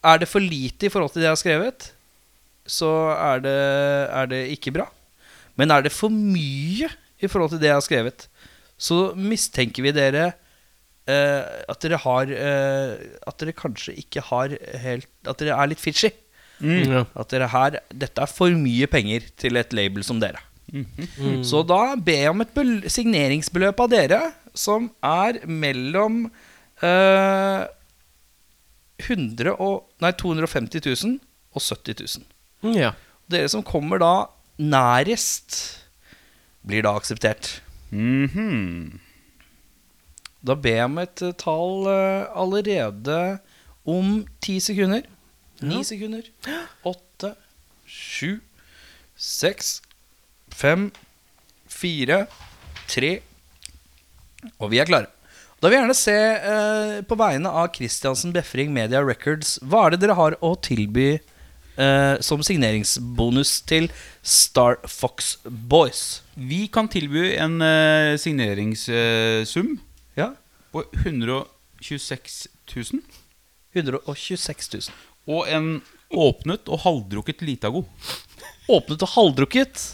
er 0.04 0.20
det 0.20 0.28
for 0.30 0.42
lite 0.42 0.86
i 0.86 0.92
forhold 0.92 1.12
til 1.12 1.22
det 1.22 1.28
jeg 1.28 1.34
har 1.34 1.42
skrevet, 1.42 1.88
så 2.68 2.90
er 3.14 3.42
det, 3.44 3.58
er 4.20 4.30
det 4.30 4.42
ikke 4.54 4.74
bra. 4.76 4.86
Men 5.58 5.72
er 5.74 5.82
det 5.86 5.94
for 5.94 6.12
mye 6.12 6.90
i 7.18 7.30
forhold 7.30 7.50
til 7.54 7.62
det 7.62 7.70
jeg 7.70 7.78
har 7.78 7.86
skrevet, 7.86 8.28
så 8.78 9.12
mistenker 9.18 9.82
vi 9.82 9.94
dere 9.94 10.28
eh, 11.08 11.42
at 11.66 11.80
dere 11.82 11.98
har 11.98 12.30
eh, 12.30 12.92
At 13.26 13.40
dere 13.40 13.56
kanskje 13.58 13.96
ikke 13.98 14.22
har 14.28 14.52
helt 14.84 15.08
At 15.26 15.40
dere 15.40 15.56
er 15.56 15.70
litt 15.72 15.82
fishy. 15.82 16.12
Ja. 16.62 17.02
At 17.18 17.32
dere 17.32 17.48
her 17.50 17.80
Dette 17.90 18.22
er 18.22 18.30
for 18.30 18.54
mye 18.54 18.86
penger 18.90 19.26
til 19.34 19.58
et 19.58 19.74
label 19.74 20.06
som 20.06 20.22
dere. 20.22 20.44
Mm. 20.70 21.42
Så 21.48 21.64
da 21.66 21.96
ber 21.96 22.22
jeg 22.22 22.30
om 22.30 22.44
et 22.44 22.92
signeringsbeløp 22.92 23.82
av 23.82 23.90
dere 23.90 24.20
som 24.54 24.90
er 25.02 25.40
mellom 25.48 26.26
eh, 26.84 27.66
100 27.66 27.77
og, 28.98 29.88
nei, 30.02 30.10
250 30.12 30.82
000 31.04 31.18
og 31.54 31.62
70 31.62 32.02
000. 32.64 32.74
Ja. 32.74 32.92
Dere 33.30 33.48
som 33.48 33.62
kommer 33.62 34.00
da 34.02 34.14
nærest, 34.58 35.78
blir 36.66 36.82
da 36.82 36.96
akseptert. 36.98 37.60
Mhm. 37.90 39.00
Da 40.44 40.54
ber 40.54 40.76
jeg 40.76 40.86
om 40.86 40.98
et 41.02 41.22
eh, 41.22 41.34
tall 41.34 41.88
eh, 41.90 42.26
allerede 42.38 43.38
om 43.88 44.26
ti 44.40 44.58
sekunder. 44.62 45.02
Ni 45.60 45.82
sekunder. 45.82 46.22
Åtte, 46.86 47.32
sju, 47.86 48.38
seks, 49.18 49.80
fem, 50.54 50.92
fire, 51.66 52.26
tre 52.88 53.18
Og 54.62 54.70
vi 54.70 54.78
er 54.78 54.86
klare. 54.86 55.10
Da 55.58 55.66
vil 55.66 55.74
jeg 55.74 55.82
gjerne 55.82 55.98
se 55.98 56.14
eh, 56.14 56.98
på 57.10 57.16
vegne 57.18 57.50
av 57.50 57.72
Christiansen 57.74 58.30
Befring 58.34 58.70
Media 58.70 59.00
Records 59.02 59.56
Hva 59.66 59.86
er 59.86 59.94
det 59.94 60.04
dere 60.04 60.14
har 60.14 60.36
å 60.38 60.52
tilby 60.62 61.08
eh, 61.16 62.14
som 62.22 62.44
signeringsbonus 62.46 63.56
til 63.66 63.88
Star 64.22 64.78
Fox 64.86 65.34
Boys? 65.42 66.22
Vi 66.38 66.68
kan 66.70 66.86
tilby 66.86 67.32
en 67.42 67.58
uh, 67.58 68.14
signeringssum 68.22 69.74
Ja, 70.14 70.30
på 70.70 70.84
126 71.02 72.38
000. 72.70 73.02
126 73.74 74.74
000. 74.78 74.94
Og 75.26 75.50
en 75.50 75.72
åpnet 76.14 76.70
og 76.70 76.84
halvdrukket 76.86 77.42
Litago. 77.42 77.82
Åpnet 78.70 79.02
og 79.02 79.16
halvdrukket 79.16 79.88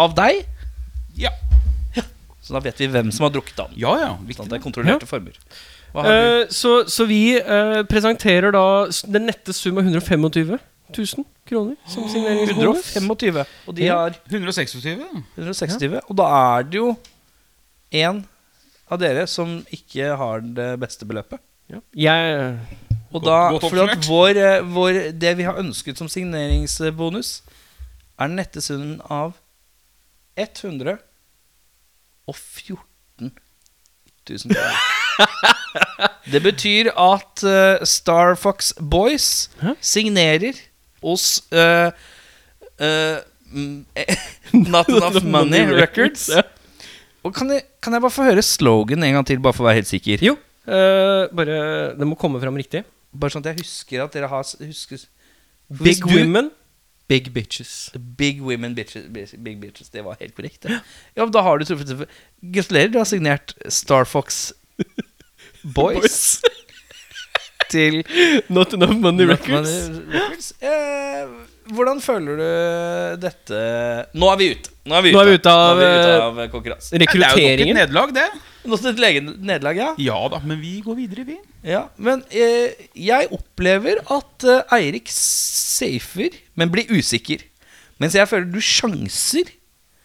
av 0.00 0.16
deg. 0.16 0.46
Ja. 1.20 1.34
Så 2.44 2.52
da 2.52 2.60
vet 2.60 2.80
vi 2.80 2.90
hvem 2.92 3.08
som 3.14 3.24
har 3.24 3.32
drukket 3.32 3.56
den. 3.56 3.78
Ja, 3.80 3.94
ja. 4.02 4.10
Sånn 4.36 4.44
at 4.44 4.52
det 4.52 4.58
er 4.58 4.64
kontrollerte 4.64 5.08
former. 5.08 5.38
Hva 5.94 6.04
har 6.04 6.12
du? 6.12 6.26
Eh, 6.42 6.52
så, 6.52 6.74
så 6.90 7.06
vi 7.08 7.22
uh, 7.40 7.80
presenterer 7.88 8.52
da 8.52 8.64
den 9.08 9.30
nette 9.30 9.54
sum 9.56 9.80
av 9.80 9.88
125 9.88 10.28
000 10.28 11.24
kroner 11.48 11.76
som 11.88 12.04
signeringsbonus. 12.10 12.90
125, 12.98 13.40
og 13.64 13.78
de 13.78 13.88
har 13.88 14.18
126. 14.28 14.76
160. 15.38 15.96
Og 16.04 16.18
da 16.20 16.28
er 16.36 16.68
det 16.68 16.80
jo 16.82 16.92
en 18.04 18.20
av 18.92 19.00
dere 19.00 19.24
som 19.30 19.56
ikke 19.72 20.12
har 20.20 20.44
det 20.44 20.68
beste 20.82 21.08
beløpet. 21.08 21.40
Ja. 21.72 21.80
Jeg 21.96 22.58
Og 23.14 23.22
da, 23.24 23.38
for 23.62 23.80
at 23.86 24.04
vår, 24.04 24.36
eh, 24.36 24.60
vår, 24.74 25.00
det 25.16 25.36
vi 25.38 25.46
har 25.46 25.56
ønsket 25.56 25.96
som 25.96 26.10
signeringsbonus, 26.10 27.38
er 28.18 28.28
den 28.28 28.36
nette 28.36 28.60
summen 28.60 29.00
av 29.08 29.32
114 32.28 32.78
000 34.28 34.54
kroner. 34.54 34.82
Det 36.32 36.40
betyr 36.42 36.88
at 36.96 37.44
uh, 37.44 37.84
Star 37.86 38.34
Fox 38.40 38.72
Boys 38.80 39.50
Hæ? 39.60 39.74
signerer 39.80 40.56
hos 41.02 41.42
uh, 41.52 41.90
mm, 43.52 43.84
Not 44.72 44.88
Enough 44.94 45.24
Money 45.24 45.68
Records. 45.68 46.30
Og 47.24 47.34
kan 47.34 47.50
jeg, 47.52 47.62
kan 47.82 47.92
jeg 47.92 48.04
bare 48.04 48.14
få 48.14 48.26
høre 48.26 48.42
slogan 48.42 49.04
en 49.04 49.18
gang 49.18 49.26
til, 49.26 49.40
bare 49.40 49.56
for 49.56 49.64
å 49.64 49.68
være 49.68 49.82
helt 49.82 49.90
sikker? 49.90 50.24
Jo, 50.24 50.34
bare 50.64 51.94
Det 51.96 52.08
må 52.08 52.16
komme 52.20 52.40
fram 52.40 52.56
riktig. 52.60 52.84
Bare 53.14 53.32
sånn 53.32 53.44
at 53.44 53.52
jeg 53.52 53.62
husker 53.62 54.04
at 54.04 54.16
dere 54.16 54.28
har 54.28 54.44
husker, 54.44 55.04
Big 55.80 56.04
women, 56.04 56.50
big 57.14 57.30
bitches. 57.34 57.72
Big 58.18 58.42
women 58.42 58.74
bitches, 58.74 59.06
big 59.38 59.60
bitches. 59.62 59.88
Det 59.94 60.02
var 60.06 60.18
helt 60.20 60.34
korrekt. 60.36 60.66
Ja, 60.68 60.80
Ja, 61.14 61.24
men 61.24 61.32
da 61.34 61.42
har 61.46 61.58
du 61.62 61.64
truffet 61.70 62.06
Gratulerer, 62.54 62.90
du 62.94 62.98
har 63.00 63.08
signert 63.08 63.54
Star 63.72 64.04
Fox 64.10 64.52
Boys 65.78 66.40
til 67.74 68.02
Not 68.52 68.74
enough 68.76 68.94
money 69.00 69.24
Not 69.26 69.38
records. 69.38 69.72
Money 69.88 70.12
Records. 70.14 70.50
Eh, 70.60 71.30
hvordan 71.74 72.00
føler 72.04 72.36
du 72.42 73.20
dette 73.24 73.60
Nå 74.14 74.28
er 74.34 74.40
vi 74.42 74.50
ute. 74.52 74.74
Nå 74.84 74.98
er 74.98 75.06
vi 75.06 75.12
ute, 75.12 75.16
Nå 75.16 75.22
er 75.22 75.30
vi 75.30 75.36
ute 75.38 75.54
av, 75.54 75.78
vi 75.80 75.86
ute 75.88 76.16
av 76.26 76.42
konkurransen. 76.52 76.98
Det 77.00 77.06
er 77.08 77.14
jo 77.16 77.22
nok 77.22 77.24
et 77.24 77.38
Rekrutteringen. 77.38 77.78
nederlag, 77.80 78.12
det. 78.18 78.26
Nå 78.64 78.76
til 78.80 78.90
et 78.94 79.00
lege- 79.02 79.20
nederlag, 79.44 79.76
ja. 79.76 79.88
Ja 80.00 80.20
da, 80.32 80.38
men 80.44 80.60
vi 80.62 80.78
går 80.84 80.96
videre, 80.96 81.24
vi. 81.28 81.36
ja. 81.68 81.82
Men 81.98 82.22
eh, 82.32 82.72
jeg 82.96 83.28
opplever 83.36 84.00
at 84.10 84.46
eh, 84.48 84.78
Eirik 84.78 85.10
safer, 85.12 86.30
men 86.56 86.70
blir 86.72 86.88
usikker. 86.94 87.44
Mens 88.00 88.14
jeg 88.16 88.26
føler 88.28 88.48
du 88.50 88.60
sjanser, 88.64 89.52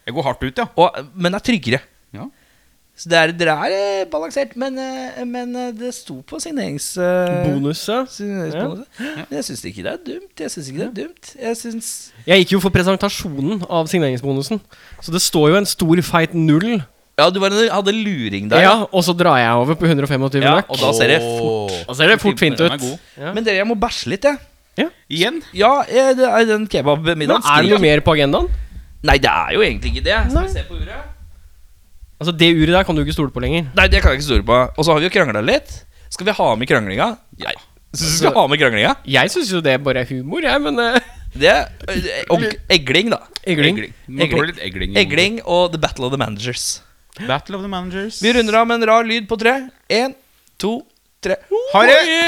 Jeg 0.06 0.14
går 0.16 0.22
hardt 0.26 0.42
ut, 0.44 0.58
ja. 0.58 0.66
og, 0.76 0.96
men 1.14 1.34
er 1.34 1.38
tryggere. 1.44 1.80
ja. 2.16 2.28
Så 3.00 3.08
det 3.08 3.16
er, 3.16 3.30
dere 3.32 3.52
er 3.64 3.72
eh, 3.72 4.04
balansert, 4.12 4.50
men, 4.60 4.74
eh, 4.76 5.22
men 5.24 5.54
eh, 5.56 5.70
det 5.72 5.94
sto 5.96 6.18
på 6.20 6.36
signerings... 6.42 6.90
eh, 7.00 7.46
Bonus, 7.46 7.86
ja. 7.88 8.02
signeringsbonus. 8.04 8.86
Men 9.00 9.38
jeg 9.38 9.46
syns 9.46 9.62
ikke 9.70 9.84
det 9.86 9.92
er 9.94 10.02
dumt. 10.04 10.34
Jeg 10.44 10.50
synes 10.52 10.68
ikke 10.68 10.80
det 10.82 10.88
er 10.90 10.96
dumt 10.98 11.30
Jeg 11.40 11.80
Jeg 12.26 12.42
gikk 12.42 12.52
jo 12.52 12.60
for 12.60 12.74
presentasjonen 12.74 13.62
av 13.72 13.88
signeringsbonusen. 13.88 14.60
Så 15.00 15.14
det 15.16 15.22
står 15.24 15.48
jo 15.54 15.56
en 15.62 15.70
stor, 15.70 16.02
feit 16.04 16.34
null. 16.36 16.82
Ja, 17.20 17.28
du 17.30 17.38
var, 17.42 17.52
en- 17.52 17.70
hadde 17.72 17.92
luring 17.94 18.48
der. 18.50 18.64
Ja, 18.64 18.74
Og 18.88 19.04
så 19.06 19.12
drar 19.16 19.36
jeg 19.40 19.52
over 19.60 19.76
på 19.76 19.86
125 19.90 20.40
Ja, 20.42 20.56
og 20.64 20.80
da 20.80 20.92
ser 20.96 21.12
det 21.12 21.20
fort 21.22 21.76
Da 21.88 21.96
ser 21.98 22.08
det 22.14 22.18
fort 22.22 22.40
fint 22.40 22.60
ut. 22.60 22.86
Ja. 23.20 23.34
Men 23.36 23.44
dere, 23.44 23.60
jeg 23.60 23.68
må 23.68 23.76
bæsje 23.78 24.08
litt, 24.14 24.24
jeg. 24.24 24.38
Igjen. 25.10 25.42
Ja, 25.52 25.82
eh, 25.84 26.14
det 26.16 26.24
er 26.24 26.44
den 26.48 26.66
kebabmiddagen. 26.70 27.44
er 27.44 27.62
det 27.66 27.72
noe 27.74 27.82
mer 27.82 28.00
på 28.06 28.14
agendaen? 28.16 28.46
Nei, 29.04 29.16
det 29.20 29.28
er 29.30 29.52
jo 29.56 29.60
egentlig 29.64 29.94
ikke 29.94 30.04
det. 30.06 30.16
Skal 30.30 30.34
Nei. 30.40 30.46
vi 30.46 30.52
se 30.54 30.62
på 30.68 30.76
uret? 30.80 31.08
Altså 32.20 32.32
Det 32.36 32.48
uret 32.52 32.74
der 32.76 32.84
kan 32.84 32.96
du 32.96 33.02
ikke 33.04 33.16
stole 33.16 33.32
på 33.32 33.40
lenger. 33.44 33.68
Nei, 33.76 33.86
det 33.88 34.02
kan 34.02 34.12
jeg 34.12 34.20
ikke 34.20 34.28
stole 34.28 34.44
på. 34.44 34.58
Og 34.76 34.84
så 34.84 34.92
har 34.92 35.00
vi 35.00 35.08
jo 35.08 35.12
krangla 35.14 35.40
litt. 35.44 35.84
Skal 36.12 36.26
vi 36.28 36.34
ha 36.36 36.48
med 36.56 36.68
kranglinga? 36.68 37.08
Nei. 37.44 37.54
Syns 37.94 38.06
du 38.06 38.12
vi 38.12 38.18
skal 38.22 38.36
ha 38.36 38.46
med 38.50 38.60
kranglinga? 38.60 38.92
Jeg 39.08 39.32
syns 39.32 39.50
jo 39.52 39.60
det 39.64 39.76
bare 39.82 40.04
er 40.04 40.10
humor, 40.12 40.44
jeg, 40.46 40.60
men 40.62 40.78
eh, 40.78 41.00
Det 41.34 41.50
eh, 41.50 42.24
og 42.30 42.42
Egling, 42.70 43.10
da. 43.12 43.20
Egling. 43.46 43.78
Egling. 44.08 44.54
egling. 44.66 44.96
Egling 44.98 45.40
og 45.44 45.72
The 45.72 45.78
Battle 45.80 46.06
of 46.08 46.12
the 46.14 46.18
Managers. 46.18 46.82
Battle 47.18 47.56
of 47.56 47.62
the 47.62 47.68
Managers. 47.68 48.22
Vi 48.22 48.32
runder 48.32 48.54
av 48.54 48.66
med 48.66 48.74
en 48.74 48.86
rar 48.86 49.04
lyd 49.04 49.28
på 49.28 49.36
tre. 49.36 49.68
Én, 49.88 50.14
to, 50.56 50.82
tre. 51.20 51.36
Harry! 51.72 52.20